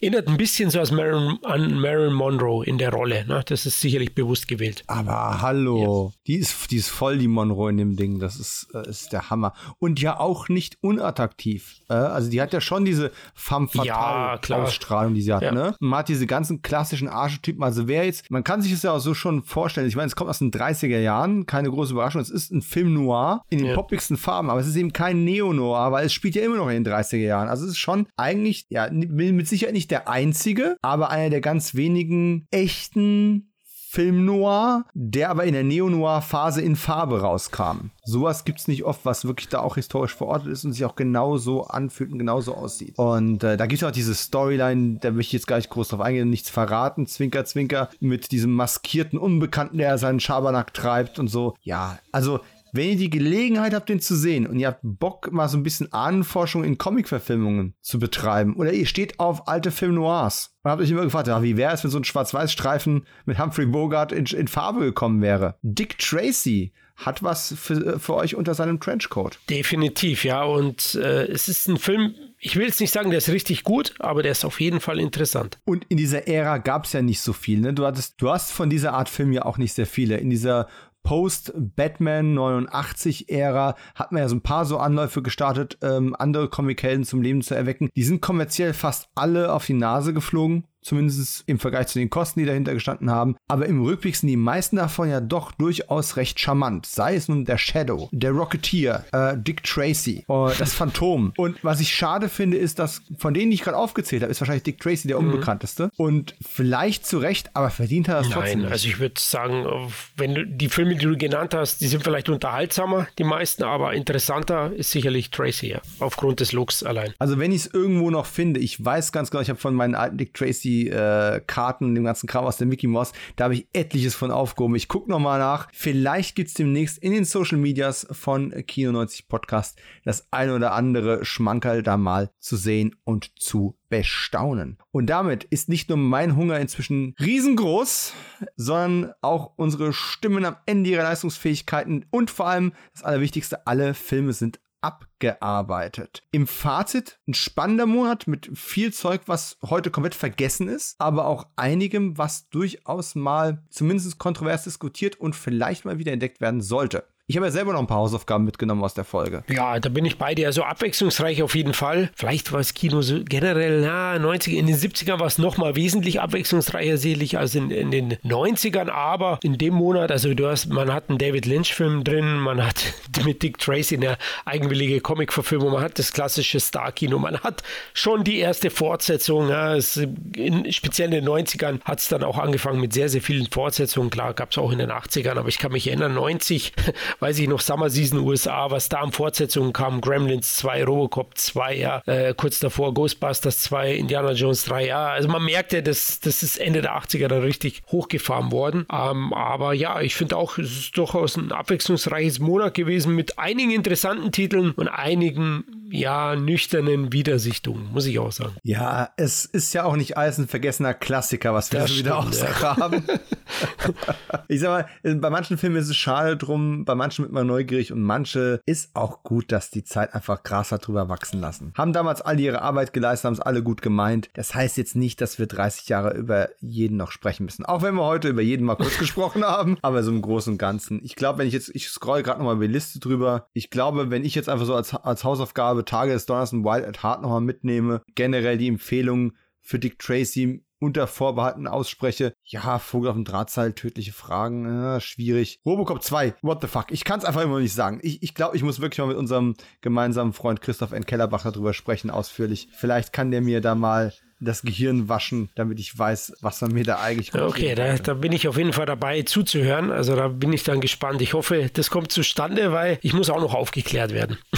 erinnert 0.00 0.28
ein 0.28 0.36
bisschen 0.36 0.70
so 0.70 0.78
Marilyn, 0.94 1.38
an 1.44 1.80
Marilyn 1.80 2.12
Monroe 2.12 2.64
in 2.64 2.78
der 2.78 2.92
Rolle. 2.92 3.24
Ne? 3.26 3.42
Das 3.46 3.66
ist 3.66 3.80
sicherlich 3.80 4.14
bewusst 4.14 4.48
gewählt. 4.48 4.84
Aber 4.86 5.40
hallo, 5.40 6.12
ja. 6.12 6.20
die, 6.26 6.36
ist, 6.36 6.70
die 6.70 6.76
ist 6.76 6.88
voll 6.88 7.18
die 7.18 7.28
Monroe 7.28 7.70
in 7.70 7.76
dem 7.78 7.96
Ding. 7.96 8.18
Das 8.18 8.36
ist, 8.36 8.68
äh, 8.74 8.88
ist 8.88 9.12
der 9.12 9.30
Hammer. 9.30 9.54
Und 9.78 10.00
ja 10.00 10.18
auch 10.18 10.48
nicht 10.48 10.78
unattraktiv. 10.80 11.80
Äh? 11.88 11.94
Also 11.94 12.30
die 12.30 12.40
hat 12.40 12.52
ja 12.52 12.60
schon 12.60 12.84
diese 12.84 13.12
femme 13.34 13.68
fatale 13.68 14.40
ja, 14.48 14.56
Ausstrahlung, 14.56 15.14
die 15.14 15.22
sie 15.22 15.32
hat. 15.32 15.52
Ne? 15.52 15.74
Man 15.80 16.00
hat 16.00 16.08
diese 16.08 16.26
ganzen 16.26 16.62
klassischen 16.62 17.08
Archetypen. 17.08 17.62
Also 17.62 17.88
wer 17.88 18.04
jetzt, 18.04 18.30
man 18.30 18.44
kann 18.44 18.62
sich 18.62 18.72
das 18.72 18.82
ja 18.82 18.92
auch 18.92 19.00
so 19.00 19.14
schon 19.14 19.42
vorstellen. 19.42 19.88
Ich 19.88 19.96
meine, 19.96 20.06
es 20.06 20.16
kommt 20.16 20.30
aus 20.30 20.38
den 20.38 20.50
30er 20.50 20.98
Jahren, 20.98 21.46
keine 21.46 21.70
große 21.70 21.92
Überraschung. 21.92 22.20
Es 22.20 22.30
ist 22.30 22.52
ein 22.52 22.62
Film 22.62 22.94
noir 22.94 23.42
in 23.50 23.58
den 23.58 23.68
ja. 23.68 23.74
Poppigsten 23.94 24.16
Farben, 24.16 24.50
aber 24.50 24.60
es 24.60 24.66
ist 24.66 24.76
eben 24.76 24.92
kein 24.92 25.24
Neo-Noir, 25.24 25.92
weil 25.92 26.06
es 26.06 26.12
spielt 26.12 26.34
ja 26.34 26.42
immer 26.42 26.56
noch 26.56 26.68
in 26.68 26.82
den 26.82 26.92
30er 26.92 27.16
Jahren. 27.16 27.48
Also 27.48 27.64
es 27.64 27.72
ist 27.72 27.78
schon 27.78 28.06
eigentlich, 28.16 28.66
ja, 28.68 28.88
mit 28.90 29.46
Sicherheit 29.46 29.74
nicht 29.74 29.90
der 29.90 30.08
einzige, 30.08 30.76
aber 30.82 31.10
einer 31.10 31.30
der 31.30 31.40
ganz 31.40 31.74
wenigen 31.74 32.46
echten 32.50 33.50
Film 33.94 34.24
Noir, 34.24 34.86
der 34.94 35.30
aber 35.30 35.44
in 35.44 35.52
der 35.52 35.62
Neo-Noir-Phase 35.62 36.60
in 36.60 36.74
Farbe 36.74 37.20
rauskam. 37.20 37.90
Sowas 38.02 38.44
gibt 38.44 38.58
es 38.58 38.66
nicht 38.66 38.82
oft, 38.82 39.04
was 39.04 39.24
wirklich 39.24 39.48
da 39.48 39.60
auch 39.60 39.76
historisch 39.76 40.16
verortet 40.16 40.48
ist 40.48 40.64
und 40.64 40.72
sich 40.72 40.84
auch 40.84 40.96
genauso 40.96 41.68
anfühlt 41.68 42.10
und 42.10 42.18
genauso 42.18 42.56
aussieht. 42.56 42.98
Und 42.98 43.44
äh, 43.44 43.56
da 43.56 43.66
gibt 43.66 43.80
es 43.80 43.88
auch 43.88 43.92
diese 43.92 44.16
Storyline, 44.16 44.98
da 45.00 45.12
möchte 45.12 45.28
ich 45.28 45.32
jetzt 45.34 45.46
gar 45.46 45.58
nicht 45.58 45.70
groß 45.70 45.90
drauf 45.90 46.00
eingehen, 46.00 46.28
nichts 46.28 46.50
verraten, 46.50 47.06
Zwinker, 47.06 47.44
Zwinker, 47.44 47.88
mit 48.00 48.32
diesem 48.32 48.52
maskierten 48.52 49.16
Unbekannten, 49.16 49.78
der 49.78 49.96
seinen 49.96 50.18
Schabernack 50.18 50.74
treibt 50.74 51.20
und 51.20 51.28
so. 51.28 51.54
Ja, 51.62 52.00
also 52.10 52.40
wenn 52.74 52.90
ihr 52.90 52.96
die 52.96 53.10
Gelegenheit 53.10 53.72
habt, 53.72 53.88
den 53.88 54.00
zu 54.00 54.16
sehen 54.16 54.46
und 54.46 54.58
ihr 54.58 54.66
habt 54.66 54.80
Bock, 54.82 55.32
mal 55.32 55.48
so 55.48 55.56
ein 55.56 55.62
bisschen 55.62 55.92
Ahnenforschung 55.92 56.64
in 56.64 56.76
Comic-Verfilmungen 56.76 57.74
zu 57.80 58.00
betreiben 58.00 58.56
oder 58.56 58.72
ihr 58.72 58.86
steht 58.86 59.20
auf 59.20 59.46
alte 59.46 59.70
Film 59.70 59.94
Noirs 59.94 60.56
und 60.62 60.70
habt 60.70 60.82
euch 60.82 60.90
immer 60.90 61.04
gefragt, 61.04 61.28
ja, 61.28 61.42
wie 61.42 61.56
wäre 61.56 61.72
es, 61.72 61.84
wenn 61.84 61.90
so 61.90 61.98
ein 61.98 62.04
Schwarz-Weiß-Streifen 62.04 63.06
mit 63.26 63.38
Humphrey 63.38 63.66
Bogart 63.66 64.10
in, 64.10 64.26
in 64.26 64.48
Farbe 64.48 64.80
gekommen 64.80 65.22
wäre? 65.22 65.56
Dick 65.62 65.98
Tracy 65.98 66.72
hat 66.96 67.22
was 67.22 67.54
für, 67.56 67.98
für 67.98 68.14
euch 68.14 68.34
unter 68.34 68.54
seinem 68.54 68.80
Trenchcoat. 68.80 69.38
Definitiv, 69.50 70.24
ja. 70.24 70.44
Und 70.44 70.94
äh, 70.94 71.26
es 71.26 71.48
ist 71.48 71.68
ein 71.68 71.76
Film, 71.76 72.14
ich 72.38 72.56
will 72.56 72.66
jetzt 72.66 72.80
nicht 72.80 72.92
sagen, 72.92 73.10
der 73.10 73.18
ist 73.18 73.28
richtig 73.28 73.64
gut, 73.64 73.94
aber 73.98 74.22
der 74.22 74.32
ist 74.32 74.44
auf 74.44 74.60
jeden 74.60 74.80
Fall 74.80 75.00
interessant. 75.00 75.58
Und 75.64 75.84
in 75.88 75.96
dieser 75.96 76.28
Ära 76.28 76.58
gab 76.58 76.84
es 76.84 76.92
ja 76.92 77.02
nicht 77.02 77.20
so 77.20 77.32
viel. 77.32 77.60
Ne? 77.60 77.72
Du, 77.72 77.84
hattest, 77.84 78.14
du 78.18 78.30
hast 78.30 78.52
von 78.52 78.70
dieser 78.70 78.92
Art 78.92 79.08
Film 79.08 79.32
ja 79.32 79.44
auch 79.44 79.58
nicht 79.58 79.74
sehr 79.74 79.86
viele. 79.86 80.18
In 80.18 80.30
dieser 80.30 80.68
Post-Batman 81.04 82.36
89-Ära 82.36 83.76
hat 83.94 84.10
man 84.10 84.22
ja 84.22 84.28
so 84.28 84.34
ein 84.34 84.42
paar 84.42 84.64
so 84.64 84.78
Anläufe 84.78 85.22
gestartet, 85.22 85.78
ähm, 85.82 86.16
andere 86.18 86.48
Comic-Helden 86.48 87.04
zum 87.04 87.22
Leben 87.22 87.42
zu 87.42 87.54
erwecken. 87.54 87.90
Die 87.94 88.02
sind 88.02 88.20
kommerziell 88.20 88.74
fast 88.74 89.08
alle 89.14 89.52
auf 89.52 89.66
die 89.66 89.74
Nase 89.74 90.12
geflogen 90.12 90.64
zumindest 90.84 91.42
im 91.46 91.58
Vergleich 91.58 91.88
zu 91.88 91.98
den 91.98 92.10
Kosten, 92.10 92.40
die 92.40 92.46
dahinter 92.46 92.74
gestanden 92.74 93.10
haben. 93.10 93.36
Aber 93.48 93.66
im 93.66 93.82
Rückblick 93.82 94.14
sind 94.14 94.28
die 94.28 94.36
meisten 94.36 94.76
davon 94.76 95.08
ja 95.08 95.20
doch 95.20 95.52
durchaus 95.52 96.16
recht 96.16 96.38
charmant. 96.38 96.86
Sei 96.86 97.16
es 97.16 97.28
nun 97.28 97.44
der 97.44 97.58
Shadow, 97.58 98.08
der 98.12 98.32
Rocketeer, 98.32 99.04
äh, 99.12 99.36
Dick 99.36 99.64
Tracy, 99.64 100.24
äh, 100.28 100.50
das 100.58 100.74
Phantom. 100.74 101.32
Und 101.36 101.62
was 101.64 101.80
ich 101.80 101.92
schade 101.92 102.28
finde, 102.28 102.58
ist, 102.58 102.78
dass 102.78 103.02
von 103.18 103.34
denen, 103.34 103.50
die 103.50 103.54
ich 103.54 103.62
gerade 103.62 103.76
aufgezählt 103.76 104.22
habe, 104.22 104.30
ist 104.30 104.40
wahrscheinlich 104.40 104.64
Dick 104.64 104.78
Tracy 104.78 105.08
der 105.08 105.18
mhm. 105.18 105.30
unbekannteste. 105.30 105.90
Und 105.96 106.34
vielleicht 106.42 107.06
zu 107.06 107.18
Recht, 107.18 107.50
aber 107.54 107.70
verdient 107.70 108.08
er 108.08 108.16
das 108.16 108.28
Nein, 108.28 108.38
trotzdem. 108.38 108.60
Nein, 108.62 108.72
also 108.72 108.86
ich 108.86 108.98
würde 108.98 109.18
sagen, 109.18 109.90
wenn 110.16 110.34
du 110.34 110.46
die 110.46 110.68
Filme, 110.68 110.96
die 110.96 111.06
du 111.06 111.16
genannt 111.16 111.54
hast, 111.54 111.80
die 111.80 111.86
sind 111.86 112.04
vielleicht 112.04 112.28
unterhaltsamer, 112.28 113.08
die 113.18 113.24
meisten, 113.24 113.62
aber 113.62 113.94
interessanter 113.94 114.72
ist 114.72 114.90
sicherlich 114.90 115.30
Tracy, 115.30 115.68
ja. 115.68 115.80
Aufgrund 116.00 116.40
des 116.40 116.52
Looks 116.52 116.82
allein. 116.82 117.14
Also 117.18 117.38
wenn 117.38 117.52
ich 117.52 117.62
es 117.62 117.74
irgendwo 117.74 118.10
noch 118.10 118.26
finde, 118.26 118.60
ich 118.60 118.84
weiß 118.84 119.12
ganz 119.12 119.30
genau, 119.30 119.40
ich 119.40 119.48
habe 119.48 119.58
von 119.58 119.74
meinen 119.74 119.94
alten 119.94 120.18
Dick 120.18 120.34
Tracy 120.34 120.73
äh, 120.82 121.40
Karten, 121.46 121.94
dem 121.94 122.04
ganzen 122.04 122.26
Kram 122.26 122.44
aus 122.44 122.56
der 122.56 122.66
Mickey 122.66 122.86
Mouse. 122.86 123.12
Da 123.36 123.44
habe 123.44 123.54
ich 123.54 123.68
etliches 123.72 124.14
von 124.14 124.30
aufgehoben. 124.30 124.76
Ich 124.76 124.88
gucke 124.88 125.10
nochmal 125.10 125.38
nach. 125.38 125.68
Vielleicht 125.72 126.34
gibt 126.34 126.48
es 126.48 126.54
demnächst 126.54 126.98
in 126.98 127.12
den 127.12 127.24
Social 127.24 127.58
Medias 127.58 128.06
von 128.10 128.50
Kino 128.66 128.92
90 128.92 129.28
Podcast 129.28 129.78
das 130.04 130.26
ein 130.30 130.50
oder 130.50 130.72
andere 130.72 131.24
Schmankerl 131.24 131.82
da 131.82 131.96
mal 131.96 132.30
zu 132.38 132.56
sehen 132.56 132.96
und 133.04 133.32
zu 133.38 133.76
bestaunen. 133.88 134.78
Und 134.90 135.06
damit 135.06 135.44
ist 135.44 135.68
nicht 135.68 135.88
nur 135.88 135.98
mein 135.98 136.34
Hunger 136.36 136.58
inzwischen 136.58 137.14
riesengroß, 137.20 138.12
sondern 138.56 139.12
auch 139.20 139.52
unsere 139.56 139.92
Stimmen 139.92 140.44
am 140.44 140.56
Ende 140.66 140.90
ihrer 140.90 141.04
Leistungsfähigkeiten 141.04 142.04
und 142.10 142.30
vor 142.30 142.48
allem 142.48 142.72
das 142.92 143.04
Allerwichtigste, 143.04 143.66
alle 143.66 143.94
Filme 143.94 144.32
sind 144.32 144.58
abgearbeitet. 144.84 146.22
Im 146.30 146.46
Fazit 146.46 147.18
ein 147.26 147.32
spannender 147.32 147.86
Monat 147.86 148.26
mit 148.26 148.50
viel 148.54 148.92
Zeug, 148.92 149.22
was 149.26 149.56
heute 149.62 149.90
komplett 149.90 150.14
vergessen 150.14 150.68
ist, 150.68 150.96
aber 150.98 151.26
auch 151.26 151.46
einigem, 151.56 152.18
was 152.18 152.50
durchaus 152.50 153.14
mal 153.14 153.64
zumindest 153.70 154.18
kontrovers 154.18 154.64
diskutiert 154.64 155.18
und 155.18 155.34
vielleicht 155.34 155.86
mal 155.86 155.98
wieder 155.98 156.12
entdeckt 156.12 156.42
werden 156.42 156.60
sollte. 156.60 157.04
Ich 157.26 157.36
habe 157.36 157.46
ja 157.46 157.52
selber 157.52 157.72
noch 157.72 157.80
ein 157.80 157.86
paar 157.86 158.00
Hausaufgaben 158.00 158.44
mitgenommen 158.44 158.84
aus 158.84 158.92
der 158.92 159.04
Folge. 159.04 159.44
Ja, 159.48 159.80
da 159.80 159.88
bin 159.88 160.04
ich 160.04 160.18
bei 160.18 160.34
dir. 160.34 160.46
Also 160.46 160.62
abwechslungsreich 160.62 161.42
auf 161.42 161.54
jeden 161.54 161.72
Fall. 161.72 162.10
Vielleicht 162.14 162.52
war 162.52 162.58
das 162.58 162.74
Kino 162.74 163.00
so 163.00 163.24
generell, 163.24 163.80
na, 163.80 164.18
90 164.18 164.52
in 164.52 164.66
den 164.66 164.76
70ern 164.76 165.20
war 165.20 165.26
es 165.26 165.38
nochmal 165.38 165.74
wesentlich 165.74 166.20
abwechslungsreicher 166.20 166.98
sicherlich 166.98 167.38
als 167.38 167.54
in, 167.54 167.70
in, 167.70 167.90
den 167.90 168.16
90ern, 168.16 168.90
aber 168.90 169.38
in 169.42 169.56
dem 169.56 169.72
Monat, 169.72 170.12
also 170.12 170.34
du 170.34 170.46
hast, 170.46 170.66
man 170.66 170.92
hat 170.92 171.08
einen 171.08 171.16
David 171.16 171.46
Lynch-Film 171.46 172.04
drin, 172.04 172.36
man 172.36 172.62
hat 172.62 172.92
mit 173.24 173.42
Dick 173.42 173.56
Tracy 173.56 173.96
eine 173.96 174.18
eigenwillige 174.44 175.00
Comic-Verfilmung, 175.00 175.72
man 175.72 175.82
hat 175.82 175.98
das 175.98 176.12
klassische 176.12 176.60
Star-Kino, 176.60 177.18
man 177.18 177.40
hat 177.40 177.62
schon 177.94 178.24
die 178.24 178.36
erste 178.36 178.68
Fortsetzung. 178.68 179.48
Ja, 179.48 179.74
es, 179.74 179.96
in, 179.96 180.70
speziell 180.70 181.14
in 181.14 181.24
den 181.24 181.28
90ern 181.28 181.80
hat 181.86 182.00
es 182.00 182.08
dann 182.08 182.22
auch 182.22 182.36
angefangen 182.36 182.82
mit 182.82 182.92
sehr, 182.92 183.08
sehr 183.08 183.22
vielen 183.22 183.46
Fortsetzungen. 183.50 184.10
Klar, 184.10 184.34
gab 184.34 184.50
es 184.50 184.58
auch 184.58 184.72
in 184.72 184.78
den 184.78 184.90
80ern, 184.90 185.38
aber 185.38 185.48
ich 185.48 185.58
kann 185.58 185.72
mich 185.72 185.88
erinnern, 185.88 186.12
90 186.12 186.74
weiß 187.20 187.38
ich 187.38 187.48
noch, 187.48 187.60
Summer 187.60 187.90
Season 187.90 188.20
USA, 188.20 188.70
was 188.70 188.88
da 188.88 189.00
an 189.00 189.12
Fortsetzungen 189.12 189.72
kam, 189.72 190.00
Gremlins 190.00 190.56
2, 190.56 190.84
Robocop 190.84 191.36
2, 191.36 191.76
ja, 191.76 192.02
äh, 192.06 192.34
kurz 192.34 192.60
davor 192.60 192.94
Ghostbusters 192.94 193.60
2, 193.60 193.94
Indiana 193.94 194.32
Jones 194.32 194.64
3, 194.64 194.86
ja, 194.86 195.08
also 195.08 195.28
man 195.28 195.44
merkte, 195.44 195.82
dass 195.82 196.20
das 196.20 196.42
ist 196.42 196.58
Ende 196.58 196.82
der 196.82 196.96
80er 196.96 197.28
da 197.28 197.38
richtig 197.38 197.82
hochgefahren 197.90 198.52
worden, 198.52 198.86
ähm, 198.92 199.32
aber 199.32 199.72
ja, 199.72 200.00
ich 200.00 200.14
finde 200.14 200.36
auch, 200.36 200.58
es 200.58 200.70
ist 200.70 200.96
durchaus 200.96 201.36
ein 201.36 201.52
abwechslungsreiches 201.52 202.38
Monat 202.38 202.74
gewesen 202.74 203.14
mit 203.14 203.38
einigen 203.38 203.70
interessanten 203.70 204.32
Titeln 204.32 204.72
und 204.72 204.88
einigen, 204.88 205.64
ja, 205.90 206.36
nüchternen 206.36 207.12
Wiedersichtungen, 207.12 207.92
muss 207.92 208.06
ich 208.06 208.18
auch 208.18 208.32
sagen. 208.32 208.56
Ja, 208.62 209.10
es 209.16 209.44
ist 209.44 209.72
ja 209.74 209.84
auch 209.84 209.96
nicht 209.96 210.16
alles 210.16 210.38
ein 210.38 210.48
vergessener 210.48 210.94
Klassiker, 210.94 211.54
was 211.54 211.72
wir 211.72 211.80
das 211.80 211.96
wieder 211.96 212.18
ausgraben. 212.18 213.04
Ja. 213.06 213.14
ich 214.48 214.60
sag 214.60 214.88
mal, 215.02 215.16
bei 215.16 215.30
manchen 215.30 215.58
Filmen 215.58 215.76
ist 215.76 215.88
es 215.88 215.96
schade 215.96 216.36
drum, 216.36 216.84
bei 216.84 216.94
manchen 216.94 217.24
wird 217.24 217.32
man 217.32 217.46
neugierig 217.46 217.92
und 217.92 218.02
manche 218.02 218.60
ist 218.66 218.94
auch 218.94 219.22
gut, 219.22 219.52
dass 219.52 219.70
die 219.70 219.84
Zeit 219.84 220.14
einfach 220.14 220.42
Gras 220.42 220.72
hat 220.72 220.86
drüber 220.86 221.08
wachsen 221.08 221.40
lassen. 221.40 221.72
Haben 221.76 221.92
damals 221.92 222.20
alle 222.20 222.40
ihre 222.40 222.62
Arbeit 222.62 222.92
geleistet, 222.92 223.26
haben 223.26 223.34
es 223.34 223.40
alle 223.40 223.62
gut 223.62 223.82
gemeint. 223.82 224.30
Das 224.34 224.54
heißt 224.54 224.76
jetzt 224.76 224.96
nicht, 224.96 225.20
dass 225.20 225.38
wir 225.38 225.46
30 225.46 225.88
Jahre 225.88 226.14
über 226.14 226.48
jeden 226.60 226.96
noch 226.96 227.10
sprechen 227.10 227.44
müssen. 227.44 227.64
Auch 227.64 227.82
wenn 227.82 227.94
wir 227.94 228.04
heute 228.04 228.28
über 228.28 228.42
jeden 228.42 228.64
mal 228.64 228.76
kurz 228.76 228.98
gesprochen 228.98 229.44
haben, 229.44 229.76
aber 229.82 230.02
so 230.02 230.10
im 230.10 230.22
Großen 230.22 230.52
und 230.52 230.58
Ganzen. 230.58 231.00
Ich 231.04 231.16
glaube, 231.16 231.38
wenn 231.38 231.48
ich 231.48 231.54
jetzt, 231.54 231.74
ich 231.74 231.88
scroll 231.88 232.22
gerade 232.22 232.38
nochmal 232.38 232.56
über 232.56 232.66
die 232.66 232.72
Liste 232.72 232.98
drüber. 233.00 233.48
Ich 233.52 233.70
glaube, 233.70 234.10
wenn 234.10 234.24
ich 234.24 234.34
jetzt 234.34 234.48
einfach 234.48 234.66
so 234.66 234.74
als, 234.74 234.94
als 234.94 235.24
Hausaufgabe 235.24 235.84
Tage 235.84 236.12
des 236.12 236.26
Donners 236.26 236.52
und 236.52 236.64
Wild 236.64 236.84
at 236.84 237.02
Heart 237.02 237.22
nochmal 237.22 237.40
mitnehme, 237.40 238.02
generell 238.14 238.58
die 238.58 238.68
Empfehlung 238.68 239.32
für 239.60 239.78
Dick 239.78 239.98
Tracy 239.98 240.64
unter 240.84 241.06
Vorbehalten 241.06 241.66
ausspreche. 241.66 242.34
Ja, 242.44 242.78
Vogel 242.78 243.08
auf 243.08 243.16
dem 243.16 243.24
Drahtseil, 243.24 243.72
tödliche 243.72 244.12
Fragen, 244.12 244.66
äh, 244.66 245.00
schwierig. 245.00 245.60
Robocop 245.64 246.02
2, 246.02 246.34
what 246.42 246.60
the 246.60 246.68
fuck? 246.68 246.86
Ich 246.90 247.04
kann 247.04 247.18
es 247.18 247.24
einfach 247.24 247.42
immer 247.42 247.58
nicht 247.58 247.74
sagen. 247.74 248.00
Ich, 248.02 248.22
ich 248.22 248.34
glaube, 248.34 248.56
ich 248.56 248.62
muss 248.62 248.80
wirklich 248.80 248.98
mal 248.98 249.06
mit 249.06 249.16
unserem 249.16 249.54
gemeinsamen 249.80 250.32
Freund 250.32 250.60
Christoph 250.60 250.92
N. 250.92 251.06
Kellerbach 251.06 251.42
darüber 251.42 251.72
sprechen, 251.72 252.10
ausführlich. 252.10 252.68
Vielleicht 252.72 253.12
kann 253.12 253.30
der 253.30 253.40
mir 253.40 253.60
da 253.60 253.74
mal 253.74 254.12
das 254.40 254.62
Gehirn 254.62 255.08
waschen, 255.08 255.48
damit 255.54 255.80
ich 255.80 255.98
weiß, 255.98 256.34
was 256.40 256.60
man 256.60 256.72
mir 256.72 256.84
da 256.84 257.00
eigentlich 257.00 257.34
Okay, 257.34 257.74
da, 257.74 257.96
da, 257.96 258.14
bin 258.14 258.32
ich 258.32 258.46
auf 258.46 258.58
jeden 258.58 258.74
Fall 258.74 258.84
dabei 258.84 259.22
zuzuhören. 259.22 259.90
Also 259.90 260.14
da 260.14 260.28
bin 260.28 260.52
ich 260.52 260.64
dann 260.64 260.80
gespannt. 260.80 261.22
Ich 261.22 261.32
hoffe, 261.32 261.70
das 261.72 261.88
kommt 261.88 262.12
zustande, 262.12 262.72
weil 262.72 262.98
ich 263.00 263.14
muss 263.14 263.30
auch 263.30 263.40
noch 263.40 263.54
aufgeklärt 263.54 264.12
werden. 264.12 264.38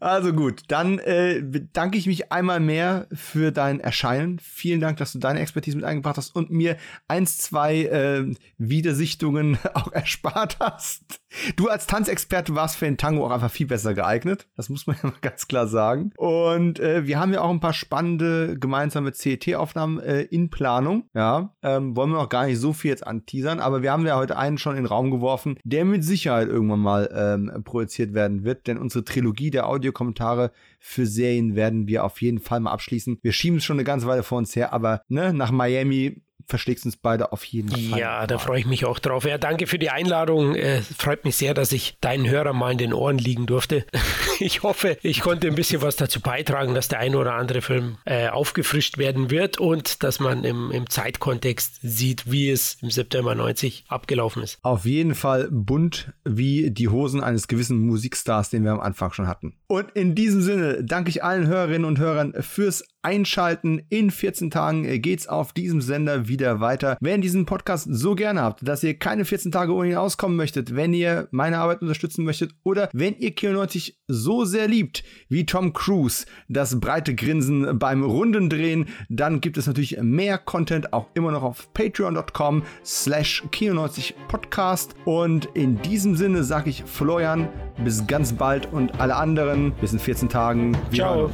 Also 0.00 0.32
gut, 0.32 0.62
dann 0.68 0.98
äh, 0.98 1.42
bedanke 1.42 1.98
ich 1.98 2.06
mich 2.06 2.32
einmal 2.32 2.60
mehr 2.60 3.06
für 3.12 3.52
dein 3.52 3.80
Erscheinen. 3.80 4.38
Vielen 4.38 4.80
Dank, 4.80 4.98
dass 4.98 5.12
du 5.12 5.18
deine 5.18 5.40
Expertise 5.40 5.76
mit 5.76 5.84
eingebracht 5.84 6.16
hast 6.16 6.34
und 6.34 6.50
mir 6.50 6.76
eins, 7.08 7.38
zwei 7.38 7.82
äh, 7.84 8.34
Wiedersichtungen 8.58 9.58
auch 9.74 9.92
erspart 9.92 10.58
hast. 10.60 11.20
Du 11.56 11.68
als 11.68 11.86
Tanzexperte 11.86 12.54
warst 12.54 12.76
für 12.76 12.86
den 12.86 12.96
Tango 12.96 13.26
auch 13.26 13.30
einfach 13.30 13.50
viel 13.50 13.66
besser 13.66 13.94
geeignet. 13.94 14.48
Das 14.56 14.68
muss 14.68 14.86
man 14.86 14.96
ja 15.02 15.10
mal 15.10 15.18
ganz 15.20 15.48
klar 15.48 15.66
sagen. 15.66 16.12
Und 16.16 16.80
äh, 16.80 17.06
wir 17.06 17.20
haben 17.20 17.32
ja 17.32 17.42
auch 17.42 17.50
ein 17.50 17.60
paar 17.60 17.72
spannende 17.72 18.58
gemeinsame 18.58 19.12
CET-Aufnahmen 19.12 20.00
äh, 20.00 20.22
in 20.22 20.50
Planung. 20.50 21.08
Ja, 21.14 21.54
ähm, 21.62 21.96
wollen 21.96 22.10
wir 22.10 22.18
noch 22.18 22.28
gar 22.28 22.46
nicht 22.46 22.58
so 22.58 22.72
viel 22.72 22.90
jetzt 22.90 23.06
anteasern, 23.06 23.60
aber 23.60 23.82
wir 23.82 23.92
haben 23.92 24.06
ja 24.06 24.16
heute 24.16 24.36
einen 24.36 24.58
schon 24.58 24.76
in 24.76 24.84
den 24.84 24.86
Raum 24.86 25.10
geworfen, 25.10 25.58
der 25.64 25.84
mit 25.84 26.04
Sicherheit 26.04 26.48
irgendwann 26.48 26.80
mal 26.80 27.10
ähm, 27.14 27.62
produziert 27.64 28.14
werden 28.14 28.44
wird, 28.44 28.66
denn 28.66 28.78
unsere 28.78 29.04
Trilogie 29.04 29.25
Trilogie 29.26 29.50
der 29.50 29.66
Audiokommentare 29.66 30.52
für 30.78 31.04
Serien 31.04 31.56
werden 31.56 31.88
wir 31.88 32.04
auf 32.04 32.22
jeden 32.22 32.38
Fall 32.38 32.60
mal 32.60 32.70
abschließen. 32.70 33.18
Wir 33.22 33.32
schieben 33.32 33.58
es 33.58 33.64
schon 33.64 33.76
eine 33.76 33.84
ganze 33.84 34.06
Weile 34.06 34.22
vor 34.22 34.38
uns 34.38 34.54
her, 34.54 34.72
aber 34.72 35.02
ne, 35.08 35.32
nach 35.32 35.50
Miami 35.50 36.22
verschlägst 36.46 36.84
uns 36.84 36.96
beide 36.96 37.32
auf 37.32 37.44
jeden 37.44 37.70
Fall. 37.70 37.98
Ja, 37.98 38.26
da 38.26 38.38
freue 38.38 38.60
ich 38.60 38.66
mich 38.66 38.84
auch 38.84 38.98
drauf. 38.98 39.24
Ja, 39.24 39.38
danke 39.38 39.66
für 39.66 39.78
die 39.78 39.90
Einladung. 39.90 40.54
Äh, 40.54 40.80
freut 40.82 41.24
mich 41.24 41.36
sehr, 41.36 41.54
dass 41.54 41.72
ich 41.72 41.96
deinen 42.00 42.28
Hörer 42.28 42.52
mal 42.52 42.72
in 42.72 42.78
den 42.78 42.92
Ohren 42.92 43.18
liegen 43.18 43.46
durfte. 43.46 43.84
ich 44.38 44.62
hoffe, 44.62 44.98
ich 45.02 45.20
konnte 45.20 45.48
ein 45.48 45.54
bisschen 45.54 45.82
was 45.82 45.96
dazu 45.96 46.20
beitragen, 46.20 46.74
dass 46.74 46.88
der 46.88 47.00
eine 47.00 47.18
oder 47.18 47.34
andere 47.34 47.62
Film 47.62 47.98
äh, 48.04 48.28
aufgefrischt 48.28 48.98
werden 48.98 49.30
wird 49.30 49.58
und 49.58 50.02
dass 50.02 50.20
man 50.20 50.44
im, 50.44 50.70
im 50.70 50.88
Zeitkontext 50.88 51.80
sieht, 51.82 52.30
wie 52.30 52.50
es 52.50 52.78
im 52.82 52.90
September 52.90 53.34
90 53.34 53.84
abgelaufen 53.88 54.42
ist. 54.42 54.58
Auf 54.62 54.84
jeden 54.84 55.14
Fall 55.14 55.48
bunt 55.50 56.12
wie 56.24 56.70
die 56.70 56.88
Hosen 56.88 57.22
eines 57.22 57.48
gewissen 57.48 57.78
Musikstars, 57.86 58.50
den 58.50 58.64
wir 58.64 58.72
am 58.72 58.80
Anfang 58.80 59.12
schon 59.12 59.26
hatten. 59.26 59.54
Und 59.66 59.90
in 59.92 60.14
diesem 60.14 60.42
Sinne 60.42 60.84
danke 60.84 61.10
ich 61.10 61.24
allen 61.24 61.46
Hörerinnen 61.46 61.84
und 61.84 61.98
Hörern 61.98 62.34
fürs 62.40 62.84
Einschalten. 63.02 63.82
In 63.88 64.10
14 64.10 64.50
Tagen 64.50 65.00
geht's 65.00 65.28
auf 65.28 65.52
diesem 65.52 65.80
Sender 65.80 66.28
wieder 66.38 66.60
weiter. 66.60 66.98
Wenn 67.00 67.20
ihr 67.20 67.22
diesen 67.22 67.46
Podcast 67.46 67.88
so 67.90 68.14
gerne 68.14 68.42
habt, 68.42 68.66
dass 68.66 68.82
ihr 68.82 68.98
keine 68.98 69.24
14 69.24 69.50
Tage 69.50 69.72
ohne 69.72 69.90
ihn 69.90 69.96
auskommen 69.96 70.36
möchtet, 70.36 70.76
wenn 70.76 70.92
ihr 70.92 71.28
meine 71.30 71.58
Arbeit 71.58 71.80
unterstützen 71.80 72.24
möchtet 72.24 72.52
oder 72.62 72.90
wenn 72.92 73.16
ihr 73.16 73.34
Kino 73.34 73.54
90 73.54 73.98
so 74.06 74.44
sehr 74.44 74.68
liebt 74.68 75.02
wie 75.28 75.46
Tom 75.46 75.72
Cruise, 75.72 76.26
das 76.48 76.78
breite 76.78 77.14
Grinsen 77.14 77.78
beim 77.78 78.04
Rundendrehen, 78.04 78.86
dann 79.08 79.40
gibt 79.40 79.56
es 79.56 79.66
natürlich 79.66 79.98
mehr 80.02 80.36
Content 80.36 80.92
auch 80.92 81.06
immer 81.14 81.32
noch 81.32 81.42
auf 81.42 81.72
patreon.com 81.72 82.62
slash 82.84 83.42
Kino 83.50 83.74
90 83.74 84.14
Podcast. 84.28 84.94
Und 85.06 85.46
in 85.54 85.80
diesem 85.80 86.16
Sinne 86.16 86.44
sage 86.44 86.68
ich 86.68 86.84
Florian, 86.84 87.48
bis 87.82 88.06
ganz 88.06 88.34
bald 88.34 88.72
und 88.72 89.00
alle 89.00 89.16
anderen 89.16 89.72
bis 89.80 89.92
in 89.92 89.98
14 89.98 90.28
Tagen. 90.28 90.76
Wir 90.90 91.04
Ciao. 91.04 91.30